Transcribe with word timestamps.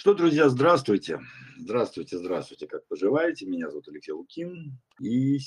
Что, 0.00 0.14
друзья, 0.14 0.48
здравствуйте. 0.48 1.20
Здравствуйте, 1.58 2.16
здравствуйте. 2.16 2.66
Как 2.66 2.88
поживаете? 2.88 3.44
Меня 3.44 3.68
зовут 3.68 3.86
Алексей 3.88 4.12
Лукин. 4.12 4.78
И 4.98 5.38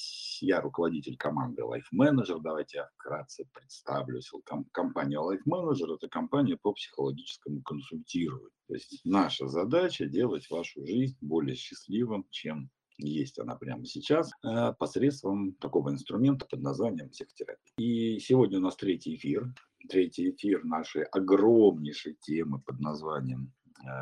я 0.42 0.62
руководитель 0.62 1.18
команды 1.18 1.64
Life 1.64 1.90
Manager. 1.92 2.40
Давайте 2.40 2.78
я 2.78 2.90
вкратце 2.94 3.46
представлюсь. 3.52 4.32
Компания 4.72 5.18
Life 5.18 5.42
Manager– 5.52 5.96
это 5.96 6.08
компания 6.08 6.56
по 6.56 6.72
психологическому 6.72 7.64
консультированию. 7.64 8.52
То 8.68 8.76
есть 8.76 9.02
наша 9.04 9.48
задача– 9.48 10.06
делать 10.08 10.48
вашу 10.52 10.86
жизнь 10.86 11.18
более 11.20 11.56
счастливым, 11.56 12.28
чем 12.30 12.70
есть 13.00 13.40
она 13.40 13.56
прямо 13.56 13.84
сейчас, 13.86 14.30
э, 14.44 14.74
посредством 14.78 15.54
такого 15.54 15.90
инструмента 15.90 16.46
под 16.46 16.62
названием 16.62 17.10
психотерапия. 17.10 17.74
И 17.80 18.20
сегодня 18.20 18.60
у 18.60 18.62
нас 18.62 18.76
третий 18.76 19.16
эфир. 19.16 19.52
Третий 19.90 20.30
эфир 20.30 20.64
нашей 20.64 21.06
огромнейшей 21.06 22.14
темы 22.22 22.62
под 22.62 22.80
названием 22.80 23.52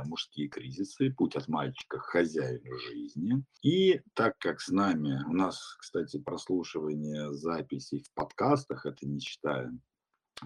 мужские 0.05 0.47
кризисы, 0.47 1.11
путь 1.11 1.35
от 1.35 1.47
мальчика 1.47 1.97
к 1.97 2.03
хозяину 2.03 2.77
жизни. 2.77 3.43
И 3.61 4.01
так 4.13 4.37
как 4.39 4.61
с 4.61 4.69
нами, 4.69 5.23
у 5.27 5.33
нас, 5.33 5.75
кстати, 5.79 6.19
прослушивание 6.19 7.33
записей 7.33 8.03
в 8.03 8.13
подкастах, 8.13 8.85
это 8.85 9.07
не 9.07 9.19
считая 9.19 9.71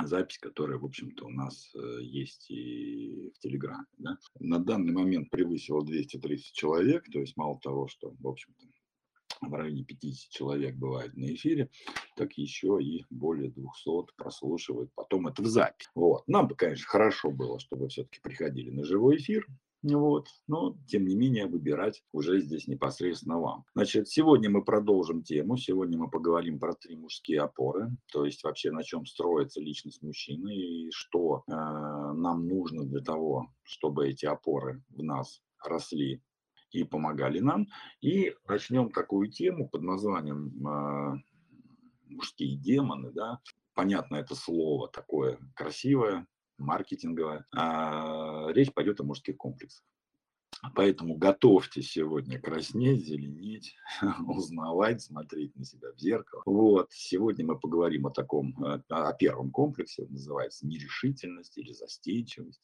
запись, 0.04 0.38
которая, 0.40 0.78
в 0.78 0.86
общем-то, 0.86 1.26
у 1.26 1.30
нас 1.30 1.72
э, 1.74 2.00
есть 2.02 2.50
и 2.50 3.32
в 3.36 3.40
Телеграме. 3.40 3.86
Да? 3.98 4.18
На 4.40 4.60
данный 4.60 4.94
момент 4.94 5.30
превысило 5.30 5.86
230 5.86 6.54
человек, 6.54 7.06
то 7.12 7.20
есть 7.20 7.38
мало 7.38 7.60
того, 7.60 7.88
что, 7.88 8.14
в 8.20 8.28
общем-то, 8.28 8.66
в 9.42 9.54
районе 9.54 9.84
50 9.84 10.30
человек 10.30 10.76
бывает 10.76 11.16
на 11.16 11.34
эфире, 11.34 11.70
так 12.16 12.34
еще 12.34 12.80
и 12.82 13.06
более 13.10 13.52
200 13.52 14.14
прослушивают 14.16 14.92
потом 14.96 15.28
это 15.28 15.42
в 15.42 15.48
запись. 15.48 15.90
Вот. 15.96 16.28
Нам 16.28 16.48
бы, 16.48 16.56
конечно, 16.56 16.86
хорошо 16.88 17.32
было, 17.32 17.60
чтобы 17.60 17.88
все-таки 17.90 18.20
приходили 18.22 18.70
на 18.70 18.84
живой 18.84 19.18
эфир, 19.18 19.46
вот. 19.94 20.30
Но, 20.48 20.78
тем 20.88 21.06
не 21.06 21.16
менее, 21.16 21.46
выбирать 21.46 22.04
уже 22.12 22.40
здесь 22.40 22.68
непосредственно 22.68 23.40
вам. 23.40 23.66
Значит, 23.76 24.10
сегодня 24.10 24.50
мы 24.50 24.64
продолжим 24.64 25.22
тему. 25.22 25.58
Сегодня 25.58 25.98
мы 25.98 26.10
поговорим 26.10 26.60
про 26.60 26.74
три 26.74 26.96
мужские 26.96 27.42
опоры. 27.42 27.92
То 28.12 28.26
есть 28.26 28.44
вообще 28.44 28.72
на 28.72 28.84
чем 28.84 29.06
строится 29.06 29.62
личность 29.62 30.02
мужчины 30.02 30.56
и 30.56 30.90
что 30.92 31.44
э, 31.48 31.52
нам 31.52 32.48
нужно 32.48 32.86
для 32.86 33.02
того, 33.02 33.52
чтобы 33.64 34.10
эти 34.10 34.26
опоры 34.26 34.82
в 34.90 35.04
нас 35.04 35.42
росли 35.64 36.22
и 36.76 36.84
помогали 36.84 37.40
нам. 37.40 37.68
И 38.02 38.36
начнем 38.48 38.92
такую 38.92 39.32
тему 39.32 39.70
под 39.70 39.82
названием 39.82 40.68
э, 40.68 41.18
«Мужские 42.08 42.58
демоны». 42.58 43.12
Да? 43.12 43.40
Понятно, 43.74 44.18
это 44.18 44.36
слово 44.36 44.90
такое 44.90 45.40
красивое, 45.56 46.28
маркетинговое. 46.58 47.46
А 47.56 48.48
речь 48.52 48.74
пойдет 48.74 49.00
о 49.00 49.04
мужских 49.04 49.38
комплексах. 49.38 49.86
Поэтому 50.74 51.16
готовьте 51.16 51.82
сегодня 51.82 52.40
краснеть, 52.40 53.06
зеленеть, 53.06 53.76
узнавать, 54.28 55.02
смотреть 55.02 55.56
на 55.56 55.66
себя 55.66 55.92
в 55.94 56.00
зеркало. 56.00 56.42
Вот. 56.46 56.92
Сегодня 56.92 57.46
мы 57.46 57.60
поговорим 57.60 58.08
о 58.08 58.12
таком, 58.12 58.56
э, 58.64 58.82
о 58.90 59.14
первом 59.14 59.52
комплексе, 59.52 60.08
называется 60.10 60.66
нерешительность 60.66 61.58
или 61.58 61.72
застенчивость. 61.72 62.62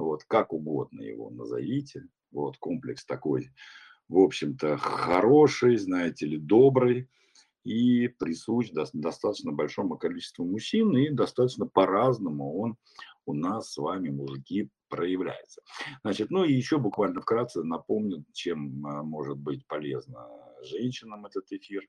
Вот, 0.00 0.24
как 0.24 0.52
угодно 0.52 1.02
его 1.02 1.30
назовите. 1.30 2.08
Вот, 2.32 2.56
комплекс 2.58 3.04
такой, 3.04 3.50
в 4.08 4.18
общем-то, 4.18 4.76
хороший, 4.76 5.76
знаете 5.76 6.26
ли, 6.26 6.38
добрый 6.38 7.08
и 7.64 8.08
присущ 8.08 8.70
достаточно 8.70 9.52
большому 9.52 9.98
количеству 9.98 10.44
мужчин, 10.44 10.96
и 10.96 11.10
достаточно 11.10 11.66
по-разному 11.66 12.58
он 12.58 12.76
у 13.26 13.34
нас 13.34 13.72
с 13.72 13.76
вами, 13.76 14.08
мужики, 14.08 14.70
проявляется. 14.88 15.62
Значит, 16.02 16.30
ну 16.30 16.44
и 16.44 16.52
еще 16.52 16.78
буквально 16.78 17.20
вкратце 17.20 17.62
напомню, 17.62 18.24
чем 18.32 18.84
а, 18.86 19.02
может 19.02 19.38
быть 19.38 19.66
полезно 19.66 20.26
женщинам 20.62 21.26
этот 21.26 21.50
эфир. 21.52 21.86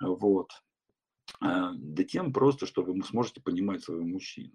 Вот. 0.00 0.50
А, 1.40 1.72
да 1.74 2.04
тем 2.04 2.32
просто, 2.32 2.66
что 2.66 2.82
вы 2.82 3.00
сможете 3.02 3.42
понимать 3.42 3.82
своего 3.82 4.04
мужчину. 4.04 4.54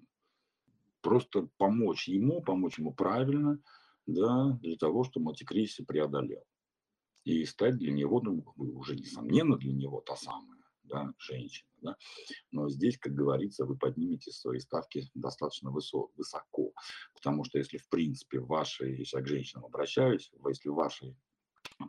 Просто 1.08 1.48
помочь 1.58 2.10
ему, 2.10 2.42
помочь 2.42 2.80
ему 2.80 2.94
правильно– 2.94 3.60
да, 4.08 4.58
для 4.62 4.78
того, 4.78 5.04
чтобы 5.04 5.34
эти 5.34 5.44
кризисы 5.44 5.86
преодолел. 5.86 6.44
И 7.24 7.46
стать 7.46 7.78
для 7.78 7.92
него, 7.92 8.22
ну, 8.22 8.44
уже 8.56 8.96
несомненно 8.96 9.58
для 9.58 9.74
него 9.74 10.02
та 10.02 10.16
самая 10.16 10.64
да, 10.84 11.14
женщина. 11.18 11.70
Да? 11.82 11.98
Но 12.52 12.70
здесь, 12.70 12.98
как 12.98 13.14
говорится, 13.14 13.66
вы 13.66 13.78
поднимете 13.78 14.32
свои 14.32 14.60
ставки 14.60 15.10
достаточно 15.14 15.70
высоко, 15.70 16.12
высоко. 16.16 16.72
Потому 17.14 17.44
что 17.44 17.58
если, 17.58 17.78
в 17.78 17.88
принципе, 17.90 18.40
в 18.40 18.48
вашей, 18.48 18.98
если 18.98 19.18
я 19.18 19.24
к 19.24 19.28
женщинам 19.28 19.66
обращаюсь, 19.66 20.32
если 20.48 20.70
в 20.70 20.76
вашей 20.76 21.18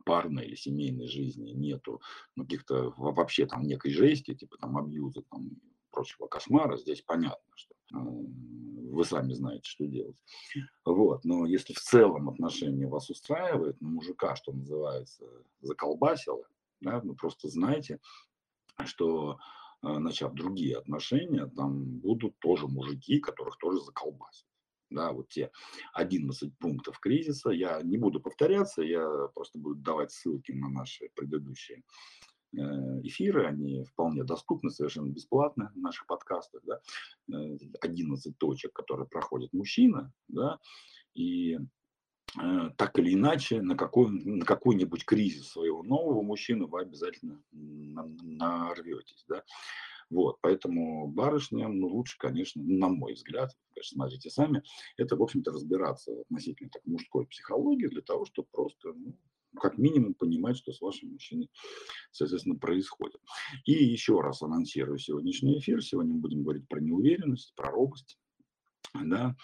парной 0.05 0.47
или 0.47 0.57
семейной 0.57 1.07
жизни 1.07 1.53
нету 1.53 2.03
ну, 2.35 2.43
каких-то 2.43 2.93
вообще 2.97 3.47
там 3.47 3.63
некой 3.63 3.93
жести, 3.93 4.35
типа 4.35 4.59
там 4.59 4.77
абьюза, 4.77 5.23
там 5.31 5.51
прочего 5.99 6.29
кошмара, 6.29 6.77
здесь 6.77 7.03
понятно, 7.03 7.53
что 7.57 7.75
э, 7.75 7.99
вы 7.99 9.05
сами 9.05 9.33
знаете, 9.33 9.69
что 9.69 9.85
делать. 9.85 10.17
Вот. 10.85 11.25
Но 11.25 11.45
если 11.45 11.73
в 11.73 11.81
целом 11.81 12.29
отношения 12.29 12.87
вас 12.87 13.11
устраивают, 13.11 13.81
ну, 13.81 13.89
мужика, 13.89 14.37
что 14.37 14.53
называется, 14.53 15.25
заколбасило, 15.61 16.45
да, 16.81 17.01
вы 17.01 17.17
просто 17.17 17.49
знаете, 17.49 17.99
что 18.85 19.41
э, 19.83 19.99
начав 19.99 20.35
другие 20.35 20.77
отношения, 20.77 21.47
там 21.47 21.99
будут 21.99 22.39
тоже 22.39 22.69
мужики, 22.69 23.19
которых 23.19 23.57
тоже 23.59 23.81
заколбасят. 23.81 24.47
Да, 24.91 25.11
вот 25.13 25.29
те 25.31 25.51
11 25.95 26.57
пунктов 26.59 27.01
кризиса. 27.01 27.51
Я 27.51 27.83
не 27.83 27.99
буду 27.99 28.21
повторяться, 28.21 28.83
я 28.83 29.05
просто 29.35 29.59
буду 29.59 29.75
давать 29.81 30.13
ссылки 30.13 30.53
на 30.53 30.69
наши 30.69 31.11
предыдущие 31.17 31.83
эфиры, 32.53 33.47
они 33.47 33.85
вполне 33.85 34.25
доступны, 34.25 34.71
совершенно 34.71 35.11
бесплатно 35.11 35.73
в 35.75 35.79
наших 35.79 36.07
подкастах, 36.07 36.63
да, 36.65 36.81
11 37.81 38.27
э, 38.27 38.37
точек, 38.39 38.73
которые 38.73 39.07
проходит 39.07 39.53
мужчина, 39.53 40.13
да, 40.29 40.59
и 41.15 41.59
э, 42.41 42.71
так 42.77 42.99
или 42.99 43.15
иначе 43.15 43.61
на, 43.61 43.77
какой, 43.77 44.11
на 44.11 44.45
какой-нибудь 44.45 45.05
кризис 45.05 45.49
своего 45.49 45.83
нового 45.83 46.23
мужчины 46.23 46.67
вы 46.67 46.81
обязательно 46.81 47.43
нарветесь, 47.53 49.25
да, 49.29 49.45
вот, 50.11 50.39
поэтому 50.41 51.07
барышням, 51.09 51.79
ну, 51.79 51.89
лучше, 51.89 52.17
конечно, 52.19 52.63
на 52.63 52.89
мой 52.89 53.13
взгляд, 53.13 53.51
конечно, 53.75 53.97
смотрите 53.97 54.31
сами, 54.31 54.63
это, 54.97 55.17
в 55.17 55.23
общем-то, 55.23 55.53
разбираться 55.53 56.13
относительно 56.23 56.71
так, 56.71 56.83
мужской 56.87 57.27
психологии 57.27 57.89
для 57.89 58.01
того, 58.01 58.25
чтобы 58.25 58.49
просто, 58.51 58.95
ну, 58.95 59.19
как 59.57 59.79
минимум 59.79 60.15
понимать, 60.15 60.57
что 60.57 60.73
с 60.73 60.81
вашим 60.81 61.11
мужчиной, 61.11 61.51
соответственно, 62.11 62.57
происходит. 62.57 63.21
И 63.65 63.73
еще 63.73 64.21
раз 64.21 64.43
анонсирую 64.43 64.99
сегодняшний 64.99 65.59
эфир. 65.59 65.83
Сегодня 65.83 66.15
мы 66.15 66.21
будем 66.21 66.43
говорить 66.43 66.69
про 66.69 66.81
неуверенность, 66.81 67.55
про 67.55 67.71
робость. 67.71 68.19
Да? 68.95 69.37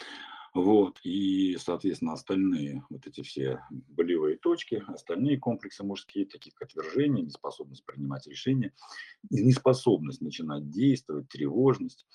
Вот, 0.54 1.00
и, 1.02 1.56
соответственно, 1.58 2.12
остальные 2.12 2.84
вот 2.88 3.08
эти 3.08 3.22
все 3.22 3.60
болевые 3.70 4.36
точки, 4.36 4.84
остальные 4.86 5.40
комплексы 5.40 5.82
мужские, 5.82 6.26
такие 6.26 6.52
как 6.54 6.68
отвержение, 6.68 7.24
неспособность 7.24 7.84
принимать 7.84 8.28
решения, 8.28 8.72
неспособность 9.30 10.20
начинать 10.20 10.70
действовать, 10.70 11.28
тревожность, 11.28 12.06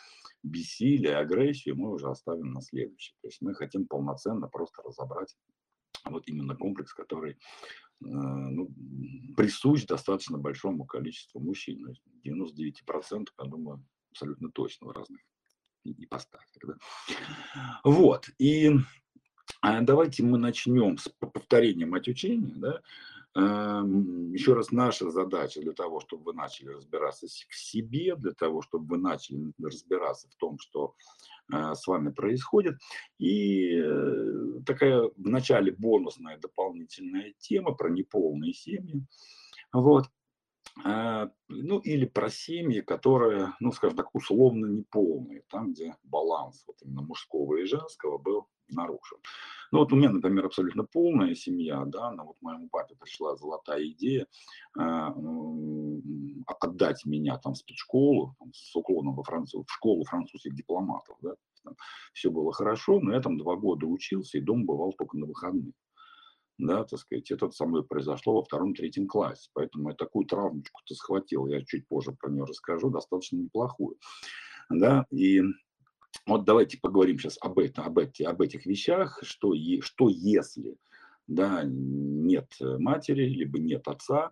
бессилие, 0.42 1.18
агрессию 1.18 1.76
мы 1.76 1.92
уже 1.92 2.10
оставим 2.10 2.54
на 2.54 2.62
следующий. 2.62 3.14
То 3.22 3.28
есть 3.28 3.42
мы 3.42 3.54
хотим 3.54 3.86
полноценно 3.86 4.48
просто 4.48 4.84
разобрать 4.84 5.36
вот 6.06 6.28
именно 6.28 6.56
комплекс, 6.56 6.94
который 6.94 7.32
э, 7.32 7.36
ну, 8.02 8.70
присущ 9.36 9.86
достаточно 9.86 10.38
большому 10.38 10.86
количеству 10.86 11.40
мужчин. 11.40 11.96
99%, 12.26 13.28
я 13.38 13.46
думаю, 13.46 13.86
абсолютно 14.12 14.52
точно 14.52 14.88
в 14.88 14.92
разных 14.92 15.22
ипостасях. 15.84 16.64
Да? 16.66 16.76
Вот. 17.84 18.30
И 18.38 18.72
а, 19.62 19.82
давайте 19.82 20.24
мы 20.24 20.38
начнем 20.38 20.98
с 20.98 21.10
повторением 21.10 21.94
от 21.96 22.08
учения. 22.08 22.54
Да? 22.56 22.82
Эм, 23.36 24.32
Еще 24.34 24.54
раз, 24.54 24.72
наша 24.72 25.10
задача 25.12 25.62
для 25.62 25.74
того, 25.74 26.00
чтобы 26.00 26.24
вы 26.24 26.34
начали 26.34 26.70
разбираться 26.70 27.28
в 27.28 27.56
себе, 27.56 28.16
для 28.16 28.32
того, 28.32 28.62
чтобы 28.62 28.86
вы 28.86 28.98
начали 28.98 29.52
разбираться 29.62 30.28
в 30.30 30.36
том, 30.36 30.58
что 30.60 30.96
э, 30.96 31.39
с 31.52 31.88
вами 31.88 32.12
происходит. 32.12 32.76
И 33.18 33.76
э, 33.76 34.62
такая 34.66 35.04
в 35.16 35.28
начале 35.28 35.72
бонусная 35.72 36.38
дополнительная 36.38 37.34
тема 37.40 37.74
про 37.74 37.90
неполные 37.90 38.54
семьи. 38.54 39.06
Вот. 39.74 40.06
Э, 40.86 41.30
ну, 41.48 41.80
или 41.80 42.06
про 42.06 42.30
семьи, 42.30 42.82
которые, 42.82 43.54
ну, 43.60 43.72
скажем 43.72 43.98
так, 43.98 44.14
условно 44.14 44.66
неполные, 44.68 45.44
там, 45.50 45.74
где 45.74 45.96
баланс 46.04 46.64
вот 46.68 46.78
именно 46.82 47.02
мужского 47.02 47.58
и 47.58 47.66
женского 47.66 48.18
был 48.18 48.48
нарушен. 48.70 49.18
Ну 49.72 49.80
вот 49.80 49.94
у 49.94 49.96
меня, 49.96 50.10
например, 50.10 50.46
абсолютно 50.46 50.84
полная 50.84 51.36
семья, 51.36 51.84
да, 51.86 52.12
но 52.12 52.26
вот 52.26 52.38
моему 52.42 52.70
папе 52.70 52.96
пришла 52.96 53.36
золотая 53.36 53.86
идея 53.90 54.26
э, 54.80 55.10
отдать 56.54 57.06
меня 57.06 57.38
там 57.38 57.54
в 57.54 57.58
спецшколу 57.58 58.36
там, 58.40 58.52
с 58.54 58.76
уклоном 58.76 59.16
во 59.16 59.24
Францию, 59.24 59.64
в 59.64 59.72
школу 59.72 60.04
французских 60.06 60.56
дипломатов, 60.56 61.18
да, 61.22 61.36
там 61.64 61.76
все 62.14 62.30
было 62.30 62.52
хорошо, 62.52 63.00
но 63.00 63.14
я 63.14 63.22
там 63.22 63.38
два 63.38 63.56
года 63.56 63.86
учился 63.86 64.38
и 64.38 64.42
дом 64.42 64.66
бывал 64.66 64.94
только 64.94 65.18
на 65.18 65.26
выходных. 65.26 65.74
да, 66.58 66.84
так 66.84 67.00
сказать, 67.00 67.32
это 67.32 67.52
со 67.52 67.66
мной 67.66 67.84
произошло 67.86 68.36
во 68.36 68.44
втором-третьем 68.44 69.08
классе, 69.08 69.50
поэтому 69.54 69.90
я 69.90 69.96
такую 69.96 70.26
травмочку-то 70.26 70.96
схватил, 70.96 71.48
я 71.48 71.64
чуть 71.64 71.88
позже 71.88 72.12
про 72.12 72.30
нее 72.30 72.46
расскажу, 72.46 72.90
достаточно 72.90 73.38
неплохую, 73.38 73.98
да, 74.70 75.06
и 75.12 75.42
вот 76.26 76.46
давайте 76.46 76.78
поговорим 76.80 77.20
сейчас 77.20 77.38
об, 77.42 77.60
этом, 77.60 77.86
об, 77.86 78.00
эти, 78.00 78.24
об 78.24 78.42
этих 78.42 78.66
вещах, 78.66 79.20
что, 79.24 79.54
е, 79.54 79.82
что 79.82 80.10
если 80.10 80.76
да, 81.30 81.62
нет 81.64 82.56
матери, 82.60 83.26
либо 83.26 83.60
нет 83.60 83.88
отца, 83.88 84.32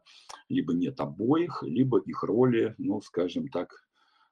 либо 0.49 0.73
нет 0.73 0.99
обоих, 0.99 1.63
либо 1.63 1.99
их 1.99 2.23
роли, 2.23 2.75
ну, 2.77 3.01
скажем 3.01 3.47
так, 3.47 3.87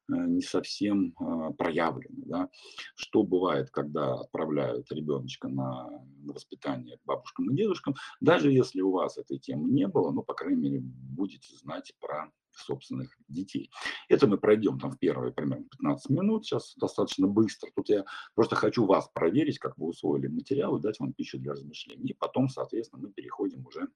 Э, 0.07 0.13
не 0.27 0.41
совсем 0.41 1.13
а, 1.19 1.51
проявлены. 1.51 2.23
Да? 2.25 2.49
Что 2.95 3.23
бывает, 3.23 3.71
когда 3.71 4.13
отправляют 4.13 4.91
ребеночка 4.91 5.47
на 5.47 5.89
воспитание 6.23 6.97
к 6.97 7.05
бабушкам 7.05 7.51
и 7.51 7.55
дедушкам, 7.55 7.95
даже 8.21 8.51
если 8.51 8.81
у 8.81 8.91
вас 8.91 9.17
этой 9.17 9.39
темы 9.39 9.69
не 9.69 9.87
было, 9.87 10.11
ну, 10.11 10.21
по 10.21 10.33
крайней 10.33 10.61
мере, 10.61 10.79
будете 10.81 11.55
знать 11.55 11.93
про 11.99 12.31
собственных 12.57 13.15
детей. 13.27 13.69
Это 14.09 14.27
мы 14.27 14.37
пройдем 14.37 14.79
там 14.79 14.91
в 14.91 14.99
первые 14.99 15.33
примерно 15.33 15.65
15 15.77 16.09
минут, 16.09 16.45
сейчас 16.45 16.73
достаточно 16.77 17.27
быстро. 17.27 17.69
Тут 17.75 17.89
я 17.89 18.05
просто 18.33 18.55
хочу 18.55 18.85
вас 18.85 19.09
проверить, 19.13 19.59
как 19.59 19.77
вы 19.77 19.87
усвоили 19.87 20.27
материал 20.27 20.77
и 20.77 20.81
дать 20.81 20.99
вам 20.99 21.13
пищу 21.13 21.37
для 21.39 21.53
размышлений. 21.53 22.09
И 22.09 22.13
потом, 22.13 22.49
соответственно, 22.49 23.03
мы 23.03 23.11
переходим 23.11 23.65
уже 23.65 23.87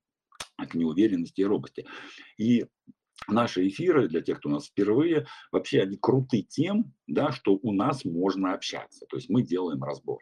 к 0.57 0.73
неуверенности 0.73 1.41
и 1.41 1.45
робости. 1.45 1.85
И 2.37 2.65
наши 3.27 3.67
эфиры, 3.67 4.07
для 4.07 4.21
тех, 4.21 4.39
кто 4.39 4.49
у 4.49 4.51
нас 4.51 4.67
впервые, 4.67 5.27
вообще 5.51 5.81
они 5.81 5.97
круты 5.97 6.41
тем, 6.41 6.93
да, 7.07 7.31
что 7.31 7.59
у 7.61 7.71
нас 7.71 8.05
можно 8.05 8.53
общаться. 8.53 9.05
То 9.09 9.17
есть 9.17 9.29
мы 9.29 9.43
делаем 9.43 9.83
разбор. 9.83 10.19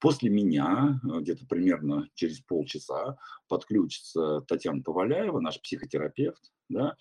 После 0.00 0.30
меня, 0.30 0.98
э, 1.02 1.20
где-то 1.20 1.46
примерно 1.46 2.08
через 2.14 2.40
полчаса, 2.40 3.18
подключится 3.48 4.40
Татьяна 4.48 4.82
Поваляева, 4.82 5.40
наш 5.40 5.60
психотерапевт. 5.60 6.50
Да? 6.68 6.96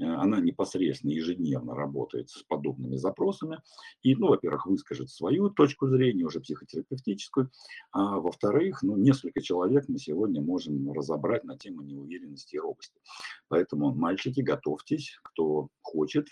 Э, 0.00 0.04
она 0.04 0.40
непосредственно 0.40 1.12
ежедневно 1.12 1.74
работает 1.74 2.30
с 2.30 2.42
подобными 2.42 2.96
запросами. 2.96 3.60
И, 4.02 4.14
ну, 4.14 4.28
во-первых, 4.28 4.66
выскажет 4.66 5.10
свою 5.10 5.50
точку 5.50 5.88
зрения, 5.88 6.24
уже 6.24 6.40
психотерапевтическую. 6.40 7.50
А 7.92 8.18
во-вторых, 8.18 8.82
ну, 8.82 8.96
несколько 8.96 9.40
человек 9.40 9.84
мы 9.88 9.98
сегодня 9.98 10.40
можем 10.40 10.92
разобрать 10.92 11.44
на 11.44 11.56
тему 11.56 11.82
неуверенности 11.82 12.56
и 12.56 12.60
робости. 12.60 13.00
Поэтому, 13.48 13.94
мальчики, 13.94 14.40
готовьтесь, 14.40 15.18
кто 15.22 15.68
хочет, 15.82 16.28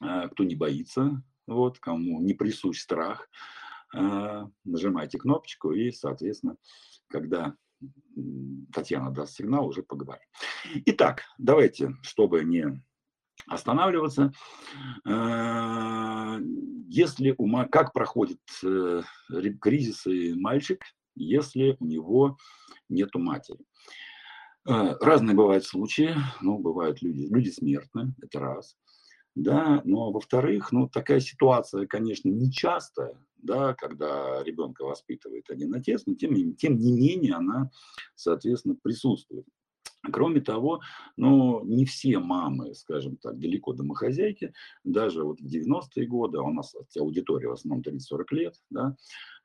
э, 0.00 0.28
кто 0.28 0.44
не 0.44 0.54
боится, 0.54 1.22
вот, 1.46 1.78
кому 1.78 2.20
не 2.20 2.34
присущ 2.34 2.80
страх, 2.80 3.28
а, 3.94 4.48
нажимайте 4.64 5.18
кнопочку 5.18 5.72
и, 5.72 5.90
соответственно, 5.90 6.56
когда 7.08 7.54
Татьяна 8.72 9.10
даст 9.10 9.34
сигнал, 9.34 9.66
уже 9.66 9.82
поговорим. 9.82 10.24
Итак, 10.86 11.22
давайте, 11.38 11.96
чтобы 12.02 12.44
не 12.44 12.82
останавливаться, 13.46 14.32
а, 15.06 16.38
если 16.88 17.34
у 17.38 17.66
как 17.66 17.92
проходит 17.92 18.40
э, 18.62 19.02
кризисы 19.60 20.34
мальчик, 20.36 20.82
если 21.14 21.76
у 21.80 21.86
него 21.86 22.36
нету 22.88 23.18
матери. 23.18 23.58
А, 24.64 24.96
разные 25.00 25.34
бывают 25.34 25.64
случаи, 25.64 26.14
ну, 26.40 26.58
бывают 26.58 27.02
люди, 27.02 27.26
люди 27.32 27.48
смертны, 27.50 28.14
это 28.22 28.38
раз 28.38 28.76
да, 29.34 29.80
но 29.84 30.12
во-вторых, 30.12 30.72
ну, 30.72 30.88
такая 30.88 31.20
ситуация, 31.20 31.86
конечно, 31.86 32.28
нечастая, 32.28 33.16
да, 33.38 33.74
когда 33.74 34.42
ребенка 34.44 34.84
воспитывает 34.84 35.48
один 35.50 35.74
отец, 35.74 36.02
но 36.06 36.14
тем, 36.14 36.54
тем 36.54 36.78
не 36.78 36.92
менее 36.92 37.34
она, 37.34 37.70
соответственно, 38.14 38.76
присутствует. 38.80 39.46
Кроме 40.10 40.40
того, 40.40 40.80
ну, 41.16 41.62
не 41.64 41.84
все 41.84 42.18
мамы, 42.18 42.74
скажем 42.74 43.16
так, 43.16 43.38
далеко 43.38 43.72
домохозяйки, 43.72 44.52
даже 44.82 45.22
вот 45.22 45.40
в 45.40 45.46
90-е 45.46 46.06
годы, 46.06 46.38
а 46.38 46.42
у 46.42 46.52
нас 46.52 46.74
аудитория 46.98 47.48
в 47.48 47.52
основном 47.52 47.82
30-40 47.82 48.24
лет, 48.32 48.54
да, 48.70 48.96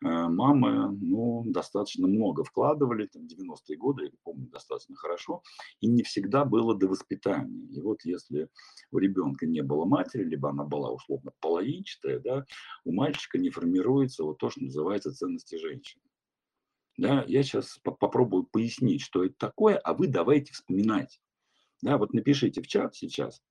э, 0.03 0.07
мамы, 0.07 0.97
ну, 0.99 1.43
достаточно 1.45 2.07
много 2.07 2.43
вкладывали, 2.43 3.05
там, 3.05 3.27
90-е 3.27 3.77
годы, 3.77 4.05
я 4.05 4.11
помню 4.23 4.47
достаточно 4.47 4.95
хорошо, 4.95 5.43
и 5.79 5.87
не 5.87 6.01
всегда 6.01 6.43
было 6.43 6.73
до 6.75 6.87
воспитания. 6.87 7.67
И 7.71 7.79
вот 7.79 8.03
если 8.03 8.49
у 8.91 8.97
ребенка 8.97 9.45
не 9.45 9.61
было 9.61 9.85
матери, 9.85 10.23
либо 10.23 10.49
она 10.49 10.63
была 10.63 10.91
условно 10.91 11.31
половинчатая, 11.39 12.19
да, 12.19 12.45
у 12.83 12.93
мальчика 12.93 13.37
не 13.37 13.51
формируется 13.51 14.23
вот 14.23 14.39
то, 14.39 14.49
что 14.49 14.63
называется 14.63 15.13
ценности 15.13 15.57
женщины. 15.57 16.06
Да, 16.97 17.23
я 17.27 17.43
сейчас 17.43 17.77
по 17.83 17.91
попробую 17.91 18.43
пояснить, 18.43 19.01
что 19.01 19.23
это 19.23 19.35
такое, 19.37 19.77
а 19.77 19.93
вы 19.93 20.07
давайте 20.07 20.53
вспоминать. 20.53 21.21
Да, 21.81 21.97
вот 21.97 22.13
напишите 22.13 22.61
в 22.61 22.67
чат 22.67 22.95
сейчас, 22.95 23.43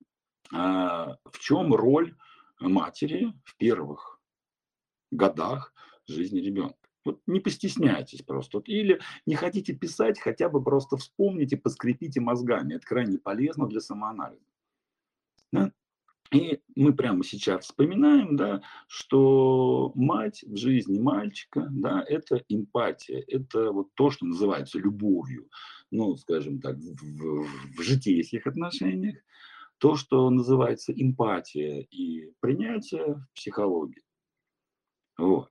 а, 0.52 1.16
в 1.24 1.38
чем 1.38 1.72
роль 1.72 2.16
матери 2.58 3.32
в 3.44 3.56
первых 3.56 4.20
годах 5.12 5.72
жизни 6.08 6.40
ребенка. 6.40 6.76
Вот 7.04 7.20
не 7.26 7.38
постесняйтесь 7.38 8.22
просто. 8.22 8.60
Или 8.66 9.00
не 9.26 9.36
хотите 9.36 9.72
писать, 9.74 10.18
хотя 10.18 10.48
бы 10.48 10.62
просто 10.62 10.96
вспомните, 10.96 11.56
поскрепите 11.56 12.20
мозгами. 12.20 12.74
Это 12.74 12.84
крайне 12.84 13.18
полезно 13.18 13.68
для 13.68 13.80
самоанализа. 13.80 14.42
Да? 15.52 15.72
И 16.32 16.60
мы 16.74 16.92
прямо 16.92 17.24
сейчас 17.24 17.64
вспоминаем, 17.64 18.36
да, 18.36 18.62
что 18.88 19.92
мать 19.94 20.42
в 20.46 20.56
жизни 20.56 20.98
мальчика, 20.98 21.68
да, 21.70 22.04
это 22.06 22.42
эмпатия, 22.48 23.24
это 23.28 23.70
вот 23.70 23.94
то, 23.94 24.10
что 24.10 24.26
называется 24.26 24.78
любовью, 24.78 25.48
ну, 25.90 26.16
скажем 26.16 26.60
так, 26.60 26.76
в, 26.76 27.46
в 27.76 27.82
житейских 27.82 28.46
отношениях, 28.46 29.16
то, 29.78 29.94
что 29.96 30.28
называется 30.30 30.92
эмпатия 30.92 31.86
и 31.90 32.32
принятие 32.40 33.14
в 33.14 33.26
психологии. 33.34 34.02
Вот. 35.18 35.50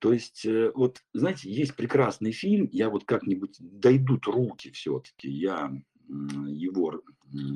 То 0.00 0.12
есть, 0.14 0.46
э, 0.46 0.72
вот, 0.74 1.02
знаете, 1.12 1.52
есть 1.52 1.76
прекрасный 1.76 2.32
фильм, 2.32 2.68
я 2.72 2.88
вот 2.88 3.04
как-нибудь 3.04 3.56
дойдут 3.60 4.26
руки 4.26 4.70
все-таки, 4.70 5.30
я 5.30 5.70
его 6.08 7.02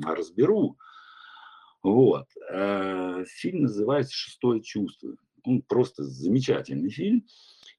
разберу, 0.05 0.77
вот. 1.85 2.25
Э, 2.49 3.23
фильм 3.27 3.63
называется 3.63 4.11
«Шестое 4.11 4.61
чувство». 4.61 5.15
Он 5.43 5.61
просто 5.61 6.03
замечательный 6.03 6.89
фильм 6.89 7.27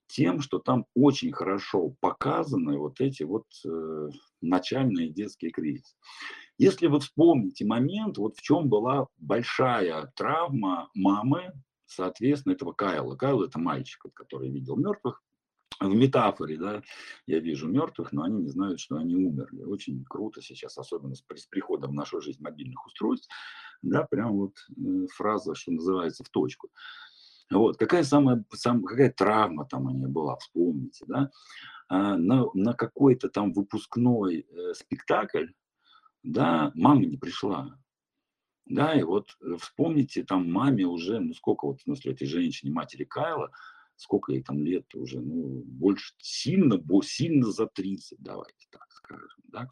тем, 0.06 0.41
что 0.41 0.61
там 0.61 0.87
очень 0.94 1.32
хорошо 1.32 1.97
показаны 1.99 2.79
вот 2.79 3.00
эти 3.00 3.25
вот 3.25 3.47
э, 3.64 4.11
начальные 4.41 5.08
детские 5.08 5.51
кризисы. 5.51 5.96
Если 6.56 6.86
вы 6.86 7.01
вспомните 7.01 7.65
момент, 7.65 8.17
вот 8.17 8.36
в 8.36 8.43
чем 8.43 8.69
была 8.69 9.08
большая 9.19 10.13
травма 10.15 10.89
мамы, 10.94 11.53
соответственно, 11.86 12.53
этого 12.53 12.72
Кайла. 12.72 13.17
Кайл– 13.17 13.43
это 13.44 13.58
мальчик, 13.58 14.05
который 14.15 14.51
видел 14.51 14.77
мертвых, 14.77 15.20
в 15.81 15.94
метафоре, 15.94 16.56
да, 16.56 16.82
я 17.27 17.39
вижу 17.39 17.69
мертвых, 17.69 18.13
но 18.13 18.22
они 18.22 18.43
не 18.43 18.48
знают, 18.48 18.81
что 18.81 18.96
они 18.96 19.15
умерли. 19.15 19.63
Очень 19.63 20.05
круто 20.05 20.41
сейчас, 20.41 20.79
особенно 20.79 21.15
с, 21.15 21.22
с 21.22 21.46
приходом 21.46 21.91
в 21.91 21.94
нашу 21.94 22.20
жизнь 22.20 22.43
мобильных 22.43 22.84
устройств, 22.86 23.29
да, 23.88 24.05
прям 24.05 24.36
вот 24.36 24.56
э, 24.76 25.06
фраза, 25.14 25.55
что 25.55 25.72
называется, 25.72 26.24
в 26.24 26.28
точку. 26.28 26.70
Вот, 27.50 27.76
какая 27.76 28.02
самая, 28.02 28.44
сам, 28.55 28.82
какая 28.82 29.12
травма 29.12 29.66
там 29.66 29.86
у 29.86 29.90
нее 29.90 30.08
была, 30.08 30.36
вспомните, 30.36 31.05
да, 31.06 31.31
а, 31.88 32.16
на, 32.16 32.46
на 32.55 32.74
какой-то 32.74 33.28
там 33.28 33.52
выпускной 33.52 34.40
э, 34.40 34.74
спектакль, 34.74 35.46
да, 36.24 36.72
мама 36.74 37.05
не 37.06 37.16
пришла, 37.16 37.78
да, 38.64 38.94
и 38.98 39.05
вот 39.05 39.36
э, 39.40 39.56
вспомните, 39.60 40.24
там 40.24 40.50
маме 40.50 40.84
уже, 40.86 41.20
ну 41.20 41.34
сколько 41.34 41.66
вот, 41.66 41.78
в 41.78 41.82
смысле, 41.84 42.12
этой 42.12 42.26
женщине, 42.26 42.72
матери 42.72 43.05
Кайла, 43.05 43.52
сколько 43.94 44.32
ей 44.32 44.43
там 44.43 44.64
лет 44.64 44.93
уже, 44.96 45.20
ну, 45.20 45.62
больше, 45.64 46.14
сильно, 46.19 46.82
сильно 47.02 47.50
за 47.52 47.66
30, 47.66 48.19
давайте 48.20 48.66
так 48.70 48.90
скажем, 48.90 49.40
да. 49.44 49.69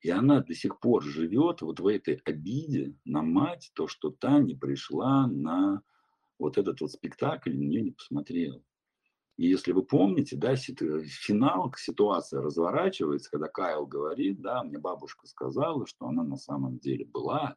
И 0.00 0.10
она 0.10 0.40
до 0.40 0.54
сих 0.54 0.78
пор 0.80 1.02
живет 1.02 1.62
вот 1.62 1.80
в 1.80 1.86
этой 1.86 2.16
обиде 2.24 2.94
на 3.04 3.22
мать, 3.22 3.70
то, 3.74 3.88
что 3.88 4.10
та 4.10 4.38
не 4.38 4.54
пришла 4.54 5.26
на 5.26 5.82
вот 6.38 6.58
этот 6.58 6.80
вот 6.80 6.92
спектакль, 6.92 7.54
на 7.56 7.62
нее 7.62 7.82
не 7.82 7.92
посмотрела. 7.92 8.62
И 9.36 9.48
если 9.48 9.72
вы 9.72 9.82
помните, 9.84 10.36
да, 10.36 10.54
финал, 10.56 11.72
ситуация 11.76 12.40
разворачивается, 12.40 13.30
когда 13.30 13.48
Кайл 13.48 13.86
говорит, 13.86 14.40
да, 14.40 14.62
мне 14.62 14.78
бабушка 14.78 15.26
сказала, 15.26 15.86
что 15.86 16.06
она 16.06 16.22
на 16.22 16.36
самом 16.36 16.78
деле 16.78 17.04
была, 17.04 17.56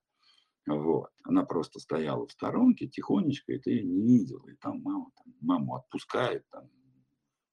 вот. 0.68 1.10
Она 1.24 1.44
просто 1.44 1.80
стояла 1.80 2.28
в 2.28 2.32
сторонке 2.32 2.88
тихонечко, 2.88 3.54
и 3.54 3.60
ты 3.60 3.72
ее 3.72 3.84
не 3.84 4.02
видела. 4.02 4.46
И 4.50 4.56
там 4.56 4.82
мама 4.82 5.10
там, 5.16 5.34
маму 5.40 5.76
отпускает, 5.76 6.46
там, 6.50 6.70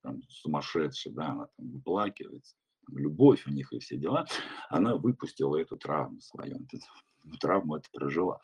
там 0.03 0.23
сумасшедшая, 0.29 1.15
да, 1.15 1.29
она 1.29 1.47
там 1.57 1.71
выплакивается. 1.71 2.57
Любовь 2.89 3.47
у 3.47 3.51
них 3.51 3.73
и 3.73 3.79
все 3.79 3.97
дела. 3.97 4.27
Она 4.69 4.97
выпустила 4.97 5.57
эту 5.57 5.77
травму 5.77 6.21
свою. 6.21 6.57
Эту 6.57 7.39
травму 7.39 7.77
это 7.77 7.89
прожила. 7.93 8.41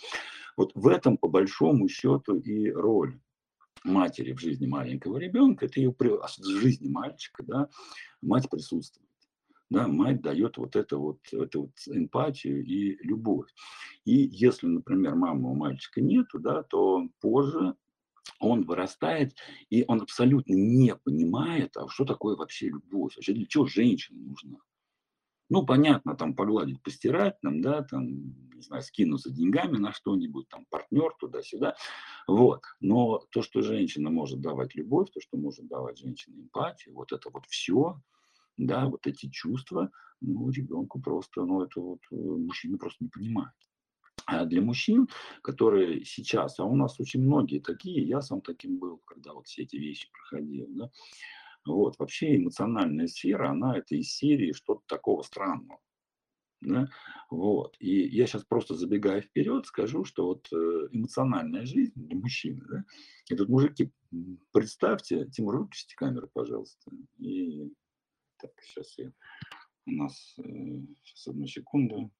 Вот 0.57 0.73
в 0.75 0.87
этом, 0.89 1.17
по 1.17 1.29
большому 1.29 1.89
счету, 1.89 2.39
и 2.39 2.71
роль 2.71 3.19
матери 3.85 4.33
в 4.33 4.41
жизни 4.41 4.67
маленького 4.67 5.19
ребенка, 5.19 5.67
это 5.67 5.81
ее 5.81 5.95
в 5.99 6.45
жизни 6.45 6.89
мальчика, 6.89 7.43
да, 7.43 7.69
мать 8.21 8.49
присутствует. 8.51 9.09
да, 9.71 9.87
мать 9.87 10.21
дает 10.21 10.59
вот 10.59 10.77
это 10.77 10.99
вот, 10.99 11.21
эту 11.33 11.63
вот 11.63 11.73
эмпатию 11.87 12.65
и 12.65 12.97
любовь. 13.05 13.49
И 14.05 14.15
если, 14.15 14.67
например, 14.67 15.15
мамы 15.15 15.51
у 15.51 15.55
мальчика 15.55 16.01
нету, 16.01 16.39
да, 16.39 16.63
то 16.63 17.09
позже 17.21 17.75
он 18.39 18.65
вырастает, 18.65 19.35
и 19.69 19.85
он 19.87 20.01
абсолютно 20.03 20.55
не 20.55 20.95
понимает, 20.95 21.77
а 21.77 21.89
что 21.89 22.05
такое 22.05 22.37
вообще 22.37 22.69
любовь, 22.69 23.17
вообще 23.17 23.33
для 23.33 23.47
чего 23.47 23.67
женщина 23.67 24.21
нужна. 24.21 24.59
Ну, 25.51 25.67
понятно, 25.67 26.15
там 26.15 26.35
погладить, 26.35 26.81
постирать, 26.81 27.41
там, 27.41 27.61
да, 27.61 27.83
там, 27.83 28.07
не 28.55 28.63
знаю, 28.63 28.83
скинуться 28.83 29.31
деньгами 29.31 29.79
на 29.79 29.93
что-нибудь, 29.93 30.49
там, 30.49 30.65
партнер 30.71 31.13
туда-сюда, 31.19 31.75
вот. 32.29 32.63
Но 32.79 33.19
то, 33.31 33.43
что 33.43 33.61
женщина 33.61 34.11
может 34.11 34.41
давать 34.41 34.77
любовь, 34.77 35.11
то, 35.11 35.21
что 35.21 35.37
может 35.37 35.67
давать 35.67 35.99
женщина 35.99 36.41
эмпатию, 36.41 36.95
вот 36.95 37.11
это 37.11 37.31
вот 37.31 37.47
все, 37.47 38.01
да, 38.57 38.87
вот 38.87 39.09
эти 39.09 39.29
чувства, 39.29 39.91
ну, 40.21 40.51
ребенку 40.51 41.01
просто, 41.01 41.45
ну, 41.45 41.63
это 41.63 41.81
вот 41.81 42.01
э, 42.13 42.15
мужчина 42.15 42.79
просто 42.79 43.03
не 43.03 43.11
понимает. 43.11 43.51
А 44.31 44.45
для 44.45 44.63
мужчин, 44.63 45.09
которые 45.43 46.05
сейчас, 46.05 46.61
а 46.61 46.65
у 46.65 46.77
нас 46.77 47.01
очень 47.01 47.21
многие 47.21 47.59
такие, 47.59 48.03
я 48.07 48.21
сам 48.21 48.41
таким 48.41 48.79
был, 48.79 48.99
когда 49.05 49.33
вот 49.33 49.49
все 49.49 49.63
эти 49.63 49.77
вещи 49.77 50.09
проходил, 50.13 50.67
да, 50.71 50.91
вот, 51.67 51.99
вообще 51.99 52.37
эмоциональная 52.37 53.09
сфера, 53.09 53.51
она 53.51 53.77
это 53.77 53.97
из 53.97 54.13
серии 54.15 54.53
что-то 54.53 54.83
такого 54.87 55.23
странного. 55.23 55.81
Да? 56.61 56.89
Вот. 57.31 57.77
И 57.81 58.07
я 58.09 58.27
сейчас 58.27 58.45
просто 58.45 58.75
забегая 58.75 59.21
вперед, 59.21 59.67
скажу, 59.67 60.05
что 60.05 60.27
вот 60.27 60.49
э, 60.53 60.89
эмоциональная 60.93 61.67
жизнь 61.67 61.93
для 61.97 62.17
мужчины, 62.17 62.65
да? 62.69 62.85
и 63.29 63.35
тут 63.35 63.49
мужики, 63.49 63.91
представьте, 64.53 65.27
Тимур, 65.27 65.59
выключите 65.59 65.97
камеру, 65.97 66.31
пожалуйста. 66.33 66.91
И 67.19 67.73
так, 68.39 68.53
сейчас 68.63 68.97
я, 68.99 69.13
у 69.87 69.91
нас, 69.91 70.35
сейчас 70.37 71.27
э, 71.27 71.31
одну 71.31 71.47
секунду. 71.47 72.11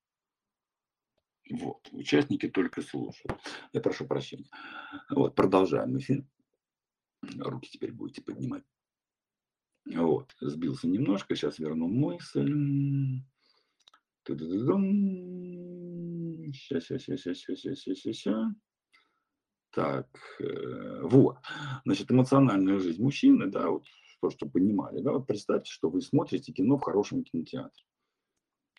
Вот, 1.51 1.89
участники 1.93 2.49
только 2.49 2.81
слушают. 2.81 3.41
Я 3.73 3.81
прошу 3.81 4.07
прощения. 4.07 4.49
Вот, 5.11 5.35
продолжаем 5.35 5.99
эфир. 5.99 6.25
Руки 7.39 7.69
теперь 7.71 7.93
будете 7.93 8.23
поднимать. 8.23 8.65
Вот, 9.87 10.35
сбился 10.41 10.87
немножко, 10.89 11.35
сейчас 11.35 11.59
верну 11.59 11.89
мысль. 11.89 13.23
Сейчас, 16.53 16.85
сейчас, 16.85 17.03
сейчас, 17.03 17.21
сейчас, 17.21 17.39
сейчас, 17.39 17.79
сейчас, 17.79 17.99
сейчас. 17.99 18.53
Так, 19.71 20.09
э, 20.41 21.01
вот. 21.03 21.39
Значит, 21.85 22.11
эмоциональная 22.11 22.79
жизнь 22.79 23.03
мужчины, 23.03 23.47
да, 23.47 23.71
вот 23.71 23.85
то, 24.21 24.31
что 24.31 24.47
понимали, 24.47 25.01
да, 25.01 25.13
вот 25.13 25.27
представьте, 25.27 25.71
что 25.71 25.89
вы 25.91 26.01
смотрите 26.01 26.53
кино 26.53 26.77
в 26.77 26.83
хорошем 26.83 27.25
кинотеатре. 27.25 27.85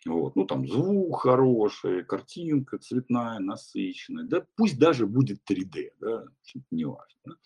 Вот, 0.04 0.34
ну 0.34 0.46
там 0.46 0.66
звук 0.66 1.20
хороший, 1.20 2.04
картинка 2.04 2.78
цветная, 2.78 3.38
насыщенная, 3.38 4.24
да, 4.24 4.44
пусть 4.56 4.78
даже 4.78 5.06
будет 5.06 5.38
3D, 5.48 5.90
да, 6.00 6.24
не 6.72 6.84
важно. 6.84 7.36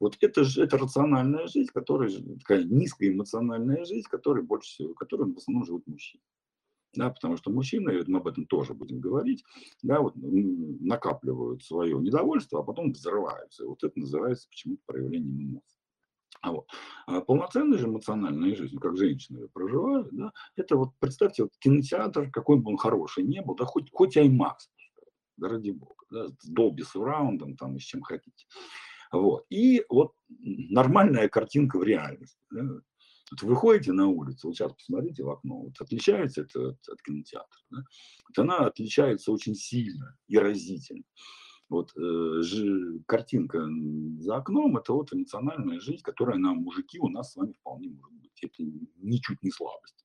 Вот 0.00 0.16
это 0.20 0.42
же 0.42 0.64
это 0.64 0.78
рациональная 0.78 1.46
жизнь, 1.46 1.70
которая 1.72 2.10
такая 2.40 2.64
низкая 2.64 3.10
эмоциональная 3.10 3.84
жизнь, 3.84 4.08
которая 4.10 4.42
больше 4.42 4.68
всего, 4.68 4.94
которой 4.94 5.32
в 5.32 5.36
основном 5.36 5.64
живут 5.64 5.86
мужчины. 5.86 6.22
Да, 6.94 7.08
потому 7.08 7.36
что 7.36 7.50
мужчины, 7.50 8.02
мы 8.06 8.18
об 8.18 8.26
этом 8.26 8.44
тоже 8.46 8.74
будем 8.74 9.00
говорить, 9.00 9.44
да, 9.82 10.00
вот, 10.00 10.14
накапливают 10.16 11.62
свое 11.62 11.96
недовольство, 11.98 12.60
а 12.60 12.62
потом 12.64 12.92
взрываются. 12.92 13.62
И 13.64 13.66
вот 13.66 13.82
это 13.82 13.98
называется 13.98 14.48
почему-то 14.48 14.82
проявлением 14.84 15.40
эмоций. 15.40 15.81
А 16.42 16.50
вот. 16.50 16.68
А 17.06 17.20
полноценная 17.20 17.78
же 17.78 17.86
эмоциональная 17.86 18.54
жизнь, 18.56 18.76
как 18.78 18.96
женщины 18.96 19.38
ее 19.38 19.48
проживают, 19.48 20.08
да, 20.10 20.32
это 20.56 20.76
вот, 20.76 20.90
представьте, 20.98 21.44
вот 21.44 21.52
кинотеатр, 21.60 22.30
какой 22.30 22.58
бы 22.58 22.70
он 22.72 22.76
хороший 22.76 23.22
не 23.22 23.40
был, 23.40 23.54
да, 23.54 23.64
хоть, 23.64 23.90
хоть 23.92 24.16
IMAX, 24.16 24.56
да 25.36 25.48
ради 25.48 25.70
бога, 25.70 26.04
да, 26.10 26.28
с 26.28 26.50
Dolby 26.50 26.80
Surround, 26.80 27.56
там, 27.56 27.76
и 27.76 27.78
с 27.78 27.84
чем 27.84 28.02
хотите. 28.02 28.46
Вот. 29.12 29.46
И 29.50 29.84
вот 29.88 30.14
нормальная 30.28 31.28
картинка 31.28 31.78
в 31.78 31.84
реальности. 31.84 32.40
Да. 32.50 32.62
Вот 33.30 33.42
вы 33.42 33.50
выходите 33.50 33.92
на 33.92 34.08
улицу, 34.08 34.48
вот 34.48 34.56
сейчас 34.56 34.72
посмотрите 34.72 35.22
в 35.22 35.30
окно, 35.30 35.60
вот 35.62 35.80
отличается 35.80 36.42
это 36.42 36.70
от, 36.70 36.88
от 36.88 37.02
кинотеатра. 37.02 37.60
Да? 37.70 37.84
Вот 38.28 38.38
она 38.38 38.66
отличается 38.66 39.30
очень 39.30 39.54
сильно 39.54 40.18
и 40.26 40.38
разительно. 40.38 41.04
Вот 41.68 41.92
э, 41.96 42.42
ж, 42.42 42.98
картинка 43.06 43.66
за 44.18 44.36
окном– 44.36 44.76
это 44.78 44.92
вот 44.92 45.12
эмоциональная 45.12 45.80
жизнь, 45.80 46.02
которая 46.02 46.38
на 46.38 46.54
мужики 46.54 46.98
у 46.98 47.08
нас 47.08 47.32
с 47.32 47.36
вами 47.36 47.52
вполне 47.52 47.90
может 47.90 48.18
быть. 48.20 48.42
Это 48.42 48.62
ничуть 48.96 49.42
не 49.42 49.50
слабость. 49.50 50.04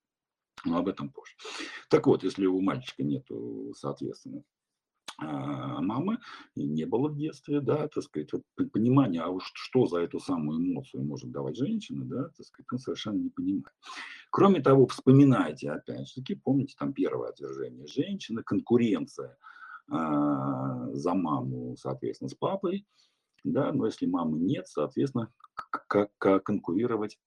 Но 0.64 0.78
об 0.78 0.88
этом 0.88 1.10
позже. 1.10 1.34
Так 1.88 2.06
вот, 2.06 2.24
если 2.24 2.46
у 2.46 2.60
мальчика 2.60 3.02
нет, 3.02 3.26
соответственно, 3.74 4.42
а, 5.20 5.80
мамы 5.80 6.18
не 6.54 6.84
было 6.84 7.08
в 7.08 7.16
детстве, 7.16 7.60
да, 7.60 7.88
так 7.88 8.04
сказать, 8.04 8.32
вот 8.32 8.42
понимание, 8.72 9.22
а 9.22 9.28
уж 9.28 9.50
что 9.52 9.86
за 9.86 9.98
эту 9.98 10.20
самую 10.20 10.60
эмоцию 10.60 11.04
может 11.04 11.32
давать 11.32 11.56
женщина, 11.56 12.04
да, 12.04 12.28
так 12.28 12.46
сказать, 12.46 12.68
он 12.72 12.78
совершенно 12.78 13.18
не 13.18 13.30
понимает. 13.30 13.74
Кроме 14.30 14.60
того, 14.60 14.86
вспоминайте, 14.86 15.72
опять 15.72 16.06
же 16.08 16.14
таки, 16.14 16.36
помните, 16.36 16.76
там 16.78 16.92
первое 16.92 17.30
отвержение 17.30 17.88
женщины, 17.88 18.44
конкуренция 18.44 19.36
за 19.88 21.14
маму, 21.14 21.76
соответственно, 21.78 22.28
с 22.28 22.34
папой, 22.34 22.86
да, 23.44 23.72
но 23.72 23.86
если 23.86 24.06
мамы 24.06 24.38
нет, 24.38 24.68
соответственно, 24.68 25.32
как 25.54 26.10
конкурировать 26.44 27.18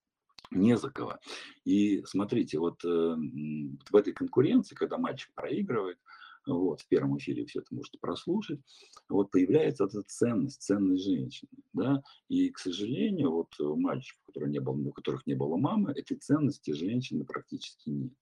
не 0.51 0.77
за 0.77 0.89
кого. 0.89 1.17
И 1.63 2.03
смотрите, 2.05 2.59
вот 2.59 2.83
э, 2.83 2.87
в 2.87 3.95
этой 3.95 4.13
конкуренции, 4.13 4.75
когда 4.75 4.97
мальчик 4.97 5.33
проигрывает, 5.33 5.97
вот, 6.45 6.81
в 6.81 6.87
первом 6.87 7.17
эфире 7.17 7.45
все 7.45 7.59
это 7.59 7.73
можете 7.73 7.99
прослушать, 7.99 8.59
вот 9.07 9.31
появляется 9.31 9.85
эта 9.85 10.01
ценность, 10.01 10.61
ценность 10.61 11.03
женщины, 11.03 11.51
да, 11.71 12.01
и, 12.27 12.49
к 12.49 12.57
сожалению, 12.57 13.31
вот 13.31 13.59
у 13.59 13.75
мальчиков, 13.75 14.21
у 14.23 14.31
которых 14.31 14.49
не 14.49 14.59
было, 14.59 14.75
у 14.75 14.91
которых 14.91 15.25
не 15.27 15.35
было 15.35 15.55
мамы, 15.57 15.91
этой 15.91 16.17
ценности 16.17 16.71
женщины 16.71 17.25
практически 17.25 17.89
нет. 17.89 18.13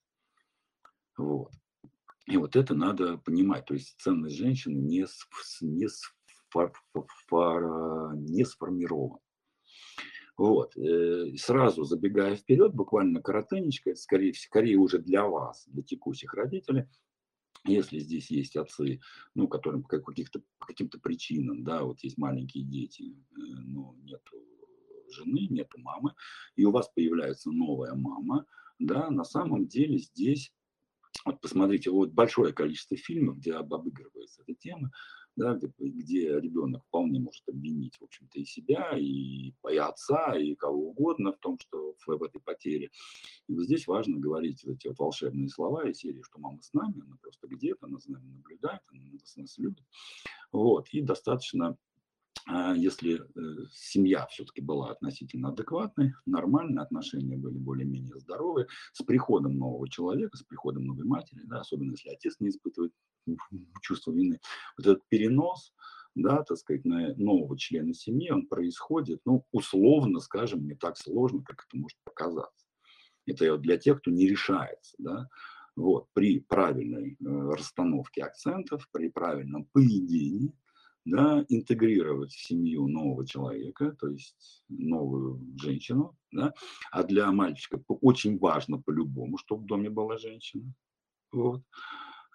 Вот. 1.17 1.51
И 2.30 2.38
вот 2.38 2.56
это 2.56 2.76
надо 2.76 3.18
понимать, 3.18 3.66
то 3.66 3.74
есть 3.74 4.00
ценность 4.00 4.36
женщины 4.36 4.76
не, 4.76 5.06
не, 5.62 5.88
не 8.32 8.46
сформирована. 8.46 9.20
Вот. 10.38 10.78
Э, 10.78 11.36
сразу 11.38 11.84
забегая 11.84 12.36
вперед, 12.36 12.74
буквально 12.74 13.22
коротенечко, 13.22 13.96
скорее, 13.96 14.34
скорее 14.36 14.78
уже 14.78 15.00
для 15.00 15.26
вас, 15.26 15.66
для 15.68 15.82
текущих 15.82 16.34
родителей, 16.36 16.86
если 17.66 18.00
здесь 18.00 18.30
есть 18.30 18.56
отцы, 18.56 19.02
ну, 19.34 19.48
которым 19.48 19.84
по 19.84 20.00
каких-то, 20.00 20.42
каким-то 20.60 21.00
причинам, 21.00 21.64
да, 21.64 21.84
вот 21.84 22.00
есть 22.04 22.18
маленькие 22.18 22.64
дети, 22.64 23.18
э, 23.32 23.40
но 23.40 23.96
нету 24.04 24.38
жены, 25.12 25.48
нету 25.50 25.80
мамы, 25.80 26.14
и 26.56 26.64
у 26.64 26.72
вас 26.72 26.90
появляется 26.90 27.52
новая 27.52 27.96
мама, 27.96 28.46
да, 28.78 29.10
на 29.10 29.24
самом 29.24 29.68
деле 29.68 29.98
здесь, 29.98 30.54
вот 31.26 31.42
посмотрите, 31.42 31.90
вот 31.92 32.12
большое 32.12 32.54
количество 32.54 32.98
фильмов, 32.98 33.38
где 33.38 33.54
обыгрывается 33.54 34.42
эта 34.42 34.54
тема, 34.56 34.92
да, 35.36 35.56
где, 35.56 35.72
где 35.78 36.40
ребенок 36.40 36.84
вполне 36.86 37.20
может 37.20 37.48
обвинить, 37.48 37.96
в 38.00 38.04
общем-то, 38.04 38.40
и 38.40 38.46
себя, 38.46 38.92
и, 38.98 39.54
и 39.72 39.78
отца, 39.78 40.38
и 40.38 40.56
кого 40.56 40.90
угодно 40.90 41.34
в 41.34 41.40
том, 41.40 41.58
что 41.60 41.96
в, 42.00 42.18
в 42.18 42.24
этой 42.24 42.42
потере. 42.42 42.90
И 43.48 43.54
вот 43.54 43.64
здесь 43.64 43.88
важно 43.88 44.18
говорить 44.18 44.64
вот 44.64 44.76
эти 44.76 44.88
вот 44.88 45.00
волшебные 45.00 45.50
слова 45.50 45.88
из 45.88 45.98
серии, 45.98 46.22
что 46.22 46.40
мама 46.40 46.62
с 46.62 46.74
нами, 46.74 47.02
она 47.02 47.16
просто 47.22 47.48
где-то, 47.48 47.86
она 47.86 48.00
за 48.00 48.12
нами 48.12 48.30
наблюдает, 48.32 48.82
она 48.92 49.04
нас 49.38 49.58
любит. 49.58 49.84
Вот, 50.52 50.90
и 50.90 51.02
достаточно 51.02 51.78
если 52.75 53.20
э, 53.20 53.65
семья 53.72 54.25
все-таки 54.27 54.62
была 54.62 54.91
относительно 54.91 55.50
адекватной, 55.50 56.13
нормальные 56.25 56.82
отношения 56.82 57.38
были 57.38 57.58
более-менее 57.58 58.18
здоровые, 58.20 58.68
с 58.94 59.03
приходом 59.03 59.58
нового 59.58 59.88
человека, 59.88 60.38
с 60.38 60.44
приходом 60.44 60.86
новой 60.86 61.06
матери, 61.06 61.41
да, 61.46 61.60
особенно 61.60 61.91
если 61.91 62.10
отец 62.10 62.38
не 62.39 62.50
испытывает 62.50 62.91
чувство 63.82 64.12
вины, 64.12 64.39
вот 64.77 64.88
этот 64.88 65.08
перенос, 65.10 65.74
да, 66.15 66.44
так 66.44 66.58
сказать, 66.58 66.86
на 66.86 67.13
нового 67.15 67.58
члена 67.58 67.94
семьи, 67.94 68.32
он 68.32 68.48
происходит, 68.48 69.22
ну, 69.25 69.46
условно, 69.51 70.20
скажем, 70.20 70.65
не 70.65 70.74
так 70.74 70.98
сложно, 70.98 71.44
как 71.44 71.65
это 71.68 71.77
может 71.77 72.00
показаться. 72.03 72.65
Это 73.27 73.58
для 73.60 73.77
тех, 73.77 74.00
кто 74.00 74.10
не 74.10 74.27
решается, 74.27 74.96
да, 74.98 75.29
вот, 75.75 76.08
при 76.13 76.39
правильной 76.39 77.12
э, 77.12 77.15
расстановке 77.25 78.24
акцентов, 78.24 78.88
при 78.91 79.10
правильном 79.10 79.65
поведении– 79.72 80.51
да, 81.10 81.46
интегрировать 81.50 82.32
в 82.34 82.48
семью 82.48 82.88
нового 82.88 83.25
человека, 83.25 83.96
то 84.00 84.08
есть 84.08 84.63
новую 84.70 85.42
женщину, 85.58 86.16
да, 86.32 86.54
а 86.92 87.04
для 87.04 87.32
мальчика 87.32 87.82
очень 87.88 88.38
важно 88.38 88.82
по-любому, 88.82 89.38
чтобы 89.38 89.63
в 89.63 89.66
доме 89.66 89.89
была 89.89 90.18
женщина. 90.18 90.74
Вот. 91.32 91.63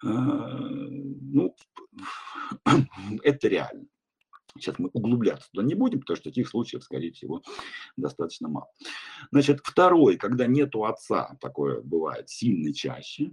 А, 0.03 0.57
ну, 0.59 1.55
это 3.23 3.47
реально. 3.47 3.87
Сейчас 4.57 4.79
мы 4.79 4.89
углубляться 4.93 5.49
туда 5.51 5.65
не 5.65 5.75
будем, 5.75 5.99
потому 5.99 6.15
что 6.15 6.29
таких 6.29 6.47
случаев, 6.47 6.83
скорее 6.83 7.11
всего, 7.11 7.41
достаточно 7.97 8.47
мало. 8.47 8.69
Значит, 9.31 9.59
второй, 9.63 10.15
когда 10.15 10.47
нету 10.47 10.85
отца, 10.85 11.37
такое 11.41 11.81
бывает 11.81 12.29
сильно 12.29 12.73
чаще, 12.73 13.31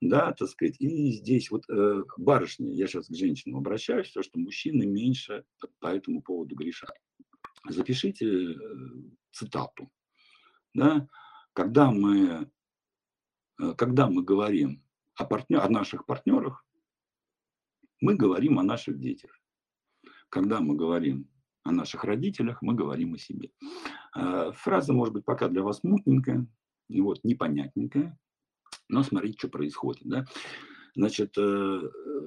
да, 0.00 0.32
так 0.32 0.48
сказать, 0.48 0.76
и 0.80 1.12
здесь 1.12 1.50
вот 1.50 1.64
э, 1.68 2.02
барышни, 2.18 2.70
я 2.70 2.86
сейчас 2.86 3.08
к 3.08 3.14
женщинам 3.14 3.58
обращаюсь, 3.58 4.10
то, 4.10 4.22
что 4.22 4.38
мужчины 4.38 4.86
меньше 4.86 5.44
по 5.80 5.88
этому 5.88 6.22
поводу 6.22 6.54
грешат. 6.54 6.94
Запишите 7.68 8.26
э, 8.26 8.54
цитату, 9.32 9.90
да, 10.74 11.08
когда 11.54 11.90
мы, 11.90 12.50
э, 13.60 13.74
когда 13.76 14.08
мы 14.08 14.22
говорим 14.22 14.82
о, 15.16 15.24
партнер, 15.24 15.60
о 15.60 15.68
наших 15.68 16.04
партнерах, 16.06 16.66
мы 18.00 18.16
говорим 18.16 18.58
о 18.58 18.62
наших 18.62 18.98
детях. 18.98 19.40
Когда 20.28 20.60
мы 20.60 20.76
говорим 20.76 21.30
о 21.62 21.72
наших 21.72 22.04
родителях, 22.04 22.60
мы 22.60 22.74
говорим 22.74 23.14
о 23.14 23.18
себе. 23.18 23.50
Э, 24.16 24.52
фраза 24.52 24.92
может 24.92 25.14
быть 25.14 25.24
пока 25.24 25.48
для 25.48 25.62
вас 25.62 25.82
мутненькая, 25.82 26.46
вот, 26.90 27.24
непонятненькая, 27.24 28.18
но 28.88 29.02
смотрите, 29.02 29.38
что 29.38 29.48
происходит. 29.48 30.02
Да? 30.04 30.24
Значит, 30.96 31.36
э, 31.36 31.80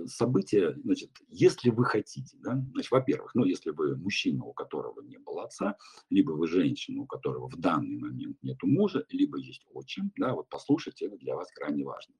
события, 0.08 0.76
значит, 0.84 1.12
если 1.30 1.70
вы 1.70 1.86
хотите, 1.86 2.38
да, 2.42 2.62
значит, 2.74 2.92
во-первых, 2.92 3.34
ну, 3.34 3.46
если 3.46 3.70
вы 3.70 3.96
мужчина, 3.96 4.44
у 4.44 4.54
которого 4.54 5.02
не 5.02 5.18
было 5.20 5.46
отца, 5.46 5.78
либо 6.10 6.32
вы 6.32 6.48
женщина, 6.48 7.02
у 7.02 7.06
которого 7.06 7.50
в 7.50 7.58
данный 7.58 7.98
момент 7.98 8.38
нет 8.42 8.58
мужа, 8.64 9.06
либо 9.10 9.38
есть 9.38 9.66
отчим, 9.72 10.12
да, 10.18 10.34
вот 10.34 10.50
послушайте, 10.50 11.06
это 11.06 11.18
для 11.18 11.36
вас 11.36 11.50
крайне 11.54 11.86
важно. 11.86 12.14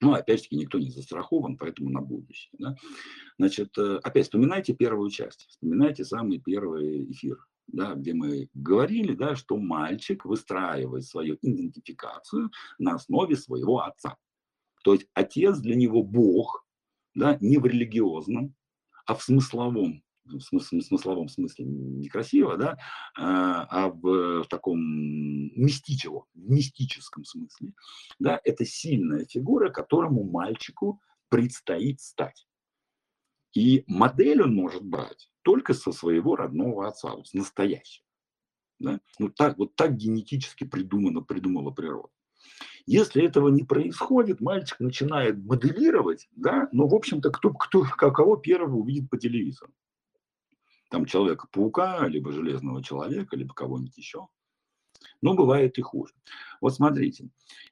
Ну, 0.00 0.12
опять-таки, 0.12 0.56
никто 0.56 0.78
не 0.78 0.90
застрахован, 0.90 1.56
поэтому 1.56 1.90
на 1.90 2.00
будущее. 2.00 2.52
Да? 2.58 2.76
Значит, 3.38 3.76
э, 3.78 4.00
опять 4.02 4.26
вспоминайте 4.26 4.74
первую 4.74 5.10
часть, 5.10 5.46
вспоминайте 5.48 6.04
самый 6.04 6.38
первый 6.38 7.10
эфир, 7.10 7.38
да, 7.72 7.94
где 7.94 8.14
мы 8.14 8.48
говорили, 8.54 9.14
да, 9.14 9.34
что 9.34 9.56
мальчик 9.56 10.24
выстраивает 10.24 11.04
свою 11.04 11.36
идентификацию 11.42 12.50
на 12.78 12.94
основе 12.94 13.36
своего 13.36 13.80
отца. 13.80 14.16
То 14.84 14.94
есть 14.94 15.06
отец 15.14 15.58
для 15.58 15.74
него 15.74 16.02
Бог, 16.02 16.64
да, 17.14 17.38
не 17.40 17.58
в 17.58 17.66
религиозном, 17.66 18.54
а 19.06 19.14
в 19.14 19.22
смысловом, 19.22 20.02
смысле, 20.40 20.80
в 20.80 20.82
смысловом 20.84 21.28
смысле 21.28 21.64
некрасиво, 21.64 22.56
да, 22.56 22.78
а, 23.16 23.64
а 23.64 23.88
в, 23.88 24.44
таком 24.48 24.78
мистическом, 24.78 26.24
мистическом 26.34 27.24
смысле, 27.24 27.72
да, 28.18 28.40
это 28.44 28.64
сильная 28.64 29.24
фигура, 29.24 29.70
которому 29.70 30.24
мальчику 30.24 31.00
предстоит 31.28 32.00
стать. 32.00 32.46
И 33.54 33.84
модель 33.86 34.42
он 34.42 34.54
может 34.54 34.84
брать 34.84 35.30
только 35.42 35.74
со 35.74 35.92
своего 35.92 36.36
родного 36.36 36.88
отца, 36.88 37.14
вот 37.14 37.28
с 37.28 37.34
настоящего. 37.34 38.06
Да? 38.78 39.00
Ну, 39.18 39.28
так, 39.30 39.58
вот 39.58 39.74
так 39.76 39.96
генетически 39.96 40.64
придумано, 40.64 41.20
придумала 41.20 41.70
природа. 41.70 42.08
Если 42.86 43.22
этого 43.22 43.48
не 43.48 43.62
происходит, 43.62 44.40
мальчик 44.40 44.80
начинает 44.80 45.38
моделировать, 45.44 46.28
да, 46.32 46.68
но, 46.72 46.88
в 46.88 46.94
общем-то, 46.94 47.30
кто, 47.30 47.52
кто, 47.52 47.84
кого 47.84 48.36
первого 48.36 48.76
увидит 48.76 49.08
по 49.08 49.18
телевизору. 49.18 49.72
Там 50.90 51.06
Человека-паука, 51.06 52.06
либо 52.08 52.32
Железного 52.32 52.82
Человека, 52.82 53.36
либо 53.36 53.54
кого-нибудь 53.54 53.96
еще. 53.96 54.28
Но 55.20 55.34
бывает 55.34 55.78
и 55.78 55.82
хуже. 55.82 56.14
Вот 56.60 56.74
смотрите, 56.74 57.28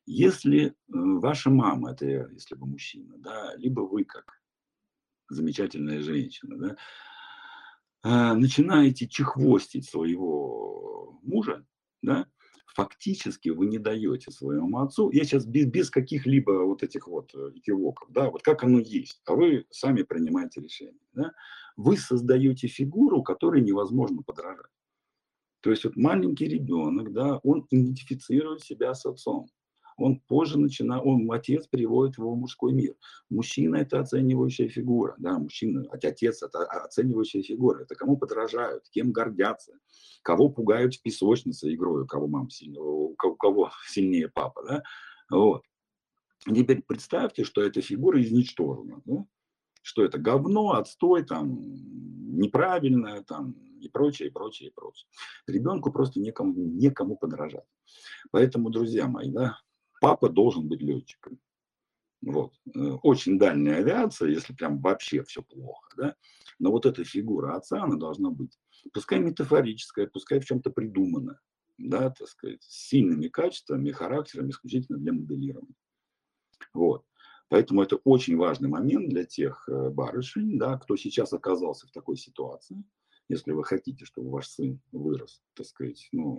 если 0.06 0.68
э, 0.68 0.72
ваша 0.88 1.50
мама, 1.50 1.92
это 1.92 2.06
если 2.06 2.54
вы 2.54 2.66
мужчина, 2.66 3.18
да, 3.18 3.54
либо 3.56 3.80
вы 3.80 4.04
как 4.04 4.39
замечательная 5.30 6.02
женщина, 6.02 6.56
да, 6.56 6.76
а, 8.02 8.34
начинаете 8.34 9.06
чехвостить 9.06 9.88
своего 9.88 11.18
мужа, 11.22 11.64
да, 12.02 12.26
фактически 12.66 13.48
вы 13.50 13.66
не 13.66 13.78
даете 13.78 14.30
своему 14.30 14.78
отцу, 14.78 15.10
я 15.10 15.24
сейчас 15.24 15.46
без, 15.46 15.66
без 15.66 15.90
каких-либо 15.90 16.64
вот 16.64 16.82
этих 16.82 17.06
вот 17.06 17.34
э, 17.34 17.52
экивоков, 17.54 18.10
да, 18.10 18.30
вот 18.30 18.42
как 18.42 18.64
оно 18.64 18.78
есть, 18.78 19.20
а 19.26 19.34
вы 19.34 19.66
сами 19.70 20.02
принимаете 20.02 20.60
решение, 20.60 21.02
да, 21.12 21.32
вы 21.76 21.96
создаете 21.96 22.68
фигуру, 22.68 23.22
которой 23.22 23.62
невозможно 23.62 24.22
подражать. 24.22 24.70
То 25.60 25.70
есть 25.70 25.84
вот 25.84 25.96
маленький 25.96 26.46
ребенок, 26.46 27.12
да, 27.12 27.38
он 27.42 27.66
идентифицирует 27.70 28.62
себя 28.62 28.94
с 28.94 29.04
отцом 29.04 29.48
он 30.00 30.20
позже 30.20 30.58
начинает, 30.58 31.02
он, 31.04 31.30
отец 31.30 31.66
приводит 31.66 32.18
его 32.18 32.32
в 32.32 32.38
мужской 32.38 32.72
мир. 32.72 32.94
Мужчина– 33.28 33.76
это 33.76 34.00
оценивающая 34.00 34.68
фигура, 34.68 35.14
да, 35.18 35.38
мужчина, 35.38 35.86
отец– 35.90 36.42
это 36.42 36.64
оценивающая 36.64 37.42
фигура, 37.42 37.82
это 37.82 37.94
кому 37.94 38.16
подражают, 38.16 38.88
кем 38.90 39.12
гордятся, 39.12 39.74
кого 40.22 40.48
пугают 40.48 40.94
в 40.94 41.02
песочнице 41.02 41.72
игрой, 41.74 42.02
у 42.02 42.06
кого 42.06 42.26
мам 42.26 42.50
сильнее, 42.50 42.80
у 42.80 43.14
кого 43.14 43.70
сильнее 43.86 44.28
папа, 44.28 44.62
да, 44.66 44.82
вот. 45.30 45.62
Теперь 46.46 46.82
представьте, 46.82 47.44
что 47.44 47.62
эта 47.62 47.82
фигура 47.82 48.20
изничтожена, 48.20 49.02
да? 49.04 49.26
что 49.82 50.04
это 50.04 50.18
говно, 50.18 50.72
отстой, 50.72 51.24
там, 51.24 51.58
неправильное, 52.38 53.22
там, 53.22 53.52
и 53.80 53.88
прочее, 53.88 54.28
и 54.28 54.30
прочее, 54.32 54.70
и 54.70 54.72
прочее. 54.72 55.06
Ребенку 55.46 55.92
просто 55.92 56.20
некому, 56.20 56.54
некому 56.54 57.16
подражать. 57.16 57.64
Поэтому, 58.30 58.70
друзья 58.70 59.06
мои, 59.06 59.30
да, 59.30 59.58
папа 60.00 60.28
должен 60.28 60.68
быть 60.68 60.82
летчиком. 60.82 61.38
Вот. 62.22 62.52
Э, 62.74 62.78
очень 63.02 63.38
дальняя 63.38 63.78
авиация, 63.78 64.28
если 64.28 64.52
прям 64.52 64.80
вообще 64.80 65.22
все 65.22 65.42
плохо, 65.42 65.90
да. 65.96 66.16
Но 66.58 66.70
вот 66.70 66.86
эта 66.86 67.04
фигура 67.04 67.56
отца, 67.56 67.82
она 67.82 67.96
должна 67.96 68.30
быть, 68.30 68.58
пускай 68.92 69.20
метафорическая, 69.20 70.06
пускай 70.06 70.40
в 70.40 70.44
чем-то 70.44 70.70
придуманная, 70.70 71.40
да, 71.78 72.10
так 72.10 72.28
сказать, 72.28 72.62
с 72.62 72.88
сильными 72.88 73.28
качествами, 73.28 73.90
характером 73.90 74.50
исключительно 74.50 74.98
для 74.98 75.12
моделирования. 75.12 75.74
Вот. 76.74 77.04
Поэтому 77.48 77.82
это 77.82 77.96
очень 78.04 78.36
важный 78.36 78.68
момент 78.68 79.08
для 79.08 79.24
тех 79.24 79.68
э, 79.68 79.90
барышень, 79.90 80.58
да, 80.58 80.78
кто 80.78 80.96
сейчас 80.96 81.32
оказался 81.32 81.86
в 81.86 81.90
такой 81.90 82.16
ситуации. 82.16 82.84
Если 83.28 83.52
вы 83.52 83.64
хотите, 83.64 84.04
чтобы 84.04 84.30
ваш 84.30 84.48
сын 84.48 84.80
вырос, 84.92 85.42
так 85.54 85.66
сказать, 85.66 86.08
ну, 86.12 86.38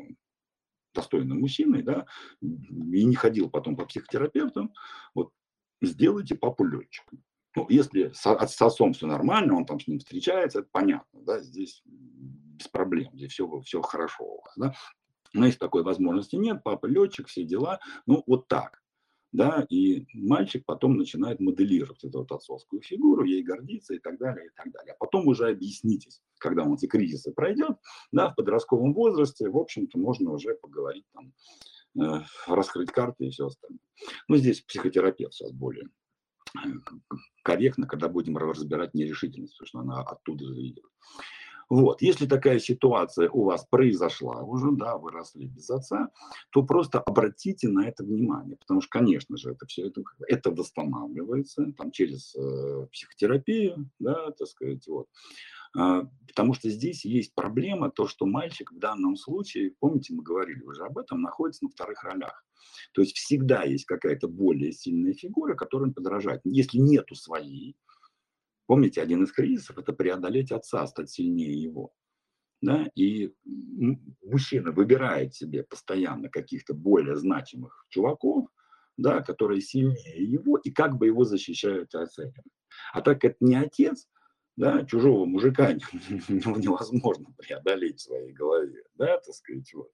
достойным 0.94 1.40
мужчиной, 1.40 1.82
да, 1.82 2.06
и 2.42 3.04
не 3.06 3.16
ходил 3.16 3.50
потом 3.50 3.76
по 3.76 3.86
психотерапевтам, 3.86 4.74
вот 5.14 5.32
сделайте 5.82 6.36
папу 6.36 6.66
летчиком. 6.66 7.24
Ну, 7.56 7.66
если 7.70 8.12
с, 8.14 8.22
с 8.22 8.62
отцом 8.62 8.94
все 8.94 9.08
нормально, 9.08 9.56
он 9.56 9.66
там 9.66 9.80
с 9.80 9.88
ним 9.88 10.00
встречается, 10.00 10.60
это 10.60 10.70
понятно, 10.72 11.22
да, 11.24 11.40
здесь 11.40 11.82
без 11.86 12.68
проблем, 12.68 13.12
здесь 13.14 13.32
все, 13.32 13.60
все 13.62 13.82
хорошо 13.82 14.24
у 14.24 14.42
вас, 14.42 14.54
да. 14.56 14.74
Но 15.34 15.46
если 15.46 15.60
такой 15.60 15.84
возможности 15.84 16.36
нет, 16.36 16.62
папа 16.64 16.86
летчик, 16.86 17.28
все 17.28 17.44
дела, 17.44 17.80
ну, 18.06 18.24
вот 18.28 18.48
так 18.48 18.82
да, 19.32 19.66
и 19.70 20.06
мальчик 20.14 20.66
потом 20.66 20.98
начинает 20.98 21.40
моделировать 21.40 22.04
эту 22.04 22.20
вот 22.20 22.32
отцовскую 22.32 22.82
фигуру, 22.82 23.24
ей 23.24 23.44
гордиться 23.44 23.94
и 23.94 24.00
так 24.00 24.18
далее, 24.18 24.48
и 24.48 24.50
так 24.56 24.72
далее. 24.72 24.94
А 24.94 24.98
потом 24.98 25.28
уже 25.28 25.50
объяснитесь, 25.50 26.22
когда 26.38 26.64
он 26.64 26.74
эти 26.74 26.86
кризисы 26.86 27.32
пройдет, 27.32 27.78
да, 28.12 28.30
в 28.30 28.36
подростковом 28.36 28.94
возрасте, 28.94 29.50
в 29.50 29.58
общем-то, 29.58 29.98
можно 29.98 30.32
уже 30.32 30.56
поговорить 30.56 31.06
там, 31.14 31.34
э, 32.02 32.24
раскрыть 32.48 32.92
карты 32.92 33.28
и 33.28 33.30
все 33.30 33.48
остальное. 33.48 33.80
Ну, 34.28 34.36
здесь 34.38 34.62
психотерапевт 34.62 35.34
сейчас 35.34 35.52
более 35.52 35.88
э, 36.58 36.70
корректно, 37.44 37.88
когда 37.88 38.10
будем 38.10 38.38
разбирать 38.38 38.94
нерешительность, 38.94 39.58
потому 39.58 39.68
что 39.68 39.80
она 39.80 40.02
оттуда 40.02 40.46
же. 40.46 40.74
Вот, 41.72 42.02
если 42.02 42.26
такая 42.26 42.60
ситуация 42.60 43.30
у 43.30 43.46
вас 43.46 43.66
произошла 43.66 44.42
уже, 44.42 44.74
да, 44.74 44.98
вы 44.98 45.10
росли 45.12 45.46
без 45.46 45.70
отца, 45.70 46.10
то 46.52 46.64
просто 46.64 47.00
обратите 47.00 47.70
на 47.70 47.88
это 47.88 48.04
внимание, 48.04 48.58
потому 48.58 48.82
что, 48.82 48.90
конечно 48.90 49.38
же, 49.38 49.52
это 49.52 49.66
все 49.68 49.88
это, 49.88 50.02
это 50.28 50.52
восстанавливается 50.52 51.72
там, 51.78 51.92
через 51.92 52.36
э, 52.36 52.88
психотерапию, 52.92 53.90
да, 54.00 54.32
так 54.32 54.50
сказать, 54.50 54.86
вот. 54.86 55.08
А, 55.78 56.10
потому 56.28 56.54
что 56.56 56.70
здесь 56.70 57.06
есть 57.06 57.34
проблема, 57.36 57.90
то, 57.90 58.06
что 58.06 58.26
мальчик 58.26 58.74
в 58.74 58.78
данном 58.78 59.16
случае, 59.16 59.74
помните, 59.80 60.14
мы 60.14 60.24
говорили 60.24 60.62
уже 60.64 60.84
об 60.84 60.98
этом, 60.98 61.22
находится 61.22 61.64
на 61.64 61.70
вторых 61.70 62.04
ролях. 62.04 62.44
То 62.94 63.02
есть 63.02 63.16
всегда 63.16 63.64
есть 63.64 63.86
какая-то 63.86 64.28
более 64.28 64.74
сильная 64.74 65.14
фигура, 65.14 65.56
которой 65.56 65.84
он 65.84 65.94
подражает. 65.94 66.42
Если 66.44 66.80
нету 66.80 67.16
своей, 67.16 67.78
Помните, 68.66 69.02
один 69.02 69.24
из 69.24 69.32
кризисов– 69.32 69.78
это 69.80 69.94
преодолеть 69.94 70.52
отца, 70.52 70.86
стать 70.88 71.10
сильнее 71.10 71.62
его. 71.62 71.92
Да? 72.62 72.88
И 72.96 73.34
мужчина 74.22 74.72
выбирает 74.72 75.34
себе 75.34 75.64
постоянно 75.64 76.30
каких-то 76.30 76.74
более 76.74 77.16
значимых 77.16 77.86
чуваков, 77.90 78.48
да, 78.98 79.22
которые 79.22 79.62
сильнее 79.62 80.24
его 80.24 80.58
и 80.58 80.70
как 80.72 80.98
бы 80.98 81.08
его 81.08 81.24
защищают 81.24 81.96
оценивают. 81.96 82.46
А 82.94 83.02
так 83.02 83.22
как 83.22 83.32
это 83.32 83.38
не 83.42 83.56
отец, 83.56 84.08
да, 84.62 84.86
чужого 84.86 85.26
мужика 85.26 85.74
невозможно 86.30 87.26
преодолеть 87.36 88.00
в 88.00 88.04
своей 88.04 88.32
голове, 88.32 88.84
да, 88.96 89.18
так 89.18 89.34
сказать, 89.34 89.74
вот. 89.74 89.92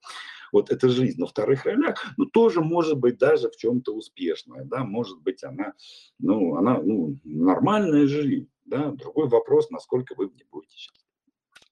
Вот 0.52 0.70
эта 0.70 0.88
жизнь 0.88 1.18
на 1.20 1.26
вторых 1.26 1.64
ролях, 1.64 2.04
ну, 2.16 2.26
тоже 2.26 2.60
может 2.60 2.98
быть 2.98 3.18
даже 3.18 3.50
в 3.50 3.56
чем-то 3.56 3.94
успешная, 3.94 4.64
да, 4.64 4.84
может 4.84 5.20
быть 5.22 5.42
она, 5.42 5.72
ну, 6.18 6.56
она, 6.56 6.80
ну, 6.82 7.16
нормальная 7.24 8.06
жизнь, 8.06 8.50
да, 8.66 8.90
другой 8.90 9.28
вопрос, 9.28 9.70
насколько 9.70 10.14
вы 10.14 10.28
в 10.28 10.34
ней 10.34 10.46
будете 10.50 10.76
счастливы. 10.76 11.08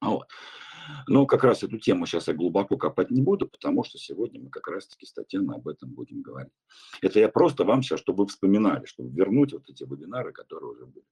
Вот. 0.01 0.29
Но 1.07 1.27
как 1.27 1.45
раз 1.45 1.63
эту 1.63 1.79
тему 1.79 2.07
сейчас 2.07 2.29
я 2.29 2.35
глубоко 2.35 2.77
копать 2.77 3.11
не 3.11 3.23
буду, 3.23 3.49
потому 3.49 3.85
что 3.85 3.99
сегодня 3.99 4.41
мы 4.41 4.51
как 4.51 4.69
раз-таки 4.69 5.07
с 5.07 5.13
Татьяной 5.13 5.57
об 5.57 5.69
этом 5.69 5.91
будем 5.91 6.23
говорить. 6.23 6.53
Это 7.01 7.21
я 7.21 7.29
просто 7.29 7.65
вам 7.65 7.83
сейчас, 7.83 8.01
чтобы 8.01 8.25
вы 8.25 8.29
вспоминали, 8.29 8.85
чтобы 8.87 9.11
вернуть 9.11 9.53
вот 9.53 9.69
эти 9.69 9.85
вебинары, 9.85 10.33
которые 10.33 10.73
уже 10.73 10.87
были. 10.87 11.07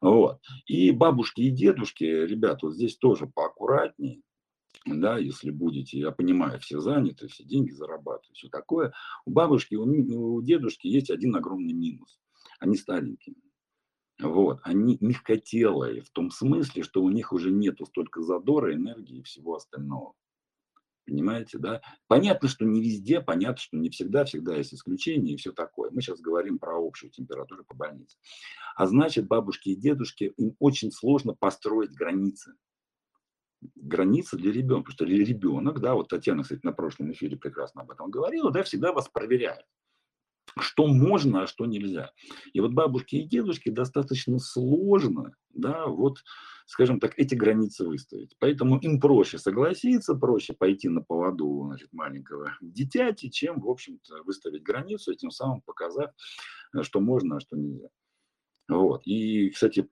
Вот. 0.00 0.40
И 0.66 0.90
бабушки 0.90 1.42
и 1.42 1.50
дедушки, 1.50 2.04
ребят, 2.04 2.62
вот 2.62 2.74
здесь 2.74 2.96
тоже 2.96 3.26
поаккуратнее, 3.26 4.22
да, 4.86 5.18
если 5.18 5.50
будете, 5.50 5.98
я 5.98 6.10
понимаю, 6.10 6.58
все 6.60 6.80
заняты, 6.80 7.28
все 7.28 7.44
деньги 7.44 7.70
зарабатывают, 7.70 8.36
все 8.36 8.48
такое. 8.48 8.92
У 9.26 9.30
бабушки, 9.30 9.74
у, 9.74 9.84
у 9.84 10.42
дедушки 10.42 10.86
есть 10.86 11.10
один 11.10 11.36
огромный 11.36 11.74
минус. 11.74 12.18
Они 12.58 12.76
старенькие. 12.76 13.36
Вот, 14.22 14.60
они 14.64 14.98
мягкотелые 15.00 16.02
в 16.02 16.10
том 16.10 16.30
смысле, 16.30 16.82
что 16.82 17.02
у 17.02 17.10
них 17.10 17.32
уже 17.32 17.50
нету 17.50 17.86
столько 17.86 18.22
задора, 18.22 18.74
энергии 18.74 19.18
и 19.18 19.22
всего 19.22 19.54
остального. 19.54 20.14
Понимаете, 21.06 21.58
да? 21.58 21.80
Понятно, 22.06 22.48
что 22.48 22.64
не 22.64 22.82
везде, 22.82 23.20
понятно, 23.20 23.56
что 23.56 23.76
не 23.76 23.88
всегда, 23.90 24.24
всегда 24.24 24.56
есть 24.56 24.74
исключения 24.74 25.32
и 25.32 25.36
все 25.36 25.52
такое. 25.52 25.90
Мы 25.90 26.02
сейчас 26.02 26.20
говорим 26.20 26.58
про 26.58 26.76
общую 26.76 27.10
температуру 27.10 27.64
по 27.64 27.74
больнице. 27.74 28.18
А 28.76 28.86
значит, 28.86 29.26
бабушки 29.26 29.70
и 29.70 29.76
дедушки, 29.76 30.32
им 30.36 30.54
очень 30.58 30.92
сложно 30.92 31.34
построить 31.34 31.92
границы. 31.92 32.54
Границы 33.74 34.36
для 34.36 34.52
ребенка. 34.52 34.92
Потому 34.92 35.10
что 35.10 35.16
ребенок, 35.24 35.80
да, 35.80 35.94
вот 35.94 36.08
Татьяна, 36.08 36.42
кстати, 36.42 36.60
на 36.62 36.72
прошлом 36.72 37.10
эфире 37.12 37.36
прекрасно 37.36 37.82
об 37.82 37.90
этом 37.90 38.10
говорила, 38.10 38.52
да, 38.52 38.62
всегда 38.62 38.92
вас 38.92 39.08
проверяют 39.08 39.66
что 40.58 40.86
можно, 40.86 41.42
а 41.42 41.46
что 41.46 41.66
нельзя. 41.66 42.12
И 42.52 42.60
вот 42.60 42.72
бабушки 42.72 43.16
и 43.16 43.26
дедушки 43.26 43.70
достаточно 43.70 44.38
сложно, 44.38 45.34
да, 45.50 45.86
вот, 45.86 46.18
скажем 46.66 47.00
так, 47.00 47.18
эти 47.18 47.34
границы 47.34 47.86
выставить. 47.86 48.36
Поэтому 48.38 48.78
им 48.78 49.00
проще 49.00 49.38
согласиться, 49.38 50.14
проще 50.14 50.52
пойти 50.52 50.88
на 50.88 51.02
поводу 51.02 51.64
значит, 51.66 51.92
маленького 51.92 52.56
дитяти, 52.60 53.30
чем, 53.30 53.60
в 53.60 53.68
общем-то, 53.68 54.22
выставить 54.24 54.62
границу, 54.62 55.12
и 55.12 55.16
тем 55.16 55.30
самым 55.30 55.60
показав, 55.62 56.10
что 56.82 57.00
можно, 57.00 57.36
а 57.36 57.40
что 57.40 57.56
нельзя. 57.56 57.88
Вот. 58.68 59.02
И, 59.04 59.50
кстати, 59.50 59.88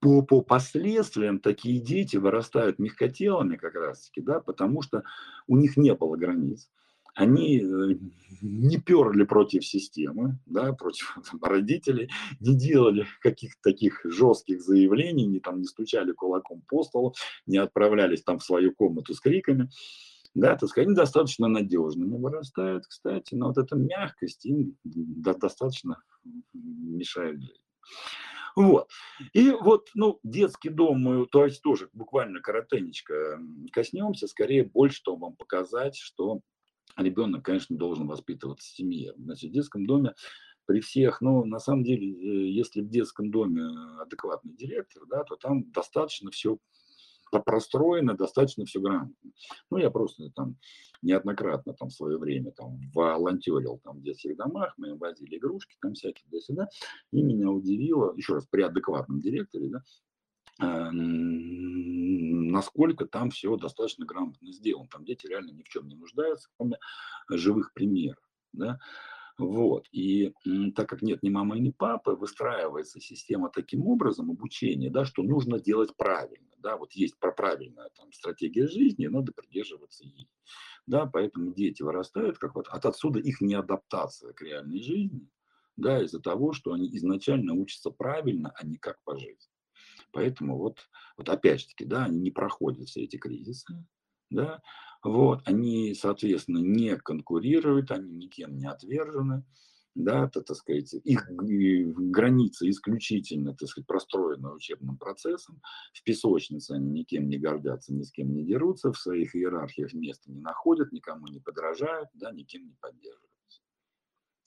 по, 0.00 0.20
по 0.20 0.42
последствиям 0.42 1.40
такие 1.40 1.80
дети 1.80 2.18
вырастают 2.18 2.78
мягкотелыми 2.78 3.56
как 3.56 3.74
раз-таки, 3.74 4.20
да, 4.20 4.40
потому 4.40 4.82
что 4.82 5.02
у 5.46 5.56
них 5.56 5.78
не 5.78 5.94
было 5.94 6.16
границ 6.16 6.70
они 7.14 7.60
э, 7.60 7.96
не 8.42 8.78
перли 8.78 9.24
против 9.24 9.64
системы, 9.64 10.38
да, 10.46 10.72
против 10.72 11.16
там, 11.30 11.42
родителей, 11.42 12.10
не 12.40 12.54
делали 12.54 13.06
каких-то 13.20 13.60
таких 13.62 14.00
жестких 14.04 14.60
заявлений, 14.60 15.26
не, 15.26 15.40
там, 15.40 15.60
не 15.60 15.66
стучали 15.66 16.12
кулаком 16.12 16.62
по 16.68 16.82
столу, 16.82 17.14
не 17.46 17.58
отправлялись 17.58 18.22
там 18.22 18.38
в 18.38 18.44
свою 18.44 18.74
комнату 18.74 19.14
с 19.14 19.20
криками. 19.20 19.70
Да, 20.34 20.56
так 20.56 20.68
сказать, 20.68 20.88
они 20.88 20.96
достаточно 20.96 21.46
надежными 21.46 22.16
вырастают, 22.16 22.86
кстати, 22.86 23.36
но 23.36 23.48
вот 23.48 23.58
эта 23.58 23.76
мягкость 23.76 24.44
им 24.44 24.76
достаточно 24.82 26.02
мешает 26.52 27.40
жить. 27.40 27.60
Вот. 28.56 28.88
И 29.32 29.50
вот, 29.50 29.88
ну, 29.94 30.18
детский 30.22 30.70
дом 30.70 31.00
мы, 31.00 31.26
то 31.26 31.44
есть 31.44 31.62
тоже 31.62 31.88
буквально 31.92 32.40
коротенечко 32.40 33.40
коснемся, 33.72 34.26
скорее 34.26 34.64
больше, 34.64 34.96
что 34.96 35.16
вам 35.16 35.34
показать, 35.34 35.96
что 35.96 36.40
ребенок, 36.96 37.44
конечно, 37.44 37.76
должен 37.76 38.06
воспитываться 38.06 38.66
в 38.66 38.76
семье. 38.76 39.14
Значит, 39.16 39.50
в 39.50 39.54
детском 39.54 39.86
доме 39.86 40.14
при 40.66 40.80
всех, 40.80 41.20
ну, 41.20 41.44
на 41.44 41.58
самом 41.58 41.84
деле, 41.84 42.10
э, 42.10 42.48
если 42.50 42.80
в 42.80 42.88
детском 42.88 43.30
доме 43.30 43.62
адекватный 44.00 44.54
директор, 44.54 45.04
да, 45.06 45.24
то 45.24 45.36
там 45.36 45.70
достаточно 45.72 46.30
все 46.30 46.58
простроено, 47.44 48.14
достаточно 48.14 48.64
все 48.64 48.80
грамотно. 48.80 49.32
Ну, 49.68 49.78
я 49.78 49.90
просто 49.90 50.30
там 50.36 50.56
неоднократно 51.02 51.74
там 51.74 51.88
в 51.88 51.92
свое 51.92 52.16
время 52.16 52.52
там 52.52 52.78
волонтерил 52.94 53.80
там 53.82 53.98
в 53.98 54.02
детских 54.02 54.36
домах, 54.36 54.74
мы 54.76 54.90
им 54.90 54.98
возили 54.98 55.36
игрушки 55.36 55.74
там 55.80 55.94
всякие 55.94 56.24
туда-сюда, 56.30 56.68
и 57.12 57.22
меня 57.22 57.50
удивило, 57.50 58.14
еще 58.16 58.34
раз, 58.34 58.46
при 58.46 58.62
адекватном 58.62 59.20
директоре, 59.20 59.68
да, 59.68 59.82
Э, 60.60 60.90
насколько 62.54 63.04
там 63.06 63.30
все 63.30 63.56
достаточно 63.56 64.06
грамотно 64.06 64.52
сделано. 64.52 64.88
Там 64.88 65.04
дети 65.04 65.26
реально 65.26 65.50
ни 65.50 65.62
в 65.62 65.68
чем 65.68 65.88
не 65.88 65.96
нуждаются, 65.96 66.48
кроме 66.56 66.78
живых 67.28 67.72
примеров. 67.74 68.22
Да? 68.52 68.78
Вот. 69.36 69.88
И 69.90 70.32
так 70.76 70.88
как 70.88 71.02
нет 71.02 71.22
ни 71.22 71.30
мамы, 71.30 71.58
ни 71.58 71.70
папы, 71.70 72.12
выстраивается 72.12 73.00
система 73.00 73.50
таким 73.50 73.86
образом 73.86 74.30
обучения, 74.30 74.90
да, 74.90 75.04
что 75.04 75.22
нужно 75.22 75.58
делать 75.58 75.96
правильно. 75.96 76.52
Да? 76.58 76.76
Вот 76.76 76.92
есть 76.92 77.18
про 77.18 77.32
правильная 77.32 77.90
там, 77.96 78.12
стратегия 78.12 78.68
жизни, 78.68 79.08
надо 79.08 79.32
придерживаться 79.32 80.04
ей. 80.04 80.30
Да? 80.86 81.06
Поэтому 81.06 81.52
дети 81.52 81.82
вырастают, 81.82 82.38
как 82.38 82.54
вот 82.54 82.68
от 82.68 82.86
отсюда 82.86 83.18
их 83.18 83.40
неадаптация 83.40 84.32
к 84.32 84.42
реальной 84.42 84.80
жизни, 84.80 85.28
да, 85.76 86.00
из-за 86.04 86.20
того, 86.20 86.52
что 86.52 86.72
они 86.72 86.88
изначально 86.96 87.52
учатся 87.52 87.90
правильно, 87.90 88.52
а 88.54 88.64
не 88.64 88.76
как 88.76 89.02
по 89.02 89.18
жизни. 89.18 89.50
Поэтому 90.14 90.56
вот, 90.58 90.78
вот 91.16 91.28
опять-таки, 91.28 91.84
да, 91.84 92.04
они 92.04 92.18
не 92.20 92.30
проходят 92.30 92.88
все 92.88 93.02
эти 93.02 93.16
кризисы, 93.16 93.84
да, 94.30 94.62
вот, 95.02 95.42
они, 95.44 95.92
соответственно, 95.94 96.58
не 96.58 96.96
конкурируют, 96.96 97.90
они 97.90 98.12
никем 98.14 98.56
не 98.56 98.66
отвержены, 98.66 99.44
да, 99.96 100.28
то, 100.28 100.40
так 100.40 100.56
сказать, 100.56 100.94
их 100.94 101.28
границы 101.30 102.70
исключительно, 102.70 103.54
так 103.54 103.68
сказать, 103.68 103.86
простроены 103.86 104.52
учебным 104.52 104.98
процессом, 104.98 105.60
в 105.92 106.02
песочнице 106.04 106.72
они 106.72 106.90
никем 106.90 107.28
не 107.28 107.38
гордятся, 107.38 107.92
ни 107.92 108.02
с 108.02 108.10
кем 108.12 108.32
не 108.32 108.44
дерутся, 108.44 108.92
в 108.92 108.98
своих 108.98 109.34
иерархиях 109.36 109.92
места 109.94 110.30
не 110.30 110.40
находят, 110.40 110.92
никому 110.92 111.26
не 111.26 111.40
подражают, 111.40 112.08
да, 112.14 112.30
никем 112.32 112.66
не 112.66 112.76
поддерживают. 112.80 113.33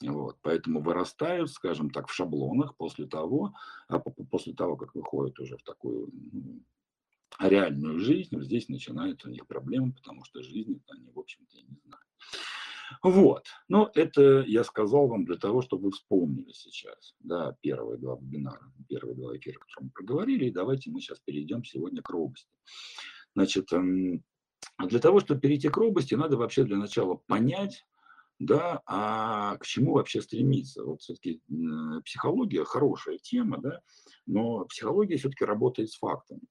Вот, 0.01 0.38
поэтому 0.43 0.81
вырастают, 0.81 1.51
скажем 1.51 1.89
так, 1.89 2.07
в 2.07 2.13
шаблонах 2.13 2.75
после 2.75 3.07
того, 3.07 3.53
а 3.88 3.99
после 3.99 4.53
того, 4.53 4.77
как 4.77 4.93
выходят 4.93 5.39
уже 5.39 5.57
в 5.57 5.63
такую 5.63 6.12
ну, 6.31 6.62
реальную 7.39 7.99
жизнь, 7.99 8.39
здесь 8.43 8.69
начинаются 8.69 9.27
у 9.27 9.31
них 9.31 9.47
проблемы, 9.47 9.93
потому 9.93 10.23
что 10.23 10.43
жизни 10.43 10.79
они, 10.89 11.10
в 11.10 11.19
общем-то, 11.19 11.57
не 11.57 11.79
знают. 11.83 12.05
Вот, 13.03 13.47
но 13.67 13.91
это 13.95 14.43
я 14.47 14.63
сказал 14.63 15.07
вам 15.07 15.25
для 15.25 15.36
того, 15.36 15.62
чтобы 15.62 15.86
вы 15.86 15.91
вспомнили 15.91 16.51
сейчас, 16.53 17.15
да, 17.19 17.57
первые 17.62 17.97
два 17.97 18.15
вебинара, 18.15 18.71
первые 18.88 19.15
два 19.15 19.36
эфира, 19.36 19.60
которые 19.60 19.88
мы 19.88 19.91
проговорили, 19.91 20.45
и 20.45 20.51
давайте 20.51 20.91
мы 20.91 21.01
сейчас 21.01 21.19
перейдем 21.19 21.63
сегодня 21.63 22.01
к 22.01 22.10
робости. 22.10 22.49
Значит, 23.36 23.73
эм, 23.73 24.23
для 24.79 24.99
того, 24.99 25.19
чтобы 25.19 25.41
перейти 25.41 25.69
к 25.69 25.77
робости, 25.77 26.15
надо 26.15 26.38
вообще 26.38 26.63
для 26.63 26.77
начала 26.77 27.15
понять, 27.15 27.86
да, 28.39 28.82
а 28.86 29.58
к 29.58 29.65
чему 29.65 29.93
вообще 29.93 30.21
стремиться? 30.21 30.84
Вот 30.84 31.02
все-таки 31.02 31.41
психология 32.06 32.63
хорошая 32.63 33.17
тема, 33.17 33.58
да, 33.60 33.82
но 34.26 34.65
психология 34.65 35.17
все-таки 35.17 35.45
работает 35.45 35.91
с 35.91 35.97
фактами. 35.97 36.41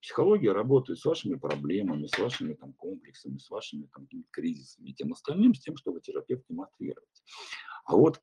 Психология 0.00 0.52
работает 0.52 0.98
с 0.98 1.04
вашими 1.06 1.36
проблемами, 1.36 2.06
с 2.06 2.18
вашими 2.18 2.52
там 2.52 2.74
комплексами, 2.74 3.38
с 3.38 3.48
вашими 3.48 3.86
там 3.86 4.06
кризисами 4.30 4.90
и 4.90 4.94
тем 4.94 5.12
остальным, 5.12 5.54
с 5.54 5.60
тем, 5.60 5.78
что 5.78 5.92
вы 5.92 6.02
терапевт 6.02 6.44
демонстрируете. 6.46 7.22
А 7.86 7.96
вот 7.96 8.20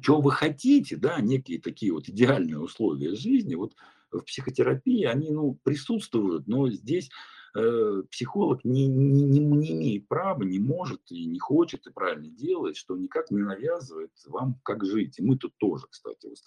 что 0.00 0.20
вы 0.20 0.30
хотите, 0.30 0.96
да, 0.96 1.20
некие 1.20 1.60
такие 1.60 1.92
вот 1.92 2.08
идеальные 2.08 2.60
условия 2.60 3.16
жизни, 3.16 3.56
вот 3.56 3.74
в 4.12 4.20
психотерапии 4.20 5.04
они, 5.04 5.30
ну, 5.30 5.58
присутствуют, 5.64 6.46
но 6.46 6.70
здесь 6.70 7.10
Э, 7.58 8.02
психолог 8.08 8.64
не, 8.64 8.86
не, 8.86 9.24
не, 9.24 9.40
не 9.40 9.72
имеет 9.72 10.06
права, 10.06 10.44
не 10.44 10.60
может 10.60 11.10
и 11.10 11.26
не 11.26 11.40
хочет 11.40 11.88
и 11.88 11.90
правильно 11.90 12.28
делает, 12.28 12.76
что 12.76 12.96
никак 12.96 13.32
не 13.32 13.42
навязывает 13.42 14.12
вам, 14.26 14.60
как 14.62 14.84
жить. 14.84 15.18
И 15.18 15.22
мы 15.22 15.36
тут 15.36 15.56
тоже, 15.58 15.86
кстати, 15.90 16.26
вы 16.26 16.36
с 16.36 16.44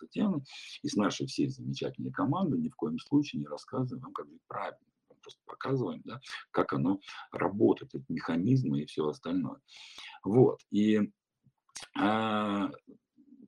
и 0.84 0.88
с 0.88 0.96
нашей 0.96 1.26
всей 1.28 1.50
замечательной 1.50 2.12
командой 2.12 2.60
ни 2.60 2.70
в 2.70 2.76
коем 2.78 2.98
случае 2.98 3.42
не 3.42 3.48
рассказываем 3.48 4.04
вам, 4.04 4.14
как 4.14 4.30
жить 4.30 4.40
правильно. 4.48 4.80
Просто 5.22 5.42
показываем, 5.46 6.02
да, 6.06 6.22
как 6.52 6.72
оно 6.72 7.02
работает, 7.34 7.94
эти 7.94 8.10
механизмы 8.10 8.82
и 8.82 8.86
все 8.86 9.06
остальное. 9.06 9.60
Вот. 10.24 10.62
И 10.72 11.12
а, 12.00 12.72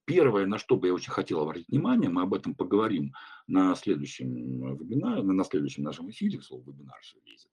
Первое, 0.05 0.45
на 0.45 0.57
что 0.57 0.75
бы 0.75 0.87
я 0.87 0.93
очень 0.93 1.11
хотел 1.11 1.39
обратить 1.41 1.69
внимание, 1.69 2.09
мы 2.09 2.23
об 2.23 2.33
этом 2.33 2.55
поговорим 2.55 3.13
на 3.47 3.73
следующем 3.75 4.75
вебинаре, 4.75 5.23
на 5.23 5.43
следующем 5.45 5.83
нашем 5.83 6.09
эфире, 6.09 6.41
слово 6.41 6.61
вебинар 6.63 6.99
все 7.01 7.19
лезет? 7.25 7.49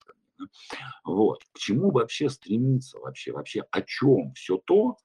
Вот. 1.05 1.45
К 1.53 1.59
чему 1.59 1.91
вообще 1.91 2.29
стремиться 2.29 2.99
вообще? 2.99 3.33
Вообще 3.33 3.61
о 3.71 3.83
чем 3.83 4.33
все 4.35 4.59
то, 4.59 4.97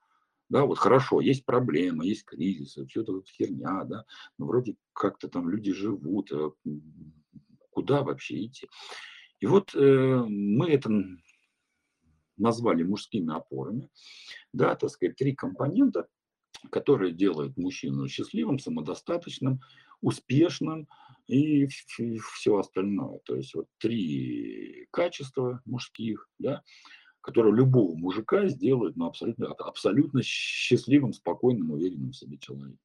Да, 0.49 0.65
вот 0.65 0.77
хорошо, 0.77 1.21
есть 1.21 1.45
проблемы, 1.45 2.05
есть 2.05 2.23
кризисы, 2.25 2.86
все 2.86 3.01
это 3.01 3.13
вот 3.13 3.27
херня, 3.27 3.84
да, 3.84 4.05
но 4.38 4.45
вроде 4.45 4.75
как-то 4.93 5.27
там 5.27 5.49
люди 5.49 5.73
живут, 5.73 6.31
э, 6.31 6.51
куда 7.71 8.03
вообще 8.03 8.45
идти? 8.45 8.69
И 9.39 9.47
вот 9.47 9.75
э, 9.75 10.23
мы 10.27 10.69
это 10.69 10.89
назвали 12.38 12.84
мужскими 12.84 13.36
опорами, 13.36 13.89
да, 14.53 14.75
так 14.75 14.89
сказать, 14.89 15.15
три 15.15 15.36
компонента, 15.36 16.08
которые 16.71 17.12
делают 17.12 17.58
мужчину 17.58 18.08
счастливым, 18.08 18.60
самодостаточным, 18.60 19.62
успешным 20.01 20.88
и 21.28 21.67
все 21.67 22.58
остальное. 22.58 23.19
То 23.25 23.36
есть 23.36 23.56
вот 23.56 23.67
три 23.80 24.88
качества 24.91 25.62
мужских, 25.65 26.30
да, 26.39 26.62
которые 27.21 27.56
любого 27.56 27.95
мужика 27.95 28.47
сделают 28.47 28.95
ну, 28.95 29.08
абсолютно, 29.08 29.47
абсолютно 29.47 30.21
счастливым, 30.21 31.13
спокойным, 31.13 31.71
уверенным 31.71 32.12
в 32.12 32.15
себе 32.15 32.38
человеком. 32.38 32.80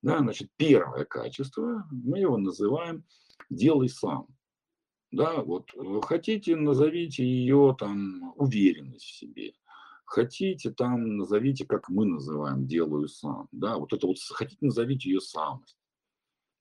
Да, 0.00 0.18
значит, 0.18 0.48
первое 0.56 1.04
качество, 1.04 1.84
мы 1.90 2.20
его 2.20 2.38
называем 2.38 3.04
«делай 3.50 3.88
сам». 3.88 4.26
Да, 5.10 5.42
вот 5.42 5.70
э, 5.74 6.00
хотите, 6.04 6.54
назовите 6.54 7.24
ее 7.24 7.74
там 7.78 8.32
уверенность 8.36 9.04
в 9.04 9.18
себе. 9.18 9.54
Хотите, 10.08 10.70
там 10.70 11.18
назовите, 11.18 11.66
как 11.66 11.90
мы 11.90 12.06
называем, 12.06 12.66
делаю 12.66 13.08
сам. 13.08 13.46
Да, 13.52 13.76
вот 13.76 13.92
это 13.92 14.06
вот 14.06 14.16
хотите, 14.32 14.56
назовите 14.62 15.10
ее 15.10 15.20
самость. 15.20 15.76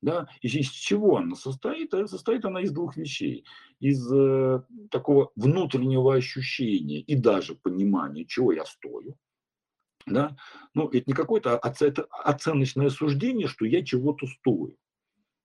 Да, 0.01 0.27
и 0.41 0.47
из 0.47 0.69
чего 0.69 1.15
она 1.15 1.33
состоит? 1.33 1.93
А 1.93 2.05
состоит 2.07 2.43
она 2.43 2.61
из 2.61 2.73
двух 2.73 2.97
вещей. 2.97 3.45
Из 3.79 4.05
э, 4.11 4.63
такого 4.91 5.31
внутреннего 5.37 6.13
ощущения 6.13 6.99
и 6.99 7.15
даже 7.15 7.55
понимания, 7.55 8.25
чего 8.25 8.51
я 8.51 8.65
стою. 8.65 9.15
Да? 10.05 10.35
Ну, 10.73 10.89
это 10.89 11.03
не 11.07 11.13
какое-то 11.13 11.57
оценочное 11.57 12.89
суждение, 12.89 13.47
что 13.47 13.65
я 13.65 13.81
чего-то 13.81 14.27
стою. 14.27 14.75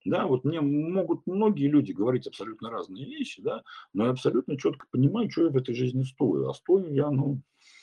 Да, 0.05 0.27
вот 0.27 0.43
мне 0.43 0.61
могут 0.61 1.25
многие 1.25 1.69
люди 1.69 1.93
говорить 1.93 2.27
абсолютно 2.27 2.69
разные 2.69 3.05
вещи, 3.07 3.41
да, 3.41 3.62
но 3.93 4.07
я 4.07 4.11
абсолютно 4.11 4.59
четко 4.59 4.88
понимаю, 4.91 5.31
что 5.31 5.45
я 5.45 5.51
в 5.51 5.57
этой 5.57 5.77
жизни 5.77 6.03
стою. 6.03 6.49
А 6.49 6.55
стою 6.55 6.93
я, 6.93 7.09
ну, 7.09 7.41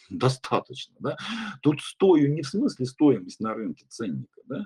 достаточно, 0.20 0.96
да. 1.00 1.18
Тут 1.62 1.82
стою 1.82 2.34
не 2.34 2.42
в 2.42 2.48
смысле 2.48 2.86
стоимость 2.86 3.40
на 3.40 3.54
рынке 3.54 3.86
ценника, 3.88 4.42
да, 4.46 4.66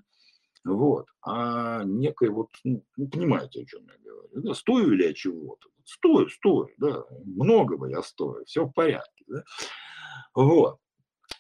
вот, 0.64 1.08
а 1.22 1.84
некое 1.84 2.30
вот, 2.30 2.50
ну, 2.64 2.84
понимаете, 2.96 3.62
о 3.62 3.66
чем 3.66 3.82
я 3.86 3.98
говорю, 4.04 4.42
да, 4.42 4.54
стою 4.54 4.92
ли 4.92 5.08
я 5.08 5.14
чего-то? 5.14 5.70
Стою, 5.86 6.30
стою, 6.30 6.70
да, 6.78 7.04
многого 7.26 7.88
я 7.88 8.02
стою, 8.02 8.46
все 8.46 8.66
в 8.66 8.72
порядке, 8.72 9.26
да, 9.28 9.44
вот. 10.34 10.80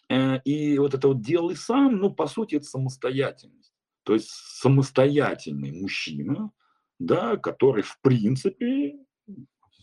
Э, 0.09 0.39
и 0.43 0.77
вот 0.77 0.93
это 0.93 1.07
вот 1.07 1.21
делай 1.21 1.55
сам, 1.55 1.97
ну, 1.97 2.13
по 2.13 2.27
сути, 2.27 2.55
это 2.55 2.65
самостоятельность. 2.65 3.73
То 4.03 4.13
есть 4.13 4.29
самостоятельный 4.29 5.71
мужчина, 5.71 6.51
да, 6.99 7.37
который 7.37 7.83
в 7.83 7.99
принципе 8.01 8.97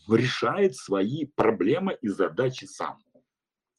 решает 0.09 0.77
свои 0.77 1.25
проблемы 1.25 1.97
и 2.03 2.09
задачи 2.09 2.67
сам. 2.67 2.99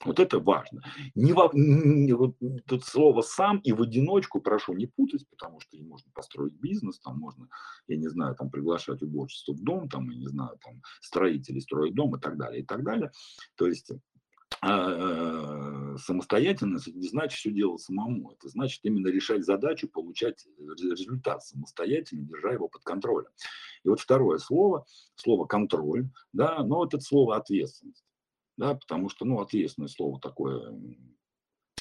Вот 0.04 0.20
это 0.20 0.40
важно. 0.40 0.82
Не, 1.16 1.34
во, 1.34 1.50
не 1.54 2.14
вот 2.14 2.36
тут 2.66 2.84
слово 2.84 3.22
сам 3.22 3.60
и 3.60 3.72
в 3.72 3.82
одиночку 3.82 4.42
прошу 4.42 4.74
не 4.74 4.88
путать, 4.88 5.28
потому 5.30 5.60
что 5.60 5.78
можно 5.78 6.12
построить 6.14 6.54
бизнес, 6.54 7.00
там 7.00 7.20
можно, 7.20 7.48
я 7.88 7.98
не 7.98 8.08
знаю, 8.08 8.36
там 8.36 8.50
приглашать 8.50 9.02
уборщицу 9.02 9.54
в 9.54 9.62
дом, 9.64 9.90
там, 9.90 10.10
я 10.10 10.18
не 10.18 10.28
знаю, 10.28 10.58
там 10.64 10.82
строителей 11.02 11.62
строить 11.62 11.94
дом 11.94 12.16
и 12.16 12.20
так 12.20 12.38
далее, 12.38 12.64
и 12.64 12.66
так 12.66 12.84
далее. 12.84 13.12
То 13.56 13.68
есть 13.68 13.92
а, 14.60 15.98
самостоятельность 15.98 16.88
это 16.88 16.98
не 16.98 17.08
значит 17.08 17.40
все 17.40 17.52
делать 17.52 17.82
самому. 17.82 18.32
Это 18.32 18.50
значит 18.50 18.82
именно 18.84 19.08
решать 19.08 19.44
задачу, 19.44 19.88
получать 19.88 20.46
результат 20.60 21.44
самостоятельно, 21.44 22.26
держа 22.26 22.52
его 22.52 22.68
под 22.68 22.84
контролем. 22.84 23.32
И 23.84 23.90
вот 23.90 24.00
второе 24.00 24.38
слово, 24.38 24.86
слово 25.16 25.46
контроль, 25.46 26.10
да, 26.34 26.64
но 26.64 26.78
вот 26.78 26.94
это 26.94 27.04
слово 27.04 27.38
ответственность. 27.38 28.06
Да, 28.58 28.76
потому 28.76 29.10
что, 29.10 29.26
ну, 29.26 29.40
ответственное 29.40 29.88
слово 29.88 30.20
такое 30.20 30.78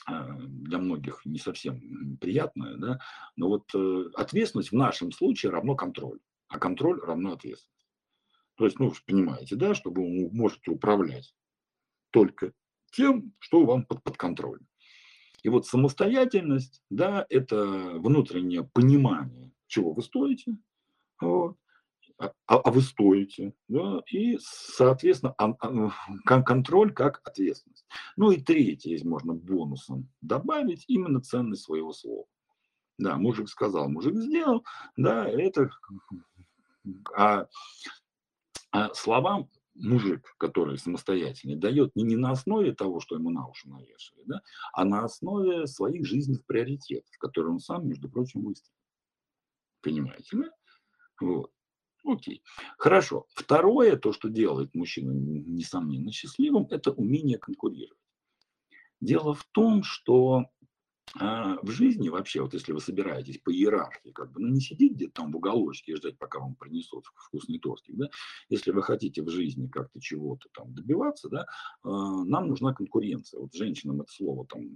а, 0.06 0.36
для 0.38 0.78
многих 0.78 1.24
не 1.24 1.38
совсем 1.38 2.16
приятное, 2.20 2.76
да, 2.76 3.00
но 3.36 3.48
вот 3.48 3.70
э, 3.74 4.04
ответственность 4.14 4.70
в 4.70 4.76
нашем 4.76 5.12
случае 5.12 5.52
равно 5.52 5.74
контроль, 5.74 6.20
а 6.48 6.58
контроль 6.58 7.00
равно 7.00 7.32
ответственность. 7.32 7.86
То 8.56 8.64
есть, 8.64 8.78
ну, 8.78 8.88
вы 8.88 8.94
понимаете, 9.06 9.56
да, 9.56 9.74
что 9.74 9.90
вы 9.90 10.30
можете 10.32 10.70
управлять 10.70 11.34
только 12.10 12.52
тем, 12.92 13.32
что 13.38 13.64
вам 13.64 13.84
под, 13.84 14.02
под 14.02 14.16
контролем. 14.16 14.66
И 15.42 15.48
вот 15.48 15.66
самостоятельность, 15.66 16.82
да, 16.90 17.24
это 17.28 17.64
внутреннее 17.98 18.64
понимание, 18.64 19.52
чего 19.66 19.92
вы 19.92 20.02
стоите, 20.02 20.56
вот, 21.20 21.56
а, 22.20 22.56
а 22.56 22.70
вы 22.70 22.82
стоите, 22.82 23.54
да, 23.68 24.02
и, 24.10 24.38
соответственно, 24.40 25.34
а, 25.38 25.54
а, 25.60 25.90
контроль 26.42 26.92
как 26.92 27.20
ответственность. 27.24 27.86
Ну 28.16 28.30
и 28.30 28.40
третье, 28.40 28.90
если 28.90 29.08
можно 29.08 29.32
бонусом 29.32 30.08
добавить, 30.20 30.84
именно 30.86 31.22
ценность 31.22 31.62
своего 31.62 31.92
слова. 31.92 32.26
Да, 32.98 33.16
мужик 33.16 33.48
сказал, 33.48 33.88
мужик 33.88 34.16
сделал, 34.16 34.64
да, 34.96 35.26
это, 35.26 35.70
а, 37.16 37.46
а 38.72 38.92
словам 38.92 39.48
мужик, 39.74 40.34
который 40.36 40.76
самостоятельный, 40.76 41.56
дает 41.56 41.96
не, 41.96 42.04
не 42.04 42.16
на 42.16 42.32
основе 42.32 42.74
того, 42.74 43.00
что 43.00 43.14
ему 43.14 43.30
на 43.30 43.46
уши 43.48 43.66
навешивают, 43.66 44.26
да, 44.26 44.42
а 44.74 44.84
на 44.84 45.04
основе 45.04 45.66
своих 45.66 46.04
жизненных 46.04 46.44
приоритетов, 46.44 47.16
которые 47.18 47.52
он 47.52 47.60
сам, 47.60 47.88
между 47.88 48.10
прочим, 48.10 48.44
выставил. 48.44 48.76
Понимаете, 49.80 50.36
да? 50.36 50.50
Вот. 51.20 51.50
Окей. 52.04 52.42
Хорошо. 52.78 53.26
Второе, 53.34 53.96
то, 53.96 54.12
что 54.12 54.28
делает 54.28 54.74
мужчину, 54.74 55.12
несомненно, 55.12 56.12
счастливым, 56.12 56.66
это 56.70 56.92
умение 56.92 57.38
конкурировать. 57.38 57.98
Дело 59.00 59.34
в 59.34 59.44
том, 59.52 59.82
что 59.82 60.46
а 61.18 61.58
в 61.62 61.70
жизни 61.70 62.08
вообще, 62.08 62.40
вот 62.40 62.54
если 62.54 62.72
вы 62.72 62.80
собираетесь 62.80 63.38
по 63.38 63.52
иерархии, 63.52 64.10
как 64.10 64.30
бы, 64.30 64.40
ну 64.40 64.48
не 64.48 64.60
сидеть 64.60 64.92
где-то 64.92 65.22
там 65.22 65.32
в 65.32 65.36
уголочке 65.36 65.92
и 65.92 65.96
ждать, 65.96 66.18
пока 66.18 66.38
вам 66.38 66.54
принесут 66.54 67.04
вкусный 67.16 67.58
тортик, 67.58 67.96
да, 67.96 68.08
если 68.48 68.70
вы 68.70 68.82
хотите 68.82 69.22
в 69.22 69.28
жизни 69.28 69.66
как-то 69.66 70.00
чего-то 70.00 70.48
там 70.52 70.72
добиваться, 70.72 71.28
да, 71.28 71.46
а, 71.82 72.24
нам 72.24 72.48
нужна 72.48 72.72
конкуренция. 72.74 73.40
Вот 73.40 73.54
женщинам 73.54 74.02
это 74.02 74.12
слово 74.12 74.46
там 74.46 74.70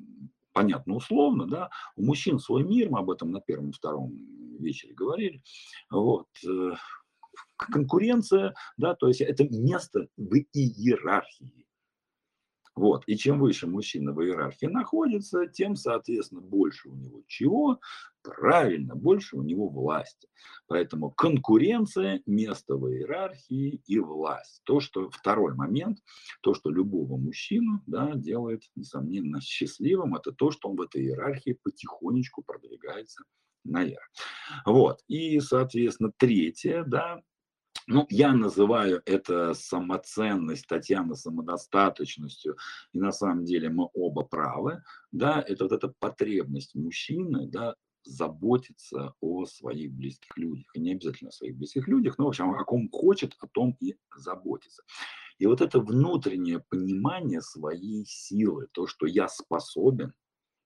понятно 0.52 0.94
условно, 0.94 1.46
да, 1.46 1.70
у 1.96 2.04
мужчин 2.04 2.38
свой 2.38 2.64
мир, 2.64 2.90
мы 2.90 3.00
об 3.00 3.10
этом 3.10 3.30
на 3.30 3.40
первом 3.40 3.70
и 3.70 3.72
втором 3.72 4.16
вечере 4.58 4.94
говорили, 4.94 5.42
вот, 5.90 6.28
э, 6.46 6.72
конкуренция, 7.56 8.54
да, 8.76 8.94
то 8.94 9.08
есть 9.08 9.20
это 9.20 9.44
место 9.48 10.08
в 10.16 10.34
иерархии, 10.52 11.64
вот. 12.76 13.04
И 13.06 13.16
чем 13.16 13.38
выше 13.38 13.66
мужчина 13.68 14.12
в 14.12 14.20
иерархии 14.22 14.66
находится, 14.66 15.46
тем, 15.46 15.76
соответственно, 15.76 16.40
больше 16.40 16.88
у 16.88 16.96
него 16.96 17.22
чего? 17.28 17.78
Правильно, 18.22 18.96
больше 18.96 19.36
у 19.36 19.42
него 19.42 19.68
власти. 19.68 20.28
Поэтому 20.66 21.10
конкуренция, 21.10 22.22
место 22.26 22.76
в 22.76 22.90
иерархии 22.90 23.80
и 23.86 23.98
власть. 24.00 24.62
То, 24.64 24.80
что 24.80 25.08
второй 25.10 25.54
момент, 25.54 25.98
то, 26.40 26.54
что 26.54 26.70
любого 26.70 27.16
мужчину 27.16 27.80
да, 27.86 28.12
делает, 28.14 28.62
несомненно, 28.74 29.40
счастливым, 29.40 30.16
это 30.16 30.32
то, 30.32 30.50
что 30.50 30.68
он 30.68 30.76
в 30.76 30.82
этой 30.82 31.02
иерархии 31.02 31.58
потихонечку 31.62 32.42
продвигается 32.42 33.22
наверх. 33.64 34.10
Вот. 34.66 35.00
И, 35.06 35.38
соответственно, 35.38 36.12
третье, 36.16 36.82
да, 36.84 37.20
ну, 37.86 38.06
я 38.10 38.32
называю 38.32 39.02
это 39.04 39.54
самоценность, 39.54 40.66
Татьяна 40.66 41.14
самодостаточностью, 41.14 42.56
и 42.92 42.98
на 42.98 43.12
самом 43.12 43.44
деле 43.44 43.68
мы 43.68 43.88
оба 43.92 44.22
правы, 44.22 44.82
да, 45.12 45.44
это 45.46 45.64
вот 45.64 45.72
эта 45.72 45.88
потребность 45.98 46.74
мужчины, 46.74 47.46
да, 47.46 47.74
заботиться 48.04 49.14
о 49.20 49.46
своих 49.46 49.92
близких 49.92 50.36
людях. 50.36 50.66
И 50.74 50.80
не 50.80 50.92
обязательно 50.92 51.28
о 51.28 51.32
своих 51.32 51.56
близких 51.56 51.88
людях, 51.88 52.18
но, 52.18 52.26
в 52.26 52.28
общем, 52.28 52.50
о 52.50 52.64
ком 52.64 52.90
хочет, 52.90 53.34
о 53.40 53.46
том 53.48 53.76
и 53.80 53.96
заботиться. 54.16 54.82
И 55.38 55.46
вот 55.46 55.60
это 55.60 55.80
внутреннее 55.80 56.60
понимание 56.68 57.40
своей 57.40 58.04
силы, 58.06 58.68
то, 58.72 58.86
что 58.86 59.06
я 59.06 59.28
способен, 59.28 60.12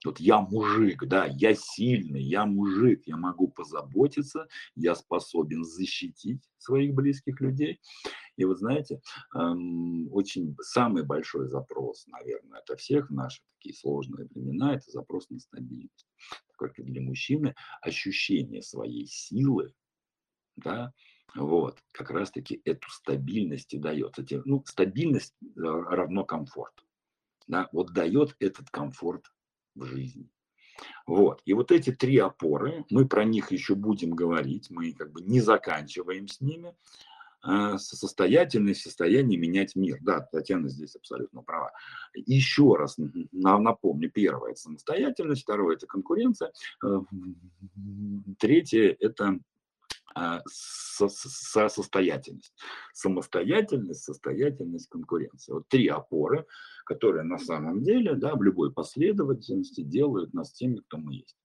вот 0.04 0.20
я 0.20 0.40
мужик, 0.40 1.04
да, 1.06 1.26
я 1.26 1.54
сильный, 1.54 2.22
я 2.22 2.46
мужик, 2.46 3.02
я 3.06 3.16
могу 3.16 3.48
позаботиться, 3.48 4.46
я 4.76 4.94
способен 4.94 5.64
защитить 5.64 6.42
своих 6.58 6.94
близких 6.94 7.40
людей. 7.40 7.80
И 8.36 8.44
вот 8.44 8.58
знаете, 8.58 9.00
эм, 9.34 10.08
очень 10.12 10.56
самый 10.60 11.04
большой 11.04 11.48
запрос, 11.48 12.06
наверное, 12.06 12.60
это 12.60 12.76
всех 12.76 13.10
в 13.10 13.12
наши 13.12 13.42
такие 13.56 13.74
сложные 13.74 14.26
времена, 14.26 14.74
это 14.74 14.88
запрос 14.90 15.28
на 15.30 15.40
стабильность. 15.40 16.06
Только 16.58 16.84
для 16.84 17.00
мужчины 17.00 17.54
ощущение 17.82 18.62
своей 18.62 19.06
силы, 19.06 19.74
да, 20.54 20.92
вот, 21.34 21.82
как 21.92 22.10
раз-таки 22.10 22.62
эту 22.64 22.88
стабильность 22.90 23.74
и 23.74 23.78
дает. 23.78 24.16
Ну, 24.44 24.64
стабильность 24.64 25.34
э, 25.42 25.46
равно 25.56 26.24
комфорт. 26.24 26.74
Да, 27.46 27.68
вот 27.72 27.92
дает 27.92 28.36
этот 28.40 28.70
комфорт 28.70 29.24
в 29.78 29.84
жизни. 29.84 30.28
Вот. 31.06 31.40
И 31.44 31.54
вот 31.54 31.72
эти 31.72 31.90
три 31.90 32.18
опоры, 32.18 32.84
мы 32.90 33.08
про 33.08 33.24
них 33.24 33.50
еще 33.50 33.74
будем 33.74 34.10
говорить, 34.10 34.70
мы 34.70 34.92
как 34.92 35.12
бы 35.12 35.20
не 35.22 35.40
заканчиваем 35.40 36.28
с 36.28 36.40
ними. 36.40 36.74
А, 37.40 37.78
состоятельность, 37.78 38.82
состояние 38.82 39.38
менять 39.38 39.76
мир. 39.76 39.98
Да, 40.02 40.20
Татьяна 40.20 40.68
здесь 40.68 40.96
абсолютно 40.96 41.42
права. 41.42 41.72
Еще 42.14 42.74
раз 42.74 42.96
напомню, 43.32 44.10
первое– 44.10 44.50
это 44.52 44.60
самостоятельность, 44.60 45.42
второе– 45.42 45.76
это 45.76 45.86
конкуренция, 45.86 46.52
э, 46.84 47.00
третье– 48.38 48.96
это 49.00 49.38
а, 50.14 50.42
состоятельность. 50.46 52.54
Самостоятельность, 52.92 54.02
состоятельность, 54.02 54.88
конкуренция. 54.88 55.54
Вот 55.54 55.68
три 55.68 55.88
опоры, 55.88 56.46
которые 56.84 57.24
на 57.24 57.38
самом 57.38 57.82
деле 57.82 58.14
да, 58.14 58.34
в 58.34 58.42
любой 58.42 58.72
последовательности 58.72 59.82
делают 59.82 60.34
нас 60.34 60.52
теми, 60.52 60.76
кто 60.76 60.98
мы 60.98 61.14
есть. 61.14 61.36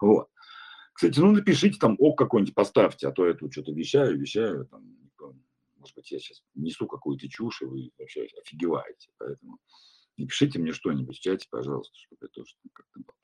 Вот. 0.00 0.28
Кстати, 0.94 1.18
ну 1.20 1.32
напишите 1.32 1.78
там 1.78 1.96
ок 1.98 2.18
какой-нибудь, 2.18 2.54
поставьте, 2.54 3.08
а 3.08 3.12
то 3.12 3.26
я 3.26 3.34
тут 3.34 3.52
что-то 3.52 3.72
вещаю, 3.72 4.18
вещаю, 4.18 4.66
там, 4.66 5.02
может 5.82 5.96
быть, 5.96 6.12
я 6.12 6.20
сейчас 6.20 6.40
несу 6.54 6.86
какую-то 6.86 7.28
чушь, 7.28 7.62
и 7.62 7.64
вы 7.64 7.90
вообще 7.98 8.28
офигеваете. 8.40 9.10
Поэтому 9.18 9.58
напишите 10.16 10.60
мне 10.60 10.72
что-нибудь 10.72 11.16
в 11.16 11.20
чате, 11.20 11.48
пожалуйста, 11.50 11.92
чтобы 11.98 12.20
я 12.22 12.28
тоже 12.28 12.54
как-то 12.72 13.00
был. 13.00 13.14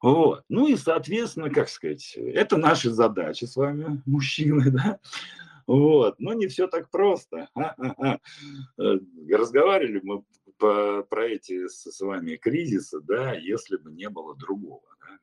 Вот. 0.00 0.44
Ну 0.48 0.68
и, 0.68 0.76
соответственно, 0.76 1.50
как 1.50 1.68
сказать, 1.68 2.16
это 2.16 2.56
наши 2.56 2.90
задачи 2.90 3.44
с 3.44 3.56
вами, 3.56 4.02
мужчины, 4.06 4.70
да? 4.70 4.98
Вот. 5.66 6.18
Но 6.18 6.32
не 6.32 6.46
все 6.46 6.66
так 6.66 6.90
просто. 6.90 7.48
А-а-а. 7.54 8.18
Разговаривали 8.76 10.00
мы 10.02 10.24
по, 10.58 11.02
про 11.02 11.26
эти 11.26 11.68
с, 11.68 12.00
вами 12.00 12.36
кризисы, 12.36 13.00
да, 13.00 13.34
если 13.34 13.76
бы 13.76 13.90
не 13.92 14.08
было 14.08 14.36
другого. 14.36 14.82
Да? 15.00 15.18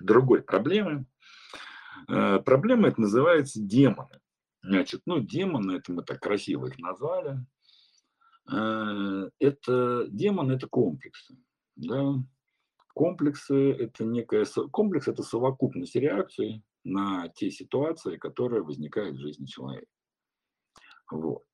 Другой 0.00 0.42
проблемы. 0.42 1.06
Э, 2.08 2.38
проблема 2.38 2.88
это 2.88 3.00
называется 3.00 3.60
демоны. 3.60 4.20
Значит, 4.62 5.02
ну, 5.06 5.20
демоны, 5.20 5.72
это 5.72 5.92
мы 5.92 6.02
так 6.02 6.20
красиво 6.20 6.66
их 6.66 6.78
назвали. 6.78 7.38
Э, 8.52 9.30
это 9.38 10.06
демоны, 10.08 10.52
это 10.52 10.68
комплексы. 10.68 11.36
Да? 11.76 12.14
Комплексы– 12.98 13.70
это 13.78 14.04
некая... 14.04 14.44
Комплекс– 14.72 15.06
это 15.06 15.22
совокупность 15.22 15.94
реакций 15.94 16.64
на 16.82 17.28
те 17.28 17.48
ситуации, 17.48 18.16
которые 18.16 18.64
возникают 18.64 19.14
в 19.14 19.20
жизни 19.20 19.46
человека. 19.46 19.86
Вот. 21.08 21.44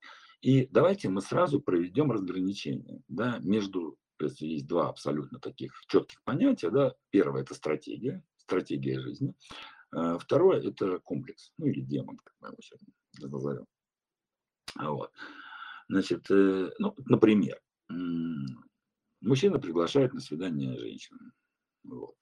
И 0.40 0.66
давайте 0.68 1.10
мы 1.10 1.20
сразу 1.20 1.60
проведем 1.60 2.10
разграничение 2.10 3.02
да, 3.08 3.40
между, 3.40 3.98
если 4.18 4.46
есть 4.46 4.66
два 4.66 4.88
абсолютно 4.88 5.38
таких 5.38 5.78
четких 5.86 6.22
понятия. 6.24 6.70
Да. 6.70 6.94
Первое– 7.10 7.42
это 7.42 7.52
стратегия, 7.52 8.24
стратегия 8.38 8.98
жизни. 9.00 9.34
А 9.90 10.16
второе– 10.16 10.62
это 10.66 10.98
комплекс, 11.00 11.52
ну 11.58 11.66
или 11.66 11.82
демон, 11.82 12.16
как 12.24 12.32
мы 12.40 12.48
его 12.48 12.58
сегодня 12.62 12.94
назовем. 13.20 13.66
Вот. 14.76 15.12
Значит, 15.90 16.24
э, 16.30 16.70
ну, 16.78 16.94
например, 17.04 17.60
мужчина 19.28 19.58
приглашает 19.58 20.12
на 20.12 20.20
свидание 20.20 20.78
женщину. 20.78 21.32
Вот. 21.82 22.16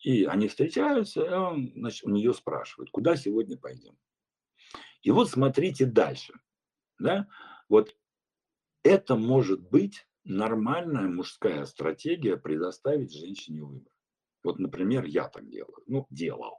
И 0.00 0.24
они 0.24 0.48
встречаются, 0.48 1.22
и 1.22 1.28
он 1.28 1.72
значит, 1.74 2.04
у 2.04 2.10
нее 2.10 2.32
спрашивает, 2.32 2.90
куда 2.90 3.16
сегодня 3.16 3.58
пойдем. 3.58 3.98
И 5.02 5.10
вот 5.10 5.30
смотрите 5.30 5.86
дальше. 5.86 6.34
Да? 6.98 7.28
Вот 7.68 7.94
это 8.82 9.16
может 9.16 9.60
быть 9.60 10.06
нормальная 10.24 11.08
мужская 11.08 11.64
стратегия 11.66 12.36
предоставить 12.36 13.14
женщине 13.14 13.62
выбор. 13.62 13.92
Вот, 14.42 14.58
например, 14.58 15.04
я 15.04 15.28
так 15.28 15.48
делаю. 15.48 15.82
Ну, 15.86 16.06
делал. 16.10 16.58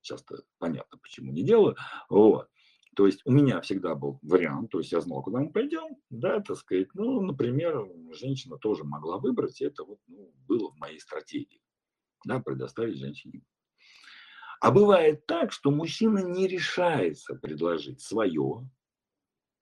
Сейчас-то 0.00 0.42
понятно, 0.58 0.98
почему 0.98 1.32
не 1.32 1.42
делаю. 1.42 1.76
Вот. 2.08 2.50
То 2.94 3.06
есть 3.06 3.22
у 3.24 3.32
меня 3.32 3.60
всегда 3.62 3.94
был 3.94 4.18
вариант, 4.22 4.70
то 4.70 4.78
есть 4.78 4.92
я 4.92 5.00
знал, 5.00 5.22
куда 5.22 5.40
мы 5.40 5.50
пойдем, 5.50 5.96
да, 6.10 6.40
так 6.40 6.58
сказать. 6.58 6.88
Ну, 6.94 7.22
например, 7.22 7.88
женщина 8.12 8.58
тоже 8.58 8.84
могла 8.84 9.18
выбрать, 9.18 9.60
и 9.60 9.64
это 9.64 9.84
вот, 9.84 9.98
ну, 10.08 10.30
было 10.46 10.70
в 10.70 10.78
моей 10.78 11.00
стратегии, 11.00 11.62
да, 12.26 12.40
предоставить 12.40 12.98
женщине. 12.98 13.42
А 14.60 14.70
бывает 14.70 15.26
так, 15.26 15.52
что 15.52 15.70
мужчина 15.70 16.18
не 16.18 16.46
решается 16.46 17.34
предложить 17.34 18.00
свое, 18.00 18.68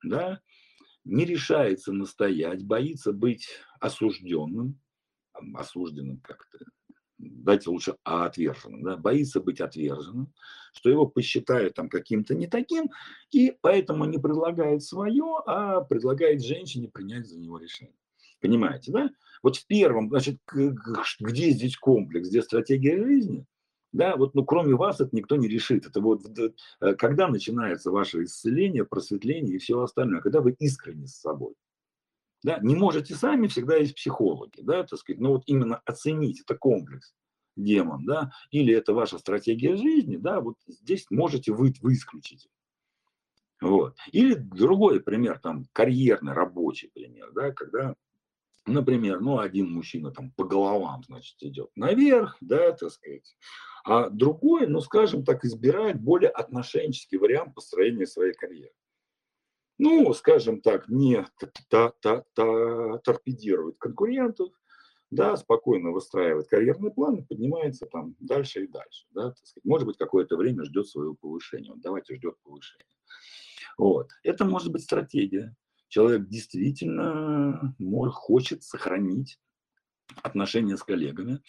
да, 0.03 0.41
не 1.05 1.25
решается 1.25 1.93
настоять, 1.93 2.65
боится 2.65 3.13
быть 3.13 3.49
осужденным, 3.79 4.81
осужденным 5.55 6.21
как-то, 6.21 6.59
дайте 7.45 7.71
лучше 7.71 7.97
а 8.05 8.27
отверженным, 8.27 8.83
да, 8.83 8.97
боится 8.97 9.41
быть 9.41 9.61
отверженным, 9.61 10.33
что 10.73 10.91
его 10.91 11.07
посчитают 11.07 11.75
там 11.75 11.89
каким-то 11.89 12.35
не 12.35 12.47
таким, 12.47 12.91
и 13.31 13.57
поэтому 13.61 14.05
не 14.05 14.19
предлагает 14.19 14.83
свое, 14.83 15.43
а 15.47 15.81
предлагает 15.81 16.45
женщине 16.45 16.89
принять 16.89 17.27
за 17.27 17.39
него 17.39 17.59
решение. 17.59 17.97
Понимаете, 18.41 18.93
да? 18.93 19.11
Вот 19.43 19.57
в 19.57 19.67
первом, 19.67 20.09
значит, 20.09 20.39
где 20.53 21.51
здесь 21.51 21.77
комплекс, 21.77 22.29
где 22.29 22.43
стратегия 22.43 23.03
жизни, 23.03 23.47
да, 23.93 24.17
вот, 24.17 24.35
ну, 24.35 24.45
кроме 24.45 24.75
вас 24.75 25.01
это 25.01 25.15
никто 25.17 25.37
не 25.37 25.49
решит. 25.49 25.85
Это 25.85 26.01
вот 26.01 26.25
э, 26.39 26.95
когда 26.95 27.27
начинается 27.27 27.91
ваше 27.91 28.25
исцеление, 28.25 28.85
просветление 28.85 29.57
и 29.57 29.59
все 29.59 29.81
остальное, 29.81 30.21
когда 30.21 30.41
вы 30.41 30.55
искренне 30.59 31.09
с 31.09 31.17
собой. 31.17 31.55
Да, 32.43 32.59
не 32.63 32.75
можете 32.75 33.15
сами, 33.15 33.49
всегда 33.49 33.77
есть 33.77 33.97
психологи, 33.97 34.61
да, 34.63 34.85
так 34.85 34.99
сказать, 34.99 35.21
но 35.21 35.33
вот 35.33 35.43
именно 35.47 35.83
оценить, 35.85 36.41
это 36.41 36.57
комплекс, 36.57 37.13
демон, 37.57 38.05
да, 38.05 38.33
или 38.51 38.75
это 38.75 38.95
ваша 38.95 39.19
стратегия 39.19 39.77
жизни, 39.77 40.17
да, 40.17 40.41
вот 40.41 40.57
здесь 40.67 41.07
можете 41.11 41.53
вы, 41.53 41.75
вы 41.81 41.95
исключить. 41.95 42.49
Вот. 43.61 43.97
Или 44.13 44.35
другой 44.35 45.01
пример, 45.01 45.39
там, 45.39 45.67
карьерный, 45.73 46.33
рабочий 46.33 46.89
пример, 46.89 47.31
да, 47.33 47.53
когда, 47.53 47.95
например, 48.67 49.21
ну, 49.21 49.39
один 49.39 49.71
мужчина 49.71 50.11
там 50.11 50.31
по 50.33 50.45
головам, 50.45 51.03
значит, 51.05 51.37
идет 51.43 51.71
наверх, 51.77 52.37
да, 52.41 52.73
так 52.73 52.91
сказать, 52.91 53.37
а 53.85 54.09
другой, 54.09 54.67
ну, 54.67 54.81
скажем 54.81 55.25
так, 55.25 55.45
избирает 55.45 56.01
более 56.01 56.31
отношенческий 56.31 57.19
вариант 57.19 57.55
построения 57.55 58.07
своей 58.07 58.33
карьеры 58.33 58.73
ну, 59.81 60.13
скажем 60.13 60.61
так, 60.61 60.89
не 60.91 61.27
торпедирует 62.35 63.79
конкурентов, 63.79 64.53
да, 65.11 65.37
спокойно 65.37 65.91
выстраивает 65.91 66.49
карьерный 66.49 66.93
план 66.93 67.17
и 67.17 67.23
поднимается 67.23 67.87
там 67.87 68.15
дальше 68.21 68.65
и 68.65 68.69
дальше. 68.69 69.07
Да, 69.11 69.31
так 69.31 69.47
сказать. 69.47 69.65
Может 69.65 69.87
быть, 69.87 69.97
какое-то 69.97 70.37
время 70.37 70.65
ждет 70.65 70.89
своего 70.89 71.15
повышения. 71.15 71.71
Вот 71.71 71.81
давайте 71.81 72.15
ждет 72.15 72.37
повышения. 72.43 72.85
Вот. 73.77 74.11
Это 74.23 74.45
может 74.45 74.71
быть 74.73 74.83
стратегия. 74.83 75.55
Человек 75.89 76.29
действительно 76.29 77.75
может, 77.79 78.15
хочет 78.15 78.63
сохранить 78.63 79.41
отношения 80.23 80.77
с 80.77 80.83
коллегами, 80.83 81.41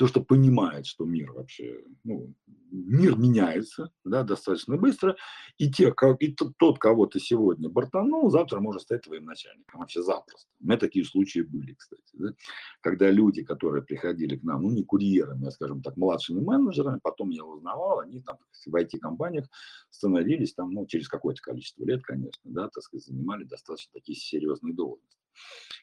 то, 0.00 0.06
что 0.06 0.22
понимает, 0.22 0.86
что 0.86 1.04
мир 1.04 1.30
вообще, 1.32 1.84
ну, 2.04 2.32
мир 2.70 3.18
меняется, 3.18 3.92
да, 4.02 4.22
достаточно 4.22 4.78
быстро, 4.78 5.14
и, 5.58 5.70
те, 5.70 5.92
как, 5.92 6.22
и 6.22 6.34
тот, 6.34 6.78
кого 6.78 7.04
ты 7.04 7.20
сегодня 7.20 7.68
бортанул, 7.68 8.30
завтра 8.30 8.60
может 8.60 8.80
стать 8.80 9.02
твоим 9.02 9.26
начальником, 9.26 9.78
вообще 9.78 10.02
запросто. 10.02 10.48
У 10.58 10.64
меня 10.64 10.78
такие 10.78 11.04
случаи 11.04 11.40
были, 11.40 11.74
кстати, 11.74 12.14
да? 12.14 12.32
когда 12.80 13.10
люди, 13.10 13.44
которые 13.44 13.82
приходили 13.82 14.38
к 14.38 14.42
нам, 14.42 14.62
ну, 14.62 14.70
не 14.70 14.84
курьерами, 14.84 15.48
а, 15.48 15.50
скажем 15.50 15.82
так, 15.82 15.98
младшими 15.98 16.40
менеджерами, 16.40 16.98
потом 17.02 17.28
я 17.28 17.44
узнавал, 17.44 18.00
они 18.00 18.22
там 18.22 18.38
в 18.64 18.74
IT-компаниях 18.74 19.48
становились 19.90 20.54
там, 20.54 20.72
ну, 20.72 20.86
через 20.86 21.08
какое-то 21.08 21.42
количество 21.42 21.84
лет, 21.84 22.02
конечно, 22.02 22.40
да, 22.44 22.70
так 22.70 22.82
сказать, 22.82 23.04
занимали 23.04 23.44
достаточно 23.44 23.90
такие 23.92 24.16
серьезные 24.16 24.72
должности 24.72 25.20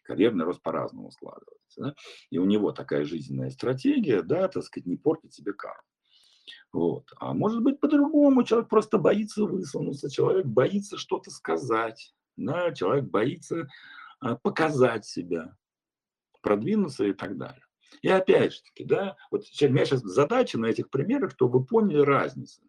карьерный 0.04 0.46
рост 0.46 0.62
по-разному 0.62 1.12
складывается. 1.12 1.82
Да? 1.82 1.96
И 2.30 2.38
у 2.38 2.46
него 2.46 2.72
такая 2.72 3.04
жизненная 3.04 3.50
стратегия, 3.50 4.07
да, 4.22 4.48
так 4.48 4.64
сказать, 4.64 4.88
не 4.88 4.98
портить 4.98 5.34
себе 5.34 5.54
карму. 5.54 5.82
Вот. 6.72 7.12
А 7.18 7.34
может 7.34 7.64
быть 7.64 7.80
по-другому, 7.80 8.44
человек 8.44 8.70
просто 8.70 8.98
боится 8.98 9.44
высунуться, 9.44 10.10
человек 10.10 10.46
боится 10.46 10.98
что-то 10.98 11.32
сказать, 11.32 12.14
да? 12.36 12.74
человек 12.74 13.06
боится 13.06 13.68
а, 14.20 14.36
показать 14.36 15.06
себя, 15.06 15.56
продвинуться 16.42 17.06
и 17.06 17.14
так 17.14 17.38
далее. 17.38 17.64
И 18.02 18.10
опять 18.10 18.54
же 18.54 18.62
таки, 18.62 18.84
да, 18.84 19.16
вот 19.32 19.44
у 19.62 19.68
меня 19.70 19.86
сейчас 19.86 20.02
задача 20.02 20.60
на 20.60 20.68
этих 20.68 20.90
примерах, 20.90 21.32
чтобы 21.32 21.60
вы 21.60 21.66
поняли 21.66 22.00
разницу, 22.00 22.62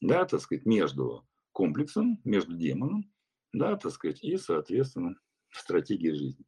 да, 0.00 0.24
так 0.24 0.40
сказать, 0.40 0.66
между 0.66 1.26
комплексом, 1.52 2.20
между 2.24 2.54
демоном, 2.54 3.10
да, 3.52 3.76
так 3.76 3.92
сказать, 3.92 4.22
и, 4.22 4.36
соответственно, 4.36 5.16
стратегией 5.50 6.14
жизни. 6.14 6.44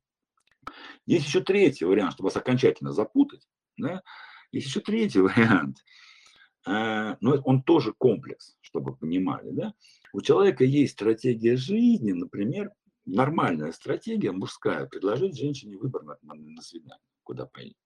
Есть 1.07 1.27
еще 1.27 1.41
третий 1.41 1.85
вариант, 1.85 2.15
чтобы 2.15 2.29
вас 2.29 2.37
окончательно 2.37 2.93
запутать. 2.93 3.47
Да? 3.77 4.03
Есть 4.53 4.69
еще 4.69 4.81
третий 4.81 5.21
вариант. 5.21 5.85
А, 6.67 7.17
но 7.21 7.37
он 7.45 7.63
тоже 7.63 7.93
комплекс, 7.93 8.57
чтобы 8.61 8.93
вы 8.93 8.97
понимали. 8.97 9.51
Да? 9.51 9.75
У 10.13 10.21
человека 10.21 10.65
есть 10.65 10.95
стратегия 10.95 11.57
жизни, 11.57 12.13
например, 12.13 12.73
нормальная 13.07 13.73
стратегия 13.73 14.33
мужская, 14.33 14.87
предложить 14.87 15.39
женщине 15.39 15.77
выбор 15.77 16.05
на, 16.05 16.17
на, 16.23 16.63
свидание, 16.63 16.99
куда 17.23 17.47
поедет. 17.47 17.77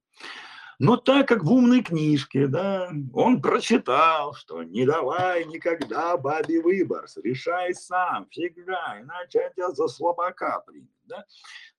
Но 0.80 0.96
так 0.96 1.26
как 1.26 1.42
в 1.42 1.52
умной 1.52 1.82
книжке, 1.82 2.46
да, 2.46 2.88
он 3.12 3.42
прочитал, 3.42 4.32
что 4.34 4.62
не 4.62 4.86
давай 4.86 5.44
никогда 5.44 6.16
бабе 6.16 6.62
выбор, 6.62 7.06
решай 7.24 7.74
сам, 7.74 8.28
всегда, 8.30 9.00
иначе 9.00 9.50
тебя 9.56 9.72
за 9.72 9.88
слабака 9.88 10.62
примет, 10.64 10.92
да, 11.02 11.24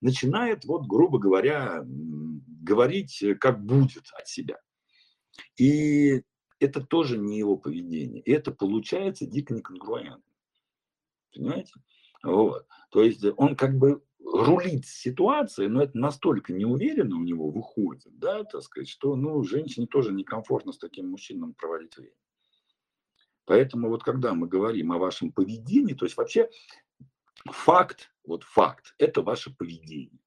начинает, 0.02 0.66
вот, 0.66 0.86
грубо 0.86 1.18
говоря, 1.18 1.82
говорить, 2.60 3.22
как 3.40 3.64
будет 3.64 4.04
от 4.18 4.28
себя. 4.28 4.60
И 5.56 6.22
это 6.58 6.80
тоже 6.80 7.18
не 7.18 7.38
его 7.38 7.56
поведение. 7.56 8.22
И 8.22 8.30
это 8.30 8.52
получается 8.52 9.26
дико 9.26 9.54
неконгруентно. 9.54 10.22
Понимаете? 11.32 11.72
Вот. 12.22 12.66
То 12.90 13.02
есть 13.02 13.24
он 13.36 13.56
как 13.56 13.78
бы 13.78 14.02
рулит 14.22 14.86
ситуацией, 14.86 15.68
но 15.68 15.82
это 15.82 15.96
настолько 15.96 16.52
неуверенно 16.52 17.16
у 17.16 17.22
него 17.22 17.50
выходит, 17.50 18.18
да, 18.18 18.44
так 18.44 18.62
сказать, 18.62 18.88
что, 18.88 19.16
ну, 19.16 19.42
женщине 19.42 19.86
тоже 19.86 20.12
некомфортно 20.12 20.72
с 20.72 20.78
таким 20.78 21.08
мужчином 21.08 21.54
проводить 21.54 21.96
время. 21.96 22.14
Поэтому 23.46 23.88
вот 23.88 24.04
когда 24.04 24.34
мы 24.34 24.46
говорим 24.46 24.92
о 24.92 24.98
вашем 24.98 25.32
поведении, 25.32 25.94
то 25.94 26.04
есть 26.04 26.16
вообще 26.16 26.50
факт, 27.46 28.12
вот 28.24 28.44
факт, 28.44 28.94
это 28.98 29.22
ваше 29.22 29.54
поведение. 29.54 30.19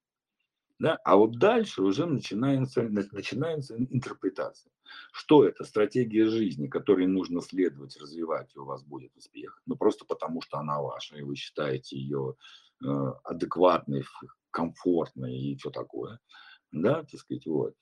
Да? 0.80 0.98
А 1.04 1.16
вот 1.16 1.38
дальше 1.38 1.82
уже 1.82 2.06
начинается, 2.06 2.84
начинается 2.84 3.78
интерпретация. 3.78 4.72
Что 5.12 5.46
это? 5.46 5.64
Стратегия 5.64 6.28
жизни, 6.28 6.68
которой 6.68 7.08
нужно 7.08 7.42
следовать, 7.42 7.98
развивать, 7.98 8.56
и 8.56 8.60
у 8.60 8.66
вас 8.66 8.84
будет 8.84 9.16
успех. 9.16 9.62
Ну, 9.66 9.76
просто 9.76 10.06
потому, 10.06 10.42
что 10.42 10.58
она 10.58 10.82
ваша, 10.82 11.18
и 11.18 11.22
вы 11.22 11.36
считаете 11.36 11.98
ее 11.98 12.36
э, 12.84 12.88
адекватной, 13.24 14.04
комфортной 14.52 15.36
и 15.36 15.56
все 15.56 15.70
такое. 15.70 16.20
Да, 16.72 17.04
так 17.04 17.20
сказать, 17.20 17.46
вот. 17.46 17.76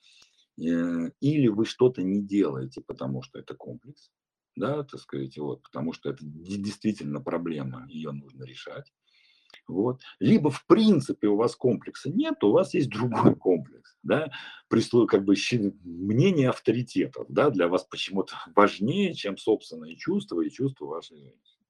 Э, 0.60 1.10
или 1.20 1.48
вы 1.48 1.66
что-то 1.66 2.04
не 2.04 2.22
делаете, 2.22 2.82
потому 2.82 3.22
что 3.24 3.40
это 3.40 3.56
комплекс, 3.56 4.12
да, 4.56 4.84
так 4.84 5.00
сказать, 5.00 5.38
вот, 5.38 5.64
потому 5.64 5.94
что 5.94 6.10
это 6.10 6.20
действительно 6.24 7.22
проблема, 7.22 7.88
ее 7.88 8.12
нужно 8.12 8.44
решать. 8.44 8.92
Вот. 9.68 10.02
Либо 10.20 10.50
в 10.50 10.66
принципе 10.66 11.28
у 11.28 11.36
вас 11.36 11.56
комплекса 11.56 12.10
нет, 12.10 12.44
у 12.44 12.52
вас 12.52 12.74
есть 12.74 12.90
другой 12.90 13.36
комплекс, 13.36 13.98
да, 14.04 14.32
прислу, 14.68 15.08
как 15.08 15.24
бы 15.24 15.36
мнение 15.84 16.50
авторитетов, 16.50 17.26
да, 17.30 17.50
для 17.50 17.68
вас 17.68 17.84
почему-то 17.84 18.36
важнее, 18.56 19.14
чем 19.14 19.38
собственные 19.38 19.96
чувства 19.96 20.42
и 20.42 20.50
чувства 20.50 20.86
вашей 20.86 21.18
женщины. 21.18 21.62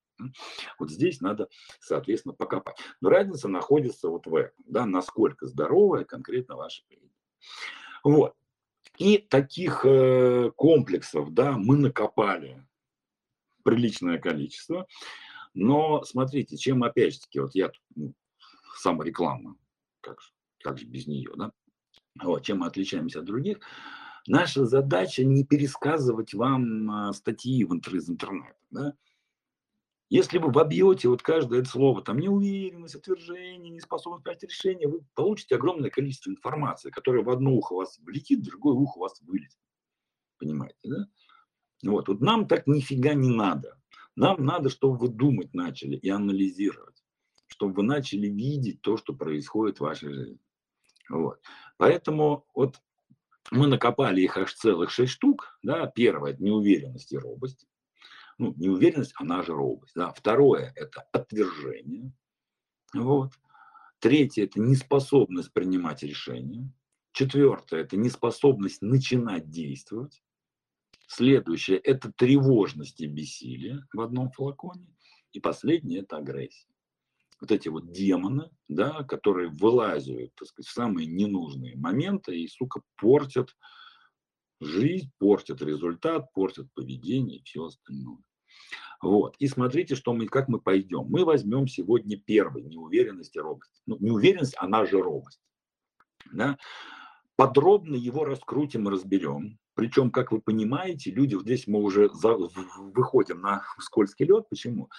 Вот 0.78 0.92
здесь 0.92 1.20
надо, 1.22 1.50
соответственно, 1.80 2.34
покопать. 2.34 2.78
Но 3.02 3.10
разница 3.10 3.48
находится 3.48 4.10
вот 4.10 4.28
в 4.28 4.36
этом, 4.36 4.64
да, 4.68 4.86
насколько 4.86 5.48
здоровая 5.48 6.04
конкретно 6.04 6.56
ваша 6.56 6.84
поведение. 6.88 7.12
Вот. 8.04 8.36
И 8.98 9.18
таких 9.18 9.86
э, 9.86 10.52
комплексов, 10.56 11.34
да, 11.34 11.54
мы 11.54 11.78
накопали 11.78 12.64
приличное 13.64 14.20
количество. 14.20 14.88
Но 15.54 16.04
смотрите, 16.04 16.58
чем 16.58 16.84
опять 16.84 17.14
же 17.14 17.22
таки, 17.22 17.40
вот 17.40 17.56
я 17.56 17.72
ну, 17.96 18.14
самореклама, 18.78 19.58
как 20.02 20.22
же, 20.22 20.30
как 20.60 20.78
же 20.78 20.86
без 20.86 21.08
нее, 21.08 21.32
да? 21.36 21.52
Вот, 22.22 22.44
чем 22.44 22.60
мы 22.60 22.68
отличаемся 22.68 23.20
от 23.20 23.26
других? 23.26 23.60
Наша 24.28 24.66
задача 24.66 25.24
не 25.24 25.44
пересказывать 25.44 26.34
вам 26.34 26.92
а, 26.92 27.14
статьи 27.14 27.64
в 27.66 27.74
интер 27.74 27.96
из 27.96 28.10
интернета, 28.10 28.56
да? 28.70 28.94
Если 30.10 30.40
вы 30.40 30.52
вобьете 30.52 31.08
вот 31.08 31.22
каждое 31.22 31.62
это 31.62 31.70
слово, 31.70 32.02
там 32.02 32.20
неуверенность, 32.20 32.96
отвержение, 32.96 33.72
неспособность 33.72 34.26
принять 34.26 34.44
решение, 34.44 34.90
вы 34.90 35.06
получите 35.16 35.56
огромное 35.56 35.90
количество 35.90 36.30
информации, 36.30 36.92
которая 36.92 37.24
в 37.24 37.30
одно 37.30 37.54
ухо 37.54 37.76
вас 37.76 37.98
влетит, 38.00 38.42
в 38.42 38.44
другое 38.44 38.76
ухо 38.76 39.00
вас 39.00 39.22
вылетит. 39.22 39.58
Понимаете, 40.38 40.76
да? 40.84 41.08
Вот, 41.84 42.10
вот 42.10 42.20
нам 42.20 42.48
так 42.48 42.68
нифига 42.68 43.14
не 43.14 43.30
надо. 43.30 43.81
Нам 44.16 44.46
надо, 44.46 44.70
чтобы 44.70 44.98
вы 44.98 45.08
думать 45.10 45.54
начали 45.54 45.96
и 45.96 46.10
анализировать, 46.10 47.04
чтобы 47.48 47.74
вы 47.74 47.84
начали 47.84 48.28
видеть 48.28 48.82
то, 48.82 48.98
что 48.98 49.14
происходит 49.14 49.78
в 49.78 49.82
вашей 49.82 50.14
жизни. 50.14 50.40
Вот. 51.10 51.42
Поэтому 51.78 52.46
вот 52.54 52.82
мы 53.52 53.68
накопали 53.68 54.22
их 54.22 54.38
аж 54.38 54.54
целых 54.54 54.92
шесть 54.92 55.14
штук. 55.14 55.58
Да? 55.64 55.88
Первое– 55.88 56.32
это 56.34 56.44
неуверенность 56.44 57.12
и 57.12 57.18
робость. 57.18 57.68
Ну, 58.38 58.54
неуверенность, 58.58 59.14
она 59.16 59.44
же 59.44 59.54
робость. 59.54 59.94
Да? 59.96 60.12
Второе– 60.12 60.74
это 60.76 61.02
отвержение. 61.12 62.14
Вот. 62.94 63.34
Третье– 64.00 64.44
это 64.46 64.60
неспособность 64.60 65.54
принимать 65.54 66.04
решения. 66.04 66.72
Четвертое– 67.14 67.82
это 67.82 67.98
неспособность 67.98 68.82
начинать 68.82 69.50
действовать. 69.50 70.24
Следующее– 71.14 71.78
это 71.84 72.10
тревожность 72.14 73.02
и 73.02 73.06
бессилие 73.06 73.86
в 73.92 74.00
одном 74.00 74.32
флаконе. 74.32 74.88
И 75.34 75.42
последнее– 75.42 76.00
это 76.04 76.16
агрессия. 76.16 76.72
Вот 77.42 77.52
эти 77.52 77.68
вот 77.68 77.92
демоны, 77.92 78.50
да, 78.70 79.04
которые 79.04 79.50
вылазят, 79.50 80.34
так 80.36 80.48
сказать, 80.48 80.70
в 80.70 80.72
самые 80.72 81.08
ненужные 81.08 81.76
моменты 81.76 82.40
и, 82.40 82.48
сука, 82.48 82.82
портят 82.96 83.58
жизнь, 84.62 85.12
портят 85.18 85.62
результат, 85.62 86.32
портят 86.32 86.74
поведение 86.74 87.40
и 87.40 87.44
все 87.44 87.66
остальное. 87.66 88.24
Вот. 89.02 89.36
И 89.38 89.48
смотрите, 89.48 89.96
что 89.96 90.14
мы, 90.14 90.28
как 90.28 90.48
мы 90.48 90.62
пойдем. 90.62 91.08
Мы 91.10 91.26
возьмем 91.26 91.68
сегодня 91.68 92.18
первый 92.18 92.64
неуверенность 92.64 93.36
и 93.36 93.40
робость. 93.40 93.82
Ну, 93.86 93.98
неуверенность, 94.00 94.56
она 94.58 94.86
же 94.86 95.02
робость. 95.02 95.42
Да? 96.32 96.58
Подробно 97.36 97.96
его 97.96 98.24
раскрутим 98.24 98.88
и 98.88 98.92
разберем. 98.92 99.60
Причем, 99.74 100.12
как 100.12 100.32
вы 100.32 100.42
понимаете, 100.42 101.12
люди, 101.12 101.38
здесь 101.40 101.68
мы 101.68 101.80
уже 101.80 102.10
за, 102.14 102.38
выходим 102.78 103.42
на 103.42 103.64
скользкий 103.80 104.26
лед. 104.26 104.48
Почему? 104.50 104.90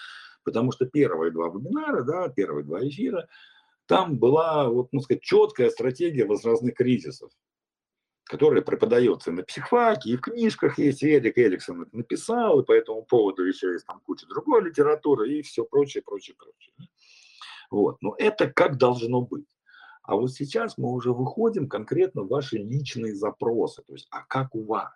Потому 0.43 0.71
что 0.71 0.85
первые 0.85 1.31
два 1.31 1.47
вебинара, 1.47 2.03
да, 2.03 2.27
первые 2.29 2.65
два 2.65 2.85
эфира, 2.85 3.27
там 3.85 4.17
была, 4.17 4.69
вот, 4.69 4.89
ну 4.91 5.01
сказать, 5.01 5.21
четкая 5.21 5.69
стратегия 5.69 6.25
возрастных 6.25 6.75
кризисов, 6.75 7.31
которая 8.25 8.61
преподается 8.61 9.31
на 9.31 9.43
психфаке, 9.43 10.11
и 10.11 10.17
в 10.17 10.21
книжках 10.21 10.79
есть, 10.79 11.03
Эрик 11.03 11.37
Эриксон 11.37 11.83
это 11.83 11.95
написал, 11.95 12.59
и 12.59 12.65
по 12.65 12.71
этому 12.71 13.03
поводу 13.03 13.43
еще 13.43 13.73
есть 13.73 13.85
там 13.85 14.01
куча 14.05 14.25
другой 14.27 14.63
литературы, 14.63 15.31
и 15.31 15.41
все 15.41 15.65
прочее, 15.65 16.03
прочее, 16.03 16.35
прочее. 16.37 16.73
Вот. 17.69 18.01
Но 18.01 18.15
это 18.17 18.49
как 18.49 18.77
должно 18.77 19.21
быть. 19.21 19.47
А 20.03 20.15
вот 20.15 20.31
сейчас 20.33 20.77
мы 20.77 20.91
уже 20.91 21.13
выходим 21.13 21.67
конкретно 21.67 22.23
в 22.23 22.27
ваши 22.27 22.57
личные 22.57 23.15
запросы, 23.15 23.83
то 23.83 23.93
есть, 23.93 24.07
а 24.11 24.21
как 24.23 24.53
у 24.53 24.65
вас? 24.65 24.91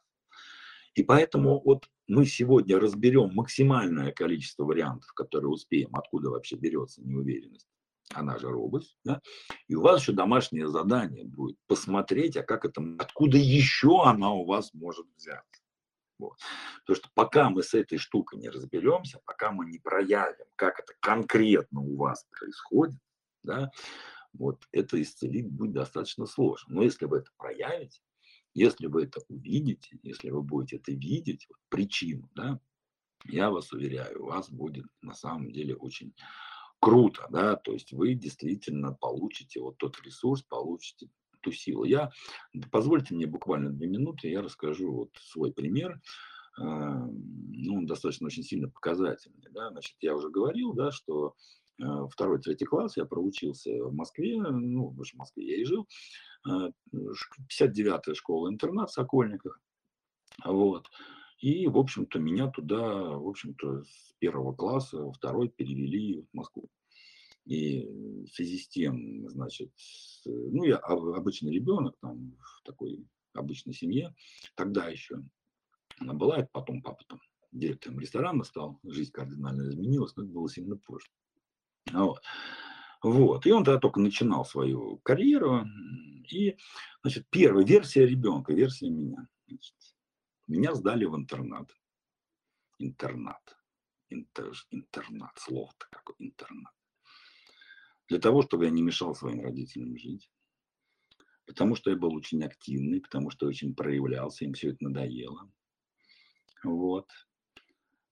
И 0.96 1.04
поэтому 1.04 1.62
вот 1.64 1.86
мы 2.08 2.26
сегодня 2.26 2.80
разберем 2.80 3.34
максимальное 3.34 4.12
количество 4.12 4.66
вариантов, 4.66 5.12
которые 5.14 5.50
успеем, 5.50 5.90
откуда 5.94 6.30
вообще 6.30 6.56
берется 6.56 7.02
неуверенность, 7.04 7.68
она 8.14 8.38
же 8.38 8.50
робость, 8.50 8.98
да? 9.04 9.22
и 9.68 9.76
у 9.76 9.82
вас 9.82 10.02
еще 10.02 10.12
домашнее 10.12 10.68
задание 10.68 11.24
будет 11.24 11.58
посмотреть, 11.68 12.36
а 12.36 12.44
как 12.44 12.66
это, 12.66 12.82
откуда 13.00 13.38
еще 13.38 14.04
она 14.04 14.34
у 14.34 14.46
вас 14.46 14.74
может 14.74 15.06
взяться. 15.16 15.62
Вот. 16.20 16.34
Потому 16.80 16.96
что 16.96 17.10
пока 17.14 17.50
мы 17.50 17.62
с 17.62 17.74
этой 17.76 17.98
штукой 17.98 18.40
не 18.40 18.50
разберемся, 18.50 19.22
пока 19.24 19.52
мы 19.52 19.68
не 19.68 19.78
проявим, 19.78 20.46
как 20.56 20.80
это 20.80 20.94
конкретно 21.00 21.82
у 21.82 21.96
вас 21.96 22.26
происходит, 22.32 23.00
да, 23.44 23.72
вот 24.38 24.64
это 24.72 25.02
исцелить 25.02 25.50
будет 25.50 25.74
достаточно 25.74 26.26
сложно. 26.26 26.76
Но 26.76 26.84
если 26.84 27.06
вы 27.06 27.20
это 27.20 27.32
проявите, 27.38 28.02
если 28.54 28.88
вы 28.88 29.04
это 29.04 29.22
увидите, 29.28 30.00
если 30.04 30.30
вы 30.30 30.42
будете 30.42 30.78
это 30.78 30.92
видеть, 30.92 31.46
вот, 31.50 31.58
причину, 31.70 32.30
да, 32.36 32.60
я 33.26 33.52
вас 33.52 33.72
уверяю, 33.72 34.24
у 34.24 34.28
вас 34.28 34.50
будет 34.50 34.86
на 35.02 35.14
самом 35.14 35.52
деле 35.52 35.76
очень 35.76 36.14
круто, 36.80 37.28
да, 37.30 37.56
то 37.56 37.74
есть 37.74 37.92
вы 37.92 38.14
действительно 38.14 38.94
получите 38.94 39.60
вот 39.60 39.78
тот 39.78 40.00
ресурс, 40.04 40.44
получите 40.44 41.10
ту 41.42 41.52
силу. 41.52 41.84
Я, 41.84 42.12
позвольте 42.72 43.14
мне 43.14 43.28
буквально 43.28 43.72
две 43.72 43.88
минуты, 43.88 44.30
я 44.30 44.42
расскажу 44.42 44.92
вот 44.92 45.10
свой 45.20 45.54
пример, 45.54 46.00
ну, 46.60 47.76
он 47.76 47.86
достаточно 47.86 48.26
очень 48.26 48.44
сильно 48.44 48.70
показательный, 48.70 49.52
да, 49.52 49.70
значит, 49.70 49.96
я 50.02 50.16
уже 50.16 50.30
говорил, 50.30 50.74
да, 50.74 50.92
что 50.92 51.36
Э, 51.67 51.67
второй, 52.12 52.40
третий 52.40 52.66
класс 52.66 52.98
я 52.98 53.06
проучился 53.06 53.72
в 53.84 53.94
Москве, 53.94 54.42
ну, 54.42 54.90
в 54.90 55.14
Москве 55.16 55.48
я 55.48 55.62
и 55.62 55.66
жил, 55.66 55.88
59-я 56.48 58.02
э, 58.06 58.14
школа-интернат 58.14 58.90
в 58.90 58.94
Сокольниках, 58.94 59.60
вот, 60.44 60.88
и, 61.40 61.68
в 61.68 61.78
общем-то, 61.78 62.20
меня 62.20 62.50
туда, 62.50 62.82
в 63.18 63.28
общем-то, 63.28 63.84
с 63.84 64.14
первого 64.20 64.54
класса 64.54 64.98
во 64.98 65.12
второй 65.12 65.50
перевели 65.50 66.22
в 66.22 66.34
Москву. 66.34 66.70
И 67.46 67.88
в 68.26 68.28
связи 68.28 68.58
с 68.58 68.68
тем, 68.68 69.30
значит, 69.30 69.72
ну, 70.26 70.64
я 70.64 70.78
обычный 70.78 71.54
ребенок, 71.54 71.96
там, 72.02 72.36
в 72.40 72.64
такой 72.64 73.06
обычной 73.34 73.74
семье, 73.74 74.14
тогда 74.56 74.90
еще 74.90 75.24
она 76.00 76.14
была, 76.14 76.48
потом 76.52 76.82
папа 76.82 77.04
там 77.08 77.22
директором 77.52 78.00
ресторана 78.00 78.44
стал, 78.44 78.80
жизнь 78.84 79.12
кардинально 79.12 79.70
изменилась, 79.70 80.16
но 80.16 80.24
это 80.24 80.32
было 80.32 80.50
сильно 80.50 80.76
позже. 80.76 81.08
Вот. 81.94 82.22
Вот. 83.04 83.46
И 83.46 83.52
он 83.52 83.64
тогда 83.64 83.80
только 83.80 84.00
начинал 84.00 84.46
свою 84.46 84.98
карьеру. 84.98 85.66
И, 86.30 86.58
значит, 87.02 87.28
первая 87.30 87.66
версия 87.66 88.06
ребенка, 88.06 88.54
версия 88.54 88.90
меня. 88.90 89.28
Значит, 89.48 89.76
меня 90.48 90.74
сдали 90.74 91.06
в 91.06 91.16
интернат. 91.16 91.70
Интернат. 92.80 93.58
Интер, 94.10 94.52
интернат. 94.72 95.38
Слово-то 95.38 95.88
какое 95.92 96.16
интернат. 96.20 96.74
Для 98.08 98.20
того, 98.20 98.42
чтобы 98.42 98.66
я 98.66 98.72
не 98.72 98.82
мешал 98.82 99.14
своим 99.16 99.42
родителям 99.42 99.98
жить. 99.98 100.30
Потому 101.46 101.76
что 101.76 101.90
я 101.90 101.96
был 101.96 102.14
очень 102.14 102.44
активный, 102.44 103.02
потому 103.02 103.30
что 103.30 103.48
очень 103.48 103.74
проявлялся, 103.74 104.44
им 104.46 104.54
все 104.54 104.72
это 104.72 104.84
надоело. 104.84 105.50
Вот. 106.64 107.10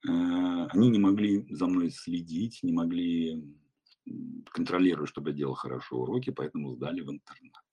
Э, 0.08 0.68
они 0.70 0.90
не 0.90 1.00
могли 1.00 1.46
за 1.54 1.68
мной 1.68 1.90
следить, 1.92 2.60
не 2.64 2.72
могли 2.72 3.44
контролировать, 4.52 5.10
чтобы 5.10 5.32
я 5.32 5.36
делал 5.36 5.56
хорошо 5.56 5.98
уроки, 5.98 6.30
поэтому 6.32 6.72
сдали 6.72 7.02
в 7.02 7.10
интернат. 7.10 7.64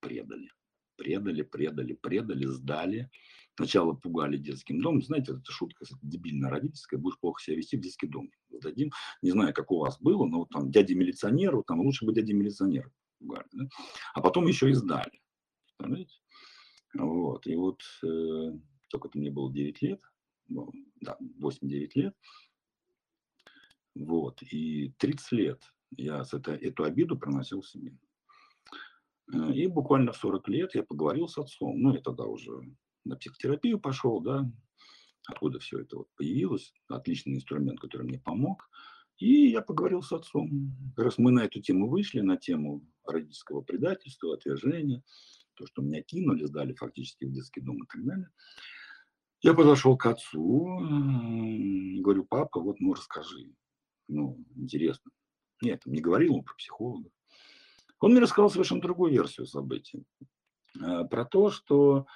Предали. 0.00 0.50
Предали, 0.96 1.42
предали, 1.42 1.94
предали, 1.94 2.46
сдали. 2.46 3.10
Сначала 3.56 3.92
пугали 3.94 4.36
детским 4.36 4.80
домом. 4.80 5.02
Знаете, 5.02 5.32
это 5.32 5.50
шутка 5.50 5.84
дебильная 6.02 6.50
родительская. 6.50 6.98
Будешь 6.98 7.18
плохо 7.18 7.42
себя 7.42 7.56
вести 7.56 7.76
в 7.76 7.80
детский 7.80 8.08
дом. 8.08 8.30
Сдадим. 8.50 8.90
Не 9.22 9.30
знаю, 9.30 9.54
как 9.54 9.70
у 9.70 9.78
вас 9.78 10.00
было, 10.00 10.26
но 10.26 10.40
вот 10.40 10.50
там 10.50 10.70
дяде 10.70 10.94
милиционеру, 10.94 11.62
там 11.64 11.80
лучше 11.80 12.04
бы 12.04 12.12
дяде 12.12 12.32
милиционеру 12.32 12.92
пугали. 13.18 13.46
Да? 13.52 13.68
А 14.14 14.20
потом 14.20 14.46
еще 14.46 14.70
и 14.70 14.74
сдали. 14.74 15.20
Понимаете? 15.76 16.14
Вот. 16.94 17.46
И 17.46 17.54
вот 17.56 17.80
э, 18.04 18.52
только 18.88 19.10
мне 19.14 19.30
было 19.30 19.52
9 19.52 19.82
лет 19.82 20.00
ну, 20.48 20.70
да, 21.00 21.16
8-9 21.40 21.90
лет. 21.94 22.14
Вот, 23.94 24.42
и 24.42 24.92
30 24.98 25.32
лет 25.32 25.62
я 25.96 26.24
с 26.24 26.34
это, 26.34 26.52
эту 26.52 26.84
обиду 26.84 27.18
проносил 27.18 27.62
себе. 27.62 27.96
Э, 29.32 29.52
и 29.52 29.66
буквально 29.66 30.12
в 30.12 30.16
40 30.16 30.48
лет 30.48 30.74
я 30.74 30.82
поговорил 30.82 31.28
с 31.28 31.38
отцом. 31.38 31.80
Ну, 31.80 31.94
я 31.94 32.00
тогда 32.00 32.24
уже 32.24 32.52
на 33.04 33.16
психотерапию 33.16 33.78
пошел, 33.78 34.20
да, 34.20 34.50
откуда 35.26 35.58
все 35.58 35.80
это 35.80 35.98
вот 35.98 36.08
появилось. 36.16 36.72
Отличный 36.88 37.34
инструмент, 37.34 37.80
который 37.80 38.06
мне 38.06 38.18
помог. 38.18 38.68
И 39.18 39.48
я 39.48 39.62
поговорил 39.62 40.02
с 40.02 40.12
отцом. 40.12 40.74
Как 40.96 41.04
раз 41.04 41.18
мы 41.18 41.30
на 41.30 41.44
эту 41.44 41.60
тему 41.60 41.88
вышли, 41.88 42.20
на 42.20 42.36
тему 42.36 42.84
родительского 43.06 43.60
предательства, 43.60 44.34
отвержения, 44.34 45.02
то, 45.54 45.66
что 45.66 45.82
меня 45.82 46.02
кинули, 46.02 46.44
сдали 46.46 46.74
фактически 46.74 47.24
в 47.24 47.32
детский 47.32 47.60
дом 47.60 47.84
и 47.84 47.86
так 47.86 48.04
далее. 48.04 48.28
Я 49.40 49.54
подошел 49.54 49.96
к 49.96 50.06
отцу, 50.06 50.80
говорю, 52.00 52.24
папа, 52.24 52.60
вот, 52.60 52.80
ну, 52.80 52.94
расскажи. 52.94 53.52
Ну, 54.08 54.44
интересно. 54.56 55.10
Нет, 55.62 55.82
не 55.86 56.00
говорил 56.00 56.36
он 56.36 56.44
про 56.44 56.54
психолога. 56.54 57.08
Он 58.00 58.10
мне 58.10 58.20
рассказал 58.20 58.50
совершенно 58.50 58.80
другую 58.80 59.12
версию 59.12 59.46
событий. 59.46 60.04
Э, 60.80 61.04
про 61.04 61.24
то, 61.24 61.50
что 61.50 62.06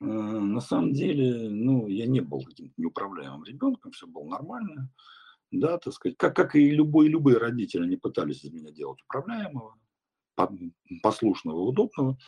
э, 0.00 0.04
на 0.04 0.60
самом 0.60 0.92
деле, 0.92 1.50
ну, 1.50 1.86
я 1.86 2.06
не 2.06 2.20
был 2.20 2.42
каким-то 2.42 2.74
неуправляемым 2.76 3.44
ребенком, 3.44 3.92
все 3.92 4.06
было 4.06 4.24
нормально. 4.26 4.90
Да, 5.50 5.78
так 5.78 5.92
сказать, 5.92 6.16
как, 6.16 6.34
как 6.34 6.56
и 6.56 6.70
любой, 6.70 7.08
любые 7.08 7.38
родители, 7.38 7.84
они 7.84 7.96
пытались 7.96 8.44
из 8.44 8.52
меня 8.52 8.72
делать 8.72 9.00
управляемого, 9.02 9.76
послушного, 11.02 11.60
удобного. 11.60 12.18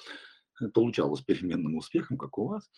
Получалось 0.75 1.23
переменным 1.23 1.77
успехом, 1.77 2.19
как 2.19 2.39
у 2.39 2.49
вас. 2.49 2.71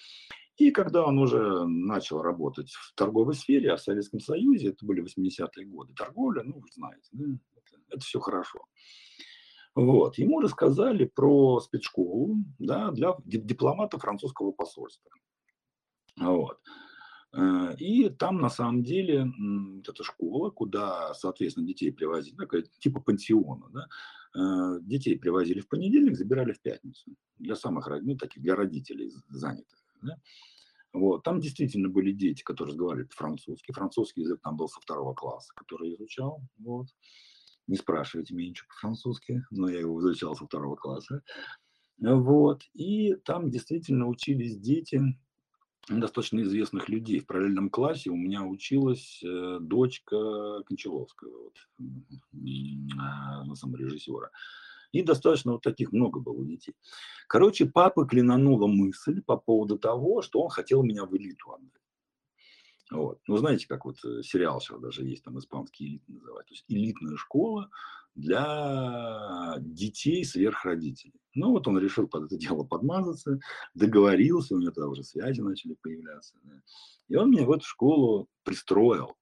И 0.58 0.72
когда 0.72 1.06
он 1.06 1.18
уже 1.18 1.66
начал 1.66 2.20
работать 2.20 2.72
в 2.72 2.94
торговой 2.94 3.34
сфере, 3.34 3.72
а 3.72 3.76
в 3.76 3.80
Советском 3.80 4.18
Союзе, 4.18 4.70
это 4.70 4.84
были 4.84 5.02
80-е 5.04 5.64
годы, 5.66 5.94
торговля, 5.94 6.42
ну, 6.42 6.54
вы 6.54 6.66
знаете, 6.72 7.08
да, 7.12 7.24
это, 7.56 7.82
это 7.88 8.00
все 8.00 8.18
хорошо. 8.18 8.58
Вот. 9.76 10.18
Ему 10.18 10.40
рассказали 10.40 11.04
про 11.04 11.60
спецшколу 11.60 12.38
да, 12.58 12.90
для 12.90 13.14
дипломата 13.24 13.98
французского 13.98 14.50
посольства. 14.50 15.12
Вот. 16.16 16.58
Э, 17.32 17.76
и 17.78 18.08
там 18.08 18.40
на 18.40 18.48
самом 18.48 18.82
деле 18.82 19.32
это 19.86 20.02
школа, 20.02 20.50
куда, 20.50 21.14
соответственно, 21.14 21.68
детей 21.68 21.92
привозили, 21.92 22.34
такая 22.34 22.64
типа 22.80 23.00
пансиона. 23.00 23.68
Да? 23.70 23.88
Э, 24.34 24.80
детей 24.80 25.16
привозили 25.16 25.60
в 25.60 25.68
понедельник, 25.68 26.16
забирали 26.16 26.52
в 26.52 26.60
пятницу. 26.60 27.14
Для 27.38 27.54
самых, 27.54 27.88
ну, 28.02 28.16
таких, 28.16 28.42
для 28.42 28.56
родителей 28.56 29.12
занятых. 29.28 29.77
Да? 30.02 30.16
Вот. 30.92 31.22
Там 31.22 31.40
действительно 31.40 31.88
были 31.88 32.12
дети, 32.12 32.42
которые 32.42 32.72
разговаривали 32.72 33.06
по-французски. 33.06 33.72
Французский 33.72 34.22
язык 34.22 34.40
там 34.42 34.56
был 34.56 34.68
со 34.68 34.80
второго 34.80 35.14
класса, 35.14 35.52
который 35.54 35.94
изучал. 35.94 36.40
Вот. 36.58 36.88
Не 37.66 37.76
спрашивайте 37.76 38.34
меня 38.34 38.50
ничего 38.50 38.68
по-французски, 38.68 39.44
но 39.50 39.68
я 39.68 39.80
его 39.80 40.00
изучал 40.00 40.34
со 40.34 40.46
второго 40.46 40.76
класса. 40.76 41.22
Вот. 41.98 42.62
И 42.74 43.14
там 43.24 43.50
действительно 43.50 44.06
учились 44.08 44.56
дети 44.58 45.02
достаточно 45.88 46.42
известных 46.42 46.88
людей. 46.88 47.20
В 47.20 47.26
параллельном 47.26 47.70
классе 47.70 48.10
у 48.10 48.16
меня 48.16 48.42
училась 48.42 49.22
э, 49.22 49.58
дочка 49.60 50.62
Кончаловского, 50.64 51.44
вот, 51.44 51.56
э, 51.78 53.54
саморежиссера. 53.54 54.30
И 54.92 55.02
достаточно 55.02 55.52
вот 55.52 55.62
таких 55.62 55.92
много 55.92 56.20
было 56.20 56.44
детей. 56.44 56.74
Короче, 57.28 57.66
папа 57.66 58.06
клянула 58.06 58.66
мысль 58.66 59.22
по 59.22 59.36
поводу 59.36 59.78
того, 59.78 60.22
что 60.22 60.40
он 60.40 60.48
хотел 60.48 60.82
меня 60.82 61.04
в 61.04 61.16
элиту. 61.16 61.58
Вот. 62.90 63.20
Ну, 63.26 63.36
знаете, 63.36 63.66
как 63.68 63.84
вот 63.84 64.02
э, 64.04 64.22
сериал 64.22 64.60
сейчас 64.60 64.80
даже 64.80 65.04
есть, 65.04 65.22
там 65.22 65.38
испанский 65.38 65.86
элит 65.86 66.08
называют. 66.08 66.46
То 66.46 66.54
есть 66.54 66.64
элитная 66.68 67.16
школа 67.16 67.70
для 68.14 69.56
детей 69.60 70.24
сверхродителей. 70.24 71.20
Ну, 71.34 71.50
вот 71.50 71.68
он 71.68 71.78
решил 71.78 72.08
под 72.08 72.24
это 72.24 72.36
дело 72.36 72.64
подмазаться, 72.64 73.38
договорился, 73.74 74.54
у 74.54 74.58
него 74.58 74.72
тогда 74.72 74.88
уже 74.88 75.04
связи 75.04 75.40
начали 75.40 75.76
появляться. 75.82 76.34
Да. 76.42 76.62
И 77.08 77.16
он 77.16 77.30
меня 77.30 77.44
в 77.44 77.52
эту 77.52 77.64
школу 77.64 78.28
пристроил. 78.42 79.16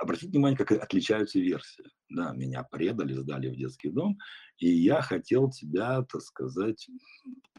Обратите 0.00 0.28
внимание, 0.28 0.56
как 0.56 0.72
отличаются 0.72 1.38
версии. 1.38 1.84
Да, 2.08 2.32
меня 2.32 2.62
предали, 2.64 3.14
сдали 3.14 3.48
в 3.48 3.56
детский 3.56 3.90
дом, 3.90 4.18
и 4.58 4.68
я 4.68 5.02
хотел 5.02 5.50
тебя, 5.50 6.02
так 6.02 6.22
сказать, 6.22 6.88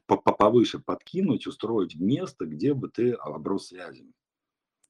повыше 0.06 0.80
подкинуть, 0.80 1.48
устроить 1.48 1.96
место, 1.96 2.46
где 2.46 2.74
бы 2.74 2.90
ты 2.90 3.14
оброс 3.14 3.68
связями. 3.68 4.14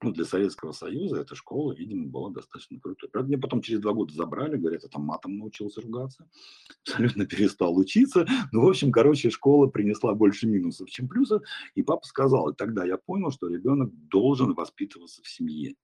Ну, 0.03 0.11
для 0.11 0.25
Советского 0.25 0.73
Союза 0.73 1.21
эта 1.21 1.35
школа, 1.35 1.73
видимо, 1.73 2.07
была 2.07 2.29
достаточно 2.29 2.79
крутой. 2.79 3.09
Правда, 3.09 3.29
мне 3.29 3.37
потом 3.37 3.61
через 3.61 3.79
два 3.79 3.93
года 3.93 4.13
забрали, 4.13 4.57
говорят, 4.57 4.83
я 4.83 4.89
там 4.89 5.03
матом 5.03 5.37
научился 5.37 5.81
ругаться, 5.81 6.29
абсолютно 6.85 7.25
перестал 7.25 7.77
учиться. 7.77 8.27
Ну, 8.51 8.65
в 8.65 8.69
общем, 8.69 8.91
короче, 8.91 9.29
школа 9.29 9.67
принесла 9.67 10.13
больше 10.13 10.47
минусов, 10.47 10.89
чем 10.89 11.07
плюсов. 11.07 11.41
И 11.75 11.81
папа 11.81 12.05
сказал, 12.05 12.49
и 12.49 12.55
тогда 12.55 12.85
я 12.85 12.97
понял, 12.97 13.31
что 13.31 13.47
ребенок 13.47 13.89
должен 14.09 14.53
воспитываться 14.53 15.23
в 15.23 15.29
семье. 15.29 15.75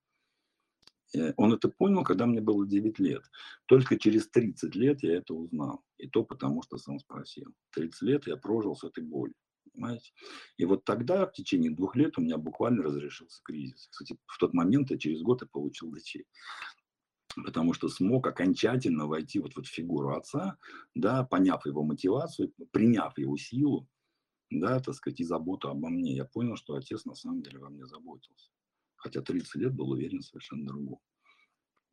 Э, 1.14 1.32
он 1.36 1.52
это 1.52 1.68
понял, 1.68 2.04
когда 2.04 2.26
мне 2.26 2.40
было 2.40 2.66
9 2.66 2.98
лет. 2.98 3.30
Только 3.66 3.98
через 3.98 4.28
30 4.28 4.74
лет 4.74 5.02
я 5.02 5.16
это 5.16 5.34
узнал. 5.34 5.82
И 5.98 6.08
то 6.08 6.24
потому, 6.24 6.62
что 6.62 6.78
сам 6.78 6.98
спросил. 6.98 7.54
30 7.72 8.02
лет 8.02 8.26
я 8.26 8.36
прожил 8.36 8.74
с 8.74 8.84
этой 8.84 9.04
болью. 9.04 9.34
Понимаете? 9.72 10.12
И 10.58 10.64
вот 10.64 10.84
тогда, 10.84 11.26
в 11.26 11.32
течение 11.32 11.70
двух 11.70 11.96
лет, 11.96 12.18
у 12.18 12.22
меня 12.22 12.36
буквально 12.36 12.82
разрешился 12.82 13.40
кризис. 13.42 13.88
Кстати, 13.88 14.16
в 14.26 14.38
тот 14.38 14.52
момент 14.54 14.90
я 14.90 14.98
через 14.98 15.22
год 15.22 15.42
и 15.42 15.46
получил 15.46 15.90
дочей. 15.90 16.26
Потому 17.34 17.72
что 17.72 17.88
смог 17.88 18.26
окончательно 18.26 19.06
войти 19.06 19.38
вот 19.38 19.54
в 19.54 19.58
эту 19.58 19.68
фигуру 19.68 20.14
отца, 20.14 20.58
да, 20.94 21.24
поняв 21.24 21.64
его 21.64 21.82
мотивацию, 21.82 22.52
приняв 22.72 23.16
его 23.16 23.38
силу, 23.38 23.88
да, 24.50 24.80
так 24.80 24.94
сказать, 24.94 25.20
и 25.20 25.24
заботу 25.24 25.70
обо 25.70 25.88
мне. 25.88 26.14
Я 26.14 26.26
понял, 26.26 26.56
что 26.56 26.74
отец 26.74 27.06
на 27.06 27.14
самом 27.14 27.42
деле 27.42 27.58
во 27.58 27.70
мне 27.70 27.86
заботился 27.86 28.50
хотя 29.02 29.20
30 29.20 29.54
лет 29.56 29.74
был 29.74 29.90
уверен 29.90 30.22
совершенно 30.22 30.66
другом. 30.66 31.00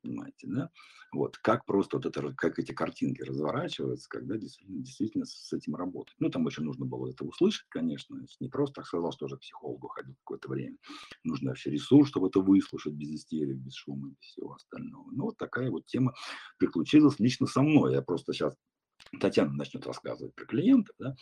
Понимаете, 0.02 0.48
да? 0.48 0.70
Вот 1.12 1.38
как 1.40 1.66
просто 1.66 1.98
вот 1.98 2.06
это, 2.06 2.34
как 2.34 2.58
эти 2.58 2.72
картинки 2.72 3.22
разворачиваются, 3.22 4.08
когда 4.08 4.38
действительно, 4.38 4.82
действительно 4.82 5.26
с 5.26 5.52
этим 5.52 5.76
работать. 5.76 6.16
Ну, 6.20 6.30
там 6.30 6.48
еще 6.48 6.62
нужно 6.62 6.86
было 6.86 7.10
это 7.10 7.26
услышать, 7.26 7.66
конечно. 7.70 8.18
Не 8.40 8.48
просто 8.48 8.76
так 8.76 8.88
сказал, 8.88 9.12
что 9.12 9.26
уже 9.26 9.36
к 9.36 9.42
психологу 9.42 9.90
ходил 9.90 10.16
какое-то 10.24 10.48
время. 10.50 10.78
Нужно 11.26 11.50
вообще 11.50 11.72
ресурс, 11.72 12.10
чтобы 12.10 12.28
это 12.28 12.40
выслушать 12.40 12.94
без 12.94 13.10
истерик, 13.10 13.58
без 13.58 13.74
шума, 13.74 14.10
без 14.10 14.30
всего 14.30 14.54
остального. 14.54 15.12
Ну, 15.12 15.26
вот 15.26 15.38
такая 15.38 15.70
вот 15.70 15.86
тема 15.86 16.14
приключилась 16.58 17.20
лично 17.20 17.48
со 17.48 17.62
мной. 17.62 17.94
Я 17.94 18.02
просто 18.02 18.32
сейчас 18.32 18.56
Татьяна 19.20 19.52
начнет 19.52 19.86
рассказывать 19.86 20.34
про 20.36 20.46
клиентов, 20.46 20.96
да, 21.00 21.16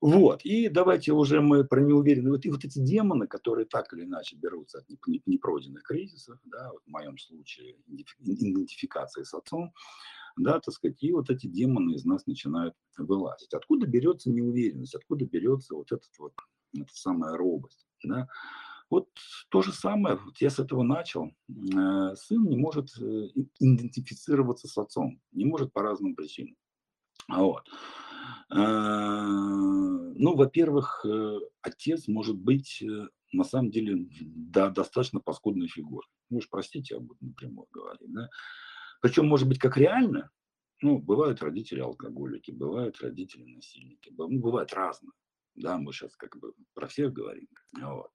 вот, 0.00 0.40
и 0.44 0.68
давайте 0.68 1.12
уже 1.12 1.42
мы 1.42 1.64
про 1.64 1.80
неуверенные, 1.80 2.32
вот, 2.32 2.46
и 2.46 2.50
вот 2.50 2.64
эти 2.64 2.78
демоны, 2.78 3.26
которые 3.26 3.66
так 3.66 3.92
или 3.92 4.04
иначе 4.04 4.34
берутся 4.36 4.78
от 4.78 4.88
непройденных 5.26 5.82
кризисов, 5.82 6.38
да, 6.44 6.70
вот 6.72 6.82
в 6.86 6.88
моем 6.90 7.18
случае 7.18 7.76
идентификации 8.18 9.24
с 9.24 9.34
отцом, 9.34 9.74
да, 10.36 10.58
так 10.60 10.72
сказать, 10.72 11.02
и 11.02 11.12
вот 11.12 11.28
эти 11.28 11.46
демоны 11.46 11.92
из 11.92 12.06
нас 12.06 12.26
начинают 12.26 12.74
вылазить. 12.96 13.52
Откуда 13.52 13.86
берется 13.86 14.30
неуверенность, 14.30 14.94
откуда 14.94 15.26
берется 15.26 15.74
вот 15.74 15.92
этот 15.92 16.10
вот, 16.18 16.32
эта 16.74 16.94
самая 16.94 17.36
робость, 17.36 17.86
да, 18.02 18.26
Вот 18.88 19.08
то 19.50 19.60
же 19.60 19.72
самое, 19.72 20.16
вот 20.16 20.38
я 20.40 20.48
с 20.48 20.58
этого 20.58 20.82
начал. 20.82 21.30
Э, 21.48 22.14
сын 22.16 22.42
не 22.44 22.56
может 22.56 22.88
э, 22.98 23.28
идентифицироваться 23.60 24.66
с 24.66 24.78
отцом, 24.78 25.20
не 25.32 25.44
может 25.44 25.72
по 25.72 25.82
разным 25.82 26.14
причинам. 26.14 26.56
Вот. 27.28 27.68
Э, 28.52 28.56
ну, 29.26 30.36
во-первых, 30.36 31.04
отец 31.62 32.08
может 32.08 32.36
быть 32.36 32.82
на 33.32 33.44
самом 33.44 33.70
деле 33.70 34.08
да, 34.20 34.70
достаточно 34.70 35.20
паскудной 35.20 35.68
фигурой. 35.68 36.08
Ну 36.30 36.38
уж 36.38 36.48
простите, 36.48 36.94
я 36.94 37.00
буду 37.00 37.18
напрямую 37.20 37.68
говорить. 37.70 38.12
Да? 38.12 38.28
Причем, 39.00 39.26
может 39.26 39.48
быть, 39.48 39.58
как 39.58 39.76
реально, 39.76 40.30
ну, 40.82 40.98
бывают 40.98 41.42
родители 41.42 41.80
алкоголики, 41.80 42.50
бывают 42.50 43.00
родители 43.00 43.44
насильники, 43.44 44.12
ну, 44.16 44.40
бывает 44.40 44.72
разное. 44.72 45.12
Да, 45.54 45.78
мы 45.78 45.92
сейчас 45.92 46.16
как 46.16 46.38
бы 46.38 46.52
про 46.74 46.86
всех 46.86 47.12
говорим. 47.12 47.48
Вот. 47.80 48.10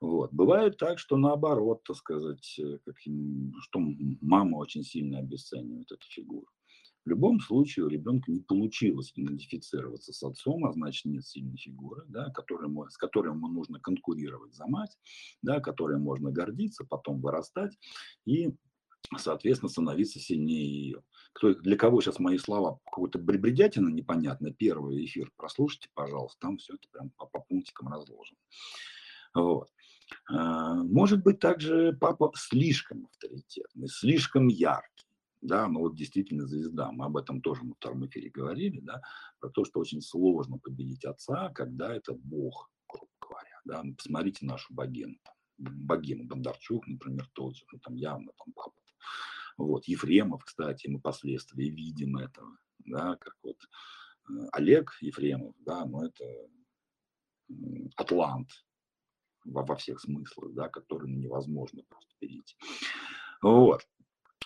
Вот. 0.00 0.32
Бывает 0.32 0.76
так, 0.76 0.98
что 0.98 1.16
наоборот, 1.16 1.82
так 1.84 1.96
сказать, 1.96 2.58
э, 2.58 2.78
как, 2.84 2.96
что 3.60 3.80
мама 4.20 4.56
очень 4.56 4.82
сильно 4.82 5.18
обесценивает 5.18 5.90
эту 5.90 6.06
фигуру. 6.08 6.46
В 7.04 7.08
любом 7.10 7.38
случае 7.40 7.84
у 7.84 7.88
ребенка 7.88 8.32
не 8.32 8.40
получилось 8.40 9.12
идентифицироваться 9.14 10.12
с 10.12 10.22
отцом, 10.22 10.64
а 10.64 10.72
значит 10.72 11.04
нет 11.04 11.26
сильной 11.26 11.56
фигуры, 11.56 12.04
да, 12.08 12.30
которой, 12.30 12.70
с 12.90 12.96
которой 12.96 13.34
ему 13.34 13.48
нужно 13.48 13.78
конкурировать 13.78 14.54
за 14.54 14.66
мать, 14.66 14.96
да, 15.42 15.60
которой 15.60 15.98
можно 15.98 16.30
гордиться, 16.30 16.84
потом 16.84 17.20
вырастать 17.20 17.78
и, 18.24 18.54
соответственно, 19.18 19.68
становиться 19.68 20.18
сильнее 20.18 20.66
ее. 20.66 21.02
Кто, 21.34 21.52
для 21.52 21.76
кого 21.76 22.00
сейчас 22.00 22.18
мои 22.18 22.38
слова 22.38 22.78
какой-то 22.86 23.18
бредятина 23.18 23.88
непонятно, 23.88 24.50
первый 24.52 25.04
эфир 25.04 25.30
прослушайте, 25.36 25.90
пожалуйста, 25.94 26.38
там 26.40 26.56
все 26.56 26.74
это 26.74 26.88
прям 26.90 27.10
по, 27.10 27.26
по 27.26 27.40
пунктикам 27.40 27.88
разложено. 27.88 28.38
Вот. 29.34 29.68
А, 30.30 30.74
может 30.74 31.22
быть, 31.22 31.38
также 31.38 31.92
папа 32.00 32.32
слишком 32.34 33.06
авторитетный, 33.06 33.88
слишком 33.88 34.48
яркий 34.48 34.93
да, 35.44 35.68
ну 35.68 35.80
вот 35.80 35.94
действительно 35.94 36.46
звезда, 36.46 36.90
мы 36.90 37.04
об 37.04 37.16
этом 37.18 37.40
тоже 37.42 37.64
на 37.64 37.74
втором 37.74 38.06
эфире 38.06 38.30
говорили, 38.30 38.80
да, 38.80 39.02
про 39.38 39.50
то, 39.50 39.64
что 39.64 39.78
очень 39.78 40.00
сложно 40.00 40.58
победить 40.58 41.04
отца, 41.04 41.50
когда 41.50 41.94
это 41.94 42.14
Бог, 42.14 42.70
грубо 42.88 43.12
говоря, 43.20 43.60
да, 43.64 43.82
ну, 43.82 43.94
посмотрите 43.94 44.46
нашу 44.46 44.72
богину, 44.72 45.16
там, 45.22 45.34
богину 45.58 46.24
Бондарчук, 46.24 46.86
например, 46.86 47.28
тот 47.34 47.56
же, 47.56 47.64
ну, 47.70 47.78
там 47.78 47.94
явно 47.94 48.32
там 48.38 48.54
папа, 48.54 48.80
вот, 49.58 49.84
Ефремов, 49.86 50.44
кстати, 50.44 50.88
мы 50.88 50.98
последствия 50.98 51.68
видим 51.68 52.16
этого, 52.16 52.56
да, 52.78 53.16
как 53.16 53.34
вот 53.42 53.58
э, 54.30 54.48
Олег 54.52 54.96
Ефремов, 55.02 55.54
да, 55.60 55.84
но 55.84 56.00
ну, 56.00 56.06
это 56.06 56.24
Атлант 57.96 58.50
во, 59.44 59.62
во 59.62 59.76
всех 59.76 60.00
смыслах, 60.00 60.54
да, 60.54 60.70
который 60.70 61.10
невозможно 61.10 61.82
просто 61.86 62.14
перейти. 62.18 62.56
Вот. 63.42 63.86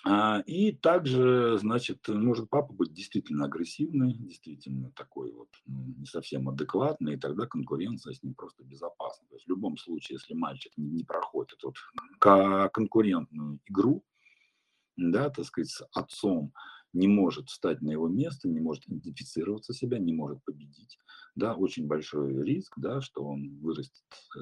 А, 0.04 0.40
и 0.46 0.72
также, 0.72 1.58
значит, 1.58 2.06
может 2.08 2.48
папа 2.48 2.72
быть 2.72 2.92
действительно 2.92 3.46
агрессивный, 3.46 4.14
действительно 4.14 4.90
такой 4.92 5.32
вот 5.32 5.48
ну, 5.66 5.94
не 5.98 6.06
совсем 6.06 6.48
адекватный, 6.48 7.14
и 7.14 7.18
тогда 7.18 7.46
конкуренция 7.46 8.14
с 8.14 8.22
ним 8.22 8.34
просто 8.34 8.64
безопасна. 8.64 9.26
То 9.28 9.34
есть 9.34 9.46
в 9.46 9.50
любом 9.50 9.76
случае, 9.76 10.18
если 10.20 10.34
мальчик 10.34 10.72
не, 10.76 11.04
проходит 11.04 11.58
вот 11.62 11.74
конкурентную 12.20 13.60
игру, 13.66 14.04
да, 14.96 15.30
так 15.30 15.44
сказать, 15.44 15.70
с 15.70 15.86
отцом, 15.92 16.52
не 16.92 17.08
может 17.08 17.48
встать 17.48 17.82
на 17.82 17.90
его 17.90 18.08
место, 18.08 18.48
не 18.48 18.60
может 18.60 18.86
идентифицироваться 18.86 19.72
себя, 19.72 19.98
не 19.98 20.12
может 20.12 20.42
победить, 20.44 20.98
да, 21.34 21.54
очень 21.54 21.86
большой 21.86 22.42
риск, 22.44 22.72
да, 22.76 23.00
что 23.00 23.24
он 23.24 23.58
вырастет 23.60 24.04
э, 24.36 24.40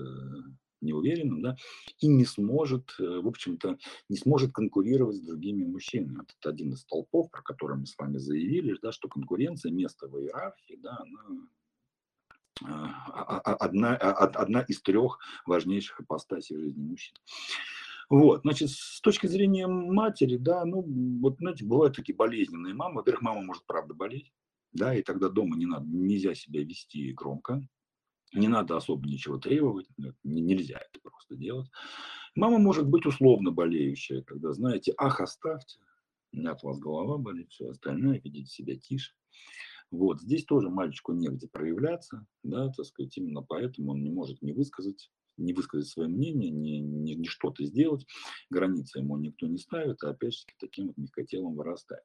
неуверенным, 0.80 1.42
да, 1.42 1.56
и 2.00 2.06
не 2.06 2.24
сможет, 2.24 2.94
э, 2.98 3.20
в 3.20 3.26
общем-то, 3.26 3.78
не 4.08 4.16
сможет 4.16 4.52
конкурировать 4.52 5.16
с 5.16 5.20
другими 5.20 5.64
мужчинами. 5.64 6.22
Это 6.38 6.50
один 6.50 6.72
из 6.72 6.80
столпов, 6.80 7.30
про 7.30 7.42
который 7.42 7.76
мы 7.76 7.86
с 7.86 7.96
вами 7.98 8.18
заявили, 8.18 8.78
да, 8.82 8.92
что 8.92 9.08
конкуренция, 9.08 9.72
место 9.72 10.08
в 10.08 10.18
иерархии, 10.18 10.78
да, 10.82 10.98
она 11.00 11.46
а, 12.64 12.88
а, 13.08 13.38
а, 13.38 13.54
одна, 13.54 13.96
одна 13.96 14.60
из 14.62 14.80
трех 14.80 15.18
важнейших 15.44 16.00
ипостасей 16.00 16.56
жизни 16.56 16.82
мужчин. 16.82 17.14
Вот, 18.08 18.42
значит, 18.42 18.70
с 18.70 19.00
точки 19.00 19.26
зрения 19.26 19.66
матери, 19.66 20.36
да, 20.36 20.64
ну, 20.64 20.82
вот, 21.20 21.38
знаете, 21.38 21.64
бывают 21.64 21.96
такие 21.96 22.14
болезненные 22.14 22.72
мамы. 22.72 22.96
Во-первых, 22.96 23.22
мама 23.22 23.42
может 23.42 23.66
правда 23.66 23.94
болеть, 23.94 24.32
да, 24.72 24.94
и 24.94 25.02
тогда 25.02 25.28
дома 25.28 25.56
не 25.56 25.66
надо, 25.66 25.86
нельзя 25.86 26.34
себя 26.34 26.62
вести 26.62 27.12
громко, 27.12 27.66
не 28.32 28.48
надо 28.48 28.76
особо 28.76 29.08
ничего 29.08 29.38
требовать, 29.38 29.86
нельзя 30.24 30.78
это 30.78 31.00
просто 31.02 31.36
делать. 31.36 31.70
Мама 32.34 32.58
может 32.58 32.86
быть 32.86 33.06
условно 33.06 33.50
болеющая, 33.50 34.22
когда, 34.22 34.52
знаете, 34.52 34.94
ах, 34.98 35.20
оставьте, 35.20 35.78
у 36.32 36.38
меня 36.38 36.52
от 36.52 36.62
вас 36.62 36.78
голова 36.78 37.18
болит, 37.18 37.50
все 37.50 37.70
остальное, 37.70 38.20
ведите 38.22 38.50
себя 38.50 38.76
тише. 38.76 39.14
Вот, 39.90 40.20
здесь 40.20 40.44
тоже 40.44 40.68
мальчику 40.68 41.12
негде 41.12 41.48
проявляться, 41.48 42.26
да, 42.42 42.68
так 42.70 42.84
сказать, 42.84 43.16
именно 43.16 43.42
поэтому 43.42 43.92
он 43.92 44.02
не 44.02 44.10
может 44.10 44.42
не 44.42 44.52
высказать 44.52 45.10
не 45.36 45.52
высказать 45.52 45.88
свое 45.88 46.08
мнение, 46.08 46.50
не, 46.50 46.80
не, 46.80 47.14
не 47.14 47.28
что-то 47.28 47.64
сделать, 47.64 48.06
границы 48.50 48.98
ему 48.98 49.16
никто 49.16 49.46
не 49.46 49.58
ставит, 49.58 50.02
а 50.02 50.10
опять 50.10 50.34
же 50.34 50.44
таким 50.58 50.88
вот 50.88 50.96
мягкотелом 50.96 51.54
вырастает. 51.54 52.02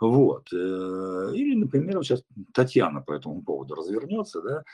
Вот. 0.00 0.52
Э, 0.52 1.30
или, 1.34 1.54
например, 1.54 1.98
вот 1.98 2.04
сейчас 2.04 2.24
Татьяна 2.52 3.02
по 3.02 3.12
этому 3.12 3.42
поводу 3.42 3.74
развернется, 3.74 4.42
да, 4.42 4.64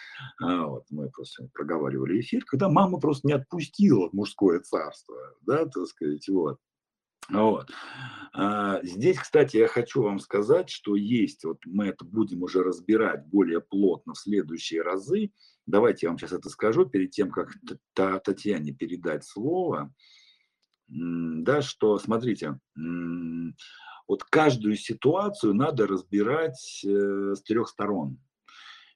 а, 0.40 0.66
вот 0.66 0.84
мы 0.90 1.10
просто 1.10 1.48
проговаривали 1.52 2.20
эфир, 2.20 2.44
когда 2.46 2.68
мама 2.68 2.98
просто 2.98 3.26
не 3.26 3.34
отпустила 3.34 4.08
мужское 4.12 4.60
царство, 4.60 5.16
да, 5.42 5.66
так 5.66 5.86
сказать, 5.86 6.26
вот. 6.28 6.58
Вот. 7.30 7.70
А, 8.32 8.80
здесь, 8.82 9.18
кстати, 9.18 9.58
я 9.58 9.68
хочу 9.68 10.02
вам 10.02 10.18
сказать, 10.18 10.70
что 10.70 10.96
есть, 10.96 11.44
вот 11.44 11.58
мы 11.66 11.88
это 11.88 12.04
будем 12.04 12.42
уже 12.42 12.62
разбирать 12.62 13.26
более 13.26 13.60
плотно 13.60 14.14
в 14.14 14.18
следующие 14.18 14.80
разы, 14.80 15.30
Давайте 15.68 16.06
я 16.06 16.10
вам 16.10 16.18
сейчас 16.18 16.32
это 16.32 16.48
скажу 16.48 16.86
перед 16.86 17.10
тем, 17.10 17.30
как 17.30 17.50
Татьяне 17.92 18.72
передать 18.72 19.24
слово. 19.24 19.94
Да, 20.88 21.60
что, 21.60 21.98
смотрите, 21.98 22.58
вот 24.08 24.24
каждую 24.24 24.76
ситуацию 24.76 25.52
надо 25.52 25.86
разбирать 25.86 26.82
э, 26.82 27.34
с 27.34 27.42
трех 27.42 27.68
сторон. 27.68 28.18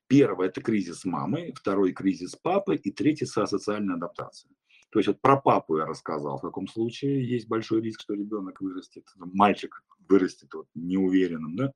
Первое– 0.06 0.46
это 0.48 0.62
кризис 0.62 1.04
мамы, 1.04 1.52
второй– 1.54 1.92
кризис 1.92 2.34
папы, 2.34 2.76
и 2.76 2.90
третий– 2.90 3.26
социальная 3.26 3.96
адаптация. 3.96 4.50
То 4.88 4.98
есть 4.98 5.08
вот 5.08 5.20
про 5.20 5.36
папу 5.36 5.76
я 5.76 5.84
рассказал, 5.84 6.38
в 6.38 6.42
каком 6.42 6.66
случае 6.66 7.28
есть 7.28 7.48
большой 7.48 7.82
риск, 7.82 8.00
что 8.00 8.14
ребенок 8.14 8.62
вырастет, 8.62 9.04
мальчик 9.16 9.84
вырастет 10.08 10.54
вот, 10.54 10.68
неуверенным, 10.74 11.56
да, 11.56 11.72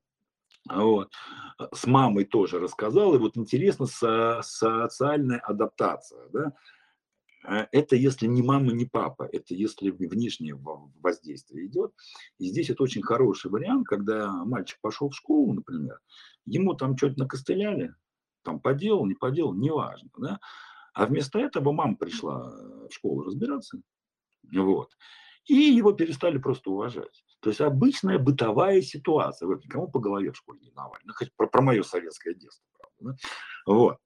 вот. 0.69 1.11
С 1.73 1.87
мамой 1.87 2.25
тоже 2.25 2.59
рассказал. 2.59 3.15
И 3.15 3.17
вот 3.17 3.37
интересно, 3.37 3.85
со, 3.85 4.41
социальная 4.43 5.39
адаптация. 5.39 6.27
Да? 6.29 6.53
А 7.43 7.67
это 7.71 7.95
если 7.95 8.27
не 8.27 8.41
мама, 8.41 8.73
не 8.73 8.85
папа, 8.85 9.27
это 9.31 9.53
если 9.53 9.89
внешнее 9.89 10.55
воздействие 10.55 11.67
идет. 11.67 11.93
И 12.39 12.47
здесь 12.47 12.69
это 12.69 12.83
очень 12.83 13.01
хороший 13.01 13.49
вариант, 13.49 13.87
когда 13.87 14.31
мальчик 14.45 14.79
пошел 14.81 15.09
в 15.09 15.15
школу, 15.15 15.53
например, 15.53 15.99
ему 16.45 16.73
там 16.73 16.97
что-то 16.97 17.19
накостыляли, 17.19 17.95
там 18.43 18.59
поделал, 18.59 19.05
не 19.05 19.15
поделал, 19.15 19.53
неважно. 19.53 20.09
Да? 20.17 20.39
А 20.93 21.05
вместо 21.05 21.39
этого 21.39 21.71
мама 21.71 21.95
пришла 21.95 22.49
в 22.89 22.91
школу 22.91 23.23
разбираться. 23.23 23.79
Вот 24.53 24.89
и 25.47 25.55
его 25.55 25.93
перестали 25.93 26.37
просто 26.37 26.71
уважать. 26.71 27.23
То 27.39 27.49
есть 27.49 27.61
обычная 27.61 28.17
бытовая 28.17 28.81
ситуация. 28.81 29.47
Вы 29.47 29.55
никому 29.63 29.87
по 29.87 29.99
голове 29.99 30.31
в 30.31 30.37
школе 30.37 30.59
не 30.61 30.71
давали. 30.71 31.01
Ну, 31.05 31.13
хоть 31.13 31.33
про, 31.35 31.47
про 31.47 31.61
мое 31.61 31.83
советское 31.83 32.33
детство. 32.33 32.65
Правда, 32.77 32.97
да? 33.01 33.15
Вот. 33.71 33.97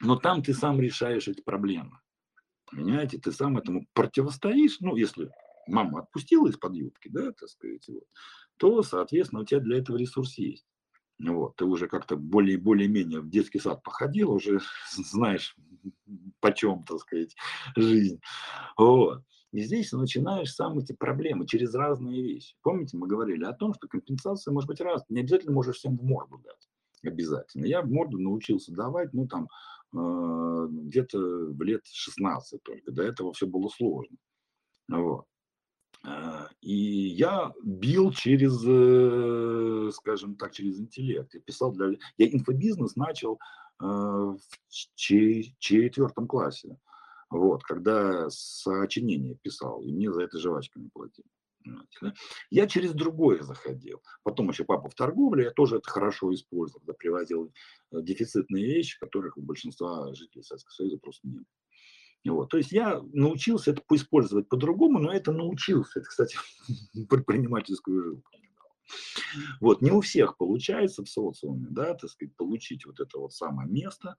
Но 0.00 0.16
там 0.16 0.42
ты 0.42 0.54
сам 0.54 0.80
решаешь 0.80 1.26
эти 1.26 1.40
проблемы. 1.40 1.98
Понимаете, 2.70 3.18
ты 3.18 3.32
сам 3.32 3.58
этому 3.58 3.86
противостоишь. 3.94 4.78
Ну, 4.80 4.94
если 4.96 5.30
мама 5.66 6.00
отпустила 6.00 6.48
из-под 6.48 6.74
юбки, 6.74 7.08
да, 7.08 7.32
так 7.32 7.48
сказать, 7.48 7.86
вот, 7.88 8.04
то, 8.58 8.82
соответственно, 8.82 9.42
у 9.42 9.44
тебя 9.44 9.60
для 9.60 9.78
этого 9.78 9.96
ресурс 9.96 10.36
есть. 10.38 10.66
Вот, 11.18 11.56
ты 11.56 11.64
уже 11.64 11.88
как-то 11.88 12.16
более, 12.16 12.58
более-менее 12.58 13.20
в 13.20 13.28
детский 13.28 13.58
сад 13.58 13.82
походил, 13.82 14.30
уже 14.32 14.60
знаешь, 14.92 15.56
почем, 16.40 16.84
так 16.84 16.98
сказать, 17.00 17.34
жизнь. 17.76 18.20
Вот. 18.76 19.24
И 19.52 19.62
здесь 19.62 19.92
начинаешь 19.92 20.52
сам 20.52 20.78
эти 20.78 20.92
проблемы 20.92 21.46
через 21.46 21.74
разные 21.74 22.22
вещи. 22.22 22.54
Помните, 22.62 22.96
мы 22.96 23.06
говорили 23.06 23.44
о 23.44 23.54
том, 23.54 23.72
что 23.74 23.88
компенсация 23.88 24.52
может 24.52 24.68
быть 24.68 24.80
разная. 24.80 25.06
Не 25.08 25.20
обязательно 25.20 25.52
можешь 25.52 25.76
всем 25.76 25.96
в 25.96 26.04
морду 26.04 26.38
дать. 26.38 26.68
Обязательно. 27.02 27.64
Я 27.64 27.82
в 27.82 27.90
морду 27.90 28.18
научился 28.18 28.72
давать, 28.72 29.12
ну, 29.14 29.26
там, 29.26 29.48
э, 29.94 30.66
где-то 30.70 31.18
в 31.18 31.62
лет 31.62 31.86
16 31.86 32.62
только. 32.62 32.92
До 32.92 33.02
этого 33.02 33.32
все 33.32 33.46
было 33.46 33.68
сложно. 33.68 34.16
Вот. 34.88 35.24
Э, 36.04 36.48
и 36.60 36.74
я 36.74 37.52
бил 37.62 38.12
через, 38.12 38.62
э, 38.66 39.90
скажем 39.92 40.36
так, 40.36 40.52
через 40.52 40.78
интеллект. 40.78 41.32
Я 41.34 41.40
писал 41.40 41.72
для... 41.72 41.96
Я 42.16 42.28
инфобизнес 42.28 42.96
начал 42.96 43.38
э, 43.80 43.84
в 43.84 44.38
четвертом 44.94 46.26
классе. 46.26 46.76
Вот, 47.30 47.62
когда 47.64 48.28
сочинение 48.30 49.36
писал, 49.36 49.82
и 49.82 49.92
мне 49.92 50.12
за 50.12 50.22
это 50.22 50.38
жвачками 50.38 50.88
платили. 50.92 51.28
Я 52.50 52.66
через 52.66 52.92
другое 52.92 53.42
заходил. 53.42 54.02
Потом 54.22 54.48
еще 54.48 54.64
папа 54.64 54.88
в 54.88 54.94
торговле, 54.94 55.44
я 55.44 55.50
тоже 55.50 55.76
это 55.76 55.90
хорошо 55.90 56.32
использовал, 56.32 56.80
когда 56.80 56.94
привозил 56.94 57.52
э, 57.92 58.02
дефицитные 58.02 58.64
вещи, 58.64 58.98
которых 58.98 59.36
у 59.36 59.42
большинства 59.42 60.12
жителей 60.14 60.44
Советского 60.44 60.72
Союза 60.72 60.98
просто 60.98 61.28
не 61.28 61.38
было. 61.38 61.46
Вот. 62.36 62.50
То 62.50 62.56
есть 62.56 62.72
я 62.72 63.00
научился 63.12 63.72
это 63.72 63.82
использовать 63.92 64.48
по-другому, 64.48 64.98
но 64.98 65.12
это 65.12 65.32
научился. 65.32 66.00
Это, 66.00 66.08
кстати, 66.08 66.38
предпринимательскую 67.08 68.02
жилку. 68.02 68.30
Вот, 69.60 69.82
не 69.82 69.90
у 69.90 70.00
всех 70.00 70.36
получается 70.36 71.04
в 71.04 71.08
социуме, 71.08 71.66
да, 71.70 71.94
так 71.94 72.10
сказать, 72.10 72.34
получить 72.36 72.86
вот 72.86 73.00
это 73.00 73.18
вот 73.18 73.32
самое 73.32 73.68
место, 73.68 74.16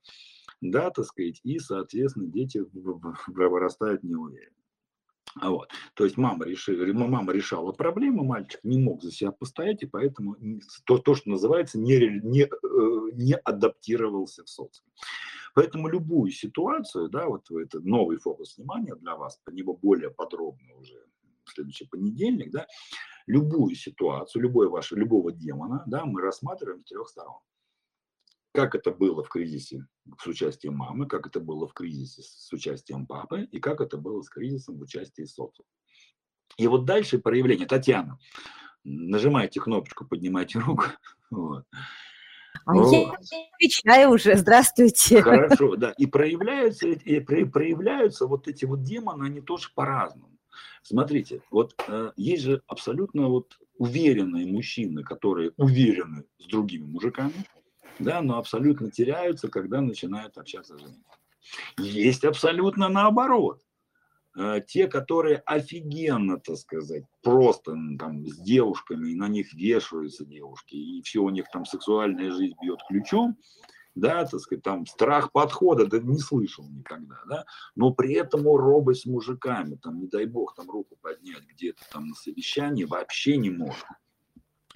да, 0.61 0.89
так 0.89 1.05
сказать, 1.05 1.39
и, 1.43 1.59
соответственно, 1.59 2.27
дети 2.27 2.63
вырастают 3.27 4.03
неуверенно. 4.03 4.55
А 5.35 5.51
вот. 5.51 5.69
То 5.93 6.05
есть 6.05 6.17
мама, 6.17 6.45
решила, 6.45 6.85
мама 6.93 7.31
решала 7.33 7.71
проблему, 7.71 8.23
мальчик 8.23 8.59
не 8.63 8.79
мог 8.79 9.03
за 9.03 9.11
себя 9.11 9.31
постоять, 9.31 9.83
и 9.83 9.85
поэтому 9.85 10.37
то, 10.85 10.97
то 10.97 11.13
что 11.13 11.29
называется, 11.29 11.79
не, 11.79 12.19
не, 12.23 12.43
э, 12.43 13.11
не 13.13 13.35
адаптировался 13.35 14.43
в 14.43 14.49
социум. 14.49 14.89
Поэтому 15.53 15.87
любую 15.87 16.31
ситуацию, 16.31 17.09
да, 17.09 17.27
вот 17.27 17.49
это 17.51 17.79
новый 17.79 18.17
фокус 18.17 18.57
внимания 18.57 18.95
для 18.95 19.15
вас, 19.15 19.39
по 19.43 19.51
него 19.51 19.75
более 19.75 20.09
подробно 20.09 20.75
уже 20.75 21.08
следующий 21.51 21.85
понедельник, 21.85 22.51
да, 22.51 22.67
любую 23.27 23.75
ситуацию, 23.75 24.41
любой 24.43 24.69
ваш, 24.69 24.91
любого 24.91 25.31
демона, 25.31 25.83
да, 25.87 26.05
мы 26.05 26.21
рассматриваем 26.21 26.81
с 26.81 26.85
трех 26.85 27.09
сторон 27.09 27.39
как 28.53 28.75
это 28.75 28.91
было 28.91 29.23
в 29.23 29.29
кризисе 29.29 29.85
с 30.17 30.27
участием 30.27 30.75
мамы, 30.75 31.07
как 31.07 31.27
это 31.27 31.39
было 31.39 31.67
в 31.67 31.73
кризисе 31.73 32.23
с 32.23 32.51
участием 32.51 33.05
папы 33.05 33.43
и 33.43 33.59
как 33.59 33.81
это 33.81 33.97
было 33.97 34.21
с 34.21 34.29
кризисом 34.29 34.77
в 34.77 34.81
участии 34.81 35.23
социума. 35.23 35.69
И 36.57 36.67
вот 36.67 36.85
дальше 36.85 37.19
проявление. 37.19 37.67
Татьяна, 37.67 38.19
нажимайте 38.83 39.59
кнопочку, 39.59 40.05
поднимайте 40.05 40.59
руку. 40.59 40.85
Вот. 41.31 41.63
А 42.65 42.73
вот. 42.73 42.91
я 42.91 43.13
отвечаю 43.53 44.09
уже, 44.09 44.35
здравствуйте. 44.35 45.21
Хорошо, 45.21 45.75
да. 45.75 45.91
И 45.99 46.07
проявляются, 46.07 46.87
и 46.87 47.19
проявляются 47.19 48.25
вот 48.25 48.47
эти 48.47 48.65
вот 48.65 48.81
демоны, 48.81 49.25
они 49.25 49.39
тоже 49.39 49.69
по-разному. 49.75 50.38
Смотрите, 50.83 51.41
вот 51.51 51.75
э, 51.87 52.11
есть 52.15 52.43
же 52.43 52.61
абсолютно 52.67 53.27
вот 53.27 53.57
уверенные 53.77 54.45
мужчины, 54.45 55.03
которые 55.03 55.51
уверены 55.57 56.25
с 56.37 56.45
другими 56.45 56.85
мужиками, 56.85 57.45
да, 57.99 58.21
но 58.21 58.37
абсолютно 58.37 58.91
теряются, 58.91 59.49
когда 59.49 59.81
начинают 59.81 60.37
общаться 60.37 60.77
с 60.77 60.79
женщиной. 60.79 61.03
Есть 61.77 62.23
абсолютно 62.25 62.89
наоборот. 62.89 63.61
Э, 64.37 64.61
те, 64.65 64.87
которые 64.87 65.37
офигенно, 65.45 66.39
так 66.39 66.57
сказать, 66.57 67.03
просто 67.21 67.75
там 67.97 68.25
с 68.25 68.37
девушками, 68.37 69.11
и 69.11 69.15
на 69.15 69.27
них 69.27 69.53
вешаются 69.53 70.25
девушки, 70.25 70.75
и 70.75 71.01
все 71.01 71.19
у 71.19 71.29
них 71.29 71.45
там 71.51 71.65
сексуальная 71.65 72.31
жизнь 72.31 72.55
бьет 72.61 72.79
ключом, 72.87 73.37
да, 73.95 74.25
так 74.25 74.39
сказать, 74.39 74.63
там 74.63 74.85
страх 74.85 75.31
подхода, 75.31 75.85
да 75.85 75.99
не 75.99 76.19
слышал 76.19 76.67
никогда, 76.69 77.17
да, 77.27 77.45
но 77.75 77.91
при 77.91 78.13
этом 78.13 78.43
робость 78.43 79.03
с 79.03 79.05
мужиками, 79.05 79.75
там, 79.75 79.99
не 79.99 80.07
дай 80.07 80.25
бог, 80.25 80.55
там 80.55 80.69
руку 80.69 80.95
поднять 81.01 81.43
где-то 81.53 81.83
там 81.91 82.07
на 82.07 82.15
совещании 82.15 82.85
вообще 82.85 83.37
не 83.37 83.49
может. 83.49 83.85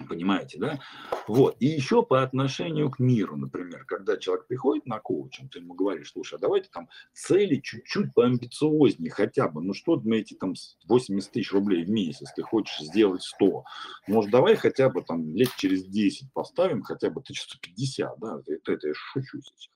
Понимаете, 0.08 0.58
да? 0.58 0.80
Вот. 1.28 1.56
И 1.60 1.66
еще 1.66 2.02
по 2.02 2.22
отношению 2.22 2.90
к 2.90 2.98
миру, 2.98 3.36
например, 3.36 3.84
когда 3.84 4.16
человек 4.16 4.48
приходит 4.48 4.86
на 4.86 4.98
коучинг, 4.98 5.52
ты 5.52 5.60
ему 5.60 5.74
говоришь, 5.74 6.10
слушай, 6.10 6.34
а 6.34 6.38
давайте 6.38 6.68
там 6.72 6.88
цели 7.12 7.60
чуть-чуть 7.60 8.12
поамбициознее 8.12 9.12
хотя 9.12 9.48
бы. 9.48 9.62
Ну 9.62 9.72
что 9.72 10.00
мы 10.04 10.18
эти 10.18 10.34
там 10.34 10.54
80 10.88 11.30
тысяч 11.30 11.52
рублей 11.52 11.84
в 11.84 11.90
месяц, 11.90 12.32
ты 12.34 12.42
хочешь 12.42 12.78
сделать 12.80 13.22
100. 13.22 13.64
Может, 14.08 14.32
давай 14.32 14.56
хотя 14.56 14.90
бы 14.90 15.02
там 15.02 15.32
лет 15.34 15.50
через 15.56 15.84
10 15.84 16.32
поставим 16.32 16.82
хотя 16.82 17.08
бы 17.08 17.20
1150, 17.20 18.18
да? 18.18 18.40
Это, 18.46 18.72
это 18.72 18.88
я 18.88 18.94
шучу 18.94 19.40
сейчас. 19.42 19.68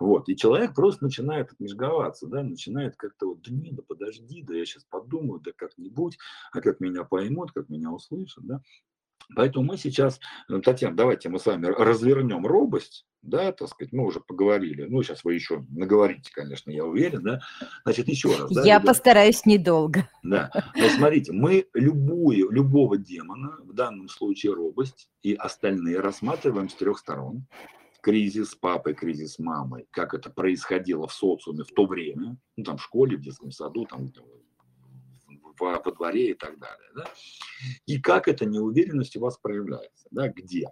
Вот, 0.00 0.28
и 0.28 0.36
человек 0.36 0.74
просто 0.74 1.04
начинает 1.04 1.50
отмежговаться, 1.50 2.28
да, 2.28 2.42
начинает 2.42 2.96
как-то 2.96 3.30
вот, 3.30 3.42
да 3.42 3.50
не, 3.52 3.72
да 3.72 3.82
подожди, 3.82 4.42
да 4.42 4.54
я 4.54 4.64
сейчас 4.64 4.84
подумаю, 4.84 5.40
да 5.40 5.50
как-нибудь, 5.56 6.18
а 6.52 6.60
как 6.60 6.78
меня 6.78 7.02
поймут, 7.02 7.50
как 7.50 7.68
меня 7.68 7.90
услышат, 7.90 8.44
да. 8.44 8.62
Поэтому 9.34 9.66
мы 9.66 9.76
сейчас, 9.76 10.20
э, 10.48 10.60
Татьяна, 10.60 10.96
давайте 10.96 11.28
мы 11.28 11.38
с 11.38 11.46
вами 11.46 11.66
развернем 11.66 12.46
робость, 12.46 13.06
да, 13.22 13.52
так 13.52 13.68
сказать, 13.68 13.92
мы 13.92 14.06
уже 14.06 14.20
поговорили. 14.20 14.84
Ну, 14.84 15.02
сейчас 15.02 15.24
вы 15.24 15.34
еще 15.34 15.64
наговорите, 15.70 16.30
конечно, 16.32 16.70
я 16.70 16.84
уверен, 16.84 17.22
да. 17.22 17.40
Значит, 17.84 18.08
еще 18.08 18.34
раз. 18.36 18.50
Да, 18.50 18.62
я 18.62 18.76
ребят? 18.76 18.86
постараюсь 18.86 19.44
недолго. 19.44 20.08
Да. 20.22 20.50
Но 20.76 20.88
смотрите, 20.88 21.32
мы 21.32 21.66
любую, 21.74 22.50
любого 22.50 22.96
демона, 22.96 23.58
в 23.64 23.72
данном 23.72 24.08
случае 24.08 24.54
робость, 24.54 25.10
и 25.22 25.34
остальные 25.34 26.00
рассматриваем 26.00 26.68
с 26.68 26.74
трех 26.74 26.98
сторон. 26.98 27.46
Кризис 28.00 28.54
папы, 28.54 28.94
кризис 28.94 29.38
мамой, 29.38 29.86
как 29.90 30.14
это 30.14 30.30
происходило 30.30 31.08
в 31.08 31.12
социуме 31.12 31.64
в 31.64 31.72
то 31.74 31.84
время, 31.84 32.36
ну, 32.56 32.64
там, 32.64 32.78
в 32.78 32.82
школе, 32.82 33.16
в 33.16 33.20
детском 33.20 33.50
саду, 33.50 33.86
там, 33.86 34.10
во, 35.58 35.80
во 35.80 35.92
дворе 35.92 36.30
и 36.30 36.34
так 36.34 36.58
далее. 36.58 36.90
Да? 36.94 37.04
И 37.86 38.00
как 38.00 38.28
эта 38.28 38.46
неуверенность 38.46 39.16
у 39.16 39.20
вас 39.20 39.36
проявляется, 39.38 40.08
да, 40.10 40.28
где? 40.28 40.70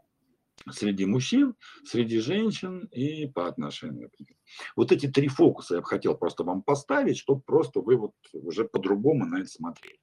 Среди 0.70 1.06
мужчин, 1.06 1.54
среди 1.84 2.18
женщин 2.18 2.88
и 2.90 3.26
по 3.26 3.46
отношению 3.46 4.10
к 4.10 4.18
ним. 4.18 4.36
Вот 4.74 4.90
эти 4.90 5.06
три 5.06 5.28
фокуса 5.28 5.76
я 5.76 5.80
бы 5.80 5.86
хотел 5.86 6.16
просто 6.16 6.42
вам 6.42 6.62
поставить, 6.62 7.18
чтобы 7.18 7.42
просто 7.42 7.80
вы 7.80 7.96
вот 7.96 8.14
уже 8.32 8.64
по-другому 8.64 9.26
на 9.26 9.40
это 9.40 9.48
смотрели. 9.48 10.00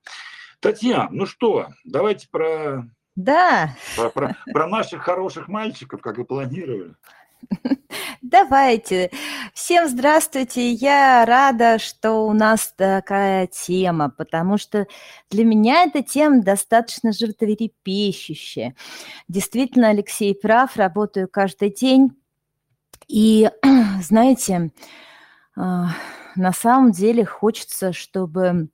Татьяна, 0.60 1.10
ну 1.12 1.26
что, 1.26 1.68
давайте 1.84 2.30
про, 2.30 2.90
да. 3.16 3.76
про, 3.98 4.10
про, 4.10 4.38
про 4.46 4.68
наших 4.68 5.02
хороших 5.02 5.50
мальчиков, 5.50 6.02
как 6.02 6.20
и 6.20 6.24
планировали. 6.24 6.96
Давайте. 8.24 9.12
Всем 9.54 9.90
здравствуйте. 9.90 10.72
Я 10.72 11.26
рада, 11.26 11.78
что 11.78 12.26
у 12.26 12.32
нас 12.32 12.74
такая 12.78 13.48
тема, 13.48 14.10
потому 14.10 14.58
что 14.58 14.88
для 15.30 15.44
меня 15.44 15.84
эта 15.84 16.02
тема 16.02 16.42
достаточно 16.42 17.12
животрепещущая. 17.12 18.76
Действительно, 19.28 19.90
Алексей 19.90 20.34
прав, 20.34 20.78
работаю 20.78 21.28
каждый 21.28 21.70
день. 21.70 22.12
И, 23.10 23.52
знаете, 24.02 24.72
а, 25.58 25.90
на 26.38 26.54
самом 26.54 26.94
деле 26.94 27.26
хочется, 27.26 27.92
чтобы 27.92 28.70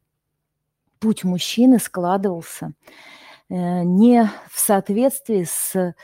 путь 0.99 1.23
мужчины 1.23 1.79
складывался 1.79 2.73
э, 3.49 3.55
не 3.81 4.29
в 4.51 4.59
соответствии 4.59 5.43
с 5.43 5.95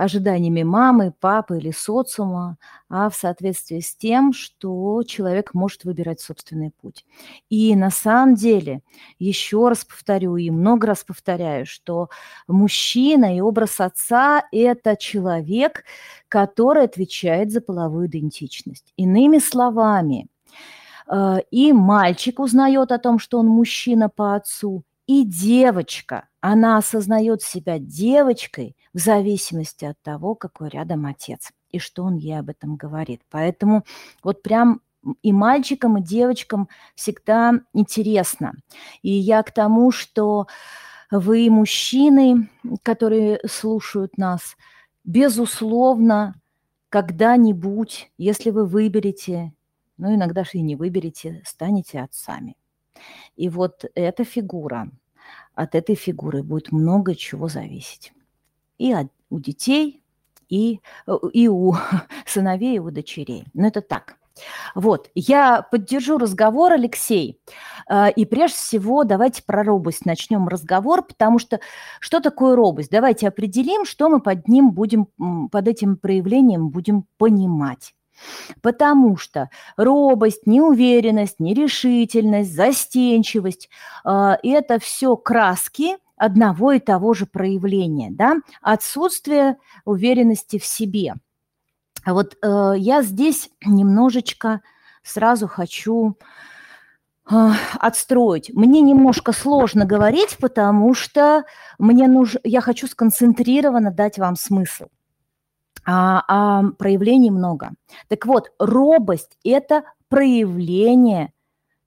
ожиданиями 0.00 0.62
мамы, 0.62 1.12
папы 1.20 1.58
или 1.58 1.70
социума, 1.72 2.56
а 2.88 3.10
в 3.10 3.14
соответствии 3.14 3.80
с 3.80 3.94
тем, 3.94 4.32
что 4.32 5.02
человек 5.02 5.52
может 5.52 5.84
выбирать 5.84 6.20
собственный 6.20 6.70
путь. 6.70 7.04
И 7.50 7.76
на 7.76 7.90
самом 7.90 8.34
деле, 8.34 8.80
еще 9.18 9.68
раз 9.68 9.84
повторю 9.84 10.36
и 10.38 10.48
много 10.50 10.86
раз 10.86 11.04
повторяю, 11.04 11.66
что 11.66 12.08
мужчина 12.48 13.36
и 13.36 13.40
образ 13.40 13.78
отца– 13.78 14.42
это 14.52 14.96
человек, 14.96 15.84
который 16.28 16.84
отвечает 16.84 17.52
за 17.52 17.60
половую 17.60 18.06
идентичность. 18.06 18.94
Иными 18.96 19.38
словами, 19.38 20.28
э, 21.12 21.40
и 21.50 21.74
мальчик 21.74 22.40
узнает 22.40 22.90
о 22.90 22.98
том, 22.98 23.18
что 23.18 23.38
он 23.38 23.48
мужчина 23.48 24.08
по 24.08 24.34
отцу, 24.34 24.82
и 25.10 25.24
девочка, 25.24 26.28
она 26.40 26.78
осознает 26.78 27.42
себя 27.42 27.80
девочкой, 27.80 28.76
в 28.94 29.00
зависимости 29.00 29.84
от 29.84 30.00
того, 30.02 30.36
какой 30.36 30.68
рядом 30.68 31.04
отец 31.04 31.50
и 31.70 31.80
что 31.80 32.04
он 32.04 32.14
ей 32.14 32.38
об 32.38 32.48
этом 32.48 32.76
говорит. 32.76 33.20
Поэтому 33.28 33.84
вот 34.22 34.44
прям 34.44 34.82
и 35.22 35.32
мальчикам, 35.32 35.98
и 35.98 36.00
девочкам 36.00 36.68
всегда 36.94 37.54
интересно. 37.72 38.52
И 39.02 39.10
я 39.10 39.42
к 39.42 39.52
тому, 39.52 39.90
что 39.90 40.46
вы, 41.10 41.50
мужчины, 41.50 42.48
которые 42.84 43.40
слушают 43.48 44.16
нас, 44.16 44.56
безусловно, 45.02 46.40
когда-нибудь, 46.88 48.12
если 48.16 48.50
вы 48.50 48.64
выберете, 48.64 49.54
ну 49.96 50.14
иногда 50.14 50.44
же 50.44 50.50
и 50.54 50.62
не 50.62 50.76
выберете, 50.76 51.42
станете 51.44 51.98
отцами. 51.98 52.56
И 53.36 53.48
вот 53.48 53.84
эта 53.94 54.24
фигура, 54.24 54.90
от 55.62 55.74
этой 55.74 55.94
фигуры 55.94 56.42
будет 56.42 56.72
много 56.72 57.14
чего 57.14 57.48
зависеть 57.48 58.12
и 58.78 58.92
от, 58.92 59.08
у 59.28 59.38
детей, 59.38 60.02
и, 60.48 60.80
и 61.32 61.48
у 61.48 61.74
сыновей, 62.26 62.76
и 62.76 62.80
у 62.80 62.90
дочерей. 62.90 63.44
Но 63.52 63.68
это 63.68 63.82
так. 63.82 64.16
Вот, 64.74 65.10
я 65.14 65.60
поддержу 65.60 66.16
разговор, 66.16 66.72
Алексей. 66.72 67.38
Э, 67.90 68.10
и 68.10 68.24
прежде 68.24 68.56
всего 68.56 69.04
давайте 69.04 69.42
про 69.42 69.62
робость 69.62 70.06
начнем 70.06 70.48
разговор, 70.48 71.02
потому 71.02 71.38
что 71.38 71.60
что 72.00 72.20
такое 72.20 72.56
робость? 72.56 72.90
Давайте 72.90 73.28
определим, 73.28 73.84
что 73.84 74.08
мы 74.08 74.20
под 74.20 74.48
ним 74.48 74.70
будем, 74.70 75.08
под 75.50 75.68
этим 75.68 75.98
проявлением 75.98 76.70
будем 76.70 77.04
понимать. 77.18 77.94
Потому 78.62 79.16
что 79.16 79.50
робость, 79.76 80.46
неуверенность, 80.46 81.40
нерешительность, 81.40 82.54
застенчивость 82.54 83.68
э,– 84.04 84.36
это 84.42 84.78
все 84.78 85.16
краски 85.16 85.96
одного 86.16 86.72
и 86.72 86.80
того 86.80 87.14
же 87.14 87.26
проявления, 87.26 88.10
да? 88.10 88.36
отсутствие 88.60 89.56
уверенности 89.84 90.58
в 90.58 90.64
себе. 90.64 91.14
Вот 92.06 92.36
э, 92.42 92.74
я 92.76 93.02
здесь 93.02 93.50
немножечко 93.64 94.60
сразу 95.02 95.48
хочу 95.48 96.16
а, 97.32 97.54
отстроить. 97.78 98.50
Мне 98.54 98.80
немножко 98.80 99.32
сложно 99.32 99.84
говорить, 99.84 100.36
потому 100.40 100.94
что 100.94 101.44
мне 101.78 102.08
нужно, 102.08 102.40
я 102.42 102.60
хочу 102.60 102.88
сконцентрированно 102.88 103.92
дать 103.92 104.18
вам 104.18 104.34
смысл. 104.34 104.86
А, 105.86 106.24
а 106.28 106.70
проявлений 106.78 107.30
много. 107.30 107.70
Так 108.08 108.26
вот, 108.26 108.52
робость– 108.58 109.38
это 109.44 109.84
проявление 110.08 111.32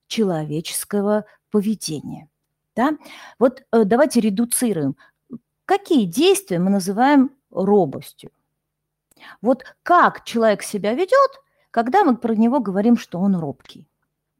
человеческого 0.06 1.24
поведения. 1.50 2.28
Да? 2.74 2.96
Вот 3.38 3.62
э, 3.72 3.84
давайте 3.84 4.20
редуцируем. 4.20 4.96
Какие 5.64 6.06
действия 6.06 6.58
мы 6.58 6.70
называем 6.70 7.30
робостью? 7.50 8.30
Вот 9.40 9.64
как 9.82 10.24
человек 10.24 10.62
себя 10.62 10.94
ведет, 10.94 11.40
когда 11.70 12.04
мы 12.04 12.16
про 12.16 12.34
него 12.34 12.60
говорим, 12.60 12.96
что 12.96 13.18
он 13.20 13.36
робкий? 13.36 13.88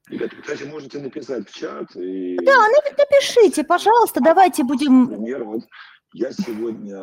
Ребята, 0.08 0.36
кстати, 0.36 0.64
можете 0.64 0.98
написать 0.98 1.48
в 1.48 1.54
чат. 1.54 1.96
И... 1.96 2.36
Да, 2.44 2.66
напишите, 2.98 3.64
пожалуйста, 3.64 4.20
давайте 4.22 4.62
будем... 4.62 5.04
Например, 5.04 5.44
вот 5.44 5.62
я 6.12 6.30
сегодня 6.32 6.98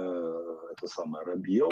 это 0.72 0.88
самое 0.88 1.26
робел, 1.26 1.72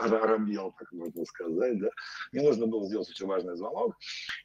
робел, 0.00 0.74
так 0.78 0.90
можно 0.92 1.24
сказать, 1.24 1.78
да. 1.78 1.88
Мне 2.32 2.42
нужно 2.42 2.66
было 2.66 2.86
сделать 2.86 3.08
очень 3.08 3.26
важный 3.26 3.56
звонок, 3.56 3.96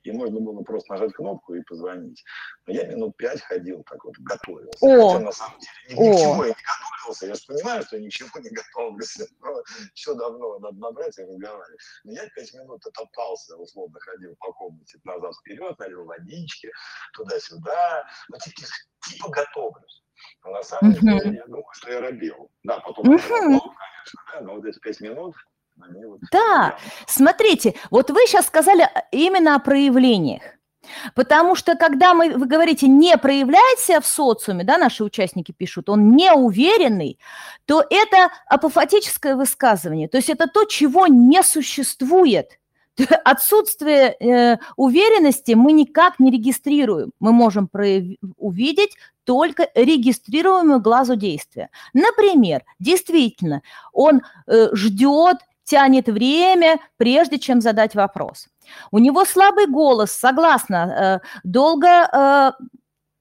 и 0.04 0.12
можно 0.12 0.40
было 0.40 0.62
просто 0.64 0.94
нажать 0.94 1.14
кнопку 1.14 1.56
и 1.56 1.62
позвонить. 1.62 2.24
Но 2.66 2.74
я 2.74 2.86
минут 2.88 3.18
пять 3.18 3.42
ходил, 3.42 3.84
так 3.84 4.04
вот, 4.04 4.18
готовился. 4.20 4.78
О. 4.82 5.10
Хотя 5.10 5.26
на 5.26 5.32
самом 5.32 5.60
деле 5.60 5.72
ни, 5.90 6.08
ни 6.08 6.16
к 6.16 6.20
чему 6.20 6.44
я 6.44 6.50
не 6.50 6.56
готовился. 6.56 7.28
Я 7.28 7.36
же 7.36 7.42
понимаю, 7.48 7.84
что 7.84 7.98
я 7.98 8.04
ни 8.04 8.10
к 8.10 8.12
чему 8.12 8.30
не 8.40 8.50
готовлюсь. 8.50 9.18
Но 9.42 9.64
все 9.94 10.14
давно 10.16 10.60
надо 10.60 10.78
набрать 10.78 11.18
и 11.18 11.24
разговаривать. 11.24 11.80
Но 12.04 12.12
я 12.14 12.28
пять 12.30 12.54
минут 12.54 12.86
отоптался, 12.86 13.56
условно 13.58 14.00
ходил 14.00 14.36
по 14.40 14.54
комнате 14.54 15.00
назад-вперед, 15.04 15.80
налил 15.80 16.06
водички, 16.06 16.72
туда-сюда. 17.14 18.06
Ну, 18.30 18.38
типа, 18.38 18.62
типа 19.08 19.30
готовлюсь. 19.30 20.04
Но 20.44 20.52
на 20.52 20.64
самом 20.64 20.94
деле, 20.94 21.38
я 21.38 21.46
думаю, 21.46 21.66
что 21.74 21.92
я 21.92 22.02
робил. 22.02 22.52
Да, 22.64 22.80
потом 22.80 23.14
uh-huh. 23.14 23.60
Конечно, 24.04 24.20
да, 24.34 24.42
но 24.42 24.56
вот 24.56 24.66
эти 24.66 24.80
пять 24.80 25.02
минут, 25.02 25.36
вот 25.78 26.20
да, 26.32 26.78
смотрите, 27.08 27.76
вот 27.90 28.10
вы 28.12 28.20
сейчас 28.28 28.48
сказали 28.48 28.88
именно 29.12 29.56
о 29.56 29.60
проявлениях. 29.60 30.44
Потому 31.16 31.56
что 31.56 31.76
когда 31.76 32.14
мы, 32.14 32.36
вы 32.36 32.48
говорите, 32.48 32.88
не 32.88 33.16
проявляется 33.18 34.02
в 34.02 34.08
социуме, 34.08 34.64
да, 34.64 34.78
наши 34.78 35.04
участники 35.04 35.52
пишут, 35.52 35.90
он 35.90 36.16
неуверенный, 36.16 37.20
то 37.66 37.86
это 37.88 38.32
апофатическое 38.48 39.36
высказывание, 39.36 40.08
то 40.08 40.18
есть 40.18 40.30
это 40.30 40.48
то, 40.48 40.66
чего 40.66 41.08
не 41.08 41.44
существует. 41.44 42.58
Отсутствие 43.24 44.16
э, 44.20 44.58
уверенности 44.76 45.54
мы 45.54 45.72
никак 45.72 46.20
не 46.20 46.32
регистрируем. 46.32 47.12
Мы 47.20 47.32
можем 47.32 47.68
прояв- 47.72 48.18
увидеть 48.38 48.96
только 49.24 49.70
регистрируемое 49.76 50.80
глазу 50.80 51.16
действия. 51.16 51.70
Например, 51.94 52.64
действительно, 52.80 53.62
он 53.94 54.22
э, 54.48 54.70
ждет, 54.74 55.38
тянет 55.64 56.08
время, 56.08 56.80
прежде 56.98 57.40
чем 57.40 57.62
задать 57.62 57.96
вопрос. 57.96 58.48
У 58.92 59.00
него 59.00 59.26
слабый 59.26 59.68
голос, 59.68 60.12
согласна, 60.12 61.22
э, 61.24 61.28
долго, 61.44 61.88
э, 61.88 62.64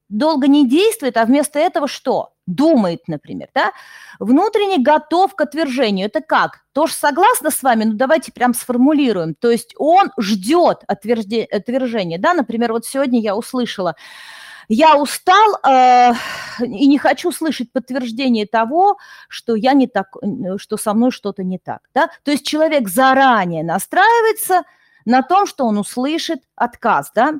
долго 0.09 0.47
не 0.47 0.67
действует, 0.67 1.17
а 1.17 1.25
вместо 1.25 1.59
этого 1.59 1.87
что? 1.87 2.33
Думает, 2.47 3.07
например, 3.07 3.49
да? 3.53 3.71
Внутренне 4.19 4.83
готов 4.83 5.35
к 5.35 5.41
отвержению. 5.41 6.07
Это 6.07 6.21
как? 6.21 6.61
Тоже 6.73 6.93
согласна 6.93 7.51
с 7.51 7.61
вами? 7.61 7.83
Ну, 7.83 7.93
давайте 7.93 8.31
прям 8.31 8.53
сформулируем. 8.53 9.35
То 9.35 9.51
есть 9.51 9.73
он 9.77 10.11
ждет 10.19 10.83
отвержения, 10.87 12.17
да? 12.17 12.33
Например, 12.33 12.73
вот 12.73 12.85
сегодня 12.85 13.21
я 13.21 13.35
услышала, 13.35 13.95
я 14.67 14.95
устал 14.95 15.57
э, 15.67 16.13
и 16.61 16.87
не 16.87 16.97
хочу 16.97 17.31
слышать 17.31 17.71
подтверждение 17.71 18.47
того, 18.47 18.97
что 19.27 19.55
я 19.55 19.73
не 19.73 19.87
так, 19.87 20.15
что 20.57 20.77
со 20.77 20.93
мной 20.93 21.11
что-то 21.11 21.43
не 21.43 21.59
так. 21.59 21.81
Да? 21.93 22.09
То 22.23 22.31
есть 22.31 22.45
человек 22.45 22.87
заранее 22.87 23.63
настраивается 23.63 24.63
на 25.05 25.23
том, 25.23 25.45
что 25.45 25.65
он 25.65 25.77
услышит 25.77 26.39
отказ, 26.55 27.11
да? 27.13 27.33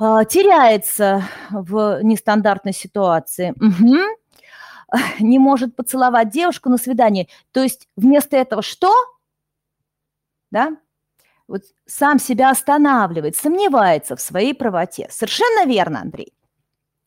Э, 0.00 0.24
теряется 0.28 1.24
в 1.50 2.00
нестандартной 2.02 2.72
ситуации. 2.72 3.50
Угу. 3.50 3.96
Не 5.20 5.38
может 5.38 5.76
поцеловать 5.76 6.30
девушку 6.30 6.68
на 6.68 6.78
свидании. 6.78 7.28
То 7.52 7.62
есть 7.62 7.88
вместо 7.96 8.36
этого 8.36 8.62
что? 8.62 8.92
Да? 10.50 10.76
вот 11.50 11.62
сам 11.84 12.20
себя 12.20 12.50
останавливает, 12.50 13.36
сомневается 13.36 14.14
в 14.14 14.20
своей 14.20 14.54
правоте. 14.54 15.08
Совершенно 15.10 15.66
верно, 15.66 16.00
Андрей. 16.00 16.32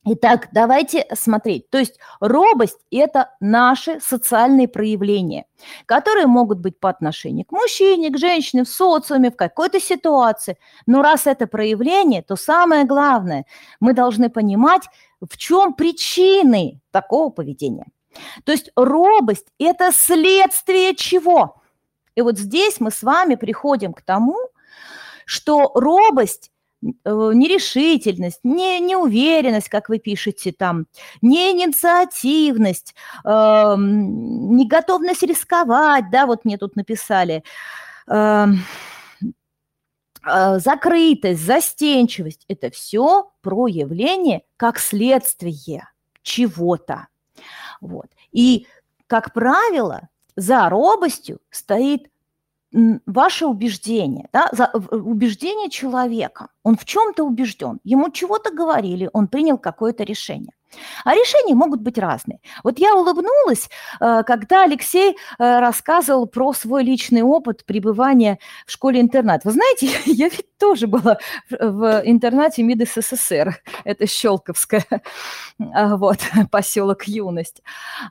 Итак, 0.06 0.49
давайте 0.51 1.06
смотреть. 1.14 1.70
То 1.70 1.78
есть 1.78 1.97
робость– 2.20 2.80
это 2.91 3.32
наши 3.39 4.01
социальные 4.01 4.68
проявления, 4.68 5.45
которые 5.86 6.28
могут 6.28 6.60
быть 6.60 6.78
по 6.78 6.89
отношению 6.89 7.45
к 7.45 7.54
мужчине, 7.54 8.10
к 8.10 8.18
женщине, 8.18 8.66
в 8.66 8.70
социуме, 8.70 9.32
в 9.32 9.38
какой-то 9.38 9.80
ситуации. 9.80 10.58
Но 10.86 11.01
раз 11.01 11.26
это 11.26 11.47
проявление, 11.47 12.22
то 12.22 12.36
самое 12.36 12.84
главное, 12.84 13.45
мы 13.80 13.93
должны 13.93 14.30
понимать, 14.30 14.84
в 15.22 15.38
чем 15.38 15.74
причины 15.74 16.82
такого 16.91 17.30
поведения. 17.30 17.88
То 18.43 18.51
есть 18.51 18.72
робость– 18.76 19.47
это 19.58 19.91
следствие 19.93 20.95
чего? 20.95 21.62
И 22.16 22.22
вот 22.22 22.38
здесь 22.38 22.82
мы 22.82 22.91
с 22.91 23.04
вами 23.04 23.36
приходим 23.36 23.93
к 23.93 24.01
тому, 24.01 24.38
что 25.26 25.72
робость 25.74 26.51
нерешительность, 26.84 28.39
не, 28.43 28.79
неуверенность, 28.79 29.69
как 29.69 29.89
вы 29.89 29.99
пишете 29.99 30.51
там, 30.51 30.86
не 31.21 31.51
инициативность, 31.51 32.95
э, 33.23 33.75
неготовность 33.77 35.23
рисковать, 35.23 36.09
да, 36.11 36.25
вот 36.25 36.45
мне 36.45 36.57
тут 36.57 36.75
написали, 36.75 37.43
э, 38.07 38.45
э, 40.25 40.59
закрытость, 40.59 41.45
застенчивость– 41.45 42.45
это 42.47 42.69
все 42.71 43.31
проявление 43.41 44.43
как 44.57 44.79
следствие 44.79 45.88
чего-то. 46.21 47.07
Вот. 47.81 48.07
И, 48.31 48.67
как 49.07 49.34
правило, 49.34 50.09
за 50.36 50.69
робостью 50.69 51.39
стоит 51.49 52.09
ваше 53.05 53.45
убеждение, 53.45 54.28
да, 54.34 54.49
за, 54.51 54.71
убеждение 54.91 55.69
человека. 55.69 56.47
Он 56.63 56.76
в 56.76 56.86
чем-то 56.86 57.24
убежден, 57.24 57.80
ему 57.84 58.09
чего-то 58.09 58.51
говорили, 58.51 59.09
он 59.13 59.28
принял 59.28 59.57
какое-то 59.57 60.03
решение. 60.03 60.53
А 61.05 61.13
решения 61.13 61.53
могут 61.53 61.82
быть 61.82 61.97
разные. 61.97 62.39
Вот 62.63 62.80
я 62.80 62.95
улыбнулась, 62.95 63.69
э, 63.99 64.24
когда 64.26 64.63
Алексей 64.63 65.11
э, 65.11 65.59
рассказывал 65.59 66.26
про 66.26 66.53
свой 66.53 66.84
личный 66.84 67.21
опыт 67.21 67.65
пребывания 67.65 68.39
в 68.65 68.71
школе-интернат. 68.71 69.45
Вы 69.45 69.51
знаете, 69.51 69.89
я 70.05 70.30
ведь 70.30 70.57
тоже 70.57 70.88
была 70.88 71.17
в 71.49 72.01
интернате 72.05 72.63
МИД 72.63 72.89
СССР, 72.89 73.61
это 73.84 74.07
Щелковская, 74.07 74.86
вот, 75.59 76.19
поселок 76.51 77.03
Юность. 77.03 77.61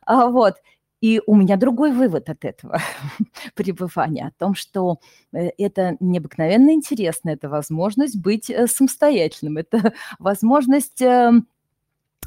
Вот. 0.06 0.54
И 1.03 1.20
у 1.26 1.34
меня 1.34 1.57
другой 1.57 1.92
вывод 1.92 2.30
от 2.30 2.44
этого 2.44 2.78
пребывания, 3.55 4.28
о 4.28 4.38
том, 4.38 4.55
что 4.55 5.00
э, 5.34 5.50
это 5.59 5.96
необыкновенно 6.00 6.70
интересно, 6.72 7.30
это 7.30 7.48
возможность 7.48 8.16
быть 8.16 8.48
э, 8.48 8.68
самостоятельным, 8.68 9.59
это 9.59 9.92
возможность 10.20 11.03
эм, 11.03 11.48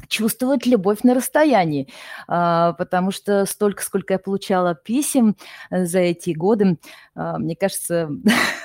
чувствовать 0.08 0.66
любовь 0.66 1.02
на 1.02 1.14
расстоянии, 1.14 1.88
а, 2.28 2.72
потому 2.74 3.10
что 3.10 3.46
столько, 3.46 3.82
сколько 3.82 4.14
я 4.14 4.18
получала 4.18 4.74
писем 4.74 5.36
э, 5.70 5.84
за 5.86 6.00
эти 6.00 6.30
годы, 6.30 6.78
а, 7.14 7.38
мне 7.38 7.56
кажется, 7.56 8.10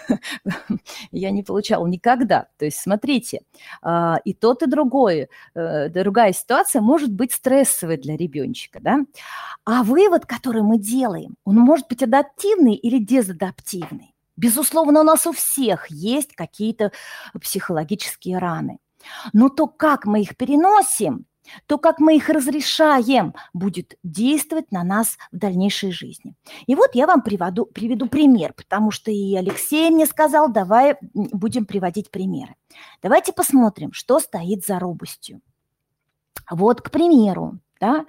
я 1.12 1.32
не 1.32 1.44
получала 1.44 1.86
никогда. 1.88 2.48
То 2.58 2.66
есть, 2.66 2.78
смотрите, 2.78 3.42
а, 3.82 4.20
и 4.26 4.34
тот, 4.34 4.64
и 4.64 4.68
другое, 4.68 5.30
э, 5.56 5.90
другая 5.90 6.34
ситуация 6.34 6.82
может 6.82 7.12
быть 7.12 7.32
стрессовой 7.34 7.98
для 7.98 8.18
ребеночка, 8.18 8.80
да? 8.82 9.00
А 9.66 9.84
вывод, 9.84 10.26
который 10.26 10.62
мы 10.62 10.78
делаем, 10.78 11.36
он 11.46 11.56
может 11.56 11.88
быть 11.88 12.04
адаптивный 12.04 12.76
или 12.76 12.98
дезадаптивный. 13.04 14.16
Безусловно, 14.38 15.02
у 15.02 15.04
нас 15.04 15.28
у 15.28 15.34
всех 15.34 15.88
есть 15.92 16.34
какие-то 16.36 16.92
психологические 17.40 18.38
раны. 18.40 18.80
Но 19.34 19.50
то, 19.50 19.68
как 19.68 20.06
мы 20.06 20.22
их 20.22 20.38
переносим, 20.38 21.26
то, 21.66 21.78
как 21.78 22.00
мы 22.00 22.16
их 22.16 22.30
разрешаем, 22.30 23.34
будет 23.54 23.98
действовать 24.04 24.72
на 24.72 24.84
нас 24.84 25.18
в 25.32 25.38
дальнейшей 25.38 25.92
жизни. 25.92 26.36
И 26.68 26.76
вот 26.76 26.92
я 26.94 27.08
вам 27.08 27.22
приведу, 27.22 27.66
приведу 27.66 28.08
пример, 28.08 28.54
потому 28.54 28.92
что 28.92 29.12
и 29.12 29.36
Алексей 29.36 29.90
мне 29.90 30.06
сказал, 30.06 30.52
давай 30.52 30.98
будем 31.14 31.66
приводить 31.66 32.12
примеры. 32.12 32.56
Давайте 33.02 33.34
посмотрим, 33.34 33.94
что 33.94 34.20
стоит 34.20 34.66
за 34.66 34.80
робостью. 34.80 35.42
Вот, 36.50 36.82
к 36.82 36.92
примеру, 36.92 37.60
да, 37.80 38.06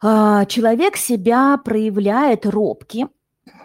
а, 0.00 0.44
человек 0.46 0.96
себя 0.96 1.56
проявляет 1.58 2.46
робки 2.46 3.08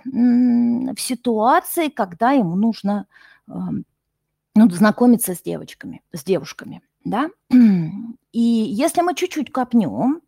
в 0.06 0.98
ситуации, 0.98 1.89
когда 1.89 2.32
ему 2.32 2.56
нужно 2.56 3.08
ну, 3.48 4.70
знакомиться 4.70 5.36
с 5.36 5.42
девочками, 5.42 6.02
с 6.14 6.24
девушками, 6.24 6.82
да. 7.04 7.30
И 8.32 8.39
если 8.39 9.02
мы 9.02 9.16
чуть-чуть 9.16 9.52
копнем, 9.52 10.22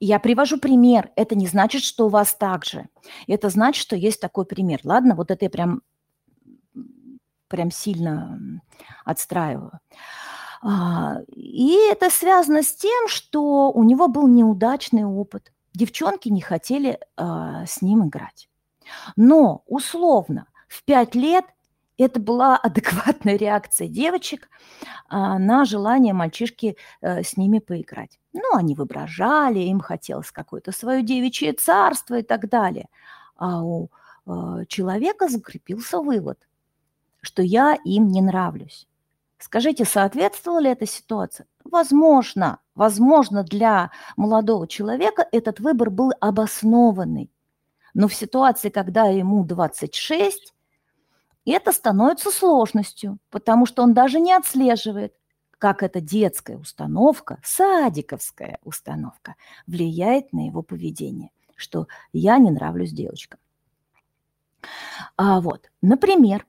я 0.00 0.18
привожу 0.18 0.58
пример, 0.58 1.10
это 1.14 1.34
не 1.34 1.46
значит, 1.46 1.82
что 1.82 2.06
у 2.06 2.08
вас 2.08 2.34
так 2.34 2.64
же. 2.64 2.88
Это 3.26 3.50
значит, 3.50 3.82
что 3.82 3.96
есть 3.96 4.20
такой 4.20 4.46
пример. 4.46 4.80
Ладно, 4.82 5.14
вот 5.14 5.30
это 5.30 5.44
я 5.44 5.50
прям, 5.50 5.82
прям 7.48 7.70
сильно 7.70 8.62
отстраиваю. 9.04 9.72
А, 10.62 11.18
и 11.28 11.76
это 11.90 12.10
связано 12.10 12.62
с 12.62 12.74
тем, 12.74 13.08
что 13.08 13.70
у 13.70 13.84
него 13.84 14.08
был 14.08 14.26
неудачный 14.26 15.04
опыт. 15.04 15.52
Девчонки 15.74 16.28
не 16.28 16.40
хотели 16.40 16.98
а, 17.16 17.66
с 17.66 17.82
ним 17.82 18.08
играть. 18.08 18.48
Но 19.16 19.62
условно 19.66 20.46
в 20.68 20.82
пять 20.84 21.14
лет 21.14 21.44
это 22.00 22.20
была 22.20 22.56
адекватная 22.56 23.36
реакция 23.36 23.88
девочек 23.88 24.48
а, 25.08 25.38
на 25.38 25.64
желание 25.64 26.14
мальчишки 26.14 26.76
а, 27.00 27.22
с 27.22 27.36
ними 27.36 27.58
поиграть. 27.58 28.18
Ну, 28.32 28.56
они 28.56 28.74
воображали, 28.74 29.60
им 29.60 29.80
хотелось 29.80 30.30
какое-то 30.30 30.72
свое 30.72 31.02
девичье 31.02 31.52
царство 31.52 32.18
и 32.18 32.22
так 32.22 32.48
далее. 32.48 32.88
А 33.36 33.62
у 33.62 33.90
а, 34.26 34.64
человека 34.66 35.28
закрепился 35.28 36.00
вывод, 36.00 36.38
что 37.20 37.42
я 37.42 37.76
им 37.84 38.08
не 38.08 38.22
нравлюсь. 38.22 38.86
Скажите, 39.38 39.84
соответствовала 39.84 40.60
ли 40.60 40.70
эта 40.70 40.86
ситуация? 40.86 41.46
Возможно, 41.64 42.58
возможно, 42.74 43.42
для 43.42 43.90
молодого 44.16 44.68
человека 44.68 45.26
этот 45.32 45.60
выбор 45.60 45.90
был 45.90 46.12
обоснованный. 46.20 47.30
Но 47.94 48.06
в 48.06 48.14
ситуации, 48.14 48.68
когда 48.68 49.06
ему 49.06 49.44
26, 49.44 50.54
это 51.46 51.72
становится 51.72 52.30
сложностью, 52.30 53.18
потому 53.30 53.66
что 53.66 53.82
он 53.82 53.94
даже 53.94 54.20
не 54.20 54.32
отслеживает, 54.32 55.14
как 55.58 55.82
эта 55.82 56.00
детская 56.00 56.56
установка, 56.56 57.38
садиковская 57.44 58.58
установка 58.64 59.36
влияет 59.66 60.32
на 60.32 60.46
его 60.46 60.62
поведение, 60.62 61.30
что 61.54 61.86
я 62.12 62.38
не 62.38 62.50
нравлюсь 62.50 62.92
девочкам. 62.92 63.38
А 65.16 65.40
вот, 65.40 65.70
например, 65.82 66.46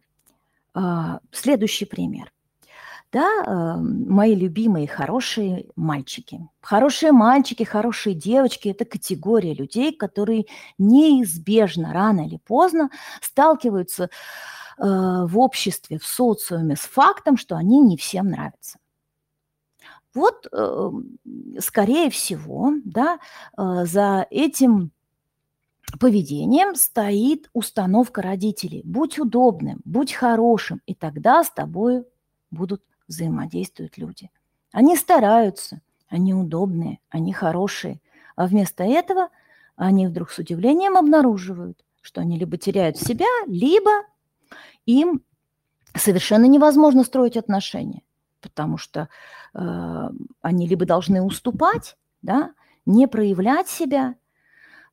а, 0.74 1.20
следующий 1.32 1.86
пример. 1.86 2.32
Да, 3.12 3.28
а, 3.46 3.78
мои 3.78 4.34
любимые 4.34 4.88
хорошие 4.88 5.66
мальчики. 5.76 6.48
Хорошие 6.62 7.12
мальчики, 7.12 7.64
хорошие 7.64 8.16
девочки– 8.16 8.70
это 8.70 8.86
категория 8.86 9.54
людей, 9.54 9.94
которые 9.94 10.46
неизбежно, 10.78 11.92
рано 11.92 12.26
или 12.26 12.38
поздно 12.38 12.90
сталкиваются 13.22 14.10
в 14.88 15.38
обществе, 15.38 16.00
в 16.00 16.06
социуме 16.06 16.76
с 16.76 16.82
фактом, 16.82 17.38
что 17.38 17.56
они 17.56 17.82
не 17.82 17.98
всем 17.98 18.30
нравятся. 18.30 18.80
Вот, 20.14 20.48
э, 20.52 20.92
скорее 21.60 22.10
всего, 22.10 22.74
да, 22.84 23.20
э, 23.58 23.86
за 23.86 24.28
этим 24.30 24.92
поведением 26.00 26.76
стоит 26.76 27.50
установка 27.54 28.22
родителей. 28.22 28.82
Будь 28.84 29.20
удобным, 29.20 29.80
будь 29.86 30.12
хорошим, 30.12 30.82
и 30.86 30.96
тогда 30.96 31.44
с 31.44 31.52
тобой 31.52 32.06
будут 32.50 32.84
взаимодействовать 33.08 33.98
люди. 33.98 34.30
Они 34.72 34.96
стараются, 34.96 35.82
они 36.10 36.34
удобные, 36.34 37.00
они 37.10 37.32
хорошие, 37.34 38.02
а 38.36 38.48
вместо 38.48 38.84
этого 38.84 39.30
они 39.76 40.08
вдруг 40.08 40.32
с 40.32 40.40
удивлением 40.40 40.98
обнаруживают, 40.98 41.84
что 42.02 42.22
они 42.22 42.38
либо 42.38 42.58
теряют 42.58 42.98
себя, 42.98 43.28
либо 43.48 43.92
им 44.86 45.22
совершенно 45.96 46.46
невозможно 46.46 47.04
строить 47.04 47.38
отношения, 47.38 48.04
потому 48.42 48.78
что 48.78 49.10
э, 49.54 50.10
они 50.42 50.68
либо 50.68 50.86
должны 50.86 51.22
уступать, 51.22 51.98
да, 52.22 52.54
не 52.86 53.08
проявлять 53.08 53.68
себя, 53.68 54.16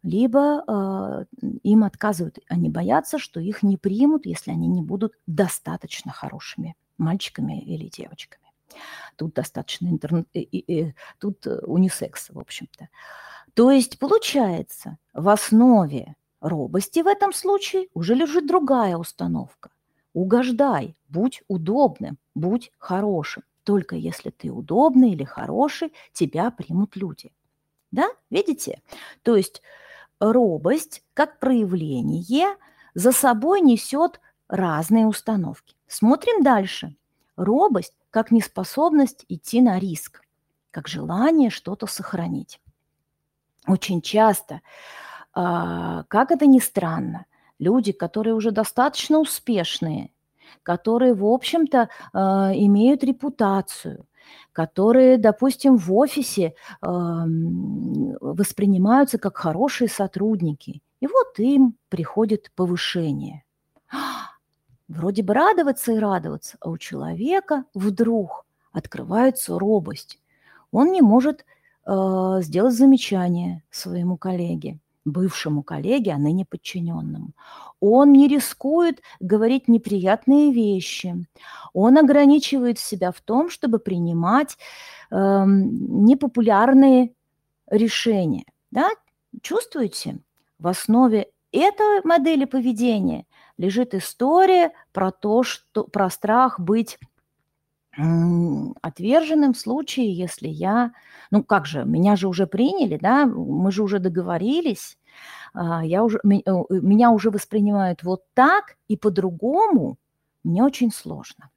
либо 0.03 0.64
э, 0.66 1.24
им 1.62 1.84
отказывают. 1.84 2.39
Они 2.49 2.68
боятся, 2.68 3.18
что 3.18 3.41
их 3.41 3.62
не 3.62 3.76
примут, 3.76 4.26
если 4.26 4.51
они 4.51 4.68
не 4.68 4.82
будут 4.82 5.14
достаточно 5.26 6.12
хорошими 6.12 6.76
мальчиками 6.99 7.61
или 7.61 7.89
девочками. 7.89 8.45
Тут 9.16 9.34
достаточно 9.34 9.89
интернет, 9.89 10.28
и, 10.32 10.41
и, 10.41 10.80
и, 10.80 10.95
тут 11.18 11.47
унисекс, 11.47 12.30
в 12.30 12.39
общем-то. 12.39 12.89
То 13.55 13.70
есть 13.70 13.99
получается, 13.99 14.99
в 15.12 15.28
основе 15.28 16.14
робости 16.41 17.01
в 17.01 17.07
этом 17.07 17.32
случае 17.32 17.89
уже 17.95 18.14
лежит 18.14 18.47
другая 18.47 18.97
установка. 18.97 19.70
Угождай, 20.18 20.96
будь 21.08 21.44
удобным, 21.46 22.18
будь 22.34 22.72
хорошим. 22.76 23.44
Только 23.62 23.94
если 23.94 24.30
ты 24.30 24.50
удобный 24.50 25.12
или 25.12 25.22
хороший, 25.22 25.92
тебя 26.12 26.50
примут 26.50 26.96
люди. 26.96 27.30
Да, 27.92 28.08
видите? 28.28 28.82
То 29.22 29.36
есть 29.36 29.62
робость 30.18 31.04
как 31.14 31.38
проявление 31.38 32.56
за 32.94 33.12
собой 33.12 33.60
несет 33.60 34.20
разные 34.48 35.06
установки. 35.06 35.76
Смотрим 35.86 36.42
дальше. 36.42 36.96
Робость 37.36 37.94
как 38.10 38.32
неспособность 38.32 39.24
идти 39.28 39.60
на 39.60 39.78
риск, 39.78 40.24
как 40.72 40.88
желание 40.88 41.48
что-то 41.48 41.86
сохранить. 41.86 42.60
Очень 43.68 44.02
часто, 44.02 44.62
а, 45.32 46.02
как 46.08 46.32
это 46.32 46.46
ни 46.46 46.58
странно, 46.58 47.26
люди, 47.59 47.92
которые 47.92 48.34
уже 48.34 48.50
достаточно 48.50 49.18
успешные, 49.18 50.11
которые, 50.62 51.14
в 51.14 51.24
общем-то, 51.24 51.88
э, 51.88 52.18
имеют 52.18 53.04
репутацию, 53.04 54.06
которые, 54.52 55.18
допустим, 55.18 55.76
в 55.76 55.92
офисе 55.94 56.46
э, 56.46 56.54
воспринимаются 58.20 59.18
как 59.18 59.36
хорошие 59.36 59.88
сотрудники. 59.88 60.82
И 61.00 61.06
вот 61.06 61.38
им 61.38 61.76
приходит 61.88 62.50
повышение. 62.54 63.44
Вроде 64.88 65.22
бы 65.22 65.34
радоваться 65.34 65.92
и 65.92 65.98
радоваться, 65.98 66.56
а 66.61 66.70
у 66.70 66.78
человека 66.78 67.64
вдруг 67.74 68.46
открывается 68.72 69.59
робость. 69.59 70.18
Он 70.70 70.92
не 70.92 71.02
может 71.02 71.44
э, 71.86 72.38
сделать 72.42 72.74
замечание 72.74 73.62
своему 73.70 74.16
коллеге 74.16 74.80
бывшему 75.11 75.62
коллеге, 75.62 76.12
а 76.12 76.18
ныне 76.18 76.44
подчиненному. 76.44 77.32
Он 77.80 78.12
не 78.12 78.28
рискует 78.28 79.02
говорить 79.20 79.68
неприятные 79.68 80.52
вещи. 80.52 81.26
Он 81.72 81.98
ограничивает 81.98 82.78
себя 82.78 83.12
в 83.12 83.20
том, 83.20 83.50
чтобы 83.50 83.78
принимать 83.78 84.56
э, 85.11 85.44
непопулярные 85.46 87.12
решения. 87.70 88.44
Да? 88.70 88.90
Чувствуете? 89.42 90.18
В 90.59 90.66
основе 90.66 91.28
этой 91.52 92.02
модели 92.04 92.44
поведения 92.44 93.26
лежит 93.56 93.94
история 93.94 94.72
про 94.92 95.11
то, 95.11 95.42
что 95.42 95.84
про 95.84 96.11
страх 96.11 96.59
быть 96.59 96.98
отверженным 97.97 99.55
в 99.55 99.59
случае, 99.59 100.12
если 100.12 100.49
я, 100.49 100.93
ну 101.30 101.43
как 101.43 101.66
же, 101.66 101.84
меня 101.84 102.16
же 102.16 102.28
уже 102.28 102.47
приняли, 102.47 102.97
да, 102.97 103.26
мы 103.26 103.72
же 103.72 103.82
уже 103.82 103.99
договорились, 103.99 104.99
а, 105.53 105.84
я 105.84 106.05
уже, 106.05 106.18
э, 106.18 106.53
меня 106.70 107.11
уже 107.11 107.30
воспринимают 107.30 108.03
вот 108.03 108.22
так 108.34 108.76
и 108.86 108.97
по-другому, 108.97 109.99
мне 110.45 110.62
очень 110.62 110.93
сложно. 110.93 111.51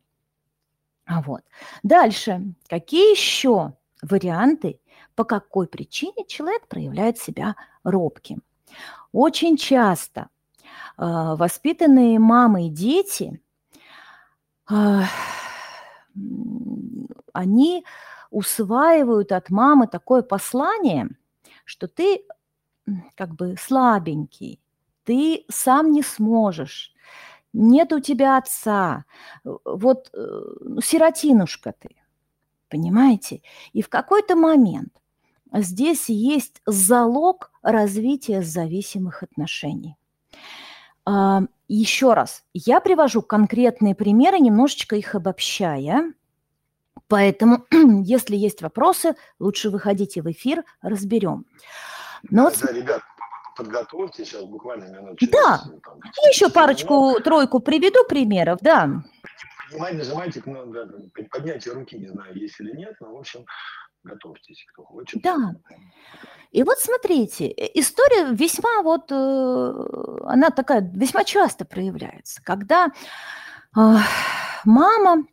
А 1.05 1.21
вот. 1.21 1.41
Дальше. 1.83 2.53
Какие 2.69 3.11
еще 3.11 3.73
варианты, 4.01 4.79
по 5.15 5.23
какой 5.23 5.67
причине 5.67 6.25
человек 6.27 6.67
проявляет 6.67 7.17
себя 7.17 7.55
робким? 7.83 8.41
Очень 9.11 9.57
часто 9.57 10.21
э, 10.21 10.25
воспитанные 10.97 12.17
мамы 12.17 12.67
и 12.67 12.69
дети, 12.69 13.41
э, 14.69 15.01
они 17.33 17.85
усваивают 18.29 19.31
от 19.31 19.49
мамы 19.49 19.87
такое 19.87 20.21
послание, 20.21 21.09
что 21.65 21.87
ты 21.87 22.25
как 23.15 23.35
бы 23.35 23.55
слабенький, 23.59 24.59
ты 25.03 25.45
сам 25.49 25.91
не 25.91 26.01
сможешь, 26.01 26.93
нет 27.53 27.91
у 27.93 27.99
тебя 27.99 28.37
отца, 28.37 29.05
вот 29.43 30.09
э, 30.13 30.41
ну, 30.61 30.81
сиротинушка 30.81 31.73
ты. 31.77 31.89
Понимаете? 32.69 33.41
И 33.73 33.81
в 33.81 33.89
какой-то 33.89 34.37
момент 34.37 34.93
здесь 35.53 36.07
есть 36.07 36.61
залог 36.65 37.51
развития 37.61 38.41
зависимых 38.41 39.23
отношений. 39.23 39.97
Еще 41.73 42.13
раз, 42.13 42.43
я 42.53 42.81
привожу 42.81 43.21
конкретные 43.21 43.95
примеры, 43.95 44.39
немножечко 44.39 44.97
их 44.97 45.15
обобщая. 45.15 46.13
Поэтому, 47.07 47.65
если 48.03 48.35
есть 48.35 48.61
вопросы, 48.61 49.15
лучше 49.39 49.69
выходите 49.69 50.21
в 50.21 50.29
эфир, 50.29 50.65
разберем. 50.81 51.45
Но 52.29 52.49
да, 52.49 52.57
вот... 52.57 52.59
да, 52.59 52.73
ребят, 52.73 53.01
подготовьте 53.55 54.25
сейчас 54.25 54.43
буквально 54.43 54.93
минут 54.93 55.17
через... 55.17 55.31
Да, 55.31 55.63
там, 55.81 55.99
еще 56.29 56.49
парочку-тройку 56.49 57.61
приведу 57.61 58.03
примеров, 58.03 58.59
да. 58.61 58.89
Поднимайте, 59.69 59.97
нажимайте, 59.97 60.43
ну, 60.45 60.65
да, 60.65 60.89
поднятие 61.31 61.73
руки, 61.73 61.97
не 61.97 62.09
знаю, 62.09 62.35
есть 62.37 62.59
или 62.59 62.75
нет, 62.75 62.95
но, 62.99 63.15
в 63.15 63.17
общем, 63.17 63.45
готовьтесь, 64.03 64.65
кто 64.71 64.83
хочет. 64.83 65.21
Да. 65.21 65.53
И 66.51 66.63
вот 66.63 66.79
смотрите, 66.79 67.47
э, 67.47 67.71
история 67.75 68.31
весьма 68.33 68.81
вот, 68.81 69.11
э, 69.11 69.73
она 70.25 70.49
такая 70.49 70.81
весьма 70.93 71.23
часто 71.23 71.65
проявляется, 71.65 72.41
когда 72.43 72.89
мама 74.65 75.25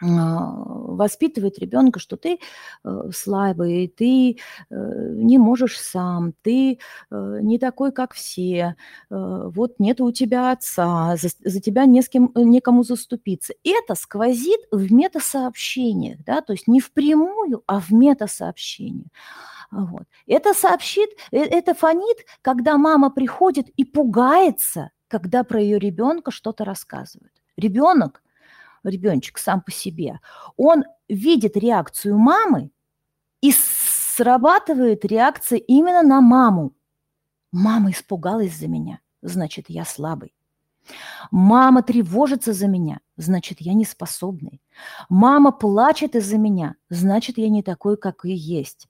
воспитывает 0.00 1.58
ребенка, 1.58 1.98
что 2.00 2.16
ты 2.16 2.38
э, 2.84 3.10
слабый, 3.14 3.88
ты 3.88 4.38
э, 4.70 5.10
не 5.14 5.38
можешь 5.38 5.78
сам, 5.78 6.32
ты 6.42 6.78
э, 7.10 7.38
не 7.42 7.58
такой, 7.58 7.92
как 7.92 8.14
все, 8.14 8.76
вот 9.10 9.78
нет 9.78 10.00
у 10.00 10.12
тебя 10.12 10.52
отца, 10.52 11.16
за, 11.16 11.28
за 11.44 11.60
тебя 11.60 11.86
не 11.86 12.02
с 12.02 12.08
кем, 12.08 12.32
некому 12.34 12.82
заступиться. 12.82 13.54
Это 13.64 13.94
сквозит 13.94 14.60
в 14.70 14.92
метасообщениях, 14.92 16.18
да, 16.24 16.40
то 16.40 16.52
есть 16.52 16.68
не 16.68 16.80
впрямую, 16.80 17.62
а 17.66 17.80
в 17.80 17.90
метасообщении. 17.90 19.06
Вот. 19.70 20.04
Это 20.26 20.54
сообщит, 20.54 21.10
это 21.30 21.74
фонит, 21.74 22.18
когда 22.42 22.76
мама 22.76 23.10
приходит 23.10 23.68
и 23.70 23.84
пугается, 23.84 24.90
когда 25.08 25.44
про 25.44 25.60
ее 25.60 25.78
ребенка 25.78 26.30
что-то 26.30 26.64
рассказывают. 26.64 27.32
Ребенок 27.56 28.22
ребеночек 28.86 29.38
сам 29.38 29.60
по 29.60 29.70
себе, 29.70 30.20
он 30.56 30.84
видит 31.08 31.56
реакцию 31.56 32.18
мамы 32.18 32.70
и 33.40 33.52
срабатывает 33.52 35.04
реакция 35.04 35.58
именно 35.58 36.02
на 36.02 36.20
маму. 36.20 36.72
Мама 37.52 37.90
испугалась 37.90 38.56
за 38.56 38.68
меня, 38.68 39.00
значит, 39.22 39.66
я 39.68 39.84
слабый. 39.84 40.36
Мама 41.30 41.82
тревожится 41.82 42.52
за 42.52 42.68
меня, 42.68 43.00
значит, 43.16 43.58
я 43.60 43.74
неспособный. 43.74 44.62
Мама 45.08 45.52
плачет 45.52 46.14
из-за 46.14 46.38
меня, 46.38 46.76
значит, 46.90 47.38
я 47.38 47.48
не 47.48 47.62
такой, 47.62 47.96
как 47.96 48.24
и 48.24 48.32
есть. 48.32 48.88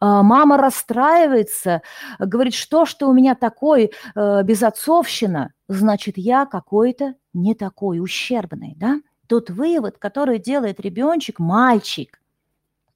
А, 0.00 0.22
мама 0.22 0.56
расстраивается, 0.56 1.82
говорит, 2.18 2.54
что, 2.54 2.84
что 2.86 3.08
у 3.08 3.12
меня 3.12 3.34
такой 3.34 3.92
э, 4.14 4.42
безотцовщина, 4.42 5.52
значит, 5.68 6.14
я 6.16 6.46
какой-то 6.46 7.14
не 7.32 7.54
такой 7.54 8.00
ущербный, 8.00 8.74
да? 8.76 9.00
Тот 9.26 9.50
вывод, 9.50 9.98
который 9.98 10.38
делает 10.38 10.80
ребеночек, 10.80 11.38
мальчик, 11.38 12.20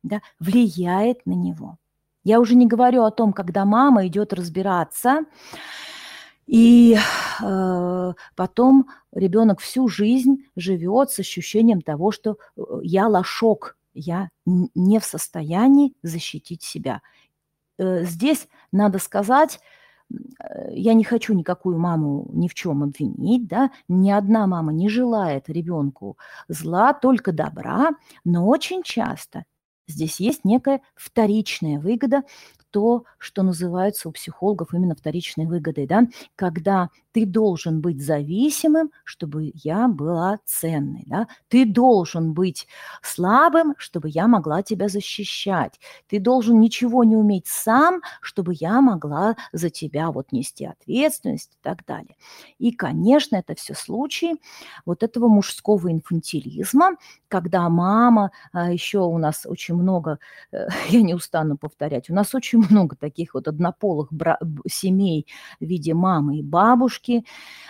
да, 0.03 0.23
влияет 0.39 1.27
на 1.27 1.33
него. 1.33 1.79
Я 2.25 2.41
уже 2.41 2.55
не 2.55 2.67
говорю 2.67 3.05
о 3.05 3.11
том, 3.11 3.33
когда 3.33 3.65
мама 3.65 4.07
идет 4.07 4.33
разбираться, 4.33 5.25
и 6.47 6.99
э, 7.43 8.13
потом 8.35 8.89
ребенок 9.13 9.61
всю 9.61 9.89
жизнь 9.89 10.45
живет 10.57 11.11
с 11.11 11.21
ощущением 11.21 11.81
того, 11.81 12.11
что 12.11 12.39
э, 12.57 12.63
я 12.83 13.07
лошок, 13.07 13.77
я 13.95 14.31
не 14.45 14.99
в 14.99 15.05
состоянии 15.05 15.95
защитить 16.03 16.63
себя. 16.63 17.03
Э, 17.79 18.05
здесь 18.05 18.49
надо 18.73 18.99
сказать, 18.99 19.61
я 20.71 20.95
не 20.95 21.05
хочу 21.05 21.35
никакую 21.35 21.79
маму 21.79 22.29
ни 22.33 22.49
в 22.49 22.55
чем 22.55 22.83
обвинить, 22.83 23.47
да, 23.47 23.71
ни 23.89 24.11
одна 24.11 24.47
мама 24.47 24.73
не 24.73 24.89
желает 24.89 25.49
ребенку 25.49 26.19
зла, 26.49 26.93
только 26.93 27.33
добра, 27.33 27.91
но 28.25 28.47
очень 28.47 28.83
часто. 28.83 29.45
Здесь 29.87 30.21
есть 30.21 30.45
некая 30.45 30.83
вторичная 30.95 31.81
выгода, 31.81 32.23
то, 32.71 33.05
что 33.19 33.43
называется 33.43 34.09
у 34.09 34.13
психологов 34.13 34.75
именно 34.75 34.95
вторичной 34.95 35.47
выгодой, 35.47 35.87
да, 35.87 36.07
когда 36.37 36.89
ты 37.13 37.27
должен 37.27 37.81
быть 37.81 38.03
зависимым, 38.03 38.91
чтобы 39.05 39.53
я 39.55 39.89
была 39.89 40.39
ценной, 40.45 41.05
да, 41.07 41.27
ты 41.49 41.67
должен 41.67 42.33
быть 42.33 42.69
слабым, 43.03 43.75
чтобы 43.79 44.09
я 44.09 44.29
могла 44.29 44.63
тебя 44.63 44.89
защищать, 44.89 45.81
ты 46.09 46.21
должен 46.21 46.61
ничего 46.61 47.05
не 47.05 47.17
уметь 47.17 47.47
сам, 47.47 48.01
чтобы 48.21 48.55
я 48.55 48.81
могла 48.81 49.37
за 49.53 49.71
тебя 49.71 50.11
вот 50.11 50.33
нести 50.33 50.65
ответственность 50.65 51.55
и 51.55 51.59
так 51.63 51.85
далее. 51.85 52.17
И, 52.59 52.73
конечно, 52.73 53.37
это 53.37 53.55
все 53.55 53.75
случаи 53.75 54.37
вот 54.85 55.03
этого 55.03 55.29
мужского 55.29 55.91
инфантилизма, 55.91 56.97
когда 57.29 57.69
мама, 57.69 58.31
а 58.53 58.73
еще 58.73 59.01
у 59.01 59.19
нас 59.19 59.47
очень 59.47 59.75
много, 59.75 60.19
э, 60.53 60.69
я 60.91 61.03
не 61.03 61.15
устану 61.15 61.57
повторять, 61.57 62.11
у 62.11 62.15
нас 62.15 62.35
очень 62.35 62.60
много 62.71 62.97
таких 62.97 63.35
вот 63.35 63.49
однополых 63.49 64.11
семей 64.69 65.27
в 65.61 65.65
виде 65.65 65.95
мамы 65.95 66.39
и 66.39 66.43
бабушки, 66.43 67.25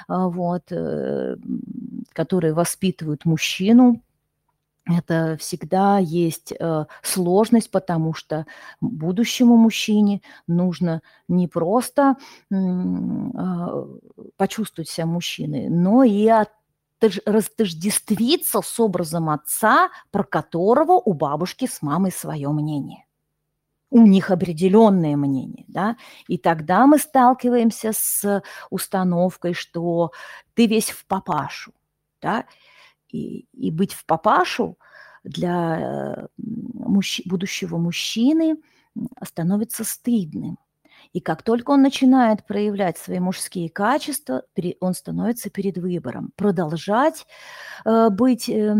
а, 0.08 0.28
вот, 0.28 0.64
э, 0.70 1.36
которые 2.12 2.54
воспитывают 2.54 3.24
мужчину, 3.24 4.02
это 4.86 5.36
всегда 5.38 5.98
есть 5.98 6.52
э, 6.58 6.84
сложность, 7.02 7.70
потому 7.70 8.14
что 8.14 8.46
будущему 8.80 9.56
мужчине 9.56 10.22
нужно 10.46 11.02
не 11.28 11.48
просто 11.48 12.16
э, 12.50 12.54
почувствовать 14.36 14.88
себя 14.88 15.06
мужчиной, 15.06 15.68
но 15.68 16.02
и 16.02 16.26
от 16.26 16.50
растождествиться 17.24 18.60
с 18.62 18.80
образом 18.80 19.30
отца, 19.30 19.88
про 20.10 20.22
которого 20.22 20.92
у 20.92 21.14
бабушки 21.14 21.66
с 21.66 21.80
мамой 21.80 22.12
свое 22.12 22.50
мнение 22.50 23.04
у 23.90 24.06
них 24.06 24.30
определенное 24.30 25.16
мнение, 25.16 25.64
да, 25.68 25.96
и 26.28 26.38
тогда 26.38 26.86
мы 26.86 26.98
сталкиваемся 26.98 27.92
с 27.92 28.42
установкой, 28.70 29.52
что 29.54 30.12
ты 30.54 30.66
весь 30.66 30.90
в 30.90 31.06
папашу, 31.06 31.72
да, 32.22 32.46
и, 33.08 33.46
и 33.52 33.70
быть 33.70 33.92
в 33.92 34.06
папашу 34.06 34.78
для 35.24 36.28
мужч- 36.38 37.22
будущего 37.26 37.76
мужчины 37.76 38.56
становится 39.22 39.84
стыдным. 39.84 40.58
И 41.12 41.20
как 41.20 41.42
только 41.42 41.72
он 41.72 41.82
начинает 41.82 42.46
проявлять 42.46 42.98
свои 42.98 43.18
мужские 43.18 43.68
качества, 43.68 44.44
он 44.80 44.94
становится 44.94 45.50
перед 45.50 45.78
выбором. 45.78 46.32
Продолжать 46.36 47.26
э, 47.84 48.10
быть 48.10 48.48
э, 48.48 48.76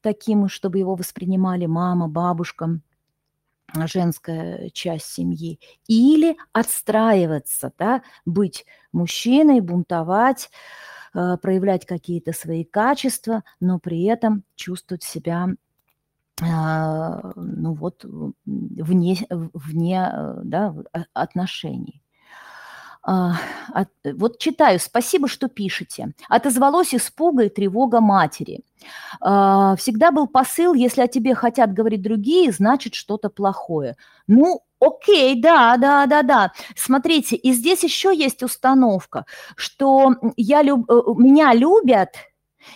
таким, 0.00 0.48
чтобы 0.48 0.78
его 0.78 0.94
воспринимали 0.94 1.66
мама, 1.66 2.08
бабушка, 2.08 2.80
женская 3.74 4.70
часть 4.70 5.06
семьи, 5.06 5.60
или 5.86 6.36
отстраиваться, 6.52 7.72
да, 7.78 8.02
быть 8.24 8.64
мужчиной, 8.92 9.60
бунтовать, 9.60 10.50
э, 11.14 11.36
проявлять 11.40 11.86
какие-то 11.86 12.32
свои 12.32 12.64
качества, 12.64 13.44
но 13.60 13.78
при 13.78 14.04
этом 14.04 14.44
чувствовать 14.56 15.02
себя 15.02 15.48
а, 16.40 17.32
ну 17.36 17.74
вот 17.74 18.04
вне, 18.04 19.16
вне 19.28 20.10
э, 20.12 20.34
да, 20.44 20.74
отношений. 21.12 22.02
А, 23.10 23.36
от, 23.72 23.88
вот 24.04 24.38
читаю, 24.38 24.78
спасибо, 24.78 25.28
что 25.28 25.48
пишете. 25.48 26.12
Отозвалось 26.28 26.94
испуга 26.94 27.44
и 27.44 27.48
тревога 27.48 28.02
матери. 28.02 28.60
А, 29.22 29.76
всегда 29.76 30.10
был 30.10 30.26
посыл, 30.26 30.74
если 30.74 31.00
о 31.00 31.08
тебе 31.08 31.34
хотят 31.34 31.72
говорить 31.72 32.02
другие, 32.02 32.52
значит 32.52 32.94
что-то 32.94 33.30
плохое. 33.30 33.96
Ну, 34.26 34.60
окей, 34.78 35.40
да, 35.40 35.78
да, 35.78 36.04
да, 36.04 36.22
да. 36.22 36.52
Смотрите, 36.76 37.36
и 37.36 37.52
здесь 37.54 37.82
еще 37.82 38.14
есть 38.14 38.42
установка, 38.42 39.24
что 39.56 40.14
я 40.36 40.60
люб, 40.60 40.84
э, 40.90 41.00
меня 41.16 41.54
любят, 41.54 42.10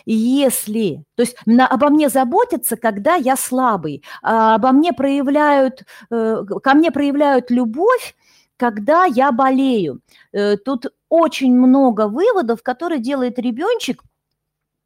если, 0.07 1.05
то 1.15 1.25
есть 1.25 1.37
на, 1.45 1.67
обо 1.67 1.91
мне 1.91 2.09
заботятся, 2.09 2.77
когда 2.77 3.17
я 3.17 3.37
слабый, 3.37 4.03
а 4.23 4.55
обо 4.55 4.73
мне 4.73 4.95
проявляют, 4.95 5.85
э, 6.11 6.43
ко 6.63 6.73
мне 6.73 6.91
проявляют 6.91 7.51
любовь, 7.51 8.15
когда 8.57 9.05
я 9.05 9.33
болею. 9.33 10.01
Э, 10.33 10.57
тут 10.57 10.87
очень 11.09 11.55
много 11.55 12.09
выводов, 12.09 12.63
которые 12.63 13.01
делает 13.01 13.39
ребеночек, 13.39 14.03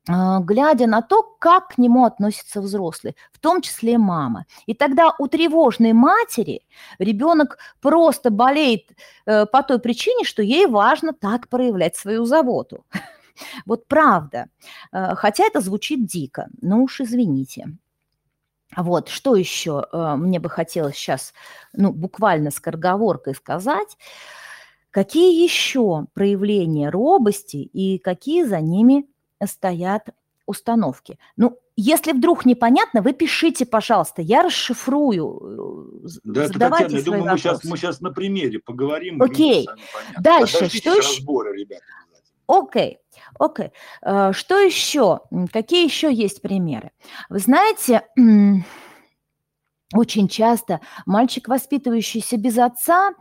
а, 0.08 0.38
глядя 0.40 0.86
на 0.86 1.02
то, 1.02 1.22
как 1.22 1.68
к 1.74 1.78
нему 1.78 2.04
относятся 2.04 2.60
взрослые, 2.60 3.14
в 3.32 3.38
том 3.40 3.60
числе 3.60 3.98
мама. 3.98 4.44
И 4.66 4.74
тогда 4.74 5.12
у 5.18 5.26
тревожной 5.26 5.92
матери 5.92 6.62
ребенок 6.98 7.58
просто 7.80 8.30
болеет 8.30 8.90
э, 9.26 9.46
по 9.46 9.62
той 9.62 9.80
причине, 9.80 10.24
что 10.24 10.42
ей 10.42 10.66
важно 10.66 11.12
так 11.12 11.48
проявлять 11.48 11.96
свою 11.96 12.24
заботу. 12.24 12.84
Вот 13.66 13.86
правда. 13.86 14.46
Э, 14.92 15.14
хотя 15.14 15.44
это 15.44 15.60
звучит 15.60 16.06
дико, 16.06 16.48
но 16.62 16.82
уж 16.82 17.00
извините. 17.00 17.66
Вот, 18.74 19.08
что 19.08 19.36
еще 19.36 19.86
э, 19.92 20.14
мне 20.16 20.40
бы 20.40 20.48
хотелось 20.48 20.96
сейчас, 20.96 21.32
ну, 21.72 21.92
буквально 21.92 22.50
скороговоркой 22.50 23.34
сказать. 23.34 23.96
Какие 24.90 25.42
еще 25.42 26.06
проявления 26.14 26.90
робости 26.90 27.58
и 27.58 27.98
какие 27.98 28.44
за 28.44 28.60
ними 28.60 29.06
стоят 29.44 30.08
установки? 30.46 31.18
Ну, 31.36 31.58
если 31.76 32.12
вдруг 32.12 32.46
непонятно, 32.46 33.02
вы 33.02 33.12
пишите, 33.12 33.66
пожалуйста, 33.66 34.22
я 34.22 34.42
расшифрую. 34.42 36.00
Э, 36.04 36.08
да, 36.24 36.46
Задавайте 36.48 36.96
Татьяна, 36.96 36.98
я 36.98 37.04
думаю, 37.04 37.32
мы 37.32 37.38
сейчас, 37.38 37.64
мы 37.64 37.76
сейчас 37.76 38.00
на 38.00 38.10
примере 38.10 38.58
поговорим. 38.58 39.22
Окей, 39.22 39.68
дальше, 40.18 40.68
что 40.68 40.94
еще? 40.94 41.18
Разборы, 41.18 41.56
ребята. 41.56 41.84
Окей, 42.48 42.98
окей. 43.38 43.70
Э, 44.02 44.32
что 44.32 44.58
еще? 44.58 45.20
Какие 45.52 45.84
еще 45.84 46.12
есть 46.12 46.42
примеры? 46.42 46.92
Вы 47.28 47.40
знаете, 47.40 48.02
очень 49.94 50.28
часто 50.28 50.80
мальчик, 51.06 51.48
воспитывающийся 51.48 52.36
без 52.36 52.58
отца, 52.58 53.12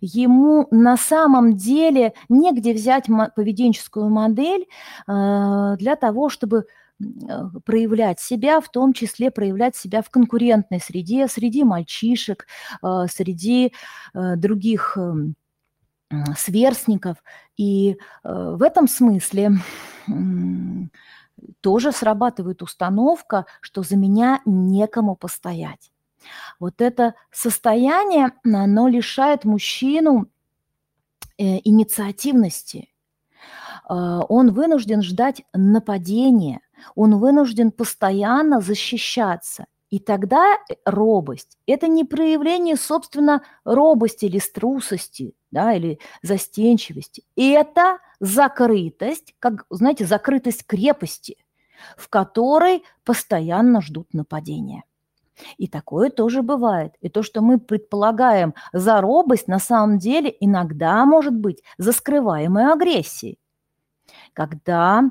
ему 0.00 0.68
на 0.70 0.96
самом 0.96 1.56
деле 1.56 2.14
негде 2.28 2.74
взять 2.74 3.06
поведенческую 3.34 4.08
модель 4.08 4.66
э, 5.08 5.76
для 5.78 5.96
того, 5.96 6.28
чтобы 6.28 6.66
э, 7.00 7.04
проявлять 7.64 8.20
себя, 8.20 8.60
в 8.60 8.68
том 8.68 8.92
числе 8.92 9.30
проявлять 9.30 9.76
себя 9.76 10.02
в 10.02 10.10
конкурентной 10.10 10.80
среде, 10.80 11.28
среди 11.28 11.64
мальчишек, 11.64 12.46
среди 13.08 13.72
других 14.14 14.96
эм, 14.96 15.34
сверстников. 16.36 17.22
И 17.56 17.92
э, 17.92 17.96
в 18.24 18.62
этом 18.62 18.88
смысле 18.88 19.52
тоже 21.60 21.92
срабатывает 21.92 22.62
установка, 22.62 23.46
что 23.60 23.82
за 23.82 23.96
меня 23.96 24.40
некому 24.44 25.16
постоять. 25.16 25.92
Вот 26.60 26.80
это 26.80 27.14
состояние, 27.30 28.32
оно 28.44 28.88
лишает 28.88 29.44
мужчину 29.44 30.28
э, 31.38 31.58
инициативности. 31.64 32.88
Э, 33.88 34.20
он 34.28 34.52
вынужден 34.52 35.02
ждать 35.02 35.42
нападения, 35.52 36.60
он 36.94 37.18
вынужден 37.18 37.70
постоянно 37.70 38.60
защищаться. 38.60 39.66
И 39.90 39.98
тогда 39.98 40.56
робость– 40.86 41.58
это 41.66 41.86
не 41.86 42.04
проявление, 42.04 42.76
собственно, 42.76 43.42
робости 43.64 44.24
или 44.24 44.38
струсости, 44.38 45.34
да, 45.52 45.74
или 45.74 46.00
застенчивости. 46.22 47.22
Это 47.36 47.98
закрытость, 48.18 49.34
как, 49.38 49.64
знаете, 49.70 50.06
закрытость 50.06 50.66
крепости, 50.66 51.36
в 51.96 52.08
которой 52.08 52.82
постоянно 53.04 53.80
ждут 53.80 54.12
нападения. 54.14 54.82
И 55.58 55.66
такое 55.66 56.10
тоже 56.10 56.42
бывает. 56.42 56.94
И 57.00 57.08
то, 57.08 57.22
что 57.22 57.40
мы 57.40 57.58
предполагаем 57.58 58.54
за 58.72 59.00
робость, 59.00 59.48
на 59.48 59.58
самом 59.58 59.98
деле 59.98 60.34
иногда 60.40 61.04
может 61.04 61.34
быть 61.34 61.62
за 61.78 61.92
скрываемой 61.92 62.72
агрессией. 62.72 63.38
Когда, 64.34 65.04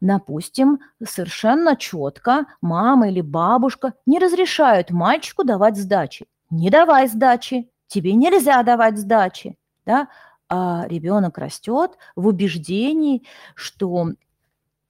допустим, 0.00 0.80
совершенно 1.02 1.76
четко 1.76 2.46
мама 2.60 3.08
или 3.08 3.20
бабушка 3.20 3.94
не 4.06 4.18
разрешают 4.18 4.90
мальчику 4.90 5.44
давать 5.44 5.76
сдачи. 5.76 6.26
Не 6.50 6.70
давай 6.70 7.08
сдачи, 7.08 7.70
тебе 7.88 8.14
нельзя 8.14 8.62
давать 8.62 8.98
сдачи 8.98 9.56
да, 9.84 10.08
а 10.48 10.86
ребенок 10.86 11.38
растет 11.38 11.96
в 12.14 12.26
убеждении, 12.26 13.24
что 13.54 14.08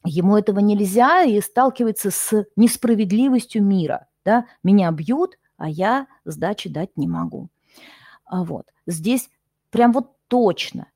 ему 0.04 0.36
этого 0.36 0.58
нельзя 0.58 1.22
и 1.22 1.40
сталкивается 1.40 2.10
с 2.10 2.46
несправедливостью 2.56 3.62
мира. 3.62 4.08
Да? 4.24 4.46
Меня 4.62 4.90
бьют, 4.90 5.38
а 5.56 5.68
я 5.68 6.08
сдачи 6.24 6.68
дать 6.68 6.96
не 6.96 7.06
могу. 7.06 7.48
А 8.24 8.44
вот 8.44 8.66
здесь 8.86 9.30
прям 9.70 9.92
вот 9.92 10.16
точно 10.28 10.88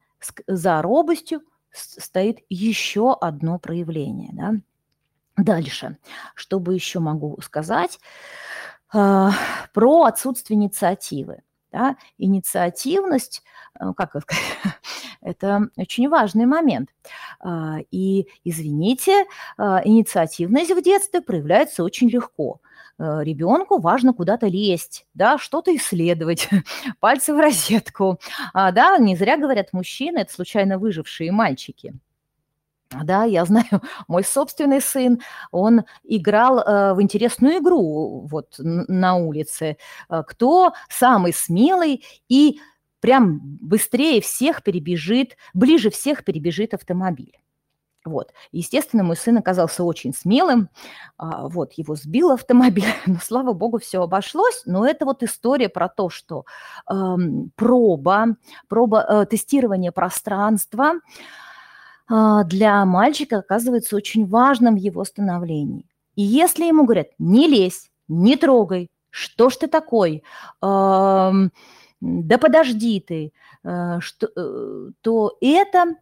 за 0.47 0.82
робостью 0.82 1.43
стоит 1.70 2.39
еще 2.48 3.14
одно 3.14 3.59
проявление. 3.59 4.31
Да? 4.32 4.55
Дальше, 5.36 5.98
что 6.35 6.59
бы 6.59 6.74
еще 6.74 6.98
могу 6.98 7.39
сказать 7.43 8.01
э, 8.93 9.28
про 9.73 10.05
отсутствие 10.05 10.56
инициативы. 10.56 11.43
Да? 11.76 11.96
Инициативность– 12.16 13.42
Э, 13.80 13.92
как 13.96 14.10
сказать, 14.10 14.44
это 15.20 15.68
очень 15.76 16.08
важный 16.08 16.46
момент. 16.46 16.90
А, 17.40 17.78
и, 17.90 18.28
извините, 18.44 19.24
а, 19.56 19.82
инициативность 19.84 20.70
в 20.70 20.82
детстве 20.82 21.20
проявляется 21.20 21.84
очень 21.84 22.08
легко. 22.08 22.60
Э, 22.98 23.22
Ребенку 23.22 23.78
важно 23.78 24.12
куда-то 24.12 24.46
лезть, 24.46 25.06
да, 25.14 25.38
что-то 25.38 25.74
исследовать, 25.76 26.48
пальцы 27.00 27.34
в 27.34 27.40
розетку. 27.40 28.18
А, 28.52 28.72
да, 28.72 28.98
не 28.98 29.16
зря 29.16 29.36
говорят 29.36 29.72
мужчины, 29.72 30.18
это 30.18 30.32
случайно 30.32 30.78
выжившие 30.78 31.32
мальчики. 31.32 31.94
Да, 32.90 33.24
я 33.24 33.44
знаю, 33.44 33.82
мой 34.08 34.24
собственный 34.24 34.80
сын, 34.80 35.20
он 35.50 35.82
играл 36.04 36.60
э, 36.60 36.94
в 36.94 37.02
интересную 37.02 37.58
игру 37.58 38.26
вот 38.30 38.54
на 38.58 39.16
улице. 39.16 39.76
Кто 40.08 40.72
самый 40.88 41.32
смелый 41.32 42.04
и 42.28 42.60
прям 43.00 43.40
быстрее 43.42 44.20
всех 44.20 44.62
перебежит, 44.62 45.36
ближе 45.54 45.90
всех 45.90 46.24
перебежит 46.24 46.74
автомобиль. 46.74 47.38
Вот. 48.06 48.32
Естественно, 48.52 49.02
мой 49.02 49.16
сын 49.16 49.36
оказался 49.36 49.82
очень 49.82 50.14
смелым. 50.14 50.70
А, 51.18 51.48
вот, 51.48 51.72
его 51.72 51.96
сбил 51.96 52.30
автомобиль, 52.30 52.84
но, 53.06 53.16
слава 53.20 53.52
богу, 53.52 53.78
все 53.78 54.02
обошлось. 54.02 54.62
Но 54.64 54.86
это 54.86 55.04
вот 55.04 55.22
история 55.22 55.68
про 55.68 55.88
то, 55.88 56.08
что 56.08 56.44
э, 56.90 56.94
проба, 57.56 58.36
проба 58.68 59.06
э, 59.08 59.26
тестирование 59.26 59.90
пространства 59.90 60.94
э, 60.94 60.98
для 62.08 62.84
мальчика 62.84 63.38
оказывается 63.38 63.96
очень 63.96 64.26
важным 64.26 64.74
в 64.74 64.78
его 64.78 65.04
становлении. 65.04 65.86
И 66.14 66.22
если 66.22 66.64
ему 66.64 66.84
говорят, 66.84 67.08
не 67.18 67.48
лезь, 67.48 67.90
не 68.08 68.36
трогай, 68.36 68.88
что 69.10 69.50
ж 69.50 69.56
ты 69.56 69.66
такой, 69.66 70.22
да 72.00 72.38
подожди 72.38 73.00
ты, 73.00 73.32
э, 73.64 74.00
что, 74.00 74.28
э, 74.36 74.90
то 75.00 75.36
это, 75.40 75.96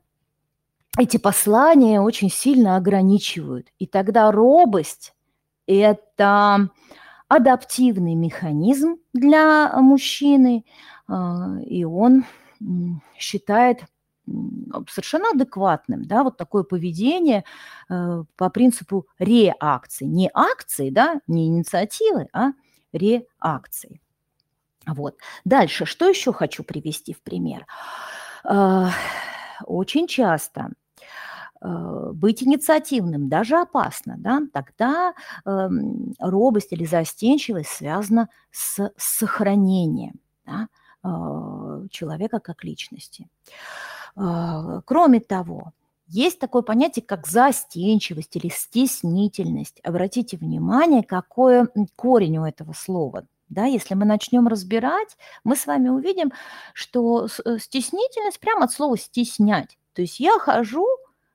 эти 0.98 1.16
послания 1.16 2.00
очень 2.00 2.30
сильно 2.30 2.76
ограничивают. 2.76 3.68
И 3.78 3.86
тогда 3.86 4.30
робость– 4.30 5.14
это 5.66 6.68
адаптивный 7.28 8.14
механизм 8.14 8.96
для 9.12 9.72
мужчины, 9.80 10.64
а, 11.08 11.58
и 11.64 11.84
он 11.84 12.24
считает 13.18 13.84
совершенно 14.88 15.30
адекватным, 15.30 16.04
да, 16.04 16.24
вот 16.24 16.36
такое 16.36 16.62
поведение 16.62 17.44
э, 17.88 18.24
по 18.36 18.50
принципу 18.50 19.06
реакции. 19.18 20.06
Не 20.06 20.30
акции, 20.32 20.90
да, 20.90 21.20
не 21.26 21.46
инициативы, 21.46 22.28
а 22.32 22.52
реакции. 22.92 24.00
Вот. 24.86 25.16
Дальше, 25.44 25.86
что 25.86 26.08
еще 26.08 26.32
хочу 26.32 26.62
привести 26.62 27.12
в 27.12 27.22
пример? 27.22 27.66
А, 28.44 28.90
очень 29.64 30.06
часто 30.06 30.70
а, 31.60 32.12
быть 32.12 32.42
инициативным 32.42 33.28
даже 33.28 33.56
опасно, 33.56 34.16
да, 34.18 34.42
тогда 34.52 35.14
э, 35.46 35.68
робость 36.18 36.72
или 36.72 36.84
застенчивость 36.84 37.70
связана 37.70 38.28
с 38.50 38.90
сохранением 38.96 40.20
да, 40.44 40.64
э, 40.64 40.83
человека 41.90 42.40
как 42.40 42.64
личности. 42.64 43.28
Э, 44.16 44.80
кроме 44.84 45.20
того, 45.20 45.72
есть 46.06 46.38
такое 46.38 46.62
понятие, 46.62 47.04
как 47.04 47.26
застенчивость 47.26 48.36
или 48.36 48.48
стеснительность. 48.48 49.80
Обратите 49.82 50.36
внимание, 50.36 51.02
какой 51.02 51.66
корень 51.96 52.38
у 52.38 52.44
этого 52.44 52.72
слова. 52.72 53.26
Да, 53.48 53.66
если 53.66 53.94
мы 53.94 54.04
начнем 54.04 54.48
разбирать, 54.48 55.16
мы 55.44 55.54
с 55.54 55.66
вами 55.66 55.88
увидим, 55.88 56.32
что 56.72 57.26
э, 57.26 57.58
стеснительность 57.58 58.40
прямо 58.40 58.64
от 58.64 58.72
слова 58.72 58.96
стеснять. 58.96 59.78
То 59.92 60.02
есть 60.02 60.18
я 60.18 60.38
хожу 60.38 60.86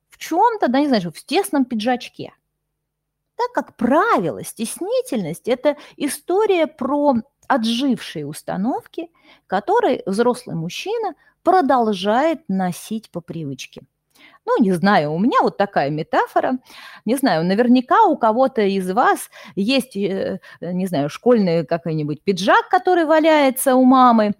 в 0.08 0.18
чем-то, 0.18 0.68
да, 0.68 0.80
не 0.80 0.88
знаю, 0.88 1.12
в 1.12 1.24
тесном 1.24 1.64
пиджачке. 1.64 2.32
Так 3.36 3.52
как 3.52 3.76
правило, 3.76 4.44
стеснительность– 4.44 5.44
это 5.48 5.76
история 5.96 6.66
про 6.66 7.14
отжившие 7.50 8.26
установки, 8.26 9.08
которые 9.46 10.02
взрослый 10.06 10.54
мужчина 10.54 11.14
продолжает 11.42 12.40
носить 12.48 13.10
по 13.10 13.20
привычке. 13.20 13.82
Ну, 14.46 14.62
не 14.62 14.72
знаю, 14.72 15.12
у 15.12 15.18
меня 15.18 15.38
вот 15.42 15.56
такая 15.56 15.90
метафора. 15.90 16.58
Не 17.04 17.16
знаю, 17.16 17.44
наверняка 17.44 18.04
у 18.04 18.16
кого-то 18.16 18.62
из 18.62 18.90
вас 18.90 19.30
есть, 19.56 19.96
э, 19.96 20.40
не 20.60 20.86
знаю, 20.86 21.08
школьный 21.08 21.66
какой-нибудь 21.66 22.22
пиджак, 22.22 22.68
который 22.68 23.04
валяется 23.04 23.74
у 23.74 23.84
мамы, 23.84 24.34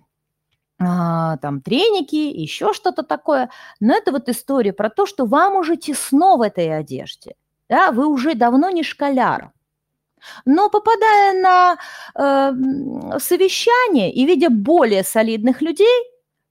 а, 0.82 1.36
там 1.38 1.60
треники, 1.60 2.16
еще 2.16 2.72
что-то 2.72 3.02
такое. 3.02 3.50
Но 3.80 3.94
это 3.94 4.12
вот 4.12 4.28
история 4.28 4.72
про 4.72 4.88
то, 4.88 5.06
что 5.06 5.26
вам 5.26 5.56
уже 5.56 5.76
тесно 5.76 6.36
в 6.36 6.42
этой 6.42 6.76
одежде. 6.76 7.34
Да, 7.68 7.92
вы 7.92 8.06
уже 8.06 8.34
давно 8.34 8.70
не 8.70 8.82
школяр. 8.82 9.52
Но 10.44 10.68
попадая 10.70 11.40
на 11.40 11.78
э, 12.14 13.18
совещание 13.18 14.12
и 14.12 14.24
видя 14.26 14.50
более 14.50 15.04
солидных 15.04 15.62
людей, 15.62 16.04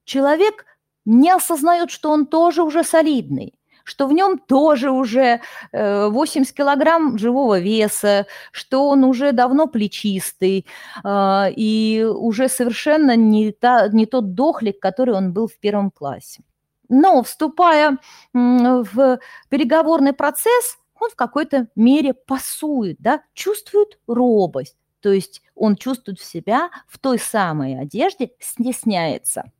человек 0.05 0.65
не 1.05 1.31
осознает, 1.31 1.91
что 1.91 2.11
он 2.11 2.25
тоже 2.25 2.63
уже 2.63 2.83
солидный 2.83 3.53
что 3.89 4.07
в 4.07 4.13
нем 4.13 4.37
тоже 4.37 4.91
уже 4.91 5.41
80 5.73 6.51
э, 6.51 6.55
килограмм 6.55 7.17
живого 7.17 7.59
веса, 7.59 8.27
что 8.51 8.87
он 8.87 9.03
уже 9.03 9.31
давно 9.31 9.67
плечистый 9.67 10.65
э, 11.03 11.51
и 11.55 12.03
уже 12.03 12.47
совершенно 12.49 13.15
не, 13.15 13.51
та, 13.51 13.87
не 13.87 14.05
тот 14.05 14.35
дохлик, 14.35 14.79
который 14.79 15.15
он 15.15 15.33
был 15.33 15.47
в 15.47 15.57
первом 15.57 15.91
классе. 15.91 16.43
Но 16.87 17.21
вступая 17.23 17.97
в 18.33 19.19
переговорный 19.49 20.13
процесс, 20.13 20.78
он 21.01 21.09
в 21.09 21.15
какой-то 21.15 21.67
мере 21.75 22.13
пасует, 22.13 22.97
да, 22.99 23.23
чувствует 23.33 23.99
робость, 24.07 24.77
то 25.01 25.11
есть 25.11 25.41
он 25.55 25.75
чувствует 25.75 26.19
себя 26.19 26.69
в 26.87 26.99
той 26.99 27.19
самой 27.19 27.79
одежде, 27.79 28.31
стесняется– 28.39 29.51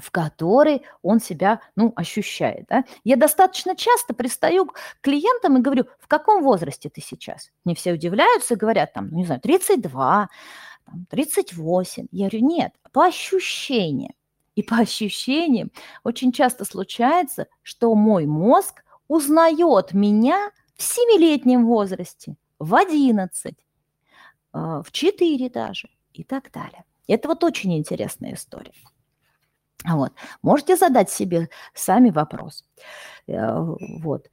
в 0.00 0.10
которой 0.10 0.82
он 1.02 1.20
себя, 1.20 1.60
ну, 1.76 1.92
ощущает. 1.96 2.66
Да? 2.68 2.84
Я 3.04 3.16
достаточно 3.16 3.76
часто 3.76 4.14
пристаю 4.14 4.66
к 4.66 4.74
клиентам 5.00 5.58
и 5.58 5.60
говорю, 5.60 5.86
в 5.98 6.08
каком 6.08 6.42
возрасте 6.42 6.88
ты 6.88 7.00
сейчас? 7.00 7.50
Не 7.64 7.74
все 7.74 7.92
удивляются 7.92 8.54
и 8.54 8.56
говорят, 8.56 8.92
там, 8.92 9.08
ну, 9.10 9.18
не 9.18 9.24
знаю, 9.24 9.40
32, 9.40 10.28
там, 10.86 11.06
38. 11.10 12.06
Я 12.10 12.28
говорю, 12.28 12.46
нет, 12.46 12.72
по 12.92 13.06
ощущениям. 13.06 14.14
И 14.54 14.62
по 14.62 14.78
ощущениям 14.78 15.70
очень 16.02 16.32
часто 16.32 16.64
случается, 16.64 17.46
что 17.62 17.94
мой 17.94 18.26
мозг 18.26 18.82
узнает 19.08 19.92
меня 19.94 20.50
в 20.76 20.82
7-летнем 20.82 21.66
возрасте, 21.66 22.36
в 22.58 22.74
11, 22.74 23.54
а, 24.52 24.82
в 24.82 24.92
4 24.92 25.50
даже 25.50 25.88
и 26.12 26.22
так 26.24 26.50
далее. 26.52 26.84
Это 27.08 27.28
вот 27.28 27.42
очень 27.42 27.76
интересная 27.76 28.34
история. 28.34 28.72
Вот. 29.84 30.12
Можете 30.42 30.76
задать 30.76 31.10
себе 31.10 31.48
сами 31.72 32.10
вопрос. 32.10 32.64
Э, 33.26 33.60
вот. 34.00 34.28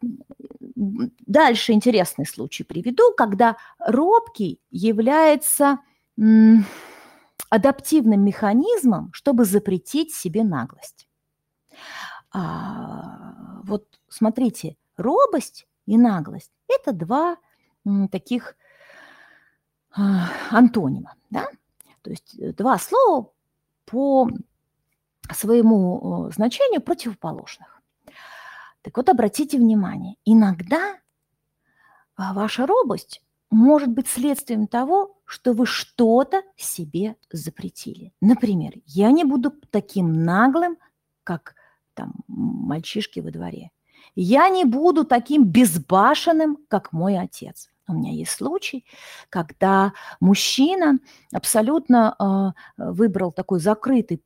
Дальше 0.00 1.72
интересный 1.72 2.26
случай 2.26 2.64
приведу, 2.64 3.12
когда 3.16 3.56
робкий 3.78 4.60
является 4.70 5.78
адаптивным 7.50 8.24
механизмом, 8.24 9.12
чтобы 9.12 9.44
запретить 9.44 10.14
себе 10.14 10.42
наглость. 10.42 11.06
Вот 13.70 14.00
смотрите, 14.08 14.76
робость 14.96 15.68
и 15.86 15.96
наглость– 15.96 16.50
это 16.68 16.92
два 16.92 17.36
таких 18.10 18.56
а, 19.92 20.28
антонима, 20.50 21.14
да? 21.30 21.46
То 22.02 22.10
есть 22.10 22.36
э, 22.36 22.52
два 22.52 22.78
слова 22.78 23.30
по 23.84 24.28
своему 25.32 26.28
э, 26.30 26.32
значению 26.32 26.82
противоположных. 26.82 27.80
Так 28.82 28.96
вот, 28.96 29.08
обратите 29.08 29.56
внимание, 29.56 30.16
иногда 30.24 30.96
а, 32.16 32.34
ваша 32.34 32.66
робость 32.66 33.22
может 33.50 33.90
быть 33.90 34.08
следствием 34.08 34.66
того, 34.66 35.16
что 35.24 35.52
вы 35.52 35.64
что-то 35.64 36.42
себе 36.56 37.14
запретили. 37.30 38.12
Например, 38.20 38.72
я 38.86 39.12
не 39.12 39.22
буду 39.22 39.52
таким 39.70 40.24
наглым, 40.24 40.76
как 41.22 41.54
там 42.00 42.14
мальчишки 42.28 43.20
во 43.20 43.30
дворе. 43.30 43.70
Я 44.16 44.48
не 44.48 44.64
буду 44.64 45.04
таким 45.04 45.44
безбашенным, 45.44 46.56
как 46.68 46.92
мой 46.92 47.18
отец. 47.18 47.68
У 47.86 47.92
меня 47.92 48.12
есть 48.12 48.30
случай, 48.30 48.84
когда 49.28 49.92
мужчина 50.20 50.98
абсолютно 51.32 52.54
э, 52.78 52.82
выбрал 52.92 53.32
такой 53.32 53.58
закрытый 53.60 54.22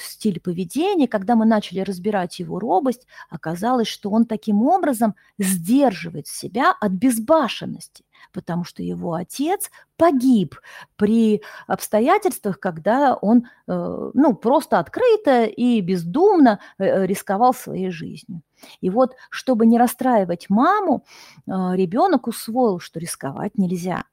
стиль 0.00 0.40
поведения, 0.40 1.08
когда 1.08 1.34
мы 1.34 1.44
начали 1.44 1.80
разбирать 1.80 2.38
его 2.38 2.58
робость, 2.58 3.06
оказалось, 3.28 3.88
что 3.88 4.10
он 4.10 4.24
таким 4.24 4.62
образом 4.62 5.14
сдерживает 5.38 6.28
себя 6.28 6.74
от 6.80 6.92
безбашенности, 6.92 8.04
потому 8.32 8.64
что 8.64 8.82
его 8.82 9.14
отец 9.14 9.70
погиб 9.96 10.56
при 10.96 11.42
обстоятельствах, 11.66 12.58
когда 12.60 13.14
он 13.14 13.46
э, 13.66 14.10
ну, 14.14 14.34
просто 14.34 14.78
открыто 14.78 15.44
и 15.44 15.80
бездумно 15.80 16.60
э, 16.78 17.06
рисковал 17.06 17.54
своей 17.54 17.90
жизнью. 17.90 18.42
И 18.80 18.90
вот, 18.90 19.16
чтобы 19.30 19.66
не 19.66 19.78
расстраивать 19.78 20.50
маму, 20.50 21.04
э, 21.46 21.52
ребенок 21.74 22.26
усвоил, 22.26 22.78
что 22.78 23.00
рисковать 23.00 23.58
нельзя. 23.58 24.04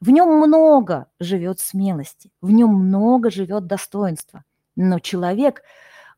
В 0.00 0.10
нем 0.10 0.28
много 0.28 1.06
живет 1.18 1.60
смелости, 1.60 2.30
в 2.40 2.50
нем 2.50 2.74
много 2.74 3.30
живет 3.30 3.66
достоинства 3.66 4.44
но 4.78 5.00
человек 5.00 5.62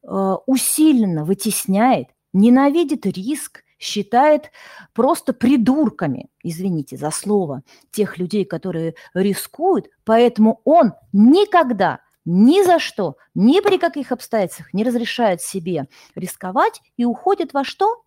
усиленно 0.02 1.24
вытесняет, 1.24 2.08
ненавидит 2.32 3.06
риск, 3.06 3.64
считает 3.80 4.52
просто 4.92 5.32
придурками, 5.32 6.28
извините 6.44 6.96
за 6.96 7.10
слово, 7.10 7.62
тех 7.90 8.18
людей, 8.18 8.44
которые 8.44 8.94
рискуют, 9.14 9.88
поэтому 10.04 10.60
он 10.64 10.92
никогда, 11.12 12.00
ни 12.24 12.62
за 12.62 12.78
что, 12.78 13.16
ни 13.34 13.60
при 13.60 13.78
каких 13.78 14.12
обстоятельствах 14.12 14.72
не 14.74 14.84
разрешает 14.84 15.40
себе 15.40 15.88
рисковать 16.14 16.82
и 16.96 17.04
уходит 17.04 17.54
во 17.54 17.64
что? 17.64 18.04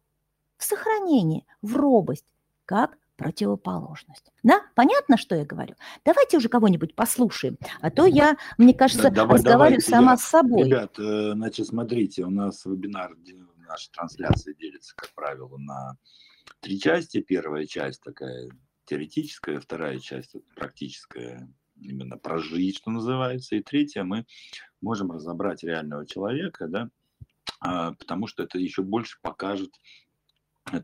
В 0.57 0.63
сохранение, 0.63 1.43
в 1.61 1.75
робость, 1.75 2.25
как 2.65 2.97
противоположность. 3.17 4.31
Да, 4.43 4.61
понятно, 4.75 5.17
что 5.17 5.35
я 5.35 5.45
говорю? 5.45 5.75
Давайте 6.05 6.37
уже 6.37 6.49
кого-нибудь 6.49 6.95
послушаем, 6.95 7.57
а 7.81 7.89
то 7.89 8.05
я, 8.05 8.37
мне 8.57 8.73
кажется, 8.73 9.09
давай, 9.09 9.37
разговариваю 9.37 9.81
давайте, 9.81 9.89
сама 9.89 10.11
я, 10.11 10.17
с 10.17 10.23
собой. 10.23 10.63
Ребят, 10.63 10.99
э, 10.99 11.31
значит, 11.33 11.67
смотрите, 11.67 12.23
у 12.23 12.29
нас 12.29 12.65
вебинар, 12.65 13.15
наша 13.73 13.91
трансляция 13.91 14.53
делится, 14.53 14.93
как 14.95 15.13
правило, 15.15 15.57
на 15.57 15.97
три 16.59 16.79
части. 16.79 17.21
Первая 17.21 17.65
часть 17.65 18.01
такая 18.01 18.49
теоретическая, 18.85 19.59
вторая 19.59 19.97
часть 19.97 20.35
практическая, 20.55 21.51
именно 21.81 22.17
прожить, 22.17 22.77
что 22.77 22.91
называется, 22.91 23.55
и 23.55 23.63
третья 23.63 24.03
мы 24.03 24.27
можем 24.79 25.11
разобрать 25.11 25.63
реального 25.63 26.05
человека, 26.05 26.67
да, 26.67 26.89
а, 27.59 27.93
потому 27.93 28.27
что 28.27 28.43
это 28.43 28.59
еще 28.59 28.83
больше 28.83 29.17
покажет 29.23 29.73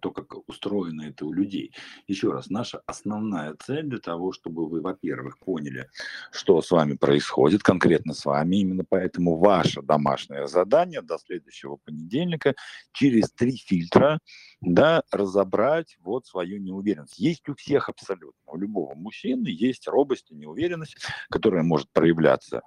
то, 0.02 0.12
как 0.12 0.48
устроено 0.50 1.04
это 1.04 1.26
у 1.26 1.34
людей. 1.34 1.74
Еще 2.08 2.32
раз, 2.32 2.50
наша 2.50 2.82
основная 2.86 3.56
цель 3.56 3.86
для 3.86 4.00
того, 4.00 4.32
чтобы 4.32 4.68
вы, 4.68 4.82
во-первых, 4.82 5.40
поняли, 5.40 5.90
что 6.32 6.62
с 6.62 6.72
вами 6.72 6.96
происходит, 6.96 7.64
конкретно 7.64 8.14
с 8.14 8.26
вами. 8.26 8.58
Именно 8.58 8.84
поэтому 8.88 9.38
ваше 9.38 9.82
домашнее 9.82 10.48
задание 10.48 11.02
до 11.02 11.18
следующего 11.18 11.78
понедельника 11.78 12.56
через 12.92 13.32
три 13.32 13.58
фильтра 13.58 14.20
да, 14.62 15.04
разобрать 15.12 15.98
вот 16.02 16.26
свою 16.26 16.60
неуверенность. 16.60 17.18
Есть 17.18 17.48
у 17.48 17.56
всех 17.56 17.90
абсолютно, 17.90 18.40
у 18.48 18.58
любого 18.58 18.94
мужчины 18.96 19.48
есть 19.48 19.88
робость 19.88 20.32
и 20.32 20.36
неуверенность, 20.36 20.98
которая 21.30 21.64
может 21.64 21.90
проявляться 21.94 22.62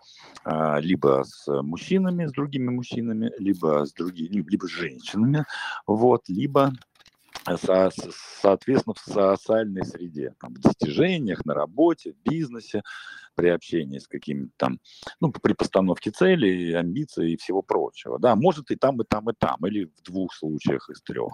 а, 0.44 0.80
либо 0.80 1.24
с 1.26 1.46
мужчинами, 1.62 2.26
с 2.26 2.32
другими 2.32 2.70
мужчинами, 2.70 3.30
либо 3.38 3.84
с 3.84 3.92
другими, 3.92 4.42
либо 4.48 4.66
с 4.66 4.70
женщинами, 4.70 5.44
вот, 5.86 6.22
либо 6.28 6.72
со, 7.44 7.90
соответственно, 8.40 8.94
в 8.94 9.00
социальной 9.00 9.84
среде, 9.84 10.34
там, 10.40 10.54
в 10.54 10.58
достижениях, 10.58 11.44
на 11.44 11.54
работе, 11.54 12.12
в 12.12 12.28
бизнесе, 12.28 12.82
при 13.34 13.48
общении 13.48 13.98
с 13.98 14.06
какими-то 14.06 14.52
там, 14.56 14.80
ну, 15.20 15.32
при 15.32 15.54
постановке 15.54 16.10
целей, 16.10 16.72
амбиций 16.74 17.32
и 17.32 17.36
всего 17.36 17.62
прочего. 17.62 18.18
Да, 18.18 18.36
может 18.36 18.70
и 18.70 18.76
там, 18.76 19.00
и 19.00 19.04
там, 19.04 19.30
и 19.30 19.34
там, 19.36 19.56
или 19.66 19.84
в 19.84 20.02
двух 20.02 20.34
случаях 20.34 20.88
из 20.90 21.00
трех, 21.02 21.32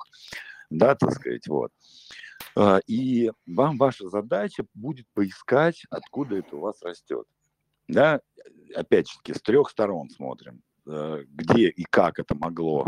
да, 0.70 0.94
так 0.94 1.12
сказать, 1.12 1.46
вот. 1.48 1.72
А, 2.56 2.78
и 2.86 3.32
вам 3.46 3.78
ваша 3.78 4.08
задача 4.08 4.64
будет 4.74 5.06
поискать, 5.14 5.82
откуда 5.90 6.36
это 6.36 6.56
у 6.56 6.60
вас 6.60 6.80
растет. 6.82 7.26
Да, 7.88 8.20
опять-таки, 8.74 9.34
с 9.34 9.40
трех 9.40 9.70
сторон 9.70 10.10
смотрим. 10.10 10.62
Э, 10.90 11.22
где 11.28 11.68
и 11.68 11.84
как 11.84 12.18
это 12.18 12.34
могло 12.34 12.86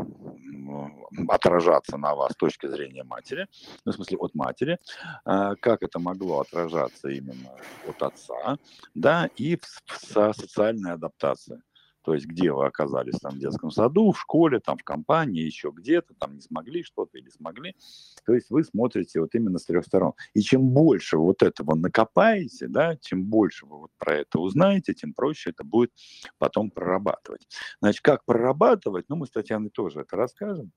отражаться 1.29 1.97
на 1.97 2.15
вас 2.15 2.33
с 2.33 2.37
точки 2.37 2.67
зрения 2.67 3.05
матери, 3.05 3.47
ну, 3.85 3.93
в 3.93 3.95
смысле 3.95 4.17
от 4.19 4.35
матери, 4.35 4.79
э, 5.27 5.55
как 5.61 5.83
это 5.83 5.99
могло 5.99 6.41
отражаться 6.41 7.09
именно 7.09 7.51
от 7.89 8.03
отца, 8.03 8.59
да, 8.95 9.29
и 9.37 9.57
в 9.57 10.35
социальной 10.35 10.93
адаптации 10.93 11.63
то 12.03 12.15
есть 12.15 12.27
где 12.27 12.53
вы 12.53 12.67
оказались 12.67 13.19
там 13.19 13.35
в 13.35 13.39
детском 13.39 13.71
саду, 13.71 14.13
в 14.13 14.21
школе, 14.21 14.61
там 14.61 14.79
в 14.79 14.85
компании, 14.85 15.43
еще 15.43 15.73
где-то, 15.75 16.15
там 16.15 16.35
не 16.35 16.41
смогли 16.41 16.83
что-то 16.83 17.19
или 17.19 17.29
смогли. 17.29 17.77
То 18.25 18.35
есть 18.35 18.51
вы 18.51 18.65
смотрите 18.65 19.21
вот 19.21 19.35
именно 19.35 19.59
с 19.59 19.65
трех 19.65 19.85
сторон. 19.85 20.13
И 20.35 20.41
чем 20.41 20.69
больше 20.71 21.19
вот 21.19 21.43
этого 21.43 21.75
накопаете, 21.75 22.69
да, 22.69 22.97
чем 22.97 23.25
больше 23.25 23.67
вы 23.67 23.79
вот 23.79 23.91
про 23.99 24.17
это 24.17 24.39
узнаете, 24.39 24.95
тем 24.95 25.13
проще 25.13 25.51
это 25.51 25.65
будет 25.65 25.93
потом 26.39 26.71
прорабатывать. 26.71 27.47
Значит, 27.81 28.03
как 28.03 28.25
прорабатывать, 28.25 29.07
ну, 29.09 29.17
мы 29.17 29.27
с 29.27 29.31
Татьяной 29.31 29.71
тоже 29.71 30.01
это 30.01 30.17
расскажем. 30.17 30.73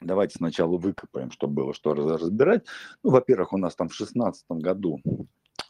Давайте 0.00 0.36
сначала 0.36 0.76
выкопаем, 0.76 1.30
что 1.32 1.48
было, 1.48 1.74
что 1.74 1.92
разбирать. 1.92 2.64
Ну, 3.02 3.10
во-первых, 3.10 3.52
у 3.52 3.56
нас 3.56 3.74
там 3.74 3.88
в 3.88 3.94
шестнадцатом 3.94 4.60
году 4.60 5.00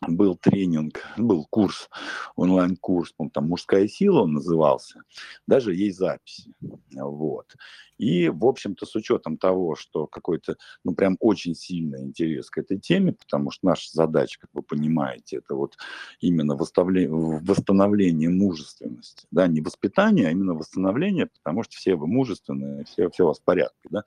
был 0.06 0.36
тренинг, 0.36 1.00
был 1.16 1.46
курс, 1.50 1.88
онлайн-курс, 2.36 3.14
там 3.32 3.48
«Мужская 3.48 3.88
сила» 3.88 4.22
он 4.22 4.34
назывался, 4.34 5.02
даже 5.46 5.74
есть 5.74 5.98
записи, 5.98 6.52
вот. 6.92 7.54
И, 7.98 8.28
в 8.28 8.46
общем-то, 8.46 8.86
с 8.86 8.94
учетом 8.94 9.38
того, 9.38 9.74
что 9.74 10.06
какой-то, 10.06 10.56
ну, 10.84 10.94
прям 10.94 11.16
очень 11.18 11.56
сильный 11.56 12.02
интерес 12.02 12.48
к 12.48 12.58
этой 12.58 12.78
теме, 12.78 13.12
потому 13.12 13.50
что 13.50 13.66
наша 13.66 13.90
задача, 13.92 14.38
как 14.40 14.50
вы 14.52 14.62
понимаете, 14.62 15.38
это 15.38 15.56
вот 15.56 15.76
именно 16.20 16.54
восстановление 16.54 18.28
мужественности, 18.28 19.26
да, 19.32 19.48
не 19.48 19.60
воспитание, 19.60 20.28
а 20.28 20.30
именно 20.30 20.54
восстановление, 20.54 21.26
потому 21.26 21.64
что 21.64 21.76
все 21.76 21.96
вы 21.96 22.06
мужественные, 22.06 22.84
все, 22.84 23.10
все 23.10 23.24
у 23.24 23.28
вас 23.28 23.40
в 23.40 23.44
порядке, 23.44 23.88
да, 23.90 24.04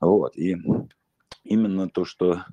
вот. 0.00 0.36
И 0.36 0.56
именно 1.42 1.88
то, 1.88 2.04
что 2.04 2.44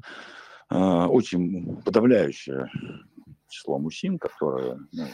очень 0.70 1.82
подавляющее 1.84 2.70
число 3.48 3.78
мужчин, 3.80 4.18
которые 4.18 4.80
ну, 4.92 5.06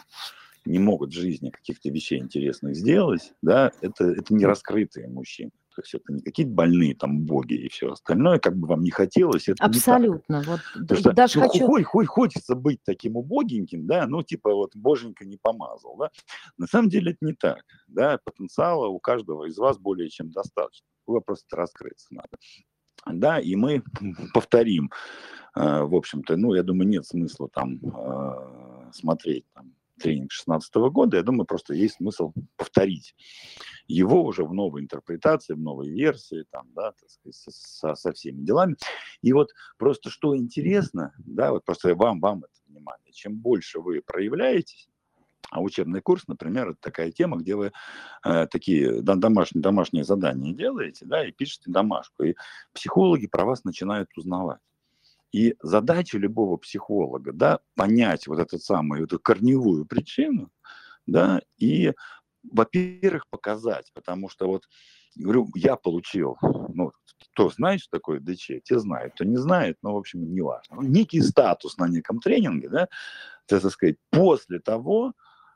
не 0.65 0.80
могут 0.80 1.11
в 1.11 1.19
жизни 1.19 1.49
каких-то 1.49 1.89
вещей 1.89 2.19
интересных 2.19 2.76
сделать, 2.76 3.34
да, 3.41 3.71
это, 3.81 4.05
это 4.05 4.34
не 4.34 4.45
раскрытые 4.45 5.07
мужчины. 5.07 5.51
То 5.76 5.81
есть 5.81 5.93
это 5.93 6.11
не 6.11 6.21
какие-то 6.21 6.51
больные 6.51 6.93
там 6.93 7.21
боги 7.21 7.53
и 7.53 7.69
все 7.69 7.91
остальное, 7.91 8.39
как 8.39 8.57
бы 8.57 8.67
вам 8.67 8.81
не 8.81 8.91
хотелось. 8.91 9.47
Это 9.47 9.63
Абсолютно. 9.63 10.41
Не 10.41 10.43
вот 10.43 10.59
Потому 10.73 10.99
что, 10.99 11.13
даже 11.13 11.39
ну, 11.39 11.47
хочу... 11.47 11.65
Хоть, 11.65 11.85
хоть 11.85 12.07
хочется 12.07 12.55
быть 12.55 12.80
таким 12.84 13.15
убогеньким, 13.15 13.88
да, 13.88 14.05
ну 14.05 14.21
типа 14.21 14.53
вот 14.53 14.76
боженька 14.76 15.26
не 15.26 15.38
помазал, 15.38 15.95
да. 15.97 16.11
На 16.57 16.67
самом 16.67 16.89
деле 16.89 17.11
это 17.11 17.26
не 17.26 17.34
так, 17.34 17.63
да, 17.88 18.19
потенциала 18.23 18.88
у 18.88 18.99
каждого 18.99 19.45
из 19.45 19.57
вас 19.57 19.77
более 19.77 20.09
чем 20.09 20.31
достаточно. 20.31 20.85
Вы 21.07 21.21
просто 21.21 21.55
раскрыться 21.55 22.07
надо. 22.11 22.30
Да, 23.05 23.39
и 23.39 23.55
мы 23.55 23.84
повторим. 24.34 24.91
Э, 25.55 25.84
в 25.84 25.95
общем-то, 25.95 26.38
ну, 26.38 26.53
я 26.53 26.63
думаю, 26.63 26.88
нет 26.88 27.05
смысла 27.05 27.49
там 27.49 27.80
э, 27.84 28.91
смотреть 28.93 29.45
там, 29.53 29.73
тренинг 29.99 30.30
2016 30.30 30.76
года, 30.91 31.17
я 31.17 31.23
думаю, 31.23 31.45
просто 31.45 31.73
есть 31.73 31.95
смысл 31.95 32.34
повторить 32.55 33.15
его 33.88 34.23
уже 34.23 34.43
в 34.45 34.53
новой 34.53 34.81
интерпретации, 34.81 35.53
в 35.53 35.59
новой 35.59 35.89
версии, 35.89 36.45
там, 36.51 36.67
да, 36.73 36.91
так 36.91 37.09
сказать, 37.09 37.35
со, 37.35 37.95
со 37.95 38.11
всеми 38.13 38.43
делами. 38.43 38.76
И 39.21 39.34
вот 39.34 39.49
просто 39.77 40.09
что 40.09 40.38
интересно, 40.38 41.13
да, 41.17 41.51
вот 41.51 41.65
просто 41.65 41.95
вам, 41.95 42.19
вам 42.19 42.39
это 42.39 42.53
внимание, 42.67 43.11
чем 43.11 43.35
больше 43.35 43.80
вы 43.80 44.01
проявляетесь, 44.01 44.88
а 45.51 45.61
учебный 45.61 46.01
курс, 46.01 46.23
например, 46.27 46.69
это 46.69 46.77
такая 46.80 47.11
тема, 47.11 47.38
где 47.38 47.55
вы 47.55 47.71
э, 48.23 48.47
такие 48.47 49.01
домашние, 49.01 49.61
домашние 49.61 50.03
задания 50.03 50.53
делаете, 50.53 51.05
да, 51.05 51.26
и 51.26 51.31
пишете 51.31 51.71
домашку, 51.71 52.23
и 52.23 52.35
психологи 52.73 53.27
про 53.27 53.45
вас 53.45 53.63
начинают 53.63 54.09
узнавать. 54.15 54.59
И 55.31 55.55
задача 55.61 56.17
любого 56.17 56.57
психолога, 56.57 57.34
да, 57.34 57.59
понять 57.76 58.27
вот 58.27 58.39
эту 58.39 58.57
самую, 58.59 59.05
эту 59.05 59.19
корневую 59.19 59.85
причину, 59.85 60.51
да, 61.05 61.41
и, 61.57 61.93
во-первых, 62.43 63.27
показать, 63.30 63.91
потому 63.93 64.30
что 64.30 64.47
вот, 64.47 64.63
говорю, 65.15 65.49
я 65.55 65.76
получил, 65.76 66.38
ну, 66.41 66.91
кто 67.34 67.49
знает, 67.49 67.81
что 67.81 67.97
такое 67.97 68.19
ДЧ, 68.19 68.63
те 68.63 68.80
знают, 68.80 69.13
кто 69.13 69.23
не 69.23 69.38
знает, 69.38 69.77
ну, 69.81 69.93
в 69.93 69.97
общем, 69.97 70.34
не 70.34 70.41
важно. 70.41 70.77
Ну, 70.77 70.81
некий 70.84 71.21
статус 71.21 71.77
на 71.77 71.88
неком 71.88 72.19
тренинге, 72.19 72.69
да, 72.69 72.88
так 73.45 73.63
сказать, 73.71 73.97
после 74.09 74.59
того, 74.59 75.13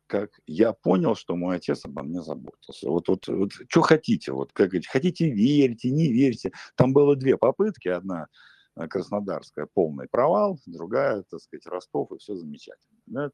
как 0.08 0.32
я 0.46 0.74
понял, 0.74 1.16
что 1.16 1.36
мой 1.36 1.58
отец 1.58 1.86
обо 1.86 2.04
мне 2.04 2.22
заботился. 2.22 2.90
Вот, 2.90 3.08
вот, 3.08 3.28
вот 3.28 3.52
что 3.68 3.82
хотите, 3.82 4.32
вот 4.32 4.52
как 4.54 4.70
говорить, 4.70 4.88
хотите 4.88 5.30
верьте, 5.30 5.92
не 5.92 6.12
верьте. 6.12 6.52
Там 6.76 6.94
было 6.94 7.16
две 7.16 7.38
попытки, 7.38 7.88
одна 7.88 8.28
Э, 8.76 8.88
Краснодарская 8.88 9.68
полный 9.74 10.08
провал, 10.08 10.60
другая, 10.66 11.24
так 11.30 11.40
сказать, 11.42 11.66
Ростов, 11.68 12.12
и 12.12 12.18
все 12.18 12.36
замечательно. 12.36 13.00
Да. 13.06 13.32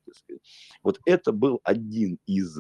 Вот 0.84 1.00
это 1.06 1.32
был 1.32 1.60
один 1.64 2.18
из 2.26 2.58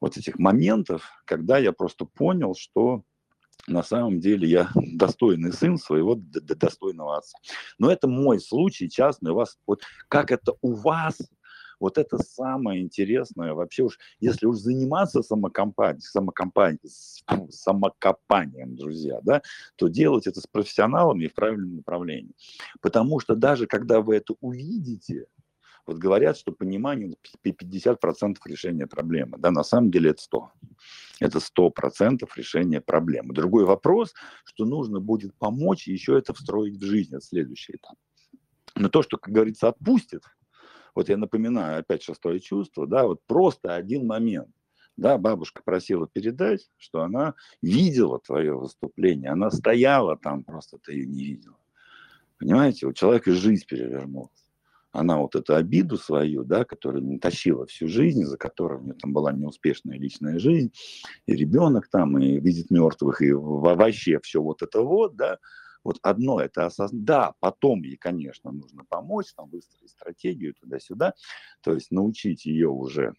вот 0.00 0.16
этих 0.16 0.38
моментов, 0.38 1.08
когда 1.24 1.58
я 1.58 1.72
просто 1.72 2.04
понял, 2.04 2.54
что 2.54 3.02
на 3.66 3.82
самом 3.82 4.20
деле 4.20 4.48
я 4.48 4.70
достойный 4.74 5.52
сын 5.52 5.78
своего 5.78 6.16
достойного 6.16 7.18
отца. 7.18 7.38
Но 7.78 7.90
это 7.90 8.06
мой 8.06 8.40
случай 8.40 8.90
частный. 8.90 9.32
У 9.32 9.36
вас 9.36 9.58
вот 9.66 9.82
как 10.08 10.30
это 10.30 10.52
у 10.60 10.74
вас 10.74 11.18
вот 11.80 11.98
это 11.98 12.18
самое 12.18 12.82
интересное 12.82 13.54
вообще 13.54 13.84
уж, 13.84 13.98
если 14.20 14.46
уж 14.46 14.56
заниматься 14.56 15.22
самокомпанией, 15.22 16.02
самокомпанией, 16.02 16.90
самокопанием, 17.50 18.76
друзья, 18.76 19.20
да, 19.22 19.42
то 19.76 19.88
делать 19.88 20.26
это 20.26 20.40
с 20.40 20.46
профессионалами 20.46 21.24
и 21.24 21.28
в 21.28 21.34
правильном 21.34 21.76
направлении. 21.76 22.34
Потому 22.80 23.20
что 23.20 23.34
даже 23.34 23.66
когда 23.66 24.00
вы 24.00 24.16
это 24.16 24.34
увидите, 24.40 25.26
вот 25.86 25.98
говорят, 25.98 26.36
что 26.36 26.50
понимание 26.50 27.14
50% 27.44 28.36
решения 28.46 28.86
проблемы. 28.88 29.38
Да, 29.38 29.52
на 29.52 29.62
самом 29.62 29.92
деле 29.92 30.10
это 30.10 30.22
100. 30.22 30.52
Это 31.20 31.38
100% 31.38 32.28
решения 32.34 32.80
проблемы. 32.80 33.32
Другой 33.32 33.64
вопрос, 33.64 34.12
что 34.44 34.64
нужно 34.64 34.98
будет 34.98 35.34
помочь 35.38 35.86
еще 35.86 36.18
это 36.18 36.34
встроить 36.34 36.76
в 36.76 36.84
жизнь. 36.84 37.14
Это 37.14 37.24
следующий 37.24 37.74
этап. 37.74 37.94
Но 38.74 38.88
то, 38.88 39.02
что, 39.02 39.16
как 39.16 39.32
говорится, 39.32 39.68
отпустит, 39.68 40.22
вот 40.96 41.08
я 41.10 41.16
напоминаю 41.16 41.80
опять 41.80 42.02
шестое 42.02 42.40
чувство, 42.40 42.86
да, 42.86 43.06
вот 43.06 43.20
просто 43.26 43.74
один 43.74 44.06
момент. 44.06 44.48
Да, 44.96 45.18
бабушка 45.18 45.62
просила 45.62 46.08
передать, 46.08 46.70
что 46.78 47.02
она 47.02 47.34
видела 47.60 48.18
твое 48.18 48.54
выступление, 48.54 49.30
она 49.30 49.50
стояла 49.50 50.16
там, 50.16 50.42
просто 50.42 50.78
ты 50.78 50.94
ее 50.94 51.06
не 51.06 51.22
видел. 51.22 51.58
Понимаете, 52.38 52.86
у 52.86 52.94
человека 52.94 53.32
жизнь 53.32 53.64
перевернулась. 53.68 54.30
Она 54.92 55.18
вот 55.18 55.34
эту 55.34 55.54
обиду 55.54 55.98
свою, 55.98 56.44
да, 56.44 56.64
которую 56.64 57.04
не 57.04 57.18
тащила 57.18 57.66
всю 57.66 57.88
жизнь, 57.88 58.24
за 58.24 58.38
которой 58.38 58.78
у 58.78 58.82
нее 58.82 58.94
там 58.94 59.12
была 59.12 59.32
неуспешная 59.32 59.98
личная 59.98 60.38
жизнь, 60.38 60.72
и 61.26 61.34
ребенок 61.34 61.88
там, 61.88 62.16
и 62.16 62.40
видит 62.40 62.70
мертвых, 62.70 63.20
и 63.20 63.32
вообще 63.32 64.18
все 64.22 64.40
вот 64.40 64.62
это 64.62 64.80
вот, 64.80 65.14
да, 65.14 65.38
вот 65.86 65.98
одно 66.02 66.40
это 66.40 66.66
осознать. 66.66 67.04
Да, 67.04 67.34
потом 67.40 67.82
ей, 67.82 67.96
конечно, 67.96 68.52
нужно 68.52 68.84
помочь, 68.88 69.32
там, 69.34 69.48
выстроить 69.48 69.90
стратегию 69.90 70.54
туда-сюда, 70.54 71.14
то 71.62 71.72
есть 71.72 71.90
научить 71.90 72.44
ее 72.44 72.68
уже 72.68 73.14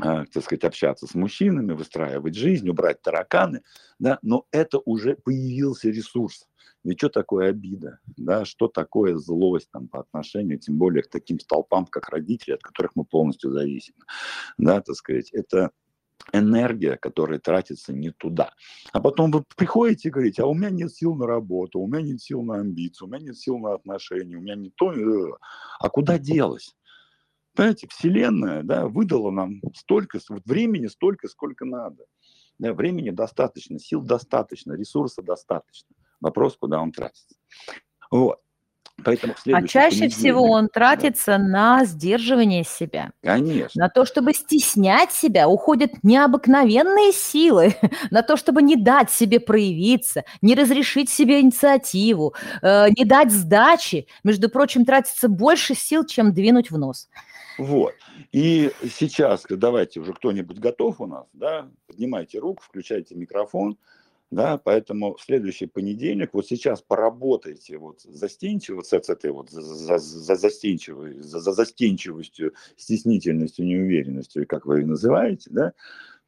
а, 0.00 0.24
так 0.26 0.44
сказать, 0.44 0.64
общаться 0.64 1.06
с 1.06 1.14
мужчинами, 1.14 1.72
выстраивать 1.72 2.34
жизнь, 2.34 2.68
убрать 2.68 3.02
тараканы, 3.02 3.62
да, 3.98 4.18
но 4.22 4.46
это 4.52 4.78
уже 4.84 5.16
появился 5.16 5.88
ресурс. 5.88 6.46
Ведь 6.84 6.98
что 6.98 7.08
такое 7.08 7.50
обида, 7.50 7.98
да, 8.16 8.44
что 8.44 8.68
такое 8.68 9.16
злость 9.16 9.70
там 9.72 9.88
по 9.88 10.00
отношению, 10.00 10.58
тем 10.58 10.78
более 10.78 11.02
к 11.02 11.10
таким 11.10 11.40
столпам, 11.40 11.86
как 11.86 12.08
родители, 12.10 12.54
от 12.54 12.62
которых 12.62 12.92
мы 12.94 13.04
полностью 13.04 13.50
зависим, 13.50 13.94
да, 14.56 14.80
так 14.80 14.94
сказать, 14.94 15.30
это 15.32 15.70
энергия, 16.32 16.96
которая 16.96 17.38
тратится 17.38 17.92
не 17.92 18.10
туда. 18.10 18.52
А 18.92 19.00
потом 19.00 19.30
вы 19.30 19.44
приходите 19.56 20.08
и 20.08 20.10
говорите, 20.10 20.42
а 20.42 20.46
у 20.46 20.54
меня 20.54 20.70
нет 20.70 20.92
сил 20.92 21.14
на 21.14 21.26
работу, 21.26 21.80
у 21.80 21.86
меня 21.86 22.02
нет 22.02 22.20
сил 22.20 22.42
на 22.42 22.60
амбицию, 22.60 23.08
у 23.08 23.10
меня 23.10 23.26
нет 23.26 23.38
сил 23.38 23.58
на 23.58 23.74
отношения, 23.74 24.36
у 24.36 24.40
меня 24.40 24.54
не 24.54 24.70
то. 24.70 24.92
А 25.80 25.88
куда 25.88 26.18
делось? 26.18 26.74
Понимаете, 27.54 27.88
Вселенная 27.88 28.62
да, 28.62 28.86
выдала 28.86 29.30
нам 29.30 29.60
столько 29.74 30.20
времени, 30.44 30.86
столько, 30.86 31.28
сколько 31.28 31.64
надо. 31.64 32.04
Да, 32.58 32.72
времени 32.72 33.10
достаточно, 33.10 33.78
сил 33.78 34.02
достаточно, 34.02 34.74
ресурса 34.74 35.22
достаточно. 35.22 35.88
Вопрос, 36.20 36.56
куда 36.56 36.80
он 36.80 36.92
тратится. 36.92 37.36
Вот. 38.10 38.40
Поэтому 39.04 39.34
а 39.52 39.66
чаще 39.66 40.08
всего 40.08 40.42
он 40.50 40.68
тратится 40.68 41.32
да. 41.32 41.38
на 41.38 41.84
сдерживание 41.84 42.64
себя. 42.64 43.12
Конечно. 43.22 43.84
На 43.84 43.88
то, 43.88 44.04
чтобы 44.04 44.34
стеснять 44.34 45.12
себя, 45.12 45.48
уходят 45.48 46.02
необыкновенные 46.02 47.12
силы. 47.12 47.74
на 48.10 48.22
то, 48.22 48.36
чтобы 48.36 48.62
не 48.62 48.76
дать 48.76 49.10
себе 49.10 49.38
проявиться, 49.38 50.24
не 50.42 50.54
разрешить 50.54 51.10
себе 51.10 51.40
инициативу, 51.40 52.34
э, 52.62 52.88
не 52.96 53.04
дать 53.04 53.30
сдачи. 53.30 54.06
Между 54.24 54.48
прочим, 54.48 54.84
тратится 54.84 55.28
больше 55.28 55.74
сил, 55.74 56.04
чем 56.04 56.32
двинуть 56.32 56.70
в 56.70 56.78
нос. 56.78 57.08
Вот. 57.58 57.94
И 58.32 58.72
сейчас, 58.98 59.46
давайте 59.48 60.00
уже 60.00 60.12
кто-нибудь 60.12 60.58
готов 60.58 61.00
у 61.00 61.06
нас, 61.06 61.26
да, 61.32 61.68
поднимайте 61.86 62.38
руку, 62.38 62.62
включайте 62.64 63.14
микрофон 63.14 63.78
да, 64.30 64.58
поэтому 64.58 65.14
в 65.16 65.22
следующий 65.22 65.66
понедельник, 65.66 66.34
вот 66.34 66.46
сейчас 66.46 66.82
поработайте 66.82 67.78
вот 67.78 68.02
застенчиво, 68.02 68.82
с 68.82 68.92
этой 68.92 69.30
вот 69.30 69.50
за, 69.50 69.62
за, 69.62 69.98
за, 69.98 70.34
застенчивой, 70.34 71.20
за, 71.20 71.40
за 71.40 71.52
застенчивостью, 71.52 72.52
стеснительностью, 72.76 73.66
неуверенностью, 73.66 74.46
как 74.46 74.66
вы 74.66 74.80
ее 74.80 74.86
называете, 74.86 75.50
да, 75.50 75.72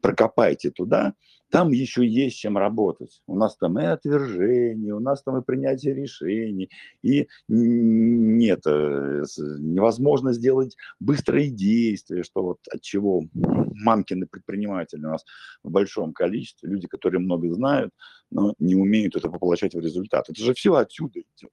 прокопайте 0.00 0.70
туда, 0.70 1.14
там 1.50 1.72
еще 1.72 2.06
есть 2.06 2.38
чем 2.38 2.56
работать. 2.56 3.22
У 3.26 3.36
нас 3.36 3.56
там 3.56 3.78
и 3.78 3.84
отвержение, 3.84 4.94
у 4.94 5.00
нас 5.00 5.22
там 5.22 5.38
и 5.38 5.44
принятие 5.44 5.94
решений, 5.94 6.70
и 7.02 7.28
нет, 7.48 8.60
э, 8.66 9.24
невозможно 9.58 10.32
сделать 10.32 10.76
быстрые 11.00 11.50
действия, 11.50 12.22
что 12.22 12.42
вот 12.42 12.58
от 12.70 12.80
чего 12.82 13.24
мамкины 13.34 14.26
предприниматели 14.26 15.04
у 15.04 15.10
нас 15.10 15.24
в 15.62 15.70
большом 15.70 16.12
количестве, 16.12 16.70
люди, 16.70 16.86
которые 16.86 17.20
много 17.20 17.52
знают, 17.52 17.92
но 18.30 18.54
не 18.58 18.76
умеют 18.76 19.16
это 19.16 19.28
воплощать 19.28 19.74
в 19.74 19.80
результат. 19.80 20.28
Это 20.28 20.42
же 20.42 20.54
все 20.54 20.74
отсюда 20.74 21.20
идет. 21.20 21.50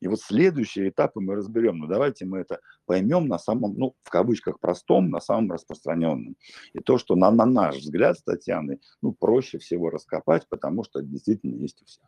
И 0.00 0.08
вот 0.08 0.20
следующие 0.20 0.88
этапы 0.88 1.20
мы 1.20 1.36
разберем. 1.36 1.78
Но 1.78 1.86
давайте 1.86 2.24
мы 2.24 2.38
это 2.38 2.60
поймем 2.86 3.28
на 3.28 3.38
самом, 3.38 3.74
ну, 3.76 3.94
в 4.02 4.10
кавычках, 4.10 4.58
простом, 4.58 5.10
на 5.10 5.20
самом 5.20 5.52
распространенном. 5.52 6.36
И 6.72 6.80
то, 6.80 6.98
что 6.98 7.16
на, 7.16 7.30
на 7.30 7.46
наш 7.46 7.76
взгляд 7.76 8.18
с 8.18 8.22
Татьяной, 8.22 8.80
ну, 9.02 9.12
проще 9.12 9.58
всего 9.58 9.90
раскопать, 9.90 10.48
потому 10.48 10.84
что 10.84 11.02
действительно 11.02 11.54
есть 11.56 11.82
у 11.82 11.84
всех. 11.84 12.04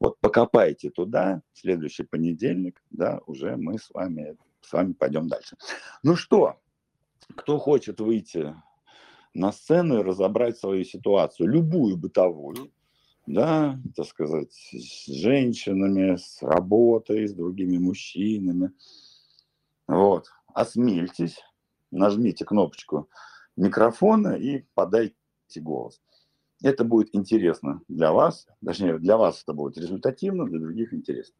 Вот 0.00 0.18
покопайте 0.20 0.90
туда, 0.90 1.42
следующий 1.52 2.02
понедельник, 2.02 2.82
да, 2.90 3.20
уже 3.26 3.56
мы 3.56 3.78
с 3.78 3.90
вами, 3.90 4.36
с 4.60 4.72
вами 4.72 4.92
пойдем 4.92 5.28
дальше. 5.28 5.56
Ну 6.02 6.16
что, 6.16 6.60
кто 7.36 7.58
хочет 7.58 8.00
выйти 8.00 8.54
на 9.34 9.52
сцену 9.52 10.00
и 10.00 10.02
разобрать 10.02 10.58
свою 10.58 10.84
ситуацию, 10.84 11.48
любую 11.48 11.96
бытовую, 11.96 12.72
да, 13.26 13.78
так 13.96 14.06
сказать, 14.06 14.52
с 14.52 15.06
женщинами, 15.06 16.16
с 16.16 16.42
работой, 16.42 17.26
с 17.26 17.34
другими 17.34 17.78
мужчинами. 17.78 18.72
Вот, 19.86 20.28
осмельтесь, 20.54 21.38
нажмите 21.90 22.44
кнопочку 22.44 23.08
микрофона 23.56 24.34
и 24.34 24.64
подайте 24.74 25.14
голос. 25.56 26.00
Это 26.62 26.84
будет 26.84 27.14
интересно 27.14 27.82
для 27.88 28.12
вас, 28.12 28.46
точнее, 28.64 28.98
для 28.98 29.16
вас 29.16 29.42
это 29.42 29.52
будет 29.52 29.78
результативно, 29.78 30.46
для 30.46 30.60
других 30.60 30.92
интересно. 30.92 31.34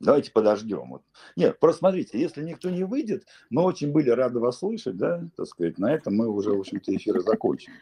Давайте 0.00 0.30
подождем. 0.30 1.00
Нет, 1.34 1.58
просто 1.58 1.80
смотрите, 1.80 2.20
если 2.20 2.44
никто 2.44 2.70
не 2.70 2.84
выйдет, 2.84 3.26
мы 3.50 3.64
очень 3.64 3.90
были 3.90 4.10
рады 4.10 4.38
вас 4.38 4.58
слышать, 4.58 4.96
да, 4.96 5.28
так 5.36 5.46
сказать, 5.48 5.78
на 5.78 5.92
этом 5.92 6.14
мы 6.14 6.28
уже, 6.28 6.52
в 6.52 6.60
общем-то, 6.60 6.94
эфир 6.94 7.20
закончим. 7.20 7.72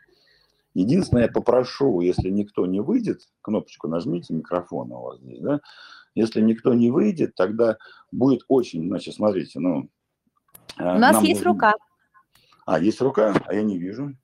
Единственное, 0.77 1.23
я 1.23 1.29
попрошу, 1.31 2.03
если 2.03 2.29
никто 2.29 2.67
не 2.67 2.81
выйдет, 2.81 3.23
кнопочку 3.41 3.89
нажмите 3.89 4.35
микрофона 4.35 4.99
у 4.99 5.03
вас 5.05 5.21
здесь, 5.21 5.41
да, 5.41 5.61
если 6.15 6.43
никто 6.43 6.75
не 6.75 6.91
выйдет, 6.91 7.35
тогда 7.35 7.79
будет 8.13 8.43
очень, 8.49 8.87
значит, 8.87 9.15
смотрите, 9.15 9.59
ну... 9.59 9.89
А, 10.77 10.97
у 10.97 10.99
нас 10.99 11.23
есть 11.23 11.43
нужно... 11.43 11.53
рука. 11.53 11.75
А, 12.67 12.79
есть 12.79 13.01
рука, 13.01 13.35
а 13.47 13.55
я 13.55 13.63
не 13.63 13.79
вижу. 13.79 14.15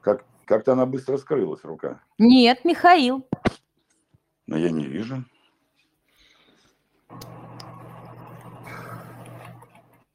Как, 0.00 0.24
как-то 0.44 0.72
она 0.72 0.84
быстро 0.84 1.16
скрылась, 1.16 1.62
рука. 1.62 2.02
Нет, 2.18 2.64
Михаил. 2.64 3.24
Но 4.48 4.56
я 4.56 4.72
не 4.72 4.84
вижу. 4.84 5.24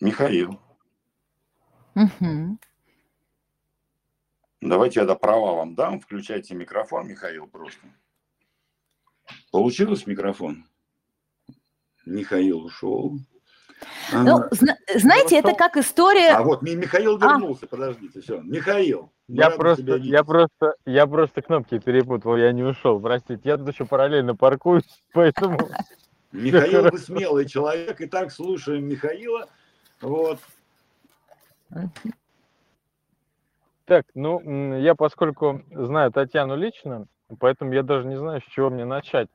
Михаил. 0.01 0.59
Угу. 1.95 2.57
Давайте 4.61 4.99
я 4.99 5.05
до 5.05 5.15
права 5.15 5.53
вам 5.55 5.75
дам. 5.75 5.99
Включайте 5.99 6.53
микрофон, 6.53 7.07
Михаил, 7.07 7.47
просто. 7.47 7.81
Получилось 9.51 10.05
микрофон? 10.05 10.65
Михаил 12.05 12.65
ушел. 12.65 13.17
Ну, 14.13 14.38
а, 14.38 14.47
зна- 14.51 14.77
знаете, 14.95 15.39
это 15.39 15.53
как 15.53 15.77
история. 15.77 16.31
А 16.31 16.43
вот 16.43 16.61
Михаил 16.61 17.15
а. 17.15 17.19
вернулся, 17.19 17.65
а. 17.65 17.67
подождите, 17.67 18.21
все. 18.21 18.39
Михаил. 18.41 19.11
Я 19.27 19.49
просто, 19.49 19.95
я 19.95 20.23
просто, 20.23 20.75
я 20.85 21.07
просто 21.07 21.41
кнопки 21.41 21.79
перепутал, 21.79 22.35
я 22.38 22.51
не 22.51 22.63
ушел, 22.63 22.99
простите. 22.99 23.41
Я 23.43 23.57
тут 23.57 23.69
еще 23.69 23.85
параллельно 23.85 24.35
паркуюсь, 24.35 24.83
поэтому. 25.13 25.57
Михаил, 26.31 26.89
вы 26.89 26.97
смелый 26.99 27.47
человек. 27.47 27.97
Итак, 27.99 28.31
слушаем 28.31 28.85
Михаила. 28.88 29.47
Вот. 30.01 30.39
Так, 33.91 34.05
ну, 34.15 34.80
я 34.80 34.95
поскольку 34.95 35.63
знаю 35.69 36.13
Татьяну 36.13 36.55
лично, 36.55 37.07
поэтому 37.39 37.73
я 37.73 37.84
даже 37.84 38.07
не 38.07 38.15
знаю, 38.15 38.39
с 38.39 38.45
чего 38.45 38.69
мне 38.69 38.85
начать. 38.85 39.27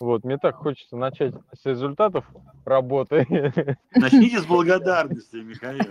Вот, 0.00 0.22
мне 0.22 0.36
так 0.36 0.56
хочется 0.56 0.98
начать 0.98 1.32
с 1.58 1.64
результатов 1.64 2.26
работы. 2.66 3.26
Начните 3.94 4.40
с 4.40 4.44
благодарности, 4.44 5.36
Михаил. 5.36 5.86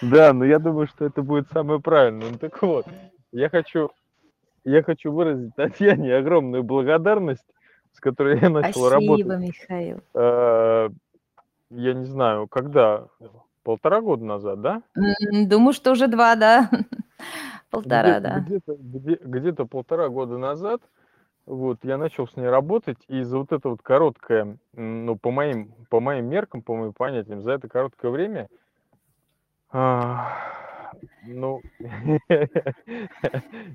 Да, 0.00 0.32
но 0.32 0.44
я 0.44 0.60
думаю, 0.60 0.86
что 0.86 1.06
это 1.06 1.22
будет 1.22 1.48
самое 1.48 1.80
правильное. 1.80 2.30
Ну 2.30 2.38
так 2.38 2.62
вот, 2.62 2.86
я 3.32 3.48
хочу, 3.48 3.90
я 4.62 4.84
хочу 4.84 5.10
выразить 5.10 5.56
Татьяне 5.56 6.14
огромную 6.14 6.62
благодарность, 6.62 7.48
с 7.94 7.98
которой 7.98 8.38
я 8.40 8.48
начал 8.48 8.86
Спасибо, 8.86 8.90
работать. 8.90 9.26
Спасибо, 9.26 9.44
Михаил. 9.44 10.00
Э, 10.14 10.88
я 11.70 11.94
не 11.94 12.04
знаю, 12.04 12.46
когда, 12.46 13.08
полтора 13.68 14.00
года 14.00 14.24
назад, 14.24 14.62
да? 14.62 14.82
Думаю, 15.44 15.74
что 15.74 15.90
уже 15.90 16.06
два, 16.06 16.36
да. 16.36 16.70
Полтора, 17.70 18.18
да. 18.18 18.40
Где-то, 18.40 18.76
где, 18.78 19.18
где-то 19.22 19.66
полтора 19.66 20.08
года 20.08 20.38
назад 20.38 20.80
вот, 21.44 21.76
я 21.82 21.98
начал 21.98 22.26
с 22.26 22.34
ней 22.34 22.48
работать, 22.48 22.96
и 23.08 23.20
за 23.22 23.36
вот 23.36 23.52
это 23.52 23.68
вот 23.68 23.82
короткое, 23.82 24.56
ну, 24.72 25.16
по 25.16 25.30
моим, 25.30 25.74
по 25.90 26.00
моим 26.00 26.30
меркам, 26.30 26.62
по 26.62 26.74
моим 26.74 26.94
понятиям, 26.94 27.42
за 27.42 27.52
это 27.52 27.68
короткое 27.68 28.10
время, 28.10 28.48
а, 29.70 30.32
ну, 31.26 31.60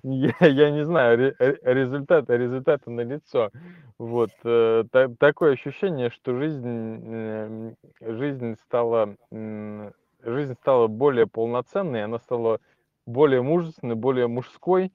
я, 0.03 0.35
я 0.41 0.71
не 0.71 0.85
знаю, 0.85 1.35
результаты, 1.39 2.37
результаты 2.37 2.89
на 2.89 3.01
лицо. 3.01 3.51
Вот, 3.97 4.31
э, 4.43 4.83
та, 4.91 5.07
такое 5.19 5.53
ощущение, 5.53 6.09
что 6.09 6.37
жизнь, 6.37 7.01
э, 7.05 7.73
жизнь 8.01 8.55
стала, 8.63 9.15
жизнь 9.31 10.53
стала 10.61 10.87
более 10.87 11.27
полноценной, 11.27 12.03
она 12.03 12.19
стала 12.19 12.59
более 13.05 13.41
мужественной, 13.41 13.95
более 13.95 14.27
мужской. 14.27 14.91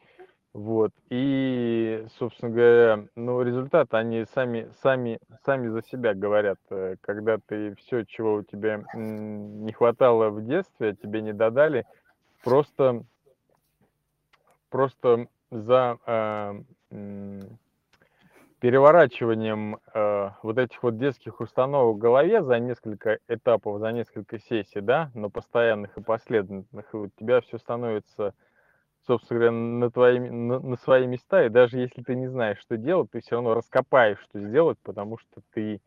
Вот, 0.54 0.92
и, 1.10 2.04
собственно 2.18 2.50
говоря, 2.50 3.04
ну, 3.14 3.42
результаты, 3.42 3.96
они 3.96 4.24
сами, 4.34 4.70
сами, 4.82 5.20
сами 5.44 5.68
за 5.68 5.82
себя 5.82 6.14
говорят. 6.14 6.58
Э, 6.70 6.96
когда 7.02 7.38
ты 7.38 7.74
все, 7.76 8.04
чего 8.04 8.36
у 8.36 8.42
тебя 8.42 8.82
не 8.94 9.72
хватало 9.72 10.30
в 10.30 10.44
детстве, 10.44 10.96
тебе 10.96 11.20
не 11.20 11.32
додали, 11.32 11.84
просто, 12.42 13.04
просто 14.70 15.28
за 15.50 15.98
э, 16.06 16.62
переворачиванием 18.60 19.78
э, 19.94 20.30
вот 20.42 20.58
этих 20.58 20.82
вот 20.82 20.98
детских 20.98 21.40
установок 21.40 21.96
в 21.96 21.98
голове 21.98 22.42
за 22.42 22.58
несколько 22.58 23.18
этапов, 23.28 23.78
за 23.80 23.92
несколько 23.92 24.38
сессий, 24.40 24.80
да, 24.80 25.10
но 25.14 25.30
постоянных 25.30 25.96
и 25.96 26.02
последовательных, 26.02 26.92
у 26.92 27.08
тебя 27.08 27.40
все 27.40 27.58
становится, 27.58 28.34
собственно 29.06 29.38
говоря, 29.38 29.52
на, 29.52 29.90
твои, 29.90 30.18
на, 30.18 30.58
на 30.58 30.76
свои 30.76 31.06
места, 31.06 31.44
и 31.44 31.48
даже 31.48 31.78
если 31.78 32.02
ты 32.02 32.16
не 32.16 32.26
знаешь, 32.26 32.58
что 32.58 32.76
делать, 32.76 33.10
ты 33.12 33.20
все 33.20 33.36
равно 33.36 33.54
раскопаешь, 33.54 34.20
что 34.22 34.40
сделать, 34.40 34.78
потому 34.82 35.18
что 35.18 35.40
ты, 35.52 35.80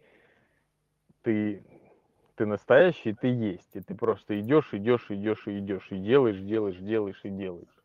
ты, 1.23 1.61
ты 2.41 2.47
настоящий, 2.47 3.13
ты 3.13 3.27
есть, 3.27 3.69
и 3.75 3.81
ты 3.81 3.93
просто 3.93 4.39
идешь, 4.39 4.69
идешь, 4.71 5.05
идешь, 5.09 5.43
идешь, 5.45 5.87
и 5.91 5.97
делаешь, 5.99 6.39
делаешь, 6.39 6.77
делаешь, 6.77 7.19
и 7.21 7.29
делаешь. 7.29 7.80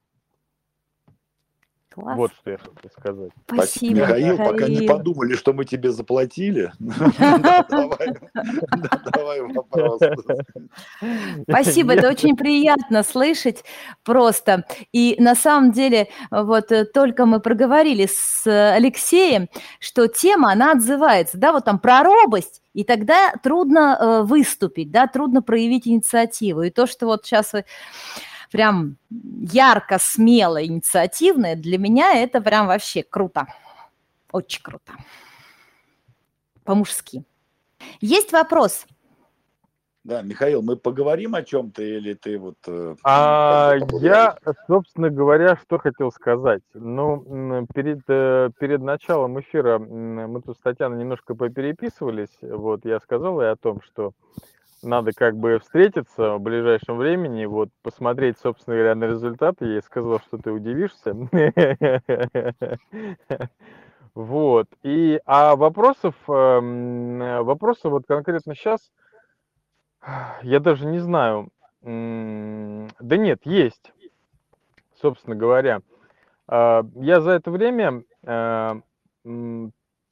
Класс. 1.97 2.17
Вот 2.19 2.31
что 2.39 2.51
я 2.51 2.59
хотел 2.59 2.91
сказать. 2.91 3.31
Спасибо, 3.51 4.01
Михаил, 4.01 4.33
Михаил, 4.35 4.53
пока 4.53 4.69
не 4.69 4.87
подумали, 4.87 5.35
что 5.35 5.55
мы 5.55 5.65
тебе 5.65 5.91
заплатили. 5.93 6.71
Давай 9.15 9.41
вопрос. 9.41 10.03
Спасибо, 11.49 11.95
это 11.95 12.11
очень 12.11 12.37
приятно 12.37 13.03
слышать 13.03 13.65
просто. 14.05 14.67
И 14.93 15.17
на 15.19 15.35
самом 15.35 15.73
деле, 15.73 16.09
вот 16.31 16.71
э, 16.71 16.85
только 16.85 17.25
мы 17.25 17.41
проговорили 17.41 18.07
с 18.13 18.47
Алексеем, 18.47 19.49
что 19.81 20.07
тема, 20.07 20.53
она 20.53 20.73
отзывается, 20.73 21.39
да, 21.39 21.53
вот 21.53 21.65
там 21.65 21.79
про 21.79 22.03
робость, 22.03 22.61
и 22.75 22.85
тогда 22.85 23.33
трудно 23.43 23.97
э, 23.99 24.23
выступить, 24.25 24.91
да, 24.91 25.07
трудно 25.07 25.41
проявить 25.41 25.89
инициативу. 25.89 26.61
И 26.61 26.69
то, 26.69 26.87
что 26.87 27.07
вот 27.07 27.25
сейчас 27.25 27.55
вы 27.55 27.65
прям 28.57 28.97
ярко, 29.53 29.99
смело, 30.01 30.65
инициативное, 30.65 31.57
для 31.57 31.77
меня 31.77 32.15
это 32.15 32.41
прям 32.41 32.69
вообще 32.69 33.03
круто. 33.03 33.47
Очень 34.33 34.63
круто. 34.63 34.93
По-мужски. 36.65 37.23
Есть 38.01 38.33
вопрос? 38.33 38.87
Да, 40.05 40.23
Михаил, 40.23 40.63
мы 40.63 40.77
поговорим 40.77 41.35
о 41.35 41.43
чем-то 41.43 41.83
или 41.83 42.15
ты 42.15 42.39
вот... 42.39 42.57
Э, 42.67 42.95
а, 43.05 43.75
я, 44.01 44.39
собственно 44.67 45.11
говоря, 45.11 45.59
что 45.63 45.79
хотел 45.79 46.11
сказать. 46.11 46.63
Ну, 46.73 47.67
перед, 47.75 48.01
э, 48.09 48.51
перед 48.59 48.81
началом 48.81 49.39
эфира 49.39 49.79
мы 49.79 50.41
тут 50.41 50.57
с 50.57 50.61
Татьяной 50.61 51.01
немножко 51.01 51.35
попереписывались. 51.35 52.35
Вот, 52.41 52.87
я 52.87 53.01
сказал 53.01 53.43
ей 53.43 53.51
о 53.51 53.57
том, 53.57 53.83
что 53.83 54.13
надо 54.87 55.13
как 55.13 55.37
бы 55.37 55.59
встретиться 55.59 56.35
в 56.35 56.41
ближайшем 56.41 56.97
времени, 56.97 57.45
вот 57.45 57.69
посмотреть, 57.83 58.39
собственно 58.39 58.77
говоря, 58.77 58.95
на 58.95 59.05
результаты. 59.05 59.67
Я 59.67 59.73
ей 59.73 59.83
сказал, 59.83 60.21
что 60.21 60.39
ты 60.39 60.51
удивишься. 60.51 61.15
Вот. 64.15 64.67
И, 64.83 65.21
а 65.27 65.57
вопросов, 65.57 66.15
эм, 66.27 67.19
вопросы 67.45 67.91
вот 67.91 68.05
конкретно 68.09 68.55
сейчас, 68.55 68.91
я 70.41 70.59
даже 70.59 70.87
не 70.87 71.01
знаю. 71.01 71.51
Да 71.83 73.17
нет, 73.19 73.41
есть, 73.45 73.93
собственно 74.99 75.37
говоря. 75.37 75.83
А, 76.49 76.83
я 76.95 77.21
за 77.21 77.33
это 77.33 77.51
время 77.51 78.05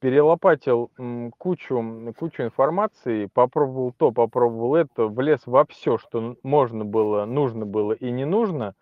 перелопатил 0.04 0.90
кучу, 1.38 2.12
кучу 2.18 2.42
информации, 2.42 3.24
попробовал 3.24 3.94
то, 3.96 4.12
попробовал 4.12 4.74
это, 4.74 5.06
влез 5.06 5.40
во 5.46 5.64
все, 5.64 5.96
что 5.96 6.36
можно 6.42 6.84
было, 6.84 7.24
нужно 7.24 7.64
было 7.64 7.92
и 7.92 8.10
не 8.10 8.26
нужно. 8.26 8.74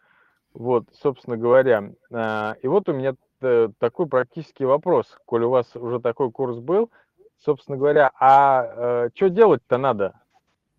Вот, 0.52 0.86
собственно 1.00 1.36
говоря. 1.36 1.92
А, 2.12 2.56
и 2.60 2.66
вот 2.66 2.88
у 2.88 2.92
меня 2.92 3.14
э, 3.40 3.68
такой 3.78 4.08
практический 4.08 4.64
вопрос, 4.64 5.16
коль 5.24 5.44
у 5.44 5.50
вас 5.50 5.76
уже 5.76 6.00
такой 6.00 6.32
курс 6.32 6.58
был, 6.58 6.90
собственно 7.38 7.78
говоря, 7.78 8.10
а 8.18 8.64
э, 8.64 9.10
что 9.14 9.30
делать-то 9.30 9.78
надо? 9.78 10.20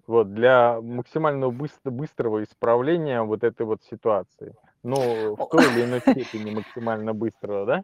Вот, 0.07 0.33
для 0.33 0.81
максимального 0.81 1.51
быстро, 1.51 1.89
быстрого 1.89 2.43
исправления 2.43 3.21
вот 3.21 3.45
этой 3.45 3.65
вот 3.65 3.81
ситуации. 3.89 4.53
Ну, 4.83 5.37
в 5.37 5.47
той 5.47 5.63
или 5.71 5.85
иной 5.85 6.01
степени 6.01 6.53
максимально 6.53 7.13
быстрого, 7.13 7.65
да? 7.65 7.83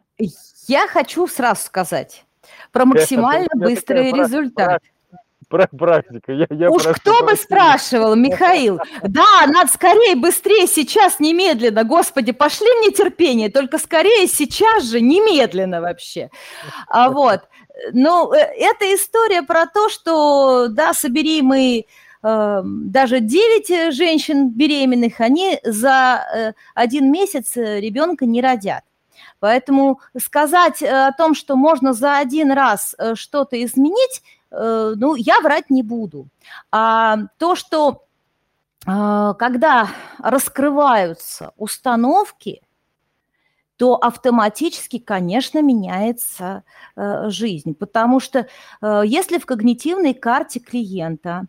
Я 0.68 0.86
хочу 0.88 1.26
сразу 1.26 1.62
сказать 1.62 2.26
про 2.72 2.84
максимально 2.84 3.48
это, 3.52 3.58
быстрый 3.58 4.12
результат. 4.12 4.82
Про 5.50 5.66
практика. 5.66 6.32
Я, 6.32 6.46
я 6.50 6.70
Уж 6.70 6.84
кто 6.84 7.24
бы 7.24 7.34
спрашивал, 7.34 8.14
Михаил. 8.14 8.78
Да, 9.02 9.46
надо 9.48 9.68
скорее, 9.68 10.14
быстрее, 10.14 10.68
сейчас, 10.68 11.18
немедленно. 11.18 11.82
Господи, 11.82 12.30
пошли 12.30 12.68
мне 12.78 12.92
терпение, 12.92 13.50
только 13.50 13.78
скорее, 13.78 14.28
сейчас 14.28 14.84
же, 14.84 15.00
немедленно 15.00 15.80
вообще. 15.80 16.30
А 16.86 17.10
вот. 17.10 17.40
Ну, 17.92 18.32
э, 18.32 18.38
это 18.38 18.94
история 18.94 19.42
про 19.42 19.66
то, 19.66 19.88
что, 19.88 20.68
да, 20.68 20.94
собери 20.94 21.42
мы 21.42 21.84
э, 22.22 22.62
даже 22.64 23.18
9 23.18 23.92
женщин 23.92 24.50
беременных, 24.50 25.20
они 25.20 25.58
за 25.64 26.24
э, 26.32 26.52
один 26.76 27.10
месяц 27.10 27.56
ребенка 27.56 28.24
не 28.24 28.40
родят. 28.40 28.84
Поэтому 29.40 30.00
сказать 30.18 30.82
э, 30.82 31.06
о 31.08 31.12
том, 31.12 31.34
что 31.34 31.56
можно 31.56 31.92
за 31.92 32.18
один 32.18 32.52
раз 32.52 32.94
э, 32.98 33.14
что-то 33.14 33.62
изменить, 33.64 34.22
э, 34.50 34.94
ну, 34.96 35.14
я 35.14 35.40
врать 35.40 35.70
не 35.70 35.82
буду. 35.82 36.28
А 36.70 37.16
то, 37.38 37.54
что 37.54 38.04
когда 38.82 39.90
раскрываются 40.18 41.52
установки, 41.58 42.62
то 43.76 43.96
автоматически, 43.96 44.98
конечно, 44.98 45.60
меняется 45.60 46.64
жизнь. 46.96 47.74
Потому 47.74 48.20
что 48.20 48.48
если 48.82 49.36
в 49.36 49.44
когнитивной 49.44 50.14
карте 50.14 50.60
клиента 50.60 51.44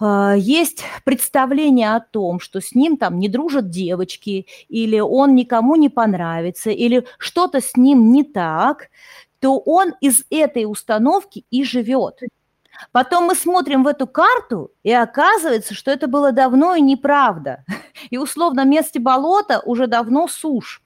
есть 0.00 0.82
представление 1.04 1.94
о 1.94 2.00
том, 2.00 2.40
что 2.40 2.60
с 2.60 2.74
ним 2.74 2.96
там 2.96 3.18
не 3.18 3.28
дружат 3.28 3.68
девочки, 3.68 4.46
или 4.68 4.98
он 4.98 5.34
никому 5.34 5.76
не 5.76 5.88
понравится, 5.88 6.70
или 6.70 7.06
что-то 7.18 7.60
с 7.60 7.76
ним 7.76 8.12
не 8.12 8.24
так, 8.24 8.88
то 9.40 9.58
он 9.58 9.94
из 10.00 10.24
этой 10.30 10.64
установки 10.64 11.44
и 11.50 11.64
живет. 11.64 12.20
Потом 12.92 13.24
мы 13.24 13.34
смотрим 13.34 13.84
в 13.84 13.86
эту 13.86 14.06
карту, 14.06 14.70
и 14.82 14.92
оказывается, 14.92 15.74
что 15.74 15.90
это 15.90 16.06
было 16.06 16.32
давно 16.32 16.74
и 16.74 16.80
неправда. 16.80 17.64
И 18.08 18.16
условно 18.16 18.64
месте 18.64 18.98
болота 18.98 19.60
уже 19.60 19.86
давно 19.86 20.28
сушь. 20.28 20.82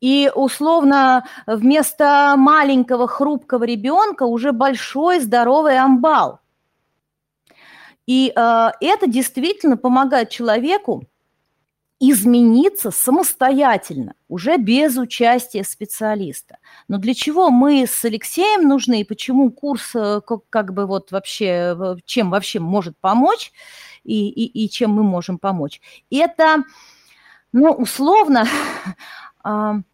И 0.00 0.30
условно 0.34 1.26
вместо 1.46 2.34
маленького 2.36 3.08
хрупкого 3.08 3.64
ребенка 3.64 4.22
уже 4.22 4.52
большой 4.52 5.18
здоровый 5.18 5.78
амбал– 5.78 6.38
и 8.10 8.32
э, 8.34 8.70
это 8.80 9.06
действительно 9.06 9.76
помогает 9.76 10.30
человеку 10.30 11.04
измениться 12.00 12.90
самостоятельно, 12.90 14.14
уже 14.28 14.56
без 14.56 14.96
участия 14.96 15.62
специалиста. 15.62 16.58
Но 16.88 16.98
для 16.98 17.14
чего 17.14 17.50
мы 17.50 17.86
с 17.86 18.04
Алексеем 18.04 18.66
нужны 18.66 19.02
и 19.02 19.04
почему 19.04 19.52
курс 19.52 19.94
э, 19.94 20.22
как, 20.26 20.40
как 20.50 20.74
бы 20.74 20.86
вот 20.86 21.12
вообще, 21.12 21.76
чем 22.04 22.30
вообще 22.30 22.58
может 22.58 22.98
помочь 22.98 23.52
и, 24.02 24.28
и, 24.28 24.64
и 24.64 24.68
чем 24.68 24.90
мы 24.90 25.04
можем 25.04 25.38
помочь? 25.38 25.80
Это, 26.10 26.64
ну, 27.52 27.70
условно, 27.70 28.44
в 29.44 29.84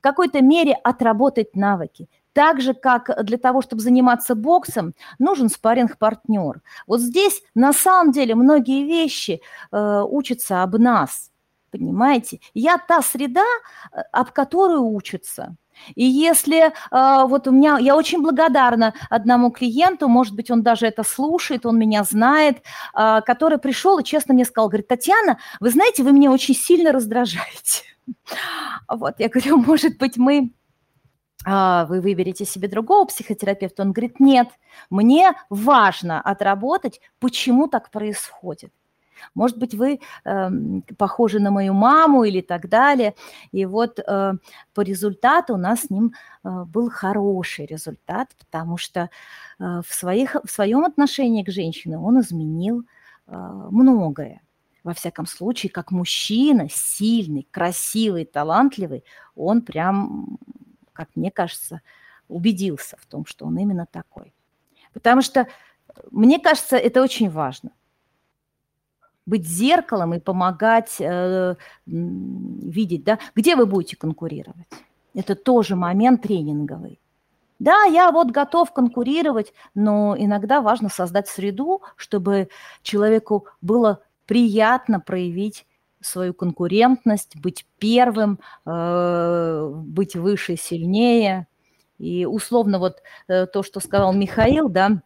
какой-то 0.00 0.40
мере 0.40 0.74
отработать 0.74 1.56
навыки. 1.56 2.08
Так 2.36 2.60
же, 2.60 2.74
как 2.74 3.24
для 3.24 3.38
того, 3.38 3.62
чтобы 3.62 3.80
заниматься 3.80 4.34
боксом, 4.34 4.92
нужен 5.18 5.48
спарринг-партнер. 5.48 6.60
Вот 6.86 7.00
здесь 7.00 7.42
на 7.54 7.72
самом 7.72 8.12
деле 8.12 8.34
многие 8.34 8.84
вещи 8.84 9.40
э, 9.72 10.02
учатся 10.06 10.62
об 10.62 10.76
нас, 10.76 11.30
понимаете? 11.70 12.40
Я 12.52 12.76
та 12.76 13.00
среда, 13.00 13.40
э, 13.40 14.00
об 14.12 14.32
которой 14.32 14.76
учатся. 14.76 15.56
И 15.94 16.04
если 16.04 16.66
э, 16.66 17.26
вот 17.26 17.48
у 17.48 17.52
меня, 17.52 17.78
я 17.78 17.96
очень 17.96 18.20
благодарна 18.20 18.92
одному 19.08 19.50
клиенту, 19.50 20.06
может 20.06 20.34
быть, 20.34 20.50
он 20.50 20.62
даже 20.62 20.86
это 20.86 21.04
слушает, 21.04 21.64
он 21.64 21.78
меня 21.78 22.04
знает, 22.04 22.58
э, 22.94 23.22
который 23.24 23.56
пришел 23.56 23.98
и 23.98 24.04
честно 24.04 24.34
мне 24.34 24.44
сказал, 24.44 24.68
говорит, 24.68 24.88
Татьяна, 24.88 25.38
вы 25.58 25.70
знаете, 25.70 26.02
вы 26.02 26.12
меня 26.12 26.30
очень 26.30 26.54
сильно 26.54 26.92
раздражаете. 26.92 27.84
Вот, 28.88 29.14
я 29.18 29.28
говорю, 29.30 29.56
может 29.56 29.98
быть, 29.98 30.16
мы 30.16 30.52
вы 31.46 32.00
выберете 32.00 32.44
себе 32.44 32.68
другого 32.68 33.06
психотерапевта. 33.06 33.82
Он 33.82 33.92
говорит, 33.92 34.18
нет, 34.20 34.48
мне 34.90 35.32
важно 35.48 36.20
отработать, 36.20 37.00
почему 37.20 37.68
так 37.68 37.90
происходит. 37.90 38.72
Может 39.34 39.58
быть, 39.58 39.74
вы 39.74 40.00
э, 40.24 40.50
похожи 40.98 41.40
на 41.40 41.50
мою 41.50 41.72
маму 41.74 42.24
или 42.24 42.40
так 42.40 42.68
далее. 42.68 43.14
И 43.52 43.64
вот 43.66 43.98
э, 43.98 44.32
по 44.74 44.80
результату 44.80 45.54
у 45.54 45.56
нас 45.56 45.82
с 45.82 45.90
ним 45.90 46.12
э, 46.44 46.64
был 46.64 46.90
хороший 46.90 47.66
результат, 47.66 48.28
потому 48.38 48.76
что 48.76 49.00
э, 49.58 49.80
в, 49.86 49.92
своих, 49.92 50.36
в 50.44 50.50
своем 50.50 50.84
отношении 50.84 51.44
к 51.44 51.50
женщине 51.50 51.98
он 51.98 52.20
изменил 52.20 52.82
э, 53.26 53.36
многое. 53.70 54.42
Во 54.84 54.94
всяком 54.94 55.26
случае, 55.26 55.70
как 55.70 55.90
мужчина, 55.90 56.68
сильный, 56.70 57.48
красивый, 57.50 58.24
талантливый, 58.24 59.02
он 59.34 59.62
прям 59.62 60.38
как 60.96 61.08
мне 61.14 61.30
кажется, 61.30 61.82
убедился 62.28 62.96
в 62.98 63.06
том, 63.06 63.26
что 63.26 63.46
он 63.46 63.58
именно 63.58 63.86
такой. 63.86 64.32
Потому 64.92 65.22
что, 65.22 65.46
мне 66.10 66.40
кажется, 66.40 66.76
это 66.76 67.02
очень 67.02 67.30
важно. 67.30 67.70
Быть 69.26 69.46
зеркалом 69.46 70.14
и 70.14 70.20
помогать 70.20 70.96
э, 71.00 71.56
видеть, 71.86 73.04
да, 73.04 73.18
где 73.34 73.56
вы 73.56 73.66
будете 73.66 73.96
конкурировать. 73.96 74.66
Это 75.14 75.34
тоже 75.34 75.76
момент 75.76 76.22
тренинговый. 76.22 77.00
Да, 77.58 77.84
я 77.84 78.12
вот 78.12 78.30
готов 78.30 78.72
конкурировать, 78.72 79.54
но 79.74 80.14
иногда 80.18 80.60
важно 80.60 80.88
создать 80.88 81.28
среду, 81.28 81.82
чтобы 81.96 82.48
человеку 82.82 83.46
было 83.62 84.02
приятно 84.26 85.00
проявить 85.00 85.66
свою 86.06 86.34
конкурентность, 86.34 87.36
быть 87.36 87.66
первым, 87.78 88.38
э, 88.64 89.70
быть 89.74 90.16
выше, 90.16 90.56
сильнее. 90.56 91.46
И 91.98 92.26
условно 92.26 92.78
вот 92.78 93.02
э, 93.28 93.46
то, 93.46 93.62
что 93.62 93.80
сказал 93.80 94.12
Михаил, 94.12 94.68
да, 94.68 95.00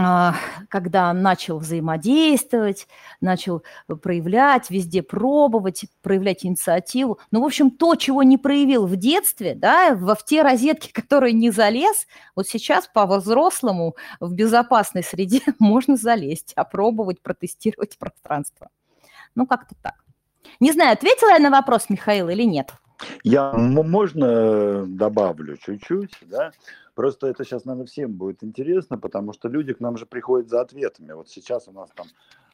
а, 0.00 0.36
когда 0.68 1.12
начал 1.12 1.58
взаимодействовать, 1.58 2.86
начал 3.20 3.64
проявлять, 4.00 4.70
везде 4.70 5.02
пробовать, 5.02 5.86
проявлять 6.02 6.46
инициативу. 6.46 7.18
Ну, 7.32 7.42
в 7.42 7.44
общем, 7.44 7.70
то, 7.70 7.96
чего 7.96 8.22
не 8.22 8.38
проявил 8.38 8.86
в 8.86 8.96
детстве, 8.96 9.54
да, 9.56 9.96
во 9.96 10.14
в 10.14 10.24
те 10.24 10.42
розетки, 10.42 10.92
которые 10.92 11.32
не 11.32 11.50
залез, 11.50 12.06
вот 12.36 12.46
сейчас 12.46 12.86
по-взрослому 12.86 13.96
в 14.20 14.32
безопасной 14.32 15.02
среде 15.02 15.40
можно 15.58 15.96
залезть, 15.96 16.52
опробовать, 16.54 17.20
протестировать 17.20 17.98
пространство. 17.98 18.68
Ну, 19.34 19.46
как-то 19.46 19.74
так. 19.82 19.94
Не 20.60 20.72
знаю, 20.72 20.92
ответила 20.92 21.30
я 21.30 21.38
на 21.38 21.50
вопрос, 21.50 21.88
Михаил, 21.88 22.28
или 22.28 22.42
нет? 22.42 22.72
Я, 23.22 23.52
можно 23.52 24.84
добавлю 24.86 25.56
чуть-чуть, 25.56 26.18
да? 26.22 26.52
Просто 26.94 27.28
это 27.28 27.44
сейчас, 27.44 27.64
наверное, 27.64 27.86
всем 27.86 28.12
будет 28.14 28.42
интересно, 28.42 28.98
потому 28.98 29.32
что 29.32 29.48
люди 29.48 29.72
к 29.72 29.78
нам 29.78 29.96
же 29.96 30.04
приходят 30.04 30.48
за 30.48 30.62
ответами. 30.62 31.12
Вот 31.12 31.28
сейчас 31.28 31.68
у 31.68 31.72
нас 31.72 31.90
там 31.94 32.06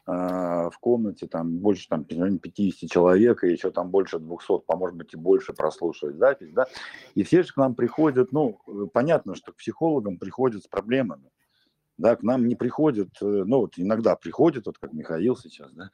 э, 0.05 0.69
в 0.69 0.77
комнате 0.79 1.25
там 1.25 1.57
больше 1.57 1.89
там 1.89 2.03
50 2.03 2.91
человек, 2.91 3.43
и 3.43 3.51
еще 3.51 3.71
там 3.71 3.89
больше 3.89 4.19
200, 4.19 4.59
по 4.67 4.77
может 4.77 4.95
быть 4.97 5.15
и 5.15 5.17
больше 5.17 5.53
прослушивать 5.53 6.17
запись, 6.17 6.53
да? 6.53 6.67
И 7.15 7.23
все 7.23 7.41
же 7.41 7.53
к 7.53 7.57
нам 7.57 7.73
приходят, 7.73 8.31
ну, 8.31 8.59
понятно, 8.93 9.33
что 9.33 9.51
к 9.51 9.55
психологам 9.55 10.19
приходят 10.19 10.63
с 10.63 10.67
проблемами, 10.67 11.31
да, 11.97 12.15
к 12.15 12.21
нам 12.21 12.47
не 12.47 12.53
приходят, 12.53 13.09
э, 13.21 13.25
ну, 13.25 13.61
вот 13.61 13.73
иногда 13.77 14.15
приходят, 14.15 14.67
вот 14.67 14.77
как 14.77 14.93
Михаил 14.93 15.35
сейчас, 15.35 15.71
да, 15.71 15.89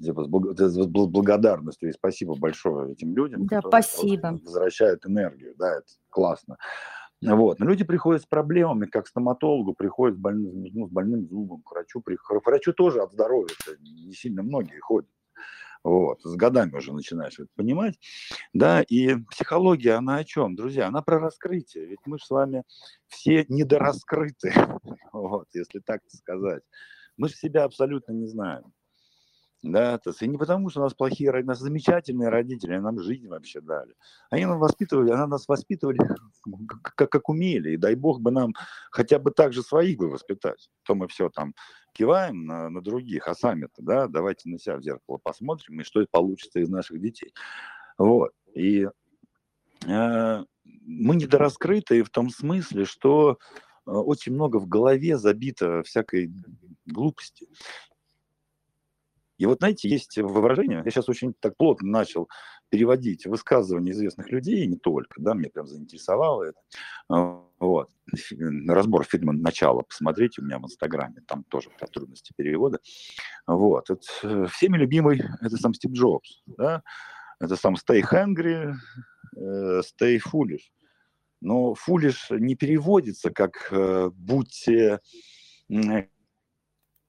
типа, 0.00 0.24
с 0.24 0.86
благодарностью 0.86 1.88
и 1.88 1.92
спасибо 1.92 2.34
большое 2.36 2.92
этим 2.92 3.14
людям, 3.14 3.46
да, 3.46 3.60
спасибо. 3.60 4.38
возвращают 4.44 5.06
энергию, 5.06 5.54
да, 5.56 5.78
это 5.78 5.86
классно. 6.10 6.56
Вот. 7.22 7.58
Но 7.58 7.66
люди 7.66 7.84
приходят 7.84 8.22
с 8.22 8.26
проблемами, 8.26 8.86
как 8.86 9.04
к 9.06 9.08
стоматологу, 9.08 9.72
приходят 9.72 10.16
с 10.16 10.20
больным, 10.20 10.64
ну, 10.72 10.88
с 10.88 10.90
больным 10.90 11.26
зубом, 11.26 11.62
к 11.62 11.70
врачу. 11.70 12.02
К 12.02 12.46
врачу 12.46 12.72
тоже 12.74 13.00
от 13.00 13.12
здоровья 13.12 13.54
не 13.80 14.12
сильно 14.12 14.42
многие 14.42 14.78
ходят. 14.78 15.08
Вот, 15.84 16.22
с 16.22 16.34
годами 16.34 16.74
уже 16.74 16.94
начинаешь 16.94 17.38
это 17.38 17.48
понимать. 17.56 17.98
Да, 18.54 18.80
и 18.82 19.16
психология, 19.30 19.92
она 19.92 20.16
о 20.16 20.24
чем, 20.24 20.56
друзья? 20.56 20.86
Она 20.86 21.02
про 21.02 21.18
раскрытие. 21.18 21.84
Ведь 21.84 21.98
мы 22.06 22.18
же 22.18 22.24
с 22.24 22.30
вами 22.30 22.64
все 23.06 23.44
недораскрыты, 23.48 24.54
вот, 25.12 25.46
если 25.52 25.80
так 25.80 26.00
сказать. 26.08 26.62
Мы 27.18 27.28
же 27.28 27.34
себя 27.34 27.64
абсолютно 27.64 28.12
не 28.12 28.26
знаем. 28.26 28.72
Да, 29.64 29.96
то 29.96 30.10
есть, 30.10 30.20
и 30.20 30.28
не 30.28 30.36
потому, 30.36 30.68
что 30.68 30.80
у 30.80 30.82
нас 30.82 30.92
плохие, 30.92 31.30
у 31.30 31.42
нас 31.42 31.58
замечательные 31.58 32.28
родители, 32.28 32.76
нам 32.76 33.00
жизнь 33.00 33.26
вообще 33.28 33.62
дали. 33.62 33.94
Они 34.28 34.44
нам 34.44 34.58
воспитывали, 34.58 35.10
они 35.10 35.26
нас 35.26 35.48
воспитывали 35.48 35.96
как, 36.82 37.08
как 37.08 37.28
умели, 37.30 37.70
и 37.70 37.76
дай 37.78 37.94
бог 37.94 38.20
бы 38.20 38.30
нам 38.30 38.52
хотя 38.90 39.18
бы 39.18 39.30
так 39.30 39.54
же 39.54 39.62
своих 39.62 39.96
бы 39.96 40.10
воспитать. 40.10 40.68
То 40.82 40.94
мы 40.94 41.08
все 41.08 41.30
там 41.30 41.54
киваем 41.94 42.44
на, 42.44 42.68
на 42.68 42.82
других, 42.82 43.26
а 43.26 43.34
сами-то, 43.34 43.80
да, 43.82 44.06
давайте 44.06 44.50
на 44.50 44.58
себя 44.58 44.76
в 44.76 44.82
зеркало 44.82 45.16
посмотрим, 45.16 45.80
и 45.80 45.84
что 45.84 46.04
получится 46.10 46.60
из 46.60 46.68
наших 46.68 47.00
детей. 47.00 47.32
Вот, 47.96 48.32
и 48.54 48.86
э, 49.86 50.44
мы 50.62 51.16
недораскрыты 51.16 52.02
в 52.02 52.10
том 52.10 52.28
смысле, 52.28 52.84
что 52.84 53.38
э, 53.86 53.90
очень 53.90 54.34
много 54.34 54.58
в 54.58 54.68
голове 54.68 55.16
забито 55.16 55.82
всякой 55.84 56.30
глупости. 56.84 57.48
И 59.36 59.46
вот, 59.46 59.58
знаете, 59.58 59.88
есть 59.88 60.16
выражение, 60.16 60.82
я 60.84 60.90
сейчас 60.90 61.08
очень 61.08 61.34
так 61.34 61.56
плотно 61.56 61.88
начал 61.88 62.28
переводить 62.68 63.26
высказывания 63.26 63.90
известных 63.92 64.30
людей, 64.30 64.66
не 64.66 64.76
только, 64.76 65.20
да, 65.20 65.34
мне 65.34 65.48
прям 65.48 65.66
заинтересовало 65.66 66.44
это. 66.44 66.58
А, 67.08 67.42
вот. 67.58 67.90
Разбор 68.68 69.04
фильма 69.04 69.32
«Начало» 69.32 69.82
посмотрите 69.82 70.40
у 70.40 70.44
меня 70.44 70.58
в 70.58 70.64
Инстаграме, 70.64 71.22
там 71.26 71.44
тоже 71.44 71.70
про 71.70 71.86
трудности 71.86 72.32
перевода. 72.36 72.78
Вот. 73.46 73.90
Это 73.90 74.00
э, 74.22 74.46
всеми 74.52 74.76
любимый, 74.76 75.22
это 75.40 75.56
сам 75.56 75.74
Стив 75.74 75.92
Джобс, 75.92 76.42
да, 76.46 76.82
это 77.40 77.56
сам 77.56 77.74
Stay 77.74 78.02
Hungry, 78.02 78.74
Stay 79.36 80.20
Foolish. 80.20 80.70
Но 81.40 81.74
foolish 81.74 82.38
не 82.38 82.54
переводится 82.54 83.30
как 83.30 83.68
э, 83.70 84.10
«будьте 84.14 85.00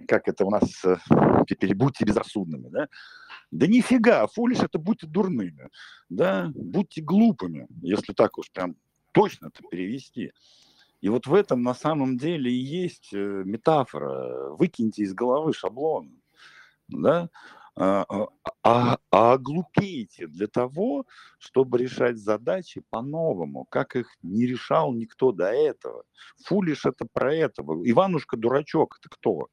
как 0.08 0.28
это 0.28 0.46
у 0.46 0.50
нас, 0.50 0.84
э, 0.86 0.98
будьте 1.76 2.06
безрассудными, 2.06 2.70
да? 2.70 2.88
Да 3.52 3.68
нифига, 3.68 4.28
фулиш 4.28 4.60
это 4.60 4.80
будьте 4.80 5.08
дурными, 5.08 5.70
да, 6.10 6.52
будьте 6.56 7.02
глупыми, 7.02 7.68
если 7.82 8.14
так 8.14 8.38
уж 8.38 8.52
прям 8.52 8.76
точно 9.12 9.48
это 9.48 9.64
перевести. 9.70 10.34
И 11.02 11.10
вот 11.10 11.28
в 11.28 11.34
этом 11.34 11.62
на 11.62 11.74
самом 11.74 12.18
деле 12.18 12.52
и 12.52 12.56
есть 12.56 13.14
э, 13.14 13.18
метафора. 13.18 14.56
Выкиньте 14.56 15.04
из 15.04 15.14
головы 15.14 15.54
шаблон, 15.54 16.12
да, 16.88 17.30
а, 17.78 18.06
а, 18.08 18.28
а, 18.64 18.98
а 19.12 19.38
глупейте 19.38 20.28
для 20.28 20.48
того, 20.48 21.06
чтобы 21.40 21.78
решать 21.78 22.18
задачи 22.18 22.82
по-новому, 22.90 23.66
как 23.66 23.98
их 23.98 24.08
не 24.24 24.46
решал 24.46 24.94
никто 24.94 25.34
до 25.34 25.52
этого. 25.52 26.04
Фулиш 26.46 26.86
это 26.86 27.06
про 27.12 27.36
этого. 27.36 27.82
Иванушка 27.88 28.38
дурачок 28.38 28.98
это 29.00 29.10
кто? 29.10 29.50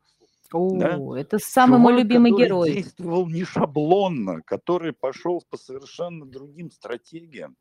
О, 0.54 0.78
да? 0.78 1.20
это 1.20 1.38
самый 1.38 1.78
Чувак, 1.78 1.82
мой 1.82 2.02
любимый 2.02 2.30
который 2.32 2.46
герой. 2.46 2.72
действовал 2.72 3.28
не 3.28 3.44
шаблонно, 3.44 4.42
который 4.42 4.92
пошел 4.92 5.42
по 5.48 5.56
совершенно 5.56 6.26
другим 6.26 6.70
стратегиям, 6.70 7.56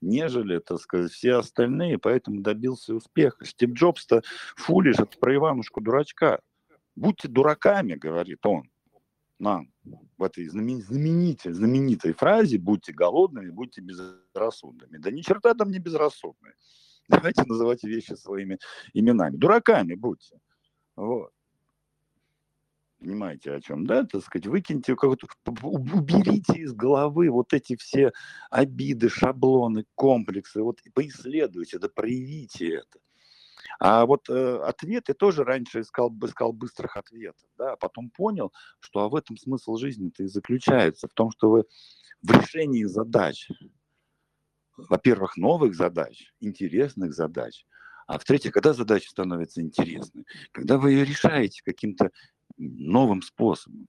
нежели, 0.00 0.58
так 0.58 0.78
сказать, 0.78 1.12
все 1.12 1.34
остальные, 1.36 1.98
поэтому 1.98 2.40
добился 2.40 2.94
успеха. 2.94 3.44
Стив 3.44 3.70
Джобс-то 3.70 4.22
фулиш, 4.56 4.96
это 4.98 5.18
про 5.18 5.34
Иванушку 5.34 5.80
дурачка. 5.80 6.40
Будьте 6.94 7.28
дураками, 7.28 7.94
говорит 7.94 8.44
он 8.46 8.70
нам 9.38 9.70
в 10.16 10.22
этой 10.22 10.46
знаменитой, 10.48 11.52
знаменитой 11.52 12.12
фразе 12.14 12.58
«будьте 12.58 12.92
голодными, 12.92 13.50
будьте 13.50 13.82
безрассудными». 13.82 14.96
Да 14.96 15.10
ни 15.10 15.20
черта 15.20 15.54
там 15.54 15.70
не 15.70 15.78
безрассудные. 15.78 16.54
Давайте 17.08 17.42
называть 17.44 17.84
вещи 17.84 18.14
своими 18.14 18.58
именами. 18.94 19.36
Дураками 19.36 19.94
будьте. 19.94 20.40
Вот 20.96 21.30
понимаете 22.98 23.52
о 23.52 23.60
чем, 23.60 23.86
да, 23.86 24.04
так 24.04 24.22
сказать, 24.22 24.46
выкиньте, 24.46 24.94
уберите 24.94 26.60
из 26.60 26.72
головы 26.72 27.30
вот 27.30 27.52
эти 27.52 27.76
все 27.76 28.12
обиды, 28.50 29.08
шаблоны, 29.08 29.84
комплексы, 29.94 30.62
вот 30.62 30.80
поисследуйте, 30.94 31.78
да 31.78 31.88
проявите 31.88 32.76
это. 32.76 32.98
А 33.78 34.06
вот 34.06 34.28
э, 34.28 34.58
ответы 34.62 35.12
тоже 35.12 35.44
раньше 35.44 35.80
искал, 35.80 36.14
искал 36.22 36.52
быстрых 36.52 36.96
ответов, 36.96 37.48
да, 37.58 37.72
а 37.72 37.76
потом 37.76 38.10
понял, 38.10 38.52
что 38.80 39.00
а 39.00 39.08
в 39.08 39.14
этом 39.14 39.36
смысл 39.36 39.76
жизни-то 39.76 40.22
и 40.22 40.28
заключается, 40.28 41.08
в 41.08 41.12
том, 41.12 41.30
что 41.30 41.50
вы 41.50 41.64
в 42.22 42.30
решении 42.30 42.84
задач, 42.84 43.48
во-первых, 44.76 45.36
новых 45.36 45.74
задач, 45.74 46.32
интересных 46.40 47.12
задач, 47.12 47.66
а 48.06 48.18
в-третьих, 48.18 48.52
когда 48.52 48.72
задача 48.72 49.10
становится 49.10 49.60
интересной, 49.60 50.26
когда 50.52 50.78
вы 50.78 50.92
ее 50.92 51.04
решаете 51.04 51.62
каким-то 51.64 52.10
новым 52.58 53.22
способом. 53.22 53.88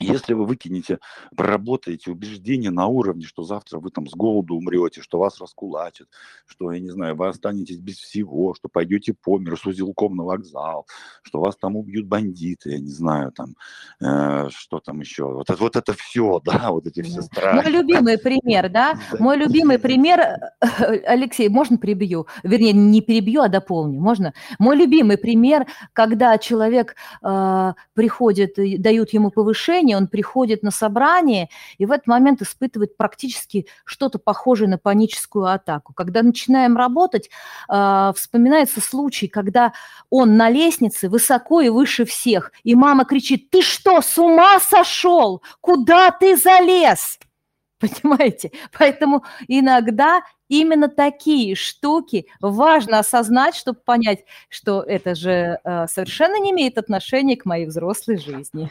Если 0.00 0.32
вы 0.32 0.46
выкинете, 0.46 0.98
проработаете 1.36 2.10
убеждения 2.10 2.70
на 2.70 2.86
уровне, 2.86 3.24
что 3.24 3.42
завтра 3.42 3.78
вы 3.78 3.90
там 3.90 4.08
с 4.08 4.14
голоду 4.14 4.56
умрете, 4.56 5.00
что 5.00 5.18
вас 5.18 5.40
раскулачат, 5.40 6.08
что, 6.46 6.72
я 6.72 6.80
не 6.80 6.90
знаю, 6.90 7.14
вы 7.14 7.28
останетесь 7.28 7.78
без 7.78 7.98
всего, 7.98 8.54
что 8.54 8.68
пойдете 8.68 9.14
по 9.14 9.38
миру 9.38 9.56
с 9.56 9.64
узелком 9.64 10.16
на 10.16 10.24
вокзал, 10.24 10.86
что 11.22 11.40
вас 11.40 11.56
там 11.56 11.76
убьют 11.76 12.06
бандиты, 12.06 12.70
я 12.70 12.78
не 12.78 12.90
знаю, 12.90 13.32
там, 13.32 13.54
э, 14.00 14.48
что 14.50 14.80
там 14.80 15.00
еще. 15.00 15.24
Вот, 15.24 15.50
это, 15.50 15.60
вот 15.60 15.76
это 15.76 15.92
все, 15.94 16.40
да, 16.44 16.70
вот 16.70 16.86
эти 16.86 17.02
все 17.02 17.22
страхи. 17.22 17.62
Мой 17.62 17.70
любимый 17.70 18.18
пример, 18.18 18.70
да, 18.70 18.98
мой 19.18 19.36
любимый 19.36 19.78
пример, 19.78 20.20
Алексей, 20.60 21.48
можно 21.48 21.76
перебью? 21.76 22.26
Вернее, 22.42 22.72
не 22.72 23.02
перебью, 23.02 23.42
а 23.42 23.48
дополню, 23.48 24.00
можно? 24.00 24.32
Мой 24.58 24.76
любимый 24.76 25.18
пример, 25.18 25.66
когда 25.92 26.38
человек 26.38 26.96
э, 27.22 27.72
приходит, 27.94 28.54
дают 28.56 29.12
ему 29.12 29.30
повышение, 29.30 29.81
собрание, 29.82 29.96
он 29.96 30.06
приходит 30.06 30.62
на 30.62 30.70
собрание 30.70 31.48
и 31.78 31.86
в 31.86 31.92
этот 31.92 32.06
момент 32.06 32.42
испытывает 32.42 32.96
практически 32.96 33.66
что-то 33.84 34.18
похожее 34.18 34.68
на 34.68 34.78
паническую 34.78 35.46
атаку. 35.46 35.92
Когда 35.94 36.22
начинаем 36.22 36.76
работать, 36.76 37.30
э, 37.68 38.12
вспоминается 38.16 38.80
случай, 38.80 39.28
когда 39.28 39.72
он 40.10 40.36
на 40.36 40.50
лестнице 40.50 41.08
высоко 41.08 41.60
и 41.60 41.68
выше 41.68 42.04
всех, 42.04 42.52
и 42.64 42.74
мама 42.74 43.04
кричит, 43.04 43.50
ты 43.50 43.62
что, 43.62 44.00
с 44.00 44.18
ума 44.18 44.60
сошел? 44.60 45.42
Куда 45.60 46.10
ты 46.10 46.36
залез? 46.36 47.18
Понимаете? 47.80 48.52
Поэтому 48.78 49.24
иногда 49.48 50.22
именно 50.48 50.88
такие 50.88 51.54
штуки 51.54 52.26
важно 52.40 52.98
осознать, 52.98 53.54
чтобы 53.56 53.80
понять, 53.84 54.24
что 54.48 54.82
это 54.82 55.14
же 55.14 55.58
э, 55.64 55.86
совершенно 55.88 56.38
не 56.38 56.50
имеет 56.50 56.78
отношения 56.78 57.36
к 57.36 57.44
моей 57.44 57.66
взрослой 57.66 58.18
жизни. 58.18 58.70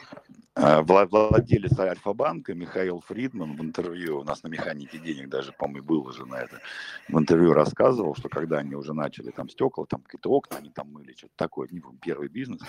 А, 0.53 0.82
владелец 0.82 1.80
Альфа-банка 1.80 2.53
Михаил 2.53 2.99
Фридман 3.07 3.56
в 3.56 3.61
интервью, 3.61 4.19
у 4.19 4.23
нас 4.23 4.44
на 4.44 4.49
механике 4.49 4.98
денег 4.98 5.30
даже, 5.30 5.53
по-моему, 5.53 5.86
было 5.86 6.11
же 6.11 6.26
на 6.26 6.36
это, 6.36 6.60
в 7.07 7.18
интервью 7.18 7.53
рассказывал, 7.53 8.15
что 8.15 8.28
когда 8.28 8.57
они 8.57 8.76
уже 8.76 8.94
начали 8.94 9.32
там 9.32 9.48
стекла, 9.48 9.86
там 9.86 10.02
какие-то 10.02 10.30
окна, 10.30 10.57
они 10.57 10.69
там 10.69 10.91
мыли, 10.91 11.14
что-то 11.18 11.34
такое, 11.38 11.69
не 11.72 11.80
помню, 11.80 11.99
первый 12.02 12.28
бизнес, 12.28 12.60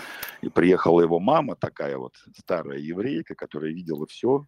и 0.41 0.47
приехала 0.47 1.01
его 1.01 1.19
мама, 1.19 1.57
такая 1.57 1.97
вот 1.97 2.15
старая 2.37 2.79
еврейка, 2.79 3.35
которая 3.35 3.73
видела 3.73 4.07
все, 4.07 4.45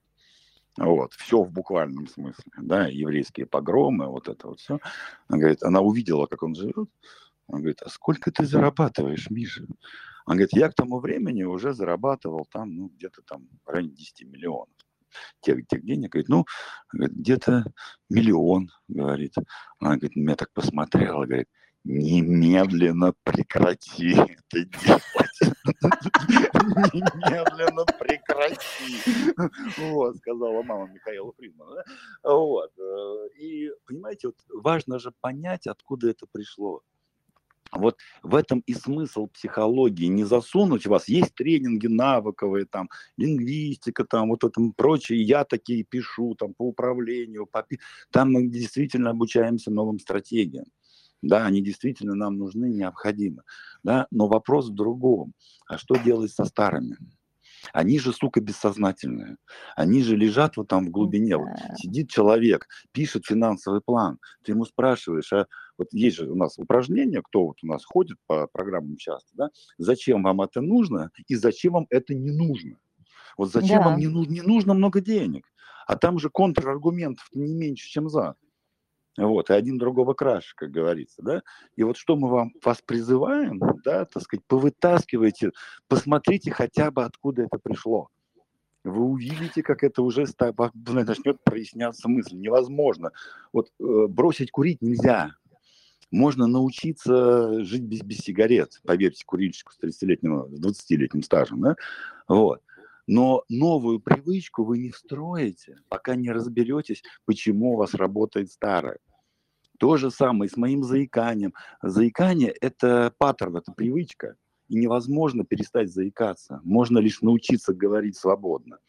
вот, 0.77 1.13
все 1.13 1.43
в 1.43 1.51
буквальном 1.51 2.07
смысле, 2.07 2.51
да, 2.55 2.87
еврейские 2.87 3.47
погромы, 3.47 4.07
вот 4.07 4.29
это 4.29 4.47
вот 4.47 4.61
все. 4.61 4.79
Она 5.27 5.39
говорит, 5.39 5.61
она 5.61 5.81
увидела, 5.81 6.25
как 6.25 6.41
он 6.41 6.55
живет, 6.55 6.89
она 7.49 7.59
говорит, 7.59 7.81
а 7.81 7.89
сколько 7.89 8.31
ты 8.31 8.45
зарабатываешь, 8.45 9.29
Миша? 9.29 9.65
Он 10.25 10.35
говорит, 10.35 10.53
я 10.53 10.69
к 10.69 10.73
тому 10.73 10.99
времени 10.99 11.43
уже 11.43 11.73
зарабатывал 11.73 12.45
там, 12.51 12.75
ну, 12.75 12.87
где-то 12.87 13.21
там 13.21 13.47
в 13.65 13.69
районе 13.69 13.93
10 13.93 14.27
миллионов 14.27 14.69
тех, 15.41 15.65
тех 15.67 15.83
денег. 15.83 16.11
Говорит, 16.11 16.29
ну, 16.29 16.45
где-то 16.93 17.65
миллион, 18.09 18.69
говорит. 18.87 19.35
Она 19.79 19.97
говорит, 19.97 20.15
меня 20.15 20.35
так 20.35 20.51
посмотрела, 20.53 21.25
говорит, 21.25 21.47
немедленно 21.83 23.13
прекрати 23.23 24.13
это 24.13 24.65
делать. 24.65 25.03
Немедленно 26.93 27.85
прекрати. 27.99 29.31
Вот, 29.77 30.17
сказала 30.17 30.63
мама 30.63 30.87
Михаила 30.87 31.31
Фридмана. 31.33 31.83
Вот. 32.23 32.71
Э, 32.79 33.27
и, 33.39 33.69
понимаете, 33.85 34.29
вот 34.29 34.37
важно 34.63 34.97
же 34.97 35.11
понять, 35.21 35.67
откуда 35.67 36.09
это 36.09 36.25
пришло. 36.31 36.81
Вот 37.71 37.97
в 38.23 38.35
этом 38.35 38.61
и 38.65 38.73
смысл 38.73 39.27
психологии. 39.27 40.05
Не 40.05 40.23
засунуть 40.23 40.87
вас. 40.87 41.07
Есть 41.07 41.35
тренинги 41.35 41.87
навыковые, 41.87 42.65
там, 42.65 42.89
лингвистика, 43.17 44.05
там, 44.05 44.29
вот 44.29 44.43
это 44.43 44.61
прочее. 44.75 45.21
Я 45.21 45.43
такие 45.43 45.83
пишу, 45.83 46.35
там, 46.35 46.53
по 46.53 46.63
управлению. 46.63 47.47
По... 47.47 47.65
Там 48.11 48.33
мы 48.33 48.47
действительно 48.47 49.11
обучаемся 49.11 49.71
новым 49.71 49.99
стратегиям. 49.99 50.65
Да, 51.21 51.45
они 51.45 51.61
действительно 51.61 52.13
нам 52.13 52.37
нужны, 52.37 52.65
необходимы. 52.65 53.43
Да? 53.83 54.07
Но 54.11 54.27
вопрос 54.27 54.69
в 54.69 54.75
другом. 54.75 55.33
А 55.67 55.77
что 55.77 55.95
делать 55.95 56.31
со 56.31 56.45
старыми? 56.45 56.97
Они 57.73 57.99
же, 57.99 58.13
сука, 58.13 58.41
бессознательные. 58.41 59.37
Они 59.75 60.03
же 60.03 60.15
лежат 60.15 60.57
вот 60.57 60.67
там 60.67 60.85
в 60.85 60.91
глубине. 60.91 61.37
Вот 61.37 61.47
сидит 61.77 62.09
человек, 62.09 62.67
пишет 62.91 63.25
финансовый 63.25 63.81
план. 63.81 64.19
Ты 64.43 64.51
ему 64.51 64.65
спрашиваешь, 64.65 65.33
а 65.33 65.47
вот 65.77 65.87
есть 65.91 66.17
же 66.17 66.29
у 66.29 66.35
нас 66.35 66.57
упражнение, 66.57 67.21
кто 67.21 67.47
вот 67.47 67.57
у 67.63 67.67
нас 67.67 67.83
ходит 67.85 68.17
по 68.27 68.47
программам 68.47 68.97
часто, 68.97 69.29
да, 69.33 69.49
зачем 69.77 70.23
вам 70.23 70.41
это 70.41 70.61
нужно 70.61 71.11
и 71.27 71.35
зачем 71.35 71.73
вам 71.73 71.87
это 71.89 72.13
не 72.13 72.31
нужно. 72.31 72.77
Вот 73.37 73.51
зачем 73.51 73.79
да. 73.79 73.89
вам 73.89 73.99
не, 73.99 74.05
не 74.05 74.41
нужно 74.41 74.73
много 74.73 75.01
денег? 75.01 75.45
А 75.87 75.97
там 75.97 76.19
же 76.19 76.29
контраргументов 76.29 77.27
не 77.33 77.53
меньше, 77.53 77.87
чем 77.89 78.09
за. 78.09 78.35
Вот, 79.17 79.49
и 79.49 79.53
один 79.53 79.77
другого 79.77 80.13
краше, 80.13 80.53
как 80.55 80.71
говорится, 80.71 81.21
да. 81.21 81.41
И 81.75 81.83
вот 81.83 81.95
что 81.95 82.17
мы 82.17 82.29
вам, 82.29 82.51
вас 82.63 82.81
призываем, 82.85 83.59
да, 83.83 84.05
так 84.05 84.23
сказать, 84.23 84.43
повытаскивайте, 84.45 85.51
посмотрите 85.87 86.51
хотя 86.51 86.91
бы, 86.91 87.05
откуда 87.05 87.43
это 87.43 87.57
пришло. 87.57 88.09
Вы 88.83 89.03
увидите, 89.03 89.63
как 89.63 89.83
это 89.83 90.03
уже 90.03 90.25
начнет 90.37 91.43
проясняться 91.43 92.07
мысль. 92.07 92.35
Невозможно. 92.35 93.11
Вот 93.51 93.71
э, 93.79 94.07
бросить 94.07 94.51
курить 94.51 94.81
нельзя. 94.81 95.31
Можно 96.11 96.47
научиться 96.47 97.63
жить 97.63 97.83
без, 97.83 98.01
без 98.01 98.17
сигарет, 98.19 98.79
поверьте, 98.85 99.23
курильщику 99.25 99.73
с 99.73 99.79
30-летним, 99.79 100.45
20-летним 100.45 101.23
стажем, 101.23 101.61
да. 101.61 101.75
Вот. 102.27 102.61
Но 103.07 103.43
новую 103.49 103.99
привычку 103.99 104.63
вы 104.63 104.79
не 104.79 104.91
встроите, 104.91 105.77
пока 105.89 106.15
не 106.15 106.31
разберетесь, 106.31 107.03
почему 107.25 107.73
у 107.73 107.77
вас 107.77 107.93
работает 107.93 108.51
старая. 108.51 108.99
То 109.77 109.97
же 109.97 110.09
самое 110.09 110.49
с 110.49 110.57
моим 110.57 110.83
заиканием. 110.83 111.53
Заикание– 111.81 112.51
это 112.61 113.13
паттерн, 113.17 113.57
это 113.57 113.71
привычка. 113.73 114.35
И 114.67 114.77
невозможно 114.77 115.45
перестать 115.45 115.91
заикаться. 115.91 116.59
Можно 116.63 116.97
лишь 116.97 117.21
научиться 117.21 117.73
говорить 117.73 118.17
свободно. 118.17 118.79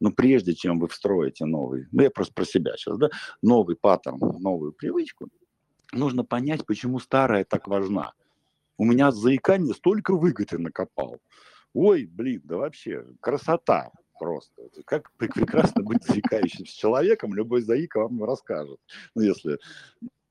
Но 0.00 0.10
прежде 0.10 0.54
чем 0.54 0.78
вы 0.78 0.88
встроите 0.88 1.44
новый, 1.44 1.86
ну 1.92 2.02
я 2.02 2.10
просто 2.10 2.32
про 2.32 2.44
себя 2.44 2.76
сейчас, 2.76 2.96
да, 2.96 3.10
новый 3.42 3.76
паттерн, 3.76 4.18
новую 4.18 4.72
привычку, 4.72 5.28
нужно 5.92 6.24
понять, 6.24 6.66
почему 6.66 6.98
старая 6.98 7.44
так 7.44 7.68
важна. 7.68 8.12
У 8.76 8.84
меня 8.84 9.10
заикание 9.10 9.74
столько 9.74 10.14
выгоды 10.14 10.58
накопал. 10.58 11.18
Ой, 11.74 12.06
блин, 12.06 12.42
да 12.44 12.56
вообще 12.56 13.04
красота 13.20 13.90
просто. 14.18 14.68
Как 14.84 15.10
прекрасно 15.16 15.82
быть 15.82 16.04
заикающимся 16.04 16.76
человеком, 16.76 17.34
любой 17.34 17.62
заика 17.62 18.00
вам 18.00 18.22
расскажет, 18.24 18.80
ну, 19.14 19.22
если 19.22 19.58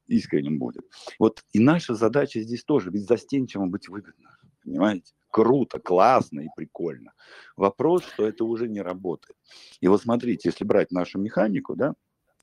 искренним 0.08 0.60
будет. 0.60 0.86
Вот 1.20 1.44
и 1.52 1.60
наша 1.60 1.96
задача 1.96 2.42
здесь 2.42 2.64
тоже, 2.64 2.90
ведь 2.92 3.08
застенчивым 3.08 3.70
быть 3.70 3.90
выгодно, 3.90 4.38
понимаете? 4.64 5.14
Круто, 5.30 5.80
классно 5.80 6.42
и 6.42 6.48
прикольно. 6.56 7.14
Вопрос, 7.58 8.04
что 8.06 8.26
это 8.26 8.46
уже 8.46 8.68
не 8.68 8.82
работает. 8.82 9.38
И 9.82 9.88
вот 9.88 10.02
смотрите, 10.02 10.50
если 10.50 10.64
брать 10.64 10.92
нашу 10.92 11.20
механику, 11.20 11.76
да, 11.76 11.94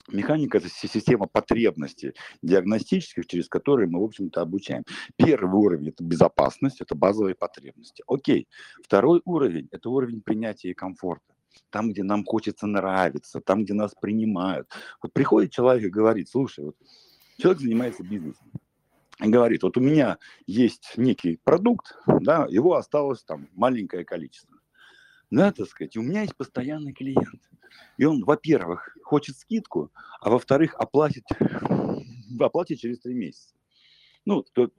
Механика– 0.08 0.58
это 0.58 0.68
система 0.68 1.26
потребностей 1.26 2.12
диагностических, 2.42 3.26
через 3.26 3.48
которые 3.48 3.88
мы, 3.88 4.00
в 4.00 4.04
общем-то, 4.04 4.42
обучаем. 4.42 4.84
Первый 5.16 5.54
уровень– 5.54 5.88
это 5.90 6.04
безопасность, 6.04 6.80
это 6.80 6.94
базовые 6.94 7.34
потребности. 7.34 8.04
Окей. 8.06 8.46
Второй 8.82 9.22
уровень– 9.24 9.68
это 9.70 9.88
уровень 9.88 10.20
принятия 10.20 10.70
и 10.70 10.74
комфорта. 10.74 11.24
Там, 11.70 11.92
где 11.92 12.02
нам 12.02 12.24
хочется 12.24 12.66
нравиться, 12.66 13.40
там, 13.40 13.64
где 13.64 13.72
нас 13.72 13.94
принимают. 13.98 14.68
Вот 15.02 15.12
приходит 15.12 15.52
человек 15.52 15.86
и 15.86 15.90
говорит, 15.90 16.28
слушай, 16.28 16.64
вот 16.64 16.76
человек 17.38 17.60
занимается 17.62 18.02
бизнесом. 18.02 18.50
И 19.22 19.28
говорит, 19.28 19.62
вот 19.62 19.76
у 19.76 19.80
меня 19.80 20.18
есть 20.46 20.94
некий 20.96 21.38
продукт, 21.44 21.96
да, 22.06 22.46
его 22.50 22.74
осталось 22.74 23.22
там 23.22 23.48
маленькое 23.52 24.04
количество. 24.04 24.58
Да, 25.30 25.52
так 25.52 25.68
сказать, 25.68 25.96
у 25.96 26.02
меня 26.02 26.22
есть 26.22 26.36
постоянный 26.36 26.92
клиент. 26.92 27.40
И 27.96 28.04
он, 28.04 28.24
во-первых, 28.24 28.96
хочет 29.02 29.36
скидку, 29.36 29.92
а 30.20 30.30
во-вторых, 30.30 30.74
оплатит, 30.74 31.24
оплатит 32.38 32.78
через 32.78 33.00
три 33.00 33.14
месяца. 33.14 33.54
Ну, 34.26 34.42
кто 34.42 34.70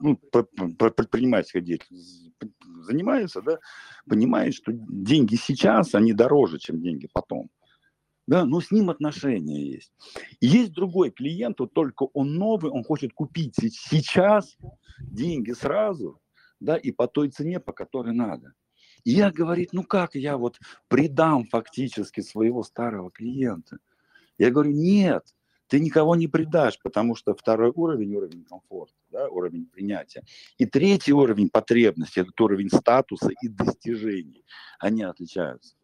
ну, 0.00 0.16
предпринимательской 0.16 1.62
деятельностью 1.62 2.34
занимается, 2.82 3.40
да, 3.40 3.58
понимает, 4.06 4.54
что 4.54 4.72
деньги 4.72 5.36
сейчас, 5.36 5.94
они 5.94 6.12
дороже, 6.12 6.58
чем 6.58 6.80
деньги 6.82 7.08
потом. 7.12 7.50
Да, 8.26 8.44
но 8.44 8.60
с 8.60 8.72
ним 8.72 8.90
отношения 8.90 9.62
есть. 9.62 9.92
И 10.40 10.46
есть 10.46 10.72
другой 10.72 11.10
клиент, 11.10 11.60
вот 11.60 11.72
только 11.72 12.04
он 12.12 12.34
новый, 12.34 12.72
он 12.72 12.82
хочет 12.82 13.12
купить 13.12 13.54
сейчас 13.56 14.56
деньги 14.98 15.52
сразу, 15.52 16.20
да, 16.58 16.76
и 16.76 16.90
по 16.90 17.06
той 17.06 17.30
цене, 17.30 17.60
по 17.60 17.72
которой 17.72 18.12
надо. 18.12 18.52
И 19.06 19.12
я, 19.12 19.30
говорит, 19.30 19.72
ну 19.72 19.84
как 19.84 20.16
я 20.16 20.36
вот 20.36 20.58
предам 20.88 21.46
фактически 21.46 22.22
своего 22.22 22.64
старого 22.64 23.12
клиента? 23.12 23.78
Я 24.36 24.50
говорю, 24.50 24.72
нет, 24.72 25.22
ты 25.68 25.78
никого 25.78 26.16
не 26.16 26.26
предашь, 26.26 26.80
потому 26.82 27.14
что 27.14 27.32
второй 27.36 27.70
уровень, 27.72 28.16
уровень 28.16 28.44
комфорта, 28.44 28.96
да, 29.12 29.28
уровень 29.28 29.66
принятия. 29.66 30.24
И 30.58 30.66
третий 30.66 31.12
уровень 31.12 31.50
потребности, 31.50 32.18
это 32.18 32.32
уровень 32.42 32.68
статуса 32.68 33.30
и 33.40 33.46
достижений. 33.46 34.44
Они 34.80 35.04
отличаются. 35.04 35.76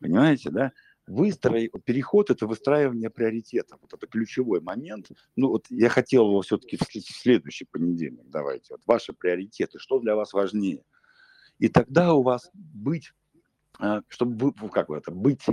Понимаете, 0.00 0.48
да? 0.48 0.72
Выстроить, 1.06 1.70
переход– 1.84 2.30
это 2.30 2.46
выстраивание 2.46 3.10
приоритетов. 3.10 3.78
Вот 3.82 3.92
это 3.92 4.06
ключевой 4.06 4.62
момент. 4.62 5.10
Ну, 5.36 5.48
вот 5.48 5.66
я 5.68 5.90
хотел 5.90 6.28
его 6.28 6.40
все-таки 6.40 6.78
в 6.78 6.82
следующий 6.98 7.66
понедельник. 7.66 8.24
Давайте. 8.30 8.68
Вот 8.70 8.80
ваши 8.86 9.12
приоритеты. 9.12 9.78
Что 9.78 9.98
для 10.00 10.16
вас 10.16 10.32
важнее– 10.32 10.82
и 11.58 11.68
тогда 11.68 12.14
у 12.14 12.22
вас 12.22 12.50
быть 12.54 13.12
а, 13.80 14.02
чтобы 14.08 14.52
как 14.70 14.90
это, 14.90 15.12
быть 15.12 15.44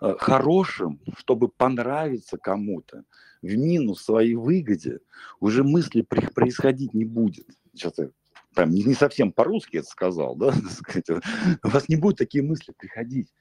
а, 0.00 0.16
хорошим, 0.16 1.00
чтобы 1.16 1.48
понравиться 1.48 2.38
кому-то, 2.38 3.04
в 3.42 3.56
минус 3.56 4.02
своей 4.02 4.34
выгоде, 4.34 5.00
уже 5.40 5.64
мысли 5.64 6.02
происходить 6.02 6.94
не 6.94 7.04
будет. 7.04 7.46
Сейчас 7.74 7.98
я 7.98 8.10
прям 8.54 8.70
не, 8.70 8.94
совсем 8.94 9.32
по-русски 9.32 9.78
это 9.78 9.88
сказал, 9.88 10.36
да, 10.36 10.52
у 11.64 11.68
вас 11.68 11.88
не 11.88 11.96
будет 11.96 12.18
такие 12.18 12.44
мысли 12.44 12.72
приходить. 12.76 13.32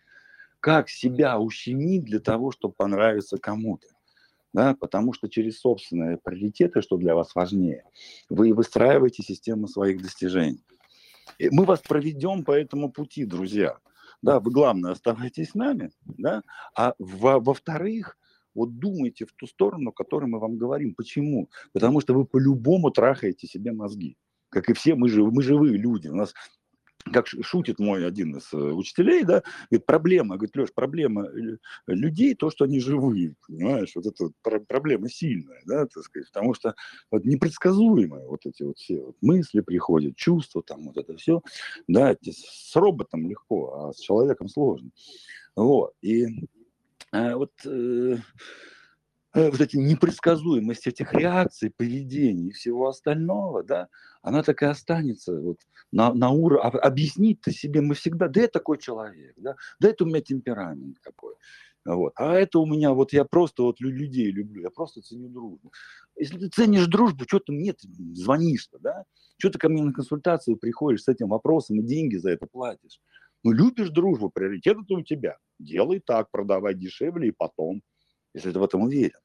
Как 0.60 0.90
себя 0.90 1.40
ущемить 1.40 2.04
для 2.04 2.20
того, 2.20 2.52
чтобы 2.52 2.74
понравиться 2.74 3.38
кому-то? 3.38 3.88
Да, 4.54 4.76
потому 4.76 5.14
что 5.14 5.30
через 5.30 5.60
собственные 5.60 6.18
приоритеты, 6.18 6.82
что 6.82 6.98
для 6.98 7.16
вас 7.16 7.36
важнее, 7.36 7.86
вы 8.30 8.54
выстраиваете 8.54 9.24
систему 9.24 9.68
своих 9.68 10.02
достижений. 10.02 10.64
Мы 11.40 11.66
вас 11.66 11.82
проведем 11.82 12.44
по 12.44 12.52
этому 12.52 12.92
пути, 12.92 13.26
друзья. 13.26 13.78
Да, 14.22 14.40
вы, 14.40 14.52
главное, 14.52 14.92
оставайтесь 14.92 15.50
с 15.50 15.56
нами, 15.56 15.92
да, 16.06 16.44
а 16.76 16.94
во-вторых, 17.00 18.18
вот 18.54 18.78
думайте 18.78 19.26
в 19.26 19.32
ту 19.32 19.48
сторону, 19.48 19.92
которую 19.92 20.30
мы 20.30 20.40
вам 20.40 20.58
говорим. 20.58 20.94
Почему? 20.94 21.50
Потому 21.74 22.02
что 22.02 22.14
вы 22.14 22.26
по-любому 22.26 22.92
трахаете 22.92 23.48
себе 23.48 23.72
мозги. 23.72 24.18
Как 24.50 24.70
и 24.70 24.74
все, 24.74 24.96
мы, 24.96 25.10
жив, 25.10 25.32
мы 25.32 25.42
живые 25.42 25.78
люди. 25.78 26.10
У 26.10 26.16
нас 26.16 26.34
как 27.12 27.28
шутит 27.28 27.80
мой 27.80 28.06
один 28.06 28.38
из 28.38 28.52
э, 28.54 28.58
учителей, 28.58 29.24
да, 29.24 29.44
говорит, 29.70 29.86
проблема, 29.86 30.36
говорит, 30.36 30.56
Леш, 30.56 30.74
проблема 30.74 31.26
э, 31.26 31.58
людей, 31.88 32.36
то, 32.36 32.50
что 32.50 32.66
они 32.66 32.80
живые, 32.80 33.36
понимаешь, 33.48 33.92
вот 33.96 34.06
это 34.06 34.30
проблема 34.68 35.10
сильная, 35.10 35.62
да, 35.66 35.86
так 35.88 36.04
сказать, 36.04 36.28
потому 36.32 36.54
что 36.54 36.76
вот 37.10 37.26
непредсказуемые 37.26 38.28
вот 38.28 38.46
эти 38.46 38.64
вот 38.64 38.78
все 38.78 39.02
вот 39.02 39.16
мысли 39.22 39.62
приходят, 39.62 40.16
чувства 40.16 40.64
там, 40.64 40.88
вот 40.88 40.98
это 40.98 41.16
все, 41.18 41.42
да, 41.88 42.16
с 42.22 42.76
роботом 42.76 43.30
легко, 43.30 43.88
а 43.88 43.94
с 43.94 44.00
человеком 44.00 44.48
сложно, 44.48 44.92
вот, 45.56 45.94
и 46.02 46.48
а, 47.12 47.36
вот 47.36 47.52
э, 47.66 48.18
Э, 49.34 49.50
вот 49.50 49.62
эти 49.62 49.78
непредсказуемость 49.78 50.88
этих 50.88 51.14
реакций, 51.14 51.72
поведений 51.72 52.50
и 52.50 52.52
всего 52.52 52.90
остального, 52.90 53.64
да, 53.64 53.88
она 54.22 54.44
так 54.44 54.62
и 54.62 54.66
останется 54.66 55.40
вот 55.40 55.58
на, 55.92 56.14
на 56.14 56.30
уровне, 56.30 56.80
объяснить-то 56.80 57.52
себе 57.52 57.82
мы 57.82 57.96
всегда, 57.96 58.28
да 58.28 58.42
я 58.42 58.48
такой 58.48 58.78
человек, 58.78 59.34
да, 59.38 59.56
да 59.80 59.90
это 59.90 60.04
у 60.04 60.08
меня 60.08 60.22
темперамент 60.22 61.00
какой, 61.00 61.36
вот, 61.86 62.14
а 62.16 62.34
это 62.34 62.60
у 62.60 62.66
меня, 62.66 62.94
вот 62.94 63.14
я 63.14 63.26
просто 63.26 63.64
вот 63.64 63.80
людей 63.80 64.32
люблю, 64.32 64.62
я 64.62 64.70
просто 64.70 65.02
ценю 65.02 65.30
дружбу. 65.30 65.74
Если 66.16 66.38
ты 66.38 66.50
ценишь 66.50 66.86
дружбу, 66.86 67.24
что 67.28 67.40
ты 67.40 67.52
мне 67.52 67.74
звонишь-то, 68.14 68.78
да, 68.80 69.06
что 69.38 69.50
ты 69.50 69.58
ко 69.58 69.70
мне 69.70 69.82
на 69.82 69.92
консультацию 69.92 70.58
приходишь 70.58 71.04
с 71.04 71.08
этим 71.08 71.30
вопросом 71.30 71.80
и 71.80 71.84
деньги 71.84 72.18
за 72.18 72.30
это 72.32 72.46
платишь. 72.46 73.02
Ну, 73.44 73.52
любишь 73.52 73.90
дружбу, 73.90 74.30
приоритет 74.30 74.78
это 74.84 74.94
у 74.94 75.02
тебя. 75.02 75.38
Делай 75.58 76.00
так, 76.00 76.30
продавай 76.30 76.76
дешевле 76.76 77.30
и 77.30 77.34
потом 77.36 77.82
если 78.34 78.52
ты 78.52 78.60
в 78.60 78.64
этом 78.64 78.82
уверен. 78.82 79.20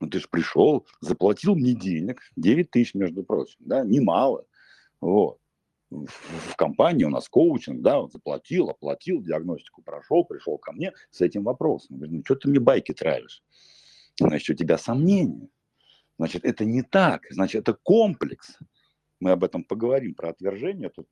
Ну 0.00 0.08
ты 0.08 0.18
же 0.18 0.28
пришел, 0.28 0.86
заплатил 1.00 1.54
мне 1.54 1.74
денег, 1.74 2.22
9 2.36 2.70
тысяч, 2.70 2.94
между 2.94 3.22
прочим, 3.22 3.58
да, 3.60 3.84
немало. 3.84 4.46
Вот. 5.00 5.38
В, 5.90 6.06
в 6.06 6.56
компании 6.56 7.04
у 7.04 7.10
нас 7.10 7.28
коучинг, 7.28 7.82
да, 7.82 8.00
он 8.00 8.10
заплатил, 8.10 8.70
оплатил, 8.70 9.22
диагностику 9.22 9.82
прошел, 9.82 10.24
пришел 10.24 10.56
ко 10.56 10.72
мне 10.72 10.92
с 11.10 11.20
этим 11.20 11.42
вопросом. 11.44 11.96
Говорит, 11.96 12.14
ну 12.14 12.22
что 12.24 12.36
ты 12.36 12.48
мне 12.48 12.60
байки 12.60 12.92
травишь? 12.92 13.42
Значит, 14.18 14.50
у 14.50 14.58
тебя 14.58 14.78
сомнения. 14.78 15.48
Значит, 16.18 16.44
это 16.44 16.64
не 16.64 16.82
так. 16.82 17.26
Значит, 17.30 17.62
это 17.62 17.78
комплекс. 17.82 18.58
Мы 19.20 19.32
об 19.32 19.44
этом 19.44 19.64
поговорим, 19.64 20.14
про 20.14 20.30
отвержение 20.30 20.90
тут 20.90 21.08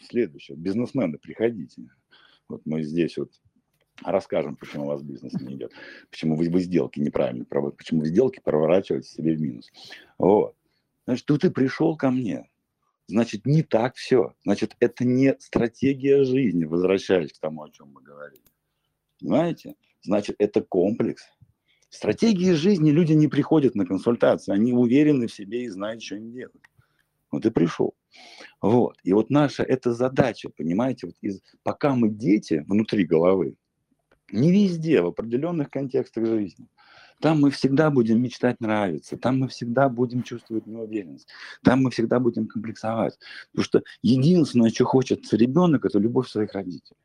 следующее. 0.00 0.56
Бизнесмены, 0.56 1.18
приходите. 1.18 1.82
Вот 2.48 2.62
мы 2.64 2.82
здесь 2.82 3.16
вот 3.16 3.32
расскажем, 4.04 4.56
почему 4.56 4.84
у 4.84 4.88
вас 4.88 5.02
бизнес 5.02 5.32
не 5.40 5.54
идет, 5.54 5.72
почему 6.10 6.36
вы, 6.36 6.48
вы 6.48 6.60
сделки 6.60 7.00
неправильно 7.00 7.44
проводите, 7.44 7.78
почему 7.78 8.00
вы 8.00 8.06
сделки 8.06 8.40
проворачиваете 8.42 9.08
себе 9.08 9.34
в 9.34 9.40
минус. 9.40 9.70
Вот. 10.18 10.54
Значит, 11.06 11.26
ты 11.26 11.50
пришел 11.50 11.96
ко 11.96 12.10
мне, 12.10 12.48
значит, 13.08 13.46
не 13.46 13.62
так 13.62 13.96
все. 13.96 14.34
Значит, 14.44 14.76
это 14.80 15.04
не 15.04 15.36
стратегия 15.38 16.24
жизни, 16.24 16.64
возвращаясь 16.64 17.32
к 17.32 17.38
тому, 17.38 17.62
о 17.62 17.70
чем 17.70 17.92
мы 17.92 18.02
говорили. 18.02 18.42
Понимаете? 19.20 19.74
Значит, 20.02 20.36
это 20.38 20.62
комплекс. 20.62 21.24
Стратегии 21.88 22.52
жизни 22.52 22.90
люди 22.90 23.12
не 23.12 23.28
приходят 23.28 23.74
на 23.74 23.86
консультации, 23.86 24.52
они 24.52 24.72
уверены 24.72 25.28
в 25.28 25.32
себе 25.32 25.64
и 25.64 25.68
знают, 25.68 26.02
что 26.02 26.16
им 26.16 26.32
делать. 26.32 26.54
Вот 27.30 27.46
и 27.46 27.50
пришел. 27.50 27.94
Вот. 28.60 28.98
И 29.02 29.12
вот 29.12 29.30
наша 29.30 29.62
эта 29.62 29.92
задача, 29.92 30.50
понимаете, 30.50 31.06
вот 31.06 31.16
из, 31.20 31.42
пока 31.62 31.94
мы 31.94 32.08
дети 32.08 32.64
внутри 32.66 33.04
головы, 33.04 33.56
не 34.30 34.52
везде, 34.52 35.02
в 35.02 35.06
определенных 35.06 35.70
контекстах 35.70 36.26
жизни. 36.26 36.66
Там 37.20 37.40
мы 37.40 37.50
всегда 37.50 37.90
будем 37.90 38.22
мечтать 38.22 38.60
нравиться, 38.60 39.16
там 39.16 39.38
мы 39.38 39.48
всегда 39.48 39.88
будем 39.88 40.22
чувствовать 40.22 40.66
неуверенность, 40.66 41.28
там 41.62 41.82
мы 41.82 41.90
всегда 41.90 42.20
будем 42.20 42.46
комплексовать. 42.46 43.18
Потому 43.52 43.64
что 43.64 43.82
единственное, 44.02 44.70
что 44.70 44.84
хочет 44.84 45.32
ребенок, 45.32 45.86
это 45.86 45.98
любовь 45.98 46.28
своих 46.28 46.52
родителей. 46.52 46.98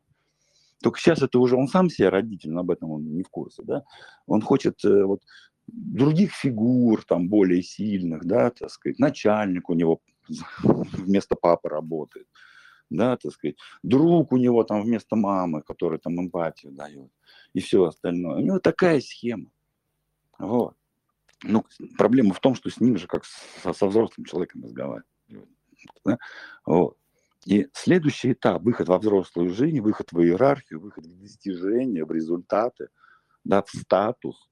Только 0.82 1.00
сейчас 1.00 1.22
это 1.22 1.40
уже 1.40 1.56
он 1.56 1.68
сам 1.68 1.90
себе 1.90 2.10
родитель, 2.10 2.52
но 2.52 2.62
об 2.62 2.72
этом 2.72 2.92
он 2.92 3.06
не 3.06 3.24
в 3.24 3.30
курсе, 3.30 3.64
да. 3.64 3.84
Он 4.26 4.42
хочет 4.42 4.84
э, 4.84 5.04
вот 5.06 5.22
других 5.68 6.34
фигур, 6.34 7.04
там, 7.06 7.30
более 7.30 7.62
сильных, 7.62 8.26
да, 8.26 8.50
так 8.50 8.72
сказать, 8.72 9.00
начальник 9.00 9.70
у 9.70 9.76
него 9.76 10.02
вместо 10.28 11.36
папы 11.36 11.70
работает 11.70 12.28
да, 12.92 13.18
так 13.18 13.32
сказать, 13.32 13.56
друг 13.82 14.32
у 14.34 14.38
него 14.38 14.64
там 14.64 14.84
вместо 14.84 15.16
мамы, 15.16 15.62
который 15.62 15.98
там 15.98 16.20
эмпатию 16.20 16.74
дает, 16.74 17.12
и 17.54 17.62
все 17.62 17.86
остальное. 17.86 18.36
У 18.36 18.42
него 18.42 18.60
такая 18.60 19.00
схема. 19.00 19.50
Вот. 20.38 20.76
Ну, 21.44 21.66
проблема 21.98 22.34
в 22.34 22.40
том, 22.40 22.54
что 22.54 22.70
с 22.70 22.80
ним 22.80 22.98
же 22.98 23.08
как 23.08 23.24
со, 23.26 23.74
со 23.74 23.88
взрослым 23.88 24.26
человеком 24.26 24.64
разговаривать. 24.64 25.08
Да? 26.06 26.18
Вот. 26.66 26.98
И 27.46 27.68
следующий 27.74 28.34
этап, 28.34 28.62
выход 28.62 28.88
во 28.88 29.00
взрослую 29.00 29.50
жизнь, 29.50 29.80
выход 29.80 30.12
в 30.12 30.20
иерархию, 30.22 30.80
выход 30.80 31.08
в 31.08 31.20
достижения, 31.20 32.06
в 32.06 32.12
результаты, 32.12 32.90
да, 33.44 33.64
в 33.64 33.70
статус, 33.70 34.51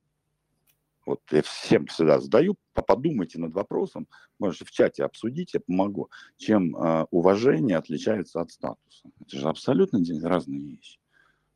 вот 1.10 1.22
я 1.32 1.42
всем 1.42 1.88
всегда 1.88 2.20
задаю, 2.20 2.56
подумайте 2.74 3.40
над 3.40 3.52
вопросом, 3.54 4.08
можете 4.38 4.66
в 4.66 4.72
чате 4.72 5.04
обсудить, 5.04 5.56
я 5.56 5.60
помогу, 5.60 6.12
чем 6.38 6.76
э, 6.76 7.08
уважение 7.10 7.78
отличается 7.78 8.42
от 8.42 8.52
статуса. 8.52 9.10
Это 9.20 9.38
же 9.38 9.50
абсолютно 9.50 10.00
разные 10.22 10.62
вещи. 10.62 11.00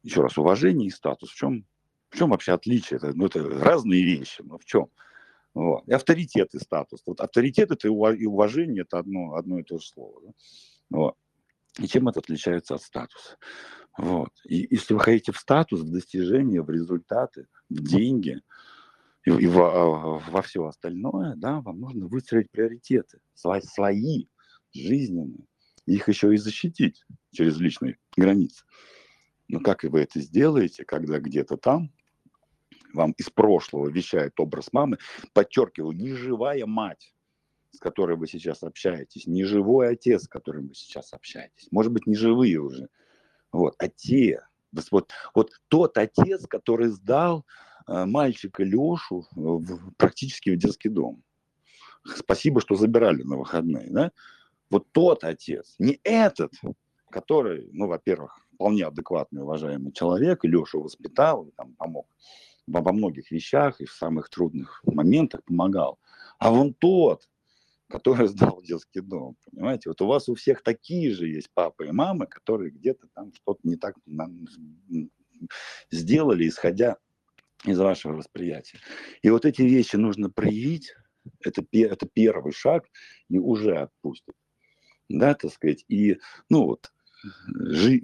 Еще 0.01 0.21
раз, 0.21 0.39
уважение 0.39 0.87
и 0.87 0.91
статус. 0.91 1.29
В 1.29 1.35
чем, 1.35 1.67
в 2.09 2.17
чем 2.17 2.31
вообще 2.31 2.53
отличие? 2.53 2.97
Это, 2.97 3.13
ну, 3.13 3.27
это 3.27 3.47
разные 3.47 4.03
вещи, 4.03 4.41
но 4.41 4.57
в 4.57 4.65
чем? 4.65 4.89
Вот. 5.53 5.87
И 5.87 5.93
авторитет 5.93 6.55
и 6.55 6.59
статус. 6.59 7.03
Вот 7.05 7.21
авторитет 7.21 7.69
это 7.69 7.87
и 7.87 8.25
уважение 8.25 8.81
это 8.81 8.97
одно, 8.97 9.35
одно 9.35 9.59
и 9.59 9.63
то 9.63 9.77
же 9.77 9.85
слово. 9.85 10.19
Да? 10.25 10.31
Вот. 10.89 11.15
И 11.77 11.87
чем 11.87 12.07
это 12.07 12.21
отличается 12.21 12.73
от 12.73 12.81
статуса? 12.81 13.37
Вот. 13.99 14.31
И 14.45 14.67
если 14.71 14.95
вы 14.95 14.99
хотите 14.99 15.31
в 15.31 15.37
статус, 15.37 15.81
в 15.81 15.91
достижения, 15.91 16.63
в 16.63 16.71
результаты, 16.71 17.45
в 17.69 17.83
деньги, 17.83 18.41
и, 19.25 19.31
и 19.31 19.47
во, 19.47 19.71
а, 19.71 20.19
во 20.19 20.41
все 20.41 20.65
остальное, 20.65 21.35
да, 21.35 21.61
вам 21.61 21.79
нужно 21.79 22.07
выстроить 22.07 22.51
приоритеты, 22.51 23.19
свои, 23.33 23.61
свои 23.61 24.25
жизненные, 24.73 25.47
их 25.85 26.07
еще 26.09 26.33
и 26.33 26.37
защитить 26.37 27.03
через 27.31 27.57
личные 27.57 27.97
границы. 28.17 28.63
Но 29.47 29.59
как 29.59 29.83
вы 29.83 30.01
это 30.01 30.19
сделаете, 30.19 30.85
когда 30.85 31.19
где-то 31.19 31.57
там 31.57 31.91
вам 32.93 33.11
из 33.13 33.29
прошлого 33.29 33.89
вещает 33.89 34.39
образ 34.39 34.71
мамы, 34.71 34.97
подчеркиваю, 35.33 35.95
не 35.95 36.13
живая 36.13 36.65
мать, 36.65 37.13
с 37.71 37.79
которой 37.79 38.17
вы 38.17 38.27
сейчас 38.27 38.61
общаетесь, 38.63 39.25
не 39.25 39.43
живой 39.43 39.89
отец, 39.89 40.23
с 40.23 40.27
которым 40.27 40.67
вы 40.67 40.75
сейчас 40.75 41.13
общаетесь, 41.13 41.67
может 41.71 41.91
быть, 41.91 42.07
не 42.07 42.15
живые 42.15 42.59
уже, 42.59 42.89
вот, 43.51 43.75
а 43.79 43.87
те, 43.87 44.45
вот, 44.91 45.11
вот 45.33 45.51
тот 45.69 45.97
отец, 45.97 46.45
который 46.47 46.87
сдал 46.87 47.45
мальчика 47.87 48.63
Лешу 48.63 49.25
в, 49.31 49.93
практически 49.97 50.51
в 50.51 50.57
детский 50.57 50.89
дом. 50.89 51.23
Спасибо, 52.05 52.61
что 52.61 52.75
забирали 52.75 53.23
на 53.23 53.37
выходные. 53.37 53.89
Да? 53.89 54.11
Вот 54.69 54.91
тот 54.91 55.23
отец, 55.23 55.75
не 55.79 55.99
этот, 56.03 56.53
который, 57.09 57.69
ну, 57.71 57.87
во-первых, 57.87 58.39
вполне 58.53 58.85
адекватный, 58.85 59.43
уважаемый 59.43 59.91
человек, 59.91 60.43
и 60.43 60.47
Лешу 60.47 60.81
воспитал, 60.81 61.45
и 61.45 61.51
там 61.51 61.73
помог 61.75 62.07
во, 62.67 62.81
во 62.81 62.93
многих 62.93 63.31
вещах 63.31 63.79
и 63.81 63.85
в 63.85 63.91
самых 63.91 64.29
трудных 64.29 64.81
моментах 64.83 65.43
помогал. 65.43 65.99
А 66.39 66.51
вон 66.51 66.73
тот, 66.73 67.29
который 67.87 68.27
сдал 68.29 68.61
детский 68.61 69.01
дом, 69.01 69.37
понимаете? 69.49 69.89
Вот 69.89 70.01
у 70.01 70.07
вас 70.07 70.29
у 70.29 70.35
всех 70.35 70.63
такие 70.63 71.13
же 71.13 71.27
есть 71.27 71.49
папы 71.53 71.87
и 71.87 71.91
мамы, 71.91 72.27
которые 72.27 72.71
где-то 72.71 73.07
там 73.13 73.33
что-то 73.33 73.59
не 73.63 73.75
так 73.75 73.95
сделали, 75.91 76.47
исходя 76.47 76.97
из 77.65 77.79
вашего 77.79 78.13
восприятия. 78.13 78.79
И 79.21 79.29
вот 79.29 79.45
эти 79.45 79.61
вещи 79.61 79.95
нужно 79.95 80.29
проявить, 80.29 80.93
это, 81.39 81.63
это 81.71 82.07
первый 82.11 82.53
шаг, 82.53 82.85
и 83.29 83.37
уже 83.37 83.77
отпустит. 83.77 84.35
Да, 85.09 85.33
так 85.33 85.51
сказать, 85.51 85.85
и, 85.87 86.17
ну 86.49 86.65
вот, 86.65 86.91
жи, 87.47 88.01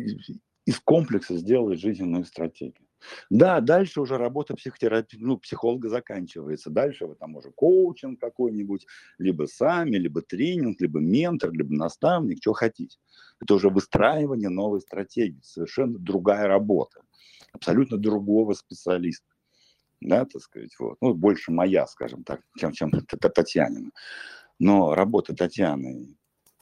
из 0.65 0.79
комплекса 0.79 1.37
сделать 1.37 1.79
жизненную 1.79 2.25
стратегию. 2.25 2.87
Да, 3.29 3.61
дальше 3.61 4.01
уже 4.01 4.17
работа 4.17 4.55
психотерапии, 4.55 5.17
ну, 5.19 5.37
психолога 5.37 5.87
заканчивается. 5.87 6.69
Дальше 6.69 7.05
вы 7.05 7.15
там 7.15 7.35
уже 7.37 7.49
коучинг 7.51 8.19
какой-нибудь, 8.19 8.85
либо 9.17 9.45
сами, 9.45 9.95
либо 9.95 10.21
тренинг, 10.21 10.81
либо 10.81 10.99
ментор, 10.99 11.51
либо 11.51 11.73
наставник, 11.73 12.39
что 12.41 12.53
хотите. 12.53 12.99
Это 13.39 13.53
уже 13.53 13.69
выстраивание 13.69 14.49
новой 14.49 14.81
стратегии, 14.81 15.39
совершенно 15.41 15.97
другая 15.97 16.47
работа, 16.47 17.01
абсолютно 17.53 17.97
другого 17.97 18.53
специалиста 18.53 19.25
да, 20.01 20.25
так 20.25 20.41
сказать, 20.41 20.75
вот. 20.79 20.97
Ну, 21.01 21.13
больше 21.13 21.51
моя, 21.51 21.87
скажем 21.87 22.23
так, 22.23 22.41
чем, 22.57 22.71
чем 22.71 22.91
Татьянина. 22.91 23.91
Но 24.59 24.95
работа 24.95 25.35
Татьяны, 25.35 26.15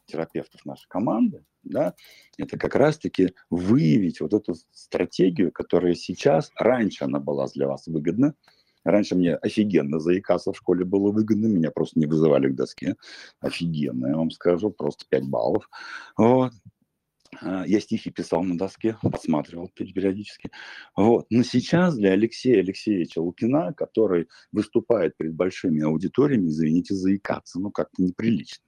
терапевтов 0.05 0.65
нашей 0.65 0.87
команды, 0.87 1.45
да, 1.63 1.93
это 2.37 2.57
как 2.57 2.75
раз-таки 2.75 3.33
выявить 3.49 4.21
вот 4.21 4.33
эту 4.33 4.55
стратегию, 4.71 5.51
которая 5.51 5.95
сейчас, 5.95 6.51
раньше 6.55 7.03
она 7.03 7.19
была 7.19 7.47
для 7.47 7.67
вас 7.67 7.87
выгодна, 7.87 8.35
Раньше 8.87 9.15
мне 9.15 9.35
офигенно 9.35 9.99
заикаться 9.99 10.53
в 10.53 10.57
школе 10.57 10.85
было 10.85 11.11
выгодно, 11.11 11.47
меня 11.47 11.71
просто 11.71 11.99
не 11.99 12.05
вызывали 12.05 12.47
к 12.47 12.55
доске. 12.55 12.95
Офигенно, 13.41 14.07
я 14.07 14.15
вам 14.15 14.31
скажу, 14.31 14.71
просто 14.71 15.03
5 15.09 15.25
баллов. 15.25 15.69
Вот. 16.15 16.53
А, 17.41 17.65
я 17.67 17.79
стихи 17.79 18.09
писал 18.09 18.43
на 18.43 18.57
доске, 18.57 18.97
подсматривал 19.01 19.69
периодически. 19.69 20.51
Вот. 20.95 21.25
Но 21.29 21.43
сейчас 21.43 21.95
для 21.95 22.11
Алексея 22.11 22.59
Алексеевича 22.59 23.19
Лукина, 23.19 23.73
который 23.73 24.27
выступает 24.51 25.17
перед 25.17 25.35
большими 25.35 25.83
аудиториями, 25.83 26.49
извините, 26.49 26.95
заикаться, 26.95 27.59
ну 27.59 27.71
как-то 27.71 28.01
неприлично. 28.01 28.63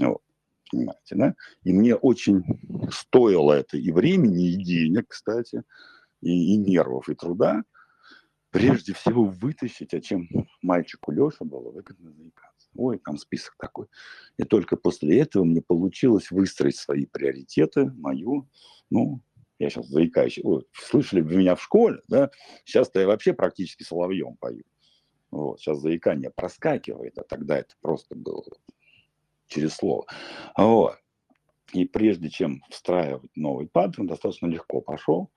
Вот. 0.00 0.22
Понимаете, 0.70 1.14
да? 1.14 1.34
И 1.64 1.72
мне 1.72 1.94
очень 1.94 2.44
стоило 2.90 3.54
это 3.54 3.78
и 3.78 3.90
времени, 3.90 4.50
и 4.50 4.62
денег, 4.62 5.06
кстати, 5.08 5.62
и, 6.20 6.54
и 6.54 6.56
нервов, 6.56 7.08
и 7.08 7.14
труда, 7.14 7.62
прежде 8.50 8.92
всего 8.92 9.24
вытащить, 9.24 9.94
а 9.94 10.00
чем 10.00 10.28
мальчику 10.60 11.10
Леша 11.12 11.44
было 11.46 11.70
выгодно 11.70 12.12
заикаться 12.12 12.57
ой, 12.78 12.98
там 12.98 13.18
список 13.18 13.56
такой. 13.58 13.86
И 14.38 14.44
только 14.44 14.76
после 14.76 15.20
этого 15.20 15.44
мне 15.44 15.60
получилось 15.60 16.30
выстроить 16.30 16.76
свои 16.76 17.06
приоритеты, 17.06 17.86
мою, 17.96 18.48
ну, 18.90 19.20
я 19.58 19.70
сейчас 19.70 19.88
заикаюсь, 19.88 20.38
ой, 20.42 20.64
слышали 20.72 21.20
вы 21.20 21.36
меня 21.36 21.56
в 21.56 21.62
школе, 21.62 22.00
да, 22.08 22.30
сейчас-то 22.64 23.00
я 23.00 23.06
вообще 23.06 23.32
практически 23.32 23.82
соловьем 23.82 24.36
пою. 24.36 24.64
Вот, 25.30 25.60
сейчас 25.60 25.78
заикание 25.80 26.30
проскакивает, 26.30 27.18
а 27.18 27.24
тогда 27.24 27.58
это 27.58 27.74
просто 27.80 28.14
было 28.14 28.44
через 29.46 29.74
слово. 29.74 30.06
Вот. 30.56 30.96
И 31.72 31.84
прежде 31.84 32.30
чем 32.30 32.62
встраивать 32.70 33.30
новый 33.36 33.68
паттерн, 33.68 34.06
достаточно 34.06 34.46
легко 34.46 34.80
пошел, 34.80 35.30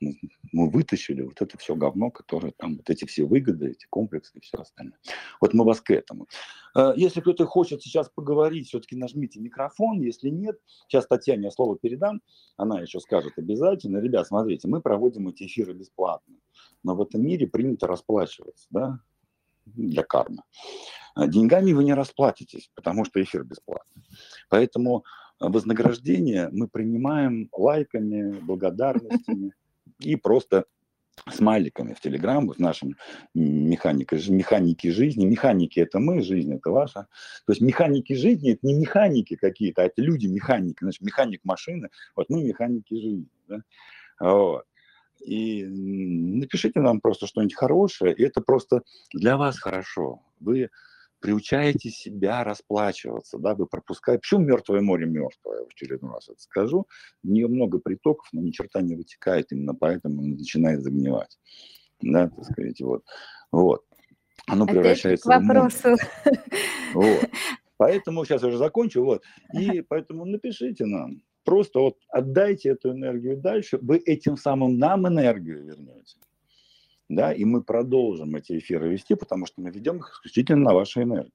мы 0.00 0.70
вытащили 0.70 1.22
вот 1.22 1.40
это 1.40 1.56
все 1.58 1.74
говно, 1.74 2.10
которое 2.10 2.52
там, 2.52 2.76
вот 2.76 2.88
эти 2.90 3.04
все 3.04 3.24
выгоды, 3.24 3.70
эти 3.70 3.86
комплексы 3.88 4.32
и 4.36 4.40
все 4.40 4.58
остальное. 4.58 4.98
Вот 5.40 5.54
мы 5.54 5.64
вас 5.64 5.80
к 5.80 5.90
этому. 5.90 6.26
А, 6.74 6.92
если 6.96 7.20
кто-то 7.20 7.46
хочет 7.46 7.82
сейчас 7.82 8.08
поговорить, 8.08 8.68
все-таки 8.68 8.96
нажмите 8.96 9.40
микрофон. 9.40 10.00
Если 10.00 10.28
нет, 10.28 10.58
сейчас 10.88 11.06
Татьяне 11.06 11.50
слово 11.50 11.78
передам, 11.78 12.20
она 12.56 12.80
еще 12.80 13.00
скажет 13.00 13.32
обязательно. 13.36 13.98
Ребят, 13.98 14.26
смотрите, 14.26 14.68
мы 14.68 14.80
проводим 14.80 15.28
эти 15.28 15.44
эфиры 15.44 15.72
бесплатно, 15.72 16.36
но 16.82 16.94
в 16.94 17.02
этом 17.02 17.22
мире 17.22 17.46
принято 17.46 17.86
расплачиваться, 17.86 18.66
да, 18.70 19.00
для 19.64 20.02
кармы. 20.02 20.42
А 21.14 21.26
деньгами 21.26 21.72
вы 21.72 21.84
не 21.84 21.94
расплатитесь, 21.94 22.70
потому 22.74 23.06
что 23.06 23.22
эфир 23.22 23.44
бесплатный. 23.44 24.02
Поэтому 24.50 25.04
вознаграждение 25.40 26.50
мы 26.52 26.68
принимаем 26.68 27.48
лайками, 27.52 28.38
благодарностями 28.40 29.54
и 29.98 30.16
просто 30.16 30.64
смайликами 31.30 31.94
в 31.94 32.00
Телеграм, 32.00 32.46
в 32.48 32.58
нашем 32.58 32.94
механике, 33.34 34.16
механике 34.30 34.92
жизни. 34.92 35.24
Механики– 35.24 35.80
это 35.80 35.98
мы, 35.98 36.20
жизнь– 36.22 36.54
это 36.54 36.70
ваша. 36.70 37.06
То 37.46 37.52
есть 37.52 37.62
механики 37.62 38.12
жизни– 38.12 38.52
это 38.52 38.66
не 38.66 38.74
механики 38.74 39.34
какие-то, 39.36 39.82
а 39.82 39.86
это 39.86 40.02
люди-механики. 40.02 40.78
Значит, 40.80 41.02
механик 41.02 41.40
машины, 41.44 41.88
вот 42.14 42.28
мы 42.28 42.44
механики 42.44 42.94
жизни. 42.94 43.28
Да? 43.48 43.62
Вот. 44.20 44.64
И 45.24 45.64
напишите 45.64 46.80
нам 46.80 47.00
просто 47.00 47.26
что-нибудь 47.26 47.54
хорошее, 47.54 48.14
и 48.14 48.22
это 48.22 48.42
просто 48.42 48.82
для 49.12 49.36
вас 49.36 49.58
хорошо. 49.58 50.20
Вы 50.38 50.68
приучаете 51.26 51.90
себя 51.90 52.44
расплачиваться, 52.44 53.38
да, 53.38 53.56
вы 53.56 53.66
пропускаете. 53.66 54.20
Почему 54.20 54.42
мертвое 54.42 54.80
море 54.80 55.06
мертвое, 55.06 55.64
в 55.64 55.68
очередной 55.74 56.12
раз 56.12 56.28
это 56.28 56.40
скажу. 56.40 56.86
У 57.24 57.28
нее 57.28 57.48
много 57.48 57.80
притоков, 57.80 58.28
но 58.32 58.40
ни 58.42 58.52
черта 58.52 58.80
не 58.80 58.94
вытекает, 58.94 59.50
именно 59.50 59.74
поэтому 59.74 60.20
она 60.20 60.36
начинает 60.36 60.82
загнивать. 60.82 61.36
Да, 62.00 62.28
так 62.28 62.44
сказать, 62.44 62.80
вот. 62.80 63.02
Вот. 63.50 63.82
Оно 64.46 64.66
Опять 64.66 64.76
превращается 64.76 65.28
к 65.28 65.40
вопросу. 65.40 65.96
в 65.96 66.94
Вот. 66.94 67.30
Поэтому 67.76 68.24
сейчас 68.24 68.44
уже 68.44 68.56
закончу, 68.56 69.02
вот. 69.02 69.24
И 69.52 69.82
поэтому 69.82 70.24
напишите 70.24 70.86
нам. 70.86 71.22
Просто 71.44 71.80
вот 71.80 71.96
отдайте 72.08 72.70
эту 72.70 72.92
энергию 72.92 73.36
дальше, 73.36 73.78
вы 73.82 73.98
этим 73.98 74.36
самым 74.36 74.78
нам 74.78 75.08
энергию 75.08 75.64
вернете 75.64 76.18
да, 77.08 77.32
и 77.32 77.44
мы 77.44 77.62
продолжим 77.62 78.34
эти 78.36 78.58
эфиры 78.58 78.88
вести, 78.88 79.14
потому 79.14 79.46
что 79.46 79.60
мы 79.60 79.70
ведем 79.70 79.98
их 79.98 80.10
исключительно 80.10 80.64
на 80.64 80.74
вашей 80.74 81.04
энергии. 81.04 81.32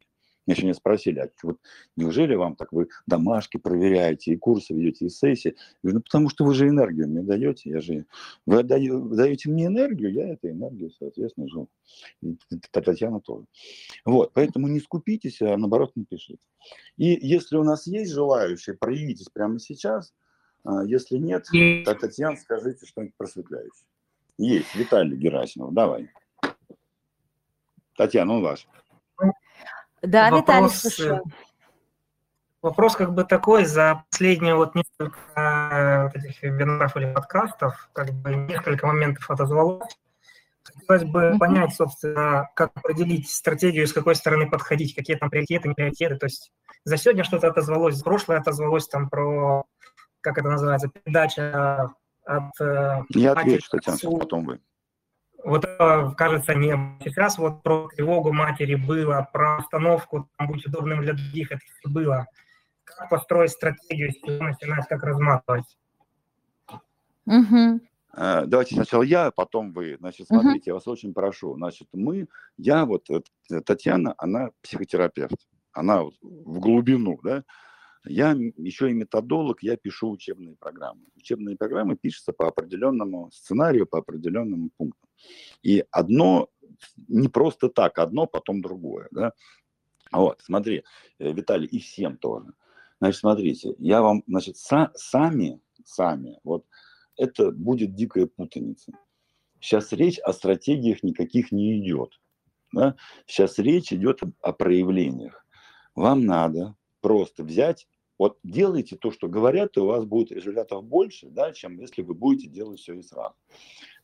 Меня 0.47 0.55
еще 0.55 0.65
не 0.65 0.73
спросили, 0.73 1.19
а 1.19 1.29
вот 1.43 1.59
неужели 1.95 2.33
вам 2.33 2.55
так 2.55 2.71
вы 2.71 2.89
домашки 3.05 3.57
проверяете, 3.57 4.31
и 4.33 4.37
курсы 4.37 4.73
ведете, 4.73 5.05
и 5.05 5.09
сессии? 5.09 5.49
Я 5.49 5.77
говорю, 5.83 5.97
ну 5.97 6.01
потому 6.01 6.29
что 6.29 6.45
вы 6.45 6.55
же 6.55 6.67
энергию 6.67 7.07
мне 7.07 7.21
даете, 7.21 7.69
я 7.69 7.79
же... 7.79 8.07
Вы 8.47 8.63
даете 8.63 9.49
мне 9.49 9.67
энергию, 9.67 10.11
я 10.11 10.29
этой 10.29 10.51
энергию, 10.51 10.89
соответственно, 10.97 11.47
живу. 11.47 11.69
И 12.23 12.35
Татьяна 12.71 13.21
тоже. 13.21 13.45
Вот, 14.03 14.33
поэтому 14.33 14.67
не 14.67 14.79
скупитесь, 14.79 15.43
а 15.43 15.55
наоборот 15.57 15.91
напишите. 15.95 16.43
И 16.97 17.19
если 17.21 17.57
у 17.57 17.63
нас 17.63 17.85
есть 17.85 18.11
желающие, 18.11 18.75
проявитесь 18.75 19.29
прямо 19.29 19.59
сейчас. 19.59 20.11
А 20.63 20.83
если 20.83 21.17
нет, 21.17 21.45
Татьяна, 21.85 22.35
скажите 22.35 22.87
что-нибудь 22.87 23.15
просветляющее. 23.15 23.85
Есть, 24.41 24.73
Виталий 24.73 25.15
Герасимов, 25.15 25.71
давай. 25.71 26.09
Татьяна, 27.95 28.33
он 28.33 28.41
ваш. 28.41 28.67
Да, 30.01 30.31
вопрос, 30.31 30.41
Виталий, 30.41 30.69
слушаю. 30.69 31.23
Вопрос 32.63 32.95
как 32.95 33.13
бы 33.13 33.23
такой, 33.23 33.65
за 33.65 34.03
последние 34.09 34.55
вот 34.55 34.73
несколько 34.73 35.19
э, 35.35 36.03
вот 36.05 36.15
этих 36.15 36.41
вебинаров 36.41 36.97
или 36.97 37.13
подкастов, 37.13 37.87
как 37.93 38.13
бы 38.13 38.33
несколько 38.33 38.87
моментов 38.87 39.29
отозвалось. 39.29 39.95
Хотелось 40.63 41.03
бы 41.03 41.19
mm-hmm. 41.19 41.37
понять, 41.37 41.75
собственно, 41.75 42.49
как 42.55 42.71
определить 42.73 43.29
стратегию, 43.29 43.85
с 43.85 43.93
какой 43.93 44.15
стороны 44.15 44.49
подходить, 44.49 44.95
какие 44.95 45.17
там 45.17 45.29
приоритеты, 45.29 45.67
не 45.67 45.75
приоритеты. 45.75 46.15
То 46.15 46.25
есть 46.25 46.51
за 46.83 46.97
сегодня 46.97 47.23
что-то 47.23 47.47
отозвалось, 47.47 47.93
за 47.93 48.03
прошлое 48.03 48.39
отозвалось 48.39 48.87
там 48.87 49.07
про, 49.07 49.65
как 50.21 50.39
это 50.39 50.49
называется, 50.49 50.89
передача 50.89 51.93
от... 52.37 52.61
Э, 52.61 53.03
Я 53.09 53.33
отвечу, 53.33 53.69
Татьяна, 53.69 53.97
потом 54.19 54.45
вы. 54.45 54.59
Вот 55.43 55.65
кажется, 56.17 56.53
не 56.53 56.73
Сейчас 57.03 57.37
вот 57.37 57.63
про 57.63 57.87
тревогу 57.95 58.31
матери 58.31 58.75
было, 58.75 59.27
про 59.33 59.57
остановку, 59.57 60.29
там, 60.37 60.47
будь 60.47 60.65
удобным 60.65 61.01
для 61.01 61.13
других, 61.13 61.51
это 61.51 61.61
все 61.61 61.89
было. 61.89 62.27
Как 62.83 63.09
построить 63.09 63.51
стратегию, 63.51 64.11
с 64.11 64.15
чего 64.17 64.43
начинать, 64.43 64.87
как 64.87 65.03
разматывать? 65.03 65.77
Угу. 67.25 67.81
Давайте 68.13 68.75
сначала 68.75 69.03
я, 69.03 69.27
а 69.27 69.31
потом 69.31 69.71
вы. 69.71 69.95
Значит, 69.97 70.27
смотрите, 70.27 70.59
uh 70.59 70.71
я 70.71 70.73
вас 70.73 70.87
очень 70.87 71.13
прошу. 71.13 71.55
Значит, 71.55 71.87
мы, 71.93 72.27
я 72.57 72.85
вот, 72.85 73.09
э, 73.09 73.21
Татьяна, 73.61 74.13
она 74.17 74.49
психотерапевт. 74.61 75.37
Она 75.71 76.03
в 76.03 76.59
глубину, 76.59 77.19
да. 77.23 77.43
Я 78.05 78.31
еще 78.57 78.89
и 78.89 78.93
методолог, 78.93 79.61
я 79.61 79.77
пишу 79.77 80.11
учебные 80.11 80.55
программы. 80.55 81.01
Учебные 81.15 81.55
программы 81.55 81.95
пишутся 81.95 82.33
по 82.33 82.47
определенному 82.47 83.29
сценарию, 83.31 83.85
по 83.85 83.99
определенному 83.99 84.71
пункту. 84.75 85.07
И 85.61 85.85
одно 85.91 86.49
не 87.07 87.27
просто 87.27 87.69
так, 87.69 87.99
одно 87.99 88.25
потом 88.25 88.61
другое. 88.61 89.07
Да? 89.11 89.33
Вот, 90.11 90.41
смотри, 90.41 90.83
э, 91.19 91.31
Виталий, 91.31 91.67
и 91.67 91.79
всем 91.79 92.17
тоже. 92.17 92.53
Значит, 92.99 93.19
смотрите, 93.19 93.75
я 93.77 94.01
вам, 94.01 94.23
значит, 94.27 94.57
са, 94.57 94.91
сами, 94.95 95.61
сами, 95.85 96.39
вот 96.43 96.65
это 97.17 97.51
будет 97.51 97.93
дикая 97.93 98.25
путаница. 98.25 98.93
Сейчас 99.59 99.91
речь 99.91 100.17
о 100.19 100.33
стратегиях 100.33 101.03
никаких 101.03 101.51
не 101.51 101.79
идет. 101.79 102.19
Да? 102.71 102.95
Сейчас 103.27 103.59
речь 103.59 103.93
идет 103.93 104.21
о 104.41 104.53
проявлениях. 104.53 105.45
Вам 105.93 106.25
надо 106.25 106.75
просто 107.01 107.43
взять, 107.43 107.87
вот 108.17 108.37
делайте 108.43 108.95
то, 108.95 109.11
что 109.11 109.27
говорят, 109.27 109.77
и 109.77 109.79
у 109.79 109.87
вас 109.87 110.05
будет 110.05 110.31
результатов 110.31 110.83
больше, 110.83 111.29
да, 111.29 111.51
чем 111.53 111.79
если 111.79 112.01
вы 112.01 112.13
будете 112.13 112.47
делать 112.47 112.79
все 112.79 112.93
и 112.93 113.01
сразу. 113.01 113.35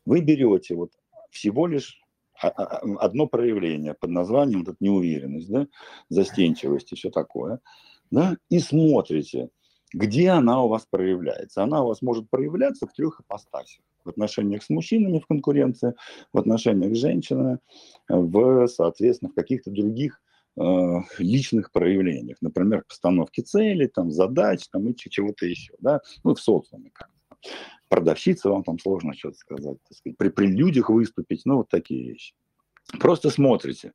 Вы 0.06 0.22
берете 0.22 0.76
вот 0.76 0.92
всего 1.30 1.68
лишь 1.68 2.02
одно 2.40 3.28
проявление 3.28 3.94
под 3.94 4.12
названием 4.12 4.64
вот 4.64 4.76
неуверенность, 4.80 5.50
да, 5.50 5.68
застенчивость 6.10 6.92
и 6.92 6.96
все 6.96 7.10
такое, 7.10 7.60
да, 8.12 8.38
и 8.50 8.60
смотрите, 8.60 9.50
где 9.94 10.30
она 10.30 10.64
у 10.64 10.68
вас 10.68 10.86
проявляется. 10.90 11.64
Она 11.64 11.84
у 11.84 11.88
вас 11.88 12.02
может 12.02 12.30
проявляться 12.30 12.88
в 12.88 12.94
трех 12.94 13.22
ипостасях. 13.22 13.84
В 14.04 14.10
отношениях 14.10 14.64
с 14.64 14.70
мужчинами 14.70 15.20
в 15.20 15.28
конкуренции, 15.28 15.94
в 16.32 16.38
отношениях 16.38 16.96
с 16.96 17.00
женщинами, 17.00 17.60
в, 18.08 18.68
соответственно, 18.68 19.32
в 19.32 19.36
каких-то 19.36 19.70
других 19.70 20.22
личных 21.20 21.72
проявлениях, 21.72 22.38
например, 22.42 22.84
постановки 22.88 23.42
целей, 23.42 23.88
там, 23.88 24.12
задач, 24.12 24.68
там, 24.72 24.88
и 24.88 24.96
чего-то 24.96 25.46
еще, 25.46 25.74
да, 25.80 26.02
ну, 26.24 26.34
в 26.34 26.40
социуме 26.40 26.90
как 26.94 27.10
Продавщица 27.90 28.50
вам 28.50 28.64
там 28.64 28.80
сложно 28.80 29.14
что-то 29.14 29.38
сказать, 29.38 29.78
так 29.88 29.98
сказать, 29.98 30.18
при, 30.18 30.30
при 30.30 30.48
людях 30.48 30.90
выступить, 30.90 31.44
ну, 31.46 31.58
вот 31.58 31.70
такие 31.70 32.10
вещи. 32.10 32.34
Просто 33.00 33.30
смотрите. 33.30 33.94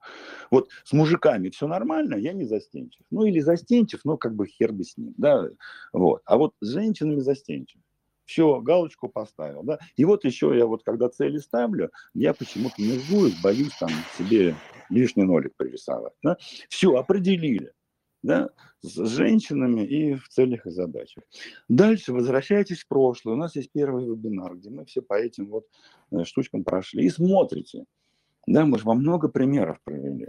Вот 0.50 0.68
с 0.84 0.92
мужиками 0.92 1.48
все 1.50 1.66
нормально, 1.66 2.14
я 2.14 2.32
не 2.32 2.44
застенчив. 2.44 3.02
Ну, 3.10 3.24
или 3.24 3.40
застенчив, 3.40 4.00
но 4.04 4.16
как 4.16 4.34
бы 4.34 4.46
хер 4.46 4.72
бы 4.72 4.84
с 4.84 4.96
ним, 4.96 5.14
да, 5.16 5.48
вот. 5.92 6.22
А 6.24 6.36
вот 6.36 6.54
с 6.60 6.68
женщинами 6.68 7.20
застенчив. 7.20 7.80
Все, 8.32 8.62
галочку 8.62 9.10
поставил, 9.10 9.62
да. 9.62 9.78
И 9.94 10.06
вот 10.06 10.24
еще 10.24 10.56
я 10.56 10.64
вот, 10.64 10.82
когда 10.84 11.10
цели 11.10 11.36
ставлю, 11.36 11.90
я 12.14 12.32
почему-то 12.32 12.80
нервуюсь, 12.80 13.38
боюсь 13.42 13.76
там 13.78 13.90
себе 14.16 14.54
лишний 14.88 15.24
нолик 15.24 15.54
пририсовать. 15.54 16.14
Да? 16.22 16.38
Все, 16.70 16.96
определили. 16.96 17.72
Да, 18.22 18.48
с 18.80 18.94
женщинами 19.06 19.84
и 19.84 20.14
в 20.14 20.28
целях 20.28 20.64
и 20.66 20.70
задачах. 20.70 21.24
Дальше 21.68 22.14
возвращайтесь 22.14 22.84
в 22.84 22.88
прошлое. 22.88 23.34
У 23.34 23.36
нас 23.36 23.54
есть 23.54 23.70
первый 23.70 24.06
вебинар, 24.06 24.54
где 24.54 24.70
мы 24.70 24.86
все 24.86 25.02
по 25.02 25.14
этим 25.14 25.48
вот 25.48 25.66
э, 26.10 26.24
штучкам 26.24 26.64
прошли. 26.64 27.04
И 27.04 27.10
смотрите. 27.10 27.84
Да, 28.46 28.64
мы 28.64 28.78
же 28.78 28.84
вам 28.84 29.00
много 29.00 29.28
примеров 29.28 29.78
провели. 29.84 30.28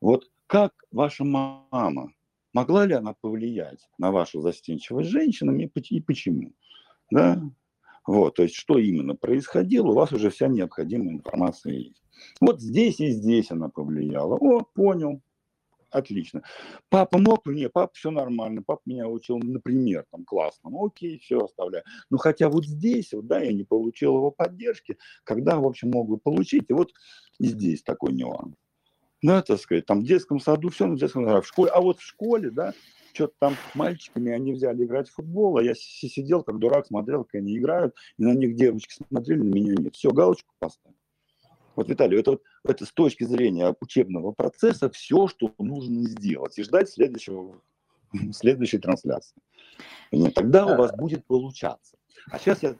Вот 0.00 0.30
как 0.46 0.72
ваша 0.92 1.24
мама, 1.24 2.12
могла 2.52 2.86
ли 2.86 2.94
она 2.94 3.14
повлиять 3.20 3.88
на 3.98 4.12
вашу 4.12 4.40
застенчивость 4.40 5.10
женщинами 5.10 5.64
и 5.88 6.00
почему? 6.00 6.52
Да? 7.10 7.42
Вот, 8.06 8.36
то 8.36 8.42
есть 8.42 8.54
что 8.54 8.78
именно 8.78 9.14
происходило, 9.14 9.88
у 9.88 9.94
вас 9.94 10.12
уже 10.12 10.30
вся 10.30 10.48
необходимая 10.48 11.14
информация 11.14 11.74
есть. 11.74 12.02
Вот 12.40 12.60
здесь 12.60 13.00
и 13.00 13.10
здесь 13.10 13.50
она 13.50 13.68
повлияла. 13.68 14.36
О, 14.36 14.62
понял. 14.62 15.20
Отлично. 15.90 16.42
Папа 16.88 17.18
мог? 17.18 17.46
Не, 17.46 17.68
папа 17.68 17.92
все 17.94 18.10
нормально. 18.10 18.62
Папа 18.64 18.80
меня 18.86 19.08
учил, 19.08 19.38
например, 19.38 20.04
там 20.10 20.24
классно. 20.24 20.70
Окей, 20.72 21.18
все 21.18 21.38
оставляю. 21.38 21.84
Ну, 22.10 22.18
хотя 22.18 22.48
вот 22.48 22.64
здесь, 22.64 23.12
вот, 23.12 23.26
да, 23.26 23.40
я 23.40 23.52
не 23.52 23.64
получил 23.64 24.16
его 24.16 24.30
поддержки, 24.30 24.98
когда, 25.24 25.58
в 25.58 25.66
общем, 25.66 25.90
мог 25.90 26.08
бы 26.08 26.18
получить. 26.18 26.66
И 26.68 26.72
вот 26.72 26.92
здесь 27.40 27.82
такой 27.82 28.12
нюанс. 28.12 28.54
Да, 29.22 29.42
так 29.42 29.60
сказать, 29.60 29.84
там 29.84 30.00
в 30.00 30.04
детском 30.04 30.40
саду 30.40 30.70
все, 30.70 30.86
ну, 30.86 30.94
в 30.94 30.98
детском 30.98 31.26
саду, 31.26 31.42
в 31.42 31.46
школе, 31.46 31.70
а 31.72 31.80
вот 31.80 31.98
в 31.98 32.02
школе, 32.02 32.50
да, 32.50 32.72
что-то 33.12 33.34
там 33.38 33.56
мальчиками 33.74 34.32
они 34.32 34.52
взяли 34.52 34.84
играть 34.84 35.08
в 35.08 35.14
футбол, 35.14 35.58
а 35.58 35.62
я 35.62 35.74
сидел 35.74 36.42
как 36.42 36.58
дурак, 36.58 36.86
смотрел, 36.86 37.24
как 37.24 37.36
они 37.36 37.56
играют, 37.56 37.94
и 38.18 38.24
на 38.24 38.34
них 38.34 38.56
девочки 38.56 39.02
смотрели, 39.08 39.40
на 39.40 39.54
меня 39.54 39.74
нет. 39.76 39.94
Все, 39.94 40.10
галочку 40.10 40.52
поставил. 40.58 40.96
Вот, 41.76 41.88
Виталий, 41.88 42.18
это, 42.18 42.32
вот, 42.32 42.42
это 42.64 42.84
с 42.84 42.92
точки 42.92 43.24
зрения 43.24 43.74
учебного 43.80 44.32
процесса 44.32 44.90
все, 44.90 45.28
что 45.28 45.54
нужно 45.58 46.02
сделать, 46.08 46.58
и 46.58 46.62
ждать 46.62 46.90
следующего, 46.90 47.60
следующей 48.32 48.78
трансляции. 48.78 49.36
И 50.10 50.30
тогда 50.30 50.66
у 50.66 50.76
вас 50.76 50.92
будет 50.96 51.26
получаться. 51.26 51.96
А 52.30 52.38
сейчас 52.38 52.62
я 52.62 52.76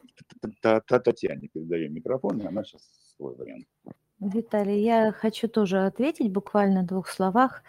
Татьяне 0.61 1.49
передаю 1.49 1.91
микрофон, 1.91 2.41
и 2.41 2.47
она 2.47 2.63
сейчас 2.65 2.83
свой 3.17 3.35
вариант. 3.37 3.67
Виталий, 4.21 4.83
я 4.83 5.13
хочу 5.13 5.49
тоже 5.49 5.87
ответить 5.87 6.31
буквально 6.31 6.83
в 6.83 6.87
двух 6.87 7.09
словах. 7.09 7.63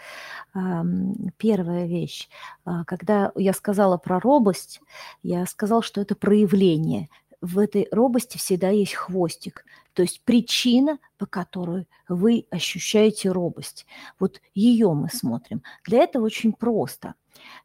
Первая 1.37 1.85
вещь. 1.87 2.27
А, 2.65 2.83
когда 2.83 3.31
я 3.35 3.53
сказала 3.53 3.97
про 3.97 4.19
робость, 4.19 4.81
я 5.23 5.45
сказала, 5.45 5.81
что 5.81 6.01
это 6.01 6.13
проявление. 6.13 7.09
В 7.39 7.57
этой 7.57 7.87
робости 7.91 8.37
всегда 8.37 8.69
есть 8.69 8.93
хвостик. 8.93 9.65
То 9.93 10.01
есть 10.01 10.21
причина, 10.25 10.99
по 11.17 11.25
которой 11.25 11.87
вы 12.09 12.45
ощущаете 12.51 13.31
робость. 13.31 13.85
Вот 14.19 14.41
ее 14.53 14.93
мы 14.93 15.07
смотрим. 15.09 15.63
Для 15.85 16.03
этого 16.03 16.25
очень 16.25 16.51
просто. 16.51 17.15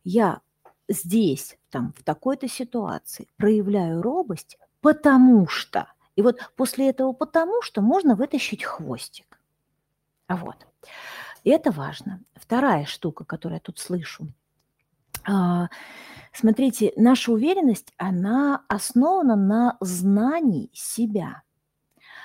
Я 0.05 0.41
здесь, 0.89 1.59
там, 1.71 1.93
в 1.99 2.05
такой-то 2.05 2.47
ситуации 2.47 3.27
проявляю 3.37 4.01
робость, 4.01 4.59
потому 4.81 5.49
что– 5.49 5.89
и 6.17 6.23
вот 6.23 6.41
после 6.57 6.89
этого 6.89 7.13
потому 7.13 7.63
что 7.63 7.81
можно 7.81 8.17
вытащить 8.17 8.65
хвостик. 8.65 9.39
А 10.27 10.37
вот. 10.37 10.67
И 11.45 11.51
это 11.51 11.71
важно. 11.71 12.23
Вторая 12.35 12.85
штука, 12.87 13.25
которую 13.25 13.57
я 13.57 13.61
тут 13.61 13.79
слышу. 13.79 14.27
А, 15.29 15.69
смотрите, 16.33 16.93
наша 16.97 17.33
уверенность, 17.33 17.93
она 17.97 18.65
основана 18.69 19.37
на 19.37 19.77
знании 19.81 20.71
себя. 20.73 21.43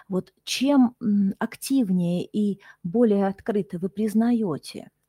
Вот 0.08 0.34
чем 0.44 0.96
активнее 1.38 2.26
и 2.26 2.60
более 2.84 3.28
открыто 3.28 3.78
вы 3.78 3.90
признаете– 3.90 4.90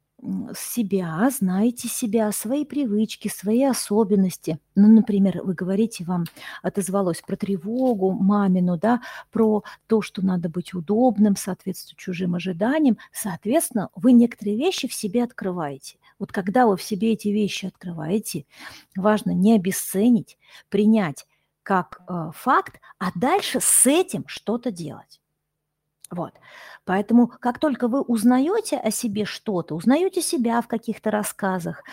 себя, 0.56 1.28
знаете 1.30 1.88
себя, 1.88 2.30
свои 2.32 2.64
привычки, 2.64 3.28
свои 3.28 3.64
особенности. 3.64 4.58
Ну, 4.74 4.88
например, 4.88 5.42
вы 5.42 5.54
говорите, 5.54 6.04
вам 6.04 6.24
отозвалось 6.62 7.20
про 7.20 7.36
тревогу 7.36 8.12
мамину, 8.12 8.78
да, 8.78 9.00
про 9.30 9.64
то, 9.86 10.00
что 10.00 10.24
надо 10.24 10.48
быть 10.48 10.74
удобным, 10.74 11.36
соответствовать 11.36 11.98
чужим 11.98 12.34
ожиданиям. 12.34 12.98
Соответственно, 13.12 13.88
вы 13.96 14.12
некоторые 14.12 14.56
вещи 14.56 14.86
в 14.86 14.94
себе 14.94 15.24
открываете. 15.24 15.96
Вот 16.18 16.30
когда 16.30 16.66
вы 16.66 16.76
в 16.76 16.82
себе 16.82 17.12
эти 17.12 17.28
вещи 17.28 17.66
открываете, 17.66 18.46
важно 18.96 19.32
не 19.32 19.56
обесценить, 19.56 20.38
принять 20.68 21.26
как 21.62 22.00
э, 22.08 22.30
факт, 22.34 22.80
а 22.98 23.10
дальше 23.14 23.58
с 23.60 23.86
этим 23.86 24.24
что-то 24.26 24.70
делать. 24.70 25.21
Вот. 26.12 26.34
Поэтому 26.84 27.26
как 27.26 27.58
только 27.58 27.88
вы 27.88 28.02
узнаете 28.02 28.76
о 28.76 28.90
себе 28.90 29.24
что-то, 29.24 29.74
узнаете 29.74 30.20
себя 30.20 30.60
в 30.60 30.68
каких-то 30.68 31.10
рассказах, 31.10 31.84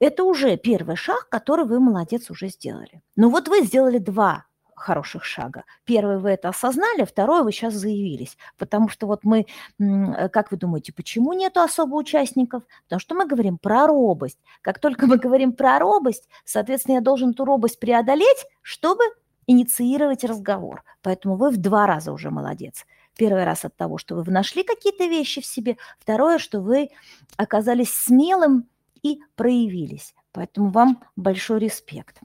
это 0.00 0.24
уже 0.24 0.56
первый 0.56 0.96
шаг, 0.96 1.28
который 1.28 1.64
вы, 1.64 1.78
молодец, 1.78 2.28
уже 2.28 2.48
сделали. 2.48 3.00
Ну 3.14 3.30
вот 3.30 3.46
вы 3.46 3.62
сделали 3.62 3.98
два 3.98 4.46
хороших 4.74 5.24
шага. 5.24 5.64
Первый 5.84 6.18
вы 6.18 6.30
это 6.30 6.48
осознали, 6.48 7.04
второй 7.04 7.42
вы 7.42 7.52
сейчас 7.52 7.74
заявились. 7.74 8.36
Потому 8.56 8.88
что 8.88 9.06
вот 9.06 9.20
мы, 9.22 9.46
э, 9.78 10.28
как 10.28 10.50
вы 10.50 10.56
думаете, 10.56 10.92
почему 10.92 11.32
нету 11.32 11.60
особо 11.60 11.94
участников? 11.94 12.62
Потому 12.84 13.00
что 13.00 13.14
мы 13.14 13.26
говорим 13.26 13.58
про 13.58 13.86
робость. 13.86 14.38
Как 14.62 14.78
только 14.80 15.06
мы 15.06 15.18
говорим 15.18 15.52
про 15.52 15.78
робость, 15.78 16.28
соответственно, 16.44 16.96
я 16.96 17.00
должен 17.00 17.30
эту 17.30 17.44
робость 17.44 17.78
преодолеть, 17.80 18.46
чтобы 18.62 19.04
инициировать 19.46 20.24
разговор. 20.24 20.84
Поэтому 21.02 21.36
вы 21.36 21.50
в 21.50 21.56
два 21.56 21.86
раза 21.86 22.12
уже 22.12 22.30
молодец. 22.30 22.84
Первый 23.18 23.42
раз 23.42 23.64
от 23.64 23.76
того, 23.76 23.98
что 23.98 24.14
вы 24.14 24.30
нашли 24.30 24.62
какие-то 24.62 25.06
вещи 25.06 25.40
в 25.40 25.46
себе. 25.46 25.76
Второе, 25.98 26.38
что 26.38 26.60
вы 26.60 26.90
оказались 27.36 27.92
смелым 27.92 28.68
и 29.02 29.20
проявились. 29.34 30.14
Поэтому 30.30 30.70
вам 30.70 31.02
большой 31.16 31.58
респект. 31.58 32.20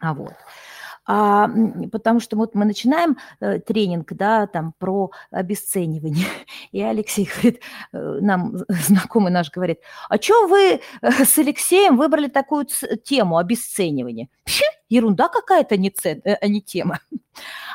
А 0.00 0.12
вот 0.12 0.34
а, 1.04 1.48
потому 1.90 2.20
что 2.20 2.36
вот 2.36 2.54
мы 2.54 2.64
начинаем 2.64 3.16
э, 3.40 3.58
тренинг, 3.58 4.12
да, 4.12 4.46
там 4.46 4.72
про 4.78 5.10
обесценивание, 5.30 6.26
и 6.72 6.80
Алексей 6.80 7.28
говорит, 7.32 7.60
э, 7.92 8.18
нам 8.20 8.56
знакомый 8.68 9.32
наш 9.32 9.50
говорит, 9.50 9.80
а 10.08 10.20
что 10.20 10.46
вы 10.46 10.80
э, 11.02 11.24
с 11.24 11.38
Алексеем 11.38 11.96
выбрали 11.96 12.28
такую 12.28 12.66
тему 13.04 13.38
обесценивания? 13.38 14.28
Ерунда 14.92 15.28
какая-то, 15.28 15.78
не, 15.78 15.88
цен, 15.90 16.20
э, 16.24 16.34
а 16.34 16.48
не 16.48 16.60
тема. 16.60 17.00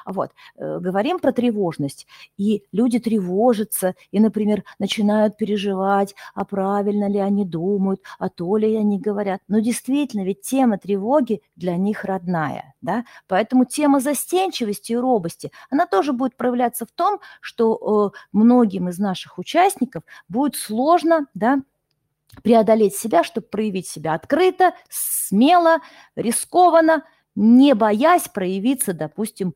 Вот. 0.05 0.31
Э, 0.55 0.79
говорим 0.79 1.19
про 1.19 1.31
тревожность. 1.33 2.07
И 2.37 2.63
люди 2.71 2.99
тревожатся, 2.99 3.95
и, 4.11 4.19
например, 4.19 4.63
начинают 4.79 5.35
переживать, 5.35 6.15
а 6.35 6.45
правильно 6.45 7.09
ли 7.09 7.17
они 7.17 7.43
думают, 7.43 8.01
а 8.19 8.29
то 8.29 8.55
ли 8.55 8.73
они 8.75 8.99
говорят. 8.99 9.41
Но 9.49 9.59
действительно, 9.59 10.23
ведь 10.23 10.41
тема 10.41 10.77
тревоги 10.77 11.41
для 11.55 11.75
них 11.75 12.05
родная. 12.05 12.75
Да? 12.81 13.03
Поэтому 13.27 13.65
тема 13.65 13.99
застенчивости 13.99 14.93
и 14.93 14.95
робости, 14.95 15.51
она 15.69 15.87
тоже 15.87 16.13
будет 16.13 16.37
проявляться 16.37 16.85
в 16.85 16.91
том, 16.91 17.19
что 17.41 18.13
э, 18.13 18.17
многим 18.31 18.89
из 18.89 18.99
наших 18.99 19.39
участников 19.39 20.03
будет 20.29 20.55
сложно 20.55 21.25
да, 21.33 21.61
преодолеть 22.41 22.95
себя, 22.95 23.23
чтобы 23.23 23.47
проявить 23.47 23.87
себя 23.87 24.13
открыто, 24.13 24.73
смело, 24.89 25.79
рискованно, 26.15 27.03
не 27.35 27.75
боясь 27.75 28.27
проявиться, 28.27 28.93
допустим, 28.93 29.55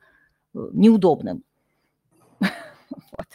э, 0.53 0.69
неудобным. 0.73 1.43
Вот. 3.17 3.27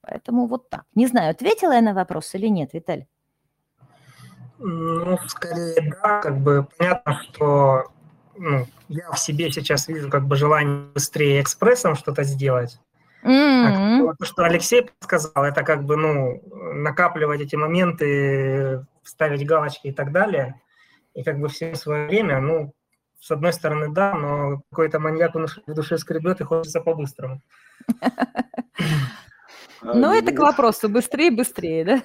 Поэтому 0.00 0.46
вот 0.46 0.68
так. 0.68 0.84
Не 0.94 1.06
знаю, 1.06 1.30
ответила 1.30 1.72
я 1.72 1.80
на 1.80 1.94
вопрос 1.94 2.34
или 2.34 2.48
нет, 2.48 2.72
Виталий? 2.72 3.06
Ну, 4.58 5.18
скорее, 5.26 5.92
да, 6.02 6.20
как 6.20 6.38
бы 6.38 6.66
понятно, 6.76 7.20
что 7.22 7.92
ну, 8.36 8.66
я 8.88 9.10
в 9.10 9.18
себе 9.18 9.50
сейчас 9.50 9.88
вижу 9.88 10.08
как 10.10 10.26
бы 10.26 10.36
желание 10.36 10.86
быстрее 10.94 11.40
экспрессом 11.40 11.96
что-то 11.96 12.22
сделать. 12.24 12.78
Mm-hmm. 13.22 14.10
А 14.10 14.14
то, 14.16 14.24
что 14.24 14.44
Алексей 14.44 14.90
сказал, 15.00 15.44
это 15.44 15.62
как 15.62 15.84
бы, 15.84 15.96
ну, 15.96 16.42
накапливать 16.74 17.40
эти 17.40 17.56
моменты, 17.56 18.84
ставить 19.04 19.46
галочки 19.46 19.88
и 19.88 19.92
так 19.92 20.12
далее, 20.12 20.60
и 21.14 21.22
как 21.22 21.38
бы 21.38 21.48
все 21.48 21.74
свое 21.74 22.08
время, 22.08 22.40
ну, 22.40 22.74
с 23.20 23.30
одной 23.30 23.52
стороны, 23.52 23.92
да, 23.92 24.14
но 24.14 24.62
какой-то 24.70 24.98
маньяк 24.98 25.34
в 25.34 25.74
душе 25.74 25.98
скребет 25.98 26.40
и 26.40 26.44
хочется 26.44 26.80
по-быстрому. 26.80 27.40
Ну, 29.82 30.12
это 30.12 30.32
к 30.32 30.38
вопросу, 30.38 30.88
быстрее, 30.88 31.30
быстрее, 31.30 31.84
да? 31.84 32.02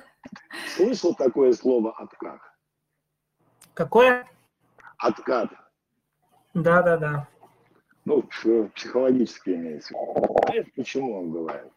Слышал 0.75 1.15
такое 1.15 1.53
слово 1.53 1.91
«откат»? 1.97 2.39
Какое? 3.73 4.27
Откат. 4.97 5.49
Да, 6.53 6.81
да, 6.81 6.97
да. 6.97 7.27
Ну, 8.07 8.23
психологически 8.73 9.49
имеется. 9.49 9.93
Знаешь, 10.45 10.67
почему 10.77 11.19
он 11.19 11.31
бывает? 11.31 11.71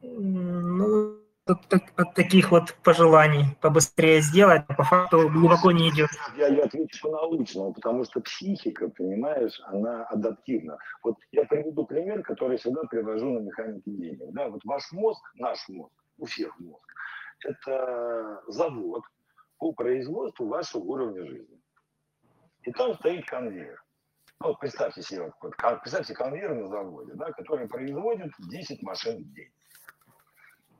Ну, 0.00 1.18
от, 1.44 1.58
от 1.96 2.14
таких 2.14 2.52
вот 2.52 2.74
пожеланий 2.82 3.44
побыстрее 3.60 4.22
сделать, 4.22 4.62
а 4.66 4.74
по 4.74 4.84
факту 4.84 5.28
глубоко 5.28 5.72
не 5.72 5.90
идет. 5.90 6.08
Я, 6.38 6.48
я 6.48 6.64
отвечу 6.64 7.10
научно, 7.10 7.70
потому 7.72 8.04
что 8.04 8.22
психика, 8.22 8.88
понимаешь, 8.88 9.60
она 9.66 10.04
адаптивна. 10.04 10.78
Вот 11.02 11.16
я 11.30 11.44
приведу 11.44 11.84
пример, 11.84 12.22
который 12.22 12.56
всегда 12.56 12.84
привожу 12.84 13.30
на 13.30 13.40
механике 13.40 13.90
денег. 13.90 14.32
Да, 14.32 14.48
вот 14.48 14.64
ваш 14.64 14.90
мозг, 14.92 15.22
наш 15.34 15.68
мозг, 15.68 15.92
у 16.16 16.24
всех 16.24 16.58
мозг, 16.60 16.94
это 17.44 18.40
завод 18.46 19.02
по 19.58 19.72
производству 19.72 20.46
вашего 20.46 20.80
уровня 20.80 21.26
жизни. 21.26 21.58
И 22.62 22.72
там 22.72 22.94
стоит 22.94 23.26
конвейер. 23.26 23.82
Ну, 24.40 24.54
представьте 24.56 25.02
себе, 25.02 25.32
вот, 25.40 25.56
представьте 25.56 26.14
конвейер 26.14 26.54
на 26.54 26.68
заводе, 26.68 27.12
да, 27.14 27.30
который 27.32 27.68
производит 27.68 28.32
10 28.38 28.82
машин 28.82 29.22
в 29.22 29.32
день. 29.34 29.52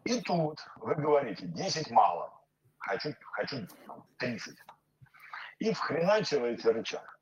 И 0.04 0.20
тут 0.22 0.58
вы 0.76 0.94
говорите, 0.96 1.46
10 1.46 1.90
мало, 1.90 2.32
хочу, 2.78 3.14
хочу 3.32 3.66
30. 4.18 4.58
И 5.58 5.72
вхреначиваете 5.72 6.70
рычаг. 6.72 7.20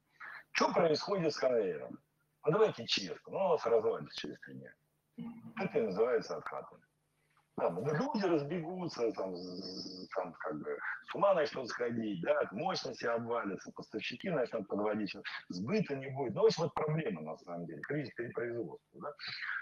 Что 0.52 0.72
происходит 0.72 1.32
с 1.32 1.38
конвейером? 1.38 1.98
Ну, 2.46 2.52
давайте 2.52 2.86
честно, 2.86 3.16
ну, 3.26 3.38
у 3.38 3.48
нас 3.50 3.66
развалится 3.66 4.18
через 4.18 4.40
три 4.40 4.54
дня. 4.54 4.72
Это 5.58 5.78
и 5.78 5.82
называется 5.82 6.36
откатом. 6.36 6.80
Там, 7.60 7.74
ну, 7.74 7.94
люди 7.94 8.24
разбегутся, 8.24 9.12
там, 9.12 9.34
там, 10.14 10.32
как 10.32 10.58
бы, 10.60 10.78
с 11.04 11.14
ума 11.14 11.34
начнут 11.34 11.68
сходить, 11.68 12.22
да, 12.22 12.48
мощности 12.52 13.04
обвалятся, 13.04 13.70
поставщики 13.72 14.30
начнут 14.30 14.66
подводить, 14.66 15.14
сбыта 15.48 15.94
не 15.96 16.08
будет. 16.08 16.34
Ну, 16.34 16.42
в 16.42 16.46
общем, 16.46 16.62
вот 16.62 16.74
проблема, 16.74 17.20
на 17.20 17.36
самом 17.36 17.66
деле, 17.66 17.82
кризис 17.82 18.14
перепроизводства, 18.14 19.00
да. 19.00 19.12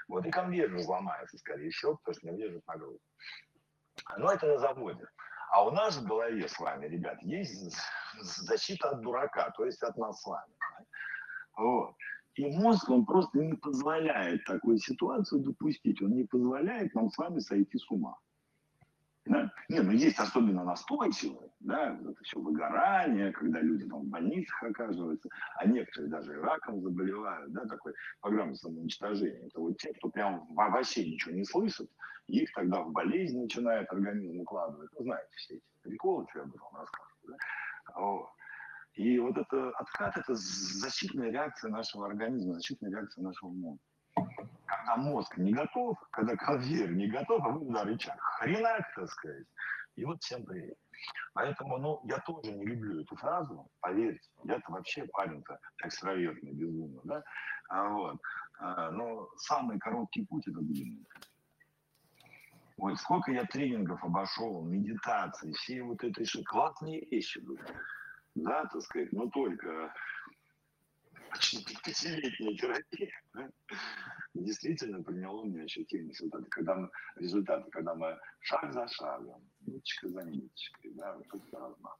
Вот, 0.07 0.25
и 0.27 0.31
конвейер 0.31 0.73
взломается, 0.75 1.39
скорее 1.39 1.71
всего, 1.71 1.97
потому 1.97 2.15
что 2.15 2.27
не 2.27 2.33
удержит 2.35 2.67
нагрузку. 2.69 3.05
Но 4.17 4.33
это 4.33 4.47
на 4.47 4.59
заводе. 4.59 5.07
А 5.51 5.65
у 5.65 5.71
нас 5.73 5.97
в 5.97 6.07
голове 6.07 6.47
с 6.47 6.59
вами, 6.59 6.87
ребят, 6.87 7.21
есть 7.23 7.75
защита 8.21 8.91
от 8.91 9.01
дурака, 9.01 9.51
то 9.51 9.65
есть 9.65 9.83
от 9.83 9.97
нас 9.97 10.21
с 10.21 10.27
вами. 10.27 10.55
Вот. 11.57 11.95
И 12.39 12.47
мозг, 12.47 12.89
он 12.89 13.05
просто 13.05 13.37
не 13.37 13.55
позволяет 13.55 14.45
такую 14.45 14.79
ситуацию 14.79 15.41
допустить. 15.41 16.01
Он 16.01 16.15
не 16.15 16.23
позволяет 16.23 16.95
нам 16.95 17.11
с 17.11 17.19
вами 17.19 17.41
сойти 17.41 17.77
с 17.77 17.91
ума. 17.91 18.17
Да? 19.27 19.51
Не, 19.69 19.81
ну 19.81 19.91
есть 19.91 20.21
особенно 20.21 20.63
настойчивые, 20.63 21.51
да, 21.61 21.99
это 22.01 22.23
все 22.23 22.39
выгорание, 22.39 23.33
когда 23.33 23.61
люди 23.61 23.87
там 23.87 24.03
в 24.03 24.07
больницах 24.07 24.63
оказываются, 24.63 25.29
а 25.57 25.67
некоторые 25.67 26.11
даже 26.11 26.41
раком 26.41 26.81
заболевают, 26.81 27.53
да, 27.53 27.67
такой 27.67 27.93
программа 28.21 28.55
самоуничтожения. 28.55 29.49
Это 29.49 29.61
вот 29.61 29.77
те, 29.77 29.93
кто 29.95 30.09
прям 30.09 30.47
вообще 30.55 31.11
ничего 31.11 31.35
не 31.35 31.45
слышит, 31.45 31.91
их 32.29 32.51
тогда 32.55 32.83
в 32.83 32.93
болезнь 32.93 33.39
начинает 33.39 33.91
организм 33.93 34.41
укладывать. 34.41 34.91
Вы 34.97 35.05
знаете 35.05 35.29
все 35.37 35.55
эти 35.57 35.65
приколы, 35.83 36.25
что 36.31 36.39
я 36.39 36.45
об 36.45 36.55
этом 36.55 36.69
рассказываю. 36.73 37.37
Да? 37.37 38.01
Вот. 38.01 38.29
И 38.99 39.17
вот 39.21 39.39
это 39.39 39.71
откат– 39.79 40.17
это 40.17 40.35
защитная 40.35 41.31
реакция 41.31 41.71
нашего 41.71 42.07
организма, 42.07 42.55
защитная 42.55 42.91
реакция 42.91 43.23
нашего 43.23 43.51
мозга. 43.51 43.85
Когда 44.67 44.97
мозг 44.97 45.39
не 45.39 45.53
готов, 45.53 45.97
когда 46.11 46.35
конвейер 46.35 46.93
не 46.93 47.07
готов, 47.07 47.41
а 47.45 47.51
вы 47.51 47.65
туда 47.65 47.85
рычаг. 47.85 48.19
Хренак, 48.19 48.93
так 48.97 49.09
сказать. 49.09 49.47
И 49.95 50.05
вот 50.05 50.21
всем 50.21 50.45
привет. 50.45 50.77
Поэтому, 51.33 51.79
ну, 51.79 52.01
я 52.07 52.19
тоже 52.19 52.51
не 52.51 52.67
люблю 52.67 53.03
эту 53.03 53.15
фразу, 53.15 53.71
поверьте. 53.79 54.29
Я-то 54.43 54.73
вообще 54.73 55.07
парень-то 55.13 55.61
экстравертный, 55.85 56.53
безумно, 56.53 57.01
да? 57.05 57.23
А 57.69 57.89
вот. 57.91 58.21
А, 58.59 58.91
но 58.91 59.29
самый 59.37 59.79
короткий 59.79 60.27
путь– 60.27 60.43
это 60.49 60.59
длинный. 60.59 61.07
Ой, 62.79 62.97
сколько 62.97 63.31
я 63.31 63.45
тренингов 63.45 64.03
обошел, 64.03 64.61
медитации, 64.65 65.53
все 65.53 65.85
вот 65.85 66.03
эти 66.03 66.43
классные 66.43 67.05
вещи 67.09 67.39
были. 67.39 67.63
Да, 68.35 68.65
так 68.67 68.83
сказать, 68.83 69.13
но 69.13 69.29
только 69.31 69.93
почти 71.31 71.65
пятилетняя 71.85 72.57
терапия 72.57 73.11
да, 73.35 73.51
действительно 74.35 75.03
приняло 75.03 75.45
мне 75.45 75.65
ощутимые 75.65 76.11
результаты, 76.11 76.47
когда 76.51 76.75
мы, 76.75 76.91
результаты, 77.17 77.71
когда 77.71 77.95
мы 77.95 78.19
шаг 78.41 78.73
за 78.73 78.87
шагом, 78.89 79.43
ниточка 79.67 80.09
за 80.09 80.25
ниточкой, 80.25 80.93
да, 80.95 81.15
вот 81.15 81.27
это 81.27 81.59
размах. 81.59 81.99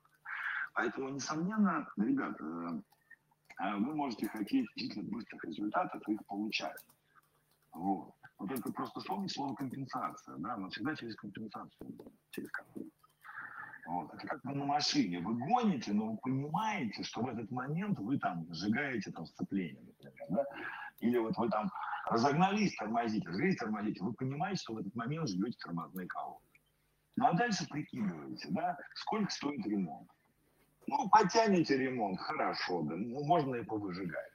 Поэтому, 0.73 1.09
несомненно, 1.09 1.87
ребята, 1.97 2.43
э, 2.43 3.75
вы 3.77 3.95
можете 3.95 4.27
хотеть 4.29 4.67
действительно 4.75 5.09
быстрых 5.09 5.43
результатов 5.45 6.01
их 6.07 6.25
получать. 6.25 6.85
Вот. 7.73 8.15
Но 8.39 8.47
только 8.47 8.71
просто 8.71 8.99
вспомните 8.99 9.35
слово 9.35 9.55
компенсация, 9.55 10.37
да, 10.37 10.57
но 10.57 10.69
всегда 10.69 10.95
через 10.95 11.15
компенсацию, 11.15 11.89
через 12.31 12.49
какую-то. 12.51 12.98
Вот. 13.89 14.13
Это 14.13 14.27
как 14.27 14.43
вы 14.43 14.53
на 14.53 14.65
машине. 14.65 15.19
Вы 15.19 15.33
гоните, 15.33 15.93
но 15.93 16.11
вы 16.11 16.17
понимаете, 16.17 17.01
что 17.03 17.21
в 17.21 17.27
этот 17.27 17.49
момент 17.49 17.97
вы 17.97 18.19
там 18.19 18.45
сжигаете 18.53 19.11
там 19.11 19.25
сцепление, 19.25 19.81
например, 19.81 20.27
да? 20.29 20.45
Или 20.99 21.17
вот 21.17 21.35
вы 21.37 21.49
там 21.49 21.71
разогнались, 22.05 22.75
тормозите, 22.75 23.27
разогнались, 23.27 23.57
тормозите. 23.57 24.03
Вы 24.03 24.13
понимаете, 24.13 24.61
что 24.61 24.73
в 24.75 24.77
этот 24.77 24.93
момент 24.93 25.27
ждете 25.27 25.57
тормозные 25.57 26.07
колонки. 26.07 26.61
Ну 27.15 27.25
а 27.25 27.33
дальше 27.33 27.67
прикидываете, 27.67 28.47
да, 28.51 28.77
сколько 28.93 29.31
стоит 29.31 29.65
ремонт. 29.65 30.07
Ну, 30.85 31.09
потянете 31.09 31.75
ремонт, 31.77 32.19
хорошо, 32.19 32.83
да, 32.83 32.95
ну, 32.95 33.23
можно 33.25 33.55
и 33.55 33.63
повыжигать. 33.63 34.33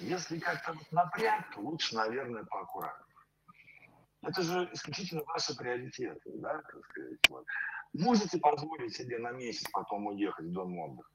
Если 0.00 0.40
как-то 0.40 0.72
вот 0.72 0.90
напряг, 0.90 1.54
то 1.54 1.60
лучше, 1.60 1.94
наверное, 1.94 2.44
поаккуратнее. 2.44 3.06
Это 4.22 4.42
же 4.42 4.68
исключительно 4.72 5.22
ваши 5.22 5.56
приоритеты, 5.56 6.32
да, 6.34 6.62
так 6.62 6.84
сказать. 6.84 7.18
Вот. 7.28 7.46
Можете 7.92 8.38
позволить 8.38 8.94
себе 8.94 9.18
на 9.18 9.32
месяц 9.32 9.68
потом 9.72 10.06
уехать 10.06 10.46
в 10.46 10.52
дом 10.52 10.78
отдыха? 10.78 11.10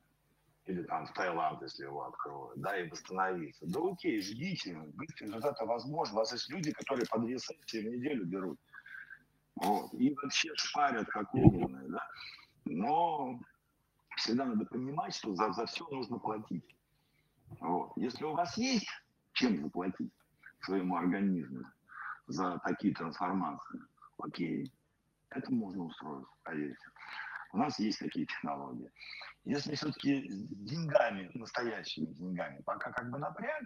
Или 0.65 0.83
там 0.83 1.05
в 1.05 1.13
Таиланд, 1.13 1.61
если 1.63 1.85
его 1.85 2.05
откроют, 2.05 2.59
да, 2.61 2.77
и 2.79 2.87
восстановиться. 2.89 3.65
Да 3.67 3.79
окей, 3.83 4.21
ждите, 4.21 4.75
быстрый 4.93 5.25
результат 5.25 5.59
возможно. 5.61 6.15
У 6.15 6.17
вас 6.17 6.31
есть 6.31 6.49
люди, 6.49 6.71
которые 6.71 7.05
по 7.09 7.19
две 7.19 7.39
сессии 7.39 7.81
в 7.81 7.91
неделю 7.91 8.25
берут. 8.25 8.59
Вот. 9.55 9.93
И 9.93 10.13
вообще 10.13 10.49
шпарят 10.55 11.07
как 11.07 11.33
огненные, 11.33 11.89
да. 11.89 12.07
Но 12.65 13.39
всегда 14.17 14.45
надо 14.45 14.65
понимать, 14.65 15.15
что 15.15 15.33
за, 15.35 15.51
за 15.51 15.65
все 15.65 15.87
нужно 15.89 16.19
платить. 16.19 16.75
Вот. 17.59 17.93
Если 17.95 18.23
у 18.23 18.33
вас 18.33 18.57
есть 18.57 18.87
чем 19.33 19.61
заплатить 19.61 20.11
своему 20.61 20.95
организму 20.95 21.65
за 22.27 22.59
такие 22.63 22.93
трансформации, 22.93 23.81
окей, 24.17 24.71
это 25.31 25.51
можно 25.51 25.83
устроить, 25.83 26.27
поверьте. 26.43 26.87
У 27.53 27.57
нас 27.57 27.79
есть 27.79 27.99
такие 27.99 28.25
технологии. 28.25 28.91
Если 29.43 29.75
все-таки 29.75 30.29
с 30.29 30.35
деньгами, 30.47 31.31
настоящими 31.33 32.05
деньгами, 32.05 32.61
пока 32.63 32.91
как 32.91 33.09
бы 33.09 33.17
напряг, 33.17 33.63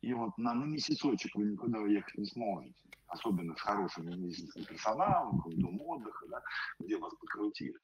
и 0.00 0.14
вот 0.14 0.36
на, 0.38 0.54
на 0.54 0.64
месяцочек 0.64 1.34
вы 1.34 1.46
никуда 1.46 1.80
уехать 1.80 2.16
не 2.16 2.26
сможете, 2.26 2.74
особенно 3.08 3.54
с 3.56 3.60
хорошим 3.60 4.06
медицинским 4.06 4.64
персоналом, 4.64 5.42
дом 5.46 5.80
отдыха, 5.80 6.26
да, 6.28 6.42
где 6.78 6.96
вас 6.96 7.12
подкрутили, 7.16 7.76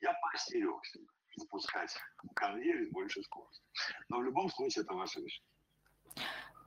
я 0.00 0.12
поостерегся 0.14 0.98
запускать 1.36 1.96
конвейер 2.34 2.86
с 2.88 2.90
большей 2.90 3.22
скоростью. 3.22 3.64
Но 4.08 4.18
в 4.18 4.24
любом 4.24 4.50
случае 4.50 4.82
это 4.84 4.92
ваше 4.94 5.20
решение. 5.20 5.48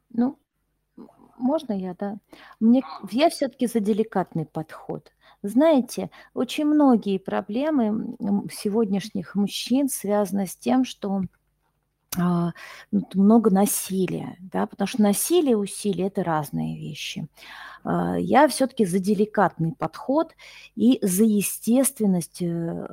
Ну, 0.10 0.40
можно 1.38 1.74
я, 1.74 1.96
да? 1.98 2.18
Мне, 2.60 2.84
я 3.12 3.30
все-таки 3.30 3.68
за 3.68 3.80
деликатный 3.80 4.46
подход. 4.46 5.12
Знаете, 5.44 6.10
очень 6.34 6.66
многие 6.66 7.20
проблемы 7.20 8.16
сегодняшних 8.52 9.36
мужчин 9.36 9.90
связаны 9.90 10.48
с 10.48 10.56
тем, 10.56 10.86
что 10.86 11.22
много 12.92 13.50
насилия, 13.50 14.38
да, 14.40 14.66
потому 14.66 14.88
что 14.88 15.02
насилие 15.02 15.54
и 15.54 15.56
усилие– 15.56 16.08
это 16.08 16.24
разные 16.24 16.78
вещи. 16.78 17.28
А, 17.86 18.18
я 18.18 18.48
все-таки 18.48 18.86
за 18.86 19.00
деликатный 19.00 19.74
подход 19.78 20.34
и 20.76 20.98
за 21.04 21.24
естественность 21.24 22.42
э, 22.42 22.88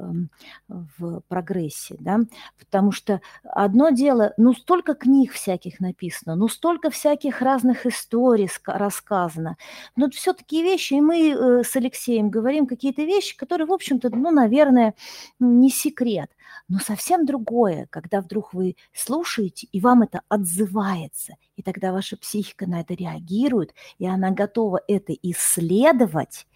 в 0.68 1.22
прогрессе, 1.28 1.96
да, 1.98 2.20
потому 2.58 2.92
что 2.92 3.22
одно 3.42 3.88
дело, 3.88 4.34
ну 4.36 4.52
столько 4.52 4.94
книг 4.94 5.32
всяких 5.32 5.80
написано, 5.80 6.36
ну 6.36 6.46
столько 6.48 6.90
всяких 6.90 7.40
разных 7.40 7.86
историй 7.86 8.50
рассказано, 8.66 9.56
но 9.96 10.10
все-таки 10.10 10.62
вещи, 10.62 10.94
и 10.94 11.00
мы 11.00 11.30
э, 11.30 11.62
с 11.64 11.74
Алексеем 11.74 12.28
говорим 12.28 12.66
какие-то 12.66 13.02
вещи, 13.02 13.34
которые, 13.34 13.66
в 13.66 13.72
общем-то, 13.72 14.10
ну, 14.10 14.30
наверное, 14.30 14.94
не 15.40 15.70
секрет, 15.70 16.30
но 16.68 16.78
совсем 16.78 17.26
другое, 17.26 17.86
когда 17.90 18.20
вдруг 18.20 18.54
вы 18.54 18.76
слушаете, 18.92 19.68
и 19.72 19.80
вам 19.80 20.02
это 20.02 20.22
отзывается, 20.28 21.34
и 21.56 21.62
тогда 21.62 21.92
ваша 21.92 22.16
психика 22.16 22.66
на 22.66 22.80
это 22.80 22.94
реагирует, 22.94 23.74
и 23.98 24.06
она 24.06 24.30
готова 24.30 24.80
это 24.88 25.12
исследовать 25.22 26.46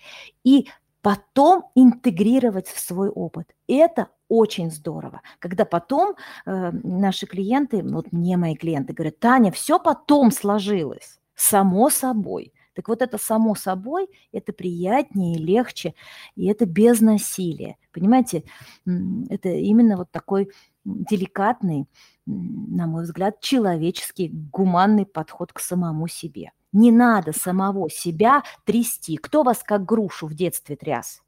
и 0.45 0.69
потом 1.03 1.71
интегрировать 1.75 2.67
в 2.67 2.81
свой 2.81 3.09
опыт. 3.09 3.55
Это 3.69 4.09
очень 4.29 4.73
здорово, 4.73 5.23
когда 5.39 5.65
потом 5.65 6.17
э, 6.47 6.71
наши 6.83 7.27
клиенты, 7.27 7.83
вот 7.83 8.11
мне 8.11 8.37
мои 8.37 8.57
клиенты 8.57 8.93
говорят, 8.93 9.21
Таня, 9.21 9.53
все 9.53 9.79
потом 9.79 10.33
сложилось, 10.33 11.21
само 11.37 11.91
собой. 11.91 12.53
Так 12.77 12.89
вот 12.89 13.01
это 13.01 13.17
само 13.17 13.55
собой, 13.55 14.07
это 14.33 14.53
приятнее, 14.53 15.39
легче, 15.39 15.95
и 16.35 16.47
это 16.47 16.67
без 16.67 17.01
насилия. 17.01 17.79
Понимаете, 17.91 18.45
это 18.85 19.49
именно 19.49 19.97
вот 19.97 20.11
такой 20.11 20.51
деликатный, 20.85 21.89
на 22.27 22.87
мой 22.87 23.05
взгляд, 23.05 23.41
человеческий, 23.41 24.29
гуманный 24.29 25.07
подход 25.07 25.55
к 25.55 25.59
самому 25.59 26.07
себе. 26.07 26.53
Не 26.73 26.93
надо 26.93 27.33
самого 27.33 27.89
себя 27.89 28.43
трясти. 28.65 29.17
Кто 29.17 29.43
вас 29.43 29.63
как 29.63 29.87
грушу 29.87 30.27
в 30.27 30.35
детстве 30.35 30.77
тряс? 30.77 31.23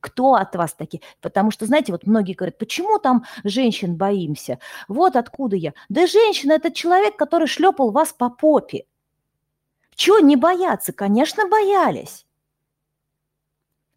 Кто 0.00 0.34
от 0.34 0.56
вас 0.56 0.74
такие? 0.74 1.02
Потому 1.20 1.52
что, 1.52 1.66
знаете, 1.66 1.92
вот 1.92 2.04
многие 2.04 2.34
говорят, 2.34 2.58
почему 2.58 2.98
там 2.98 3.24
женщин 3.44 3.96
боимся? 3.96 4.58
Вот 4.88 5.14
откуда 5.14 5.54
я. 5.54 5.72
Да 5.88 6.08
женщина– 6.08 6.52
это 6.54 6.72
человек, 6.72 7.16
который 7.16 7.46
шлепал 7.46 7.92
вас 7.92 8.12
по 8.12 8.28
попе. 8.28 8.86
Чего 10.00 10.18
не 10.18 10.34
бояться? 10.36 10.94
Конечно, 10.94 11.46
боялись. 11.46 12.24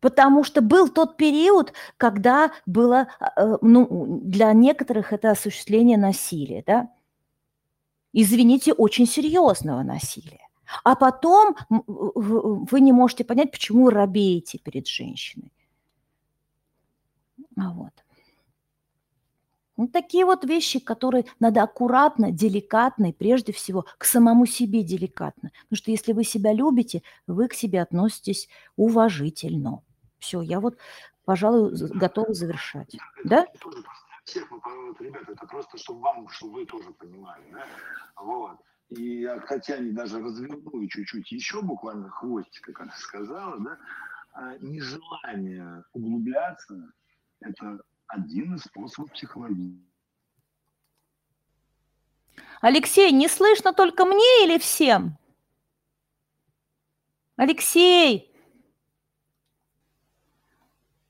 Потому 0.02 0.44
что 0.44 0.62
был 0.62 0.90
тот 0.90 1.16
период, 1.16 1.72
когда 1.96 2.52
было, 2.66 3.08
э, 3.38 3.58
ну, 3.62 4.20
для 4.22 4.52
некоторых 4.52 5.14
это 5.14 5.32
осуществление 5.32 5.98
насилия, 5.98 6.62
да? 6.68 6.90
Извините, 8.12 8.74
очень 8.74 9.08
серьезного 9.08 9.82
насилия. 9.82 10.46
А 10.84 10.98
потом 10.98 11.56
вы 11.70 12.82
не 12.82 12.92
можете 12.92 13.24
понять, 13.24 13.52
почему 13.52 13.90
робеете 13.90 14.58
перед 14.58 14.88
женщиной. 14.88 15.54
А 17.56 17.72
вот. 17.72 18.03
Ну, 19.76 19.88
такие 19.88 20.26
вот 20.26 20.44
вещи, 20.44 20.80
которые 20.80 21.26
надо 21.40 21.64
аккуратно, 21.64 22.32
деликатно 22.32 23.10
и 23.10 23.14
прежде 23.14 23.52
всего 23.52 23.86
к 23.98 24.06
самому 24.06 24.45
себе 24.45 24.84
деликатно. 24.84 25.52
Потому 25.64 25.78
что 25.78 25.91
если 25.91 26.14
вы 26.14 26.24
себя 26.24 26.54
любите, 26.54 27.02
вы 27.26 27.48
к 27.48 27.54
себе 27.54 27.82
относитесь 27.82 28.50
уважительно. 28.76 29.82
Все, 30.20 30.41
я 30.41 30.60
вот, 30.60 30.78
пожалуй, 31.26 31.76
готова 31.95 32.34
завершать. 32.34 32.95
Да? 33.24 33.48
Всех, 34.26 34.50
ребята, 35.00 35.32
это 35.32 35.48
просто, 35.48 35.78
чтобы 35.78 36.02
вам, 36.02 36.30
чтобы 36.30 36.54
вы 36.54 36.66
тоже 36.66 36.91
понимали, 36.91 37.44
да? 37.52 37.66
Вот. 38.16 38.58
И 38.90 39.28
хотя 39.45 39.76
они 39.76 39.91
даже 39.91 40.20
развернули 40.20 40.88
чуть-чуть 40.88 41.32
еще 41.32 41.62
буквально 41.62 42.10
хвостик, 42.10 42.64
как 42.64 42.82
она 42.82 42.94
сказала, 42.95 43.60
да, 43.60 43.78
а 44.34 44.58
нежелание 44.60 45.84
углубляться– 45.94 46.91
это 47.41 47.80
один 48.14 48.56
из 48.56 48.61
способов 48.61 49.11
психологии. 49.11 49.80
Алексей, 52.61 53.11
не 53.11 53.27
слышно 53.27 53.73
только 53.73 54.06
мне 54.06 54.45
или 54.45 54.57
всем? 54.57 55.18
Алексей! 57.35 58.30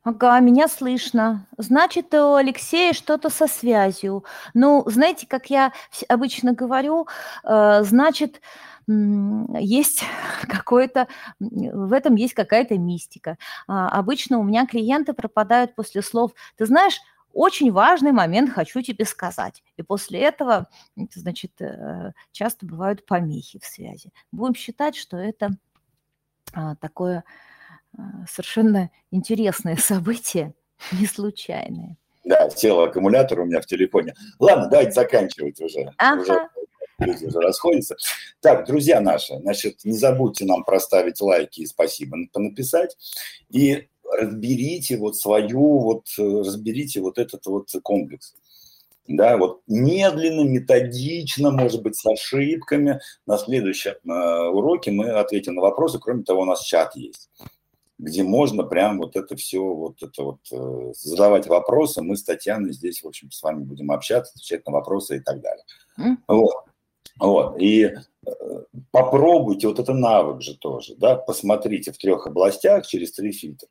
Ага, 0.04 0.40
меня 0.40 0.68
слышно. 0.68 1.48
Значит, 1.58 2.14
у 2.14 2.36
Алексея 2.36 2.92
что-то 2.92 3.30
со 3.30 3.48
связью. 3.48 4.26
Ну, 4.54 4.84
знаете, 4.86 5.26
как 5.28 5.50
я 5.50 5.72
обычно 6.10 6.54
говорю, 6.54 7.08
э, 7.46 7.84
значит, 7.84 8.42
есть 8.88 10.04
какое-то, 10.48 11.08
в 11.40 11.94
этом 11.94 12.16
есть 12.16 12.34
какая-то 12.34 12.78
мистика. 12.78 13.38
А, 13.68 13.90
обычно 13.90 14.40
у 14.40 14.44
меня 14.44 14.66
клиенты 14.66 15.14
пропадают 15.14 15.76
после 15.76 16.02
слов, 16.02 16.32
ты 16.58 16.66
знаешь, 16.66 17.00
очень 17.34 17.72
важный 17.72 18.12
момент 18.12 18.52
хочу 18.52 18.82
тебе 18.82 19.06
сказать. 19.06 19.64
И 19.76 19.82
после 19.82 20.20
этого, 20.22 20.68
значит, 21.16 21.60
э, 21.62 22.12
часто 22.32 22.68
бывают 22.68 23.08
помехи 23.08 23.60
в 23.60 23.66
связи. 23.66 24.12
Будем 24.32 24.54
считать, 24.54 24.96
что 24.96 25.18
это 25.18 25.50
а, 26.54 26.76
такое 26.76 27.24
а, 27.98 28.26
совершенно 28.30 28.92
интересное 29.10 29.76
событие, 29.78 30.54
не 30.92 31.08
случайное. 31.08 31.98
Да, 32.24 32.50
сел 32.52 32.80
аккумулятор 32.82 33.40
у 33.40 33.46
меня 33.46 33.60
в 33.62 33.66
телефоне. 33.66 34.14
Ладно, 34.40 34.70
давайте 34.70 34.92
заканчивать 34.92 35.60
уже. 35.60 35.92
Ага. 35.98 36.22
уже 36.22 36.50
люди 37.06 37.26
уже 37.26 37.40
расходятся. 37.40 37.96
Так, 38.42 38.66
друзья 38.68 39.02
наши, 39.02 39.38
значит, 39.40 39.84
не 39.84 39.98
забудьте 39.98 40.46
нам 40.46 40.64
проставить 40.64 41.22
лайки 41.22 41.62
и 41.62 41.66
спасибо 41.66 42.18
понаписать. 42.32 42.98
И 43.50 43.88
разберите 44.12 44.98
вот 44.98 45.18
свою, 45.18 45.80
вот 45.80 46.06
разберите 46.18 47.02
вот 47.02 47.18
этот 47.18 47.46
вот 47.46 47.70
комплекс. 47.84 48.36
Да, 49.06 49.38
вот 49.38 49.62
медленно, 49.68 50.48
методично, 50.48 51.52
может 51.52 51.82
быть, 51.82 51.98
с 51.98 52.06
ошибками. 52.06 53.02
На 53.28 53.38
следующем 53.38 53.96
э, 54.06 54.48
уроке 54.48 54.92
мы 54.92 55.10
ответим 55.10 55.56
на 55.56 55.62
вопросы. 55.62 56.00
Кроме 56.00 56.24
того, 56.24 56.44
у 56.44 56.46
нас 56.46 56.64
чат 56.64 56.96
есть 56.96 57.30
где 58.04 58.24
можно 58.24 58.64
прям 58.64 58.98
вот 58.98 59.16
это 59.16 59.36
все, 59.36 59.62
вот 59.62 60.02
это 60.04 60.24
вот 60.24 60.40
э, 60.52 60.94
задавать 60.96 61.48
вопросы. 61.48 62.02
Мы 62.02 62.18
с 62.18 62.24
Татьяной 62.24 62.74
здесь, 62.74 63.02
в 63.02 63.08
общем, 63.08 63.32
с 63.32 63.42
вами 63.42 63.64
будем 63.64 63.92
общаться, 63.92 64.34
отвечать 64.36 64.66
на 64.66 64.74
вопросы 64.74 65.18
и 65.18 65.20
так 65.20 65.42
далее. 65.42 65.64
Mm. 66.00 66.18
Вот. 66.28 66.63
Вот. 67.20 67.60
И 67.60 67.84
э, 67.84 68.32
попробуйте, 68.92 69.68
вот 69.68 69.80
это 69.80 69.94
навык 69.94 70.42
же 70.42 70.58
тоже, 70.58 70.96
да, 70.96 71.16
посмотрите 71.16 71.92
в 71.92 71.98
трех 71.98 72.28
областях 72.28 72.86
через 72.86 73.12
три 73.12 73.32
фильтра. 73.32 73.70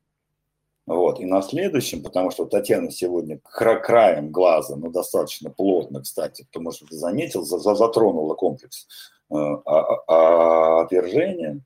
Вот. 0.86 1.20
И 1.20 1.24
на 1.24 1.42
следующем, 1.42 2.02
потому 2.02 2.30
что 2.30 2.46
Татьяна 2.46 2.90
сегодня 2.90 3.38
краем 3.38 4.30
глаза, 4.30 4.76
но 4.76 4.90
достаточно 4.90 5.50
плотно, 5.50 6.02
кстати, 6.02 6.44
потому 6.44 6.72
что 6.72 6.86
ты 6.86 6.96
заметил, 6.96 7.44
за, 7.44 7.58
за, 7.58 7.74
затронула 7.74 8.34
комплекс 8.34 8.86
э, 9.30 9.34
а, 9.34 9.60
а, 9.66 10.02
а, 10.08 10.82
отвержения, 10.82 11.60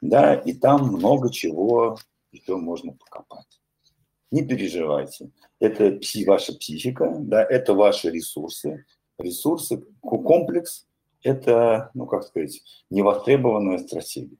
да, 0.00 0.34
и 0.34 0.52
там 0.52 0.88
много 0.88 1.30
чего 1.30 1.98
еще 2.32 2.56
можно 2.56 2.92
покопать. 2.92 3.60
Не 4.30 4.44
переживайте. 4.44 5.30
Это 5.60 5.92
пси, 5.92 6.24
ваша 6.24 6.52
психика, 6.54 7.14
да, 7.18 7.42
это 7.42 7.74
ваши 7.74 8.10
ресурсы. 8.10 8.84
Ресурсы, 9.18 9.82
комплекс 10.00 10.87
это, 11.22 11.90
ну 11.94 12.06
как 12.06 12.24
сказать, 12.24 12.60
невостребованная 12.90 13.78
стратегия. 13.78 14.36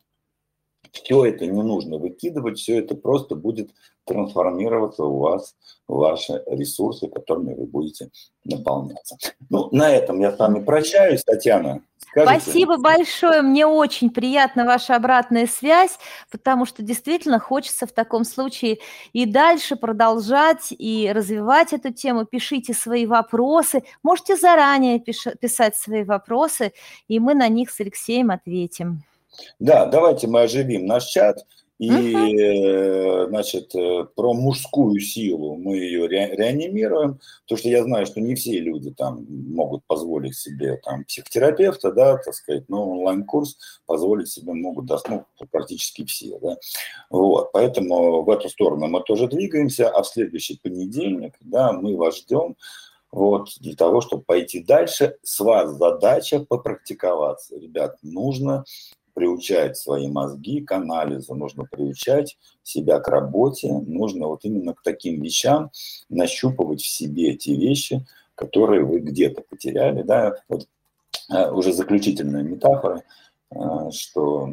Все 0.93 1.25
это 1.27 1.47
не 1.47 1.63
нужно 1.63 1.99
выкидывать, 1.99 2.59
все 2.59 2.79
это 2.79 2.95
просто 2.95 3.35
будет 3.35 3.71
трансформироваться 4.05 5.05
у 5.05 5.19
вас 5.19 5.55
ваши 5.87 6.43
ресурсы, 6.47 7.09
которыми 7.09 7.55
вы 7.55 7.67
будете 7.67 8.11
наполняться. 8.45 9.17
Ну, 9.51 9.69
на 9.71 9.91
этом 9.91 10.21
я 10.21 10.33
с 10.33 10.39
вами 10.39 10.65
прощаюсь, 10.65 11.23
Татьяна. 11.25 11.83
Скажите. 11.99 12.41
Спасибо 12.41 12.79
большое, 12.79 13.43
мне 13.43 13.67
очень 13.67 14.09
приятна 14.09 14.65
ваша 14.65 14.97
обратная 14.97 15.47
связь, 15.47 15.99
потому 16.31 16.65
что 16.65 16.83
действительно 16.83 17.39
хочется 17.39 17.87
в 17.87 17.93
таком 17.93 18.25
случае 18.25 18.79
и 19.13 19.27
дальше 19.27 19.77
продолжать 19.77 20.69
и 20.71 21.13
развивать 21.15 21.75
эту 21.75 21.93
тему. 21.93 22.25
Пишите 22.25 22.73
свои 22.73 23.05
вопросы, 23.05 23.83
можете 24.03 24.37
заранее 24.37 25.01
писать 25.01 25.77
свои 25.77 26.03
вопросы, 26.03 26.73
и 27.09 27.21
мы 27.21 27.35
на 27.35 27.49
них 27.49 27.71
с 27.71 27.79
Алексеем 27.81 28.31
ответим. 28.31 29.03
Да, 29.59 29.87
давайте 29.87 30.27
мы 30.27 30.43
оживим 30.43 30.87
наш 30.87 31.07
чат. 31.07 31.45
И, 31.79 31.89
uh 31.89 32.99
значит, 33.29 33.75
э, 33.75 34.05
про 34.15 34.35
мужскую 34.35 34.99
силу 35.01 35.57
мы 35.57 35.77
ее 35.77 36.07
ре, 36.07 36.35
реанимируем, 36.35 37.21
потому 37.43 37.59
что 37.59 37.69
я 37.69 37.85
знаю, 37.85 38.07
что 38.07 38.21
не 38.21 38.35
все 38.35 38.59
люди 38.59 38.91
там 38.91 39.27
могут 39.29 39.85
позволить 39.87 40.37
себе 40.37 40.81
там 40.83 41.05
психотерапевта, 41.05 41.93
да, 41.93 42.17
так 42.17 42.35
сказать, 42.35 42.69
но 42.69 42.91
онлайн-курс 42.91 43.59
позволить 43.87 44.29
себе 44.29 44.55
могут, 44.55 44.87
да, 44.87 44.99
ну, 45.09 45.25
практически 45.51 46.05
все, 46.05 46.39
да. 46.41 46.57
Вот, 47.11 47.53
поэтому 47.53 48.23
в 48.23 48.31
эту 48.31 48.49
сторону 48.49 48.89
мы 48.89 49.03
тоже 49.03 49.29
двигаемся, 49.29 49.89
а 49.89 50.03
в 50.03 50.09
следующий 50.09 50.59
понедельник, 50.63 51.35
да, 51.41 51.73
мы 51.73 51.97
вас 51.97 52.19
ждем, 52.19 52.57
вот, 53.11 53.49
для 53.61 53.75
того, 53.75 54.01
чтобы 54.01 54.23
пойти 54.23 54.63
дальше. 54.63 55.17
С 55.23 55.41
вас 55.41 55.71
задача 55.71 56.41
попрактиковаться. 56.41 57.59
Ребят, 57.59 57.97
нужно 58.03 58.65
приучать 59.19 59.77
свои 59.77 60.09
мозги 60.09 60.61
к 60.61 60.71
анализу, 60.71 61.35
нужно 61.35 61.65
приучать 61.65 62.39
себя 62.63 63.01
к 63.01 63.09
работе, 63.09 63.73
нужно 63.73 64.29
вот 64.29 64.45
именно 64.45 64.75
к 64.75 64.83
таким 64.85 65.21
вещам 65.21 65.73
нащупывать 66.09 66.81
в 66.81 66.87
себе 66.87 67.35
те 67.35 67.57
вещи, 67.57 68.07
которые 68.37 68.85
вы 68.85 69.01
где-то 69.01 69.43
потеряли. 69.43 70.03
Да? 70.03 70.37
Вот 70.49 70.69
э, 71.35 71.51
уже 71.51 71.73
заключительная 71.73 72.45
метафора, 72.45 73.03
э, 73.51 73.57
что 73.91 74.51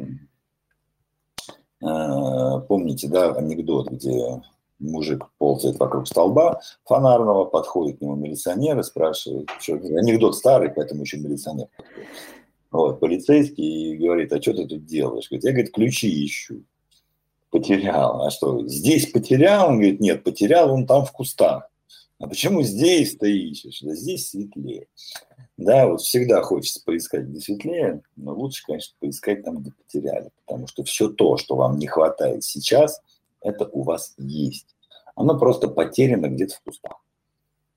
э, 1.80 2.60
помните, 2.66 3.06
да, 3.06 3.34
анекдот, 3.34 3.88
где 3.88 4.42
мужик 4.80 5.28
ползает 5.38 5.78
вокруг 5.78 6.08
столба 6.08 6.60
фонарного, 6.84 7.44
подходит 7.44 7.98
к 7.98 8.00
нему 8.00 8.16
милиционер 8.16 8.80
и 8.80 8.82
спрашивает, 8.82 9.48
что 9.60 9.74
анекдот 9.74 10.34
старый, 10.34 10.70
поэтому 10.70 11.02
еще 11.02 11.18
милиционер. 11.18 11.68
Вот, 12.76 13.00
полицейский 13.00 13.92
и 13.92 13.96
говорит, 13.96 14.32
а 14.32 14.42
что 14.42 14.52
ты 14.52 14.66
тут 14.66 14.84
делаешь? 14.84 15.28
Говорит, 15.30 15.44
я, 15.44 15.52
говорит, 15.52 15.72
ключи 15.72 16.26
ищу. 16.26 16.62
Потерял. 17.50 18.22
А 18.22 18.30
что, 18.30 18.66
здесь 18.68 19.10
потерял? 19.10 19.68
Он 19.68 19.76
говорит, 19.76 20.00
нет, 20.00 20.22
потерял 20.22 20.72
он 20.72 20.86
там 20.86 21.06
в 21.06 21.12
кустах. 21.12 21.70
А 22.18 22.28
почему 22.28 22.62
здесь 22.62 23.16
ты 23.16 23.34
ищешь? 23.34 23.80
Да 23.80 23.94
здесь 23.94 24.28
светлее. 24.30 24.88
Да, 25.56 25.86
вот 25.86 26.02
всегда 26.02 26.42
хочется 26.42 26.82
поискать, 26.84 27.24
где 27.24 27.40
светлее, 27.40 28.02
но 28.16 28.34
лучше, 28.34 28.62
конечно, 28.64 28.94
поискать 29.00 29.42
там, 29.42 29.62
где 29.62 29.72
потеряли. 29.72 30.30
Потому 30.44 30.66
что 30.66 30.84
все 30.84 31.08
то, 31.08 31.38
что 31.38 31.56
вам 31.56 31.78
не 31.78 31.86
хватает 31.86 32.44
сейчас, 32.44 33.00
это 33.40 33.66
у 33.72 33.82
вас 33.82 34.14
есть. 34.18 34.76
Оно 35.14 35.38
просто 35.38 35.68
потеряно 35.68 36.28
где-то 36.28 36.56
в 36.56 36.60
кустах. 36.60 36.96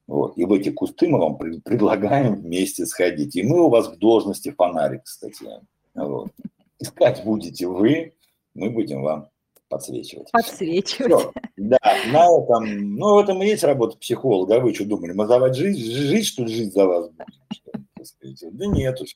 Вот. 0.10 0.40
И 0.40 0.46
в 0.46 0.52
эти 0.54 0.70
кусты 0.70 1.08
мы 1.08 1.20
вам 1.20 1.38
предлагаем 1.38 2.34
вместе 2.34 2.88
сходить. 2.88 3.36
И 3.36 3.44
мы 3.44 3.62
у 3.62 3.70
вас 3.70 3.88
в 3.90 4.00
должности 4.00 4.50
фонарик, 4.50 5.04
кстати. 5.04 5.46
Вот. 5.94 6.32
Искать 6.80 7.24
будете 7.24 7.68
вы, 7.68 8.16
мы 8.56 8.72
будем 8.72 9.04
вам 9.04 9.30
подсвечивать. 9.70 10.32
Подсвечивать. 10.32 11.22
Все. 11.22 11.32
Да, 11.58 11.80
на 12.12 12.26
этом, 12.26 12.96
ну, 12.96 13.16
в 13.16 13.20
этом 13.20 13.42
и 13.44 13.48
есть 13.48 13.64
работа 13.64 13.98
психолога. 13.98 14.56
А 14.56 14.60
вы 14.60 14.74
что 14.74 14.86
думали, 14.86 15.14
мозовать 15.14 15.56
жизнь, 15.56 15.80
жить, 15.80 16.28
что 16.28 16.44
ли, 16.44 16.54
жить 16.54 16.74
за 16.74 16.86
вас 16.86 17.10
будем? 17.10 18.58
Да 18.58 18.66
нет 18.66 19.02
уж. 19.02 19.16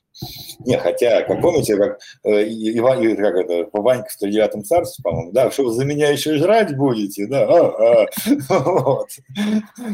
Не, 0.60 0.78
хотя, 0.78 1.22
как 1.22 1.40
помните, 1.40 1.76
как, 1.76 1.98
э, 2.24 2.44
Иван, 2.44 3.16
как 3.16 3.34
это, 3.34 3.68
Ванька 3.72 4.08
в 4.10 4.16
тридевятом 4.16 4.64
царстве, 4.64 5.02
по-моему, 5.02 5.32
да, 5.32 5.50
что 5.50 5.64
вы 5.64 5.72
за 5.72 5.84
меня 5.84 6.10
еще 6.10 6.34
и 6.34 6.38
жрать 6.38 6.76
будете, 6.76 7.26
да, 7.26 7.46
а, 7.46 8.02
а, 8.02 8.06
вот, 8.58 9.08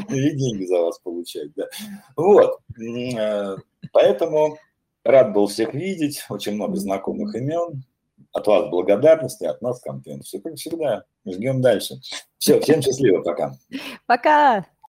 и 0.09 0.31
деньги 0.37 0.67
за 0.67 0.79
вас 0.79 0.99
получать, 0.99 1.53
да. 1.55 1.67
Вот, 2.17 2.59
э, 2.81 3.57
поэтому 3.93 4.59
рад 5.05 5.33
был 5.33 5.47
всех 5.47 5.75
видеть, 5.75 6.25
очень 6.29 6.55
много 6.55 6.77
знакомых 6.77 7.35
имен, 7.35 7.85
от 8.33 8.47
вас 8.47 8.69
благодарности, 8.71 9.45
от 9.45 9.61
нас 9.63 9.81
контент. 9.81 10.25
Все 10.25 10.41
как 10.41 10.55
всегда. 10.55 11.05
Ждем 11.27 11.61
дальше. 11.61 12.01
Все, 12.39 12.61
всем 12.61 12.83
счастливо, 12.83 13.23
пока. 13.23 13.55
Пока. 14.07 14.67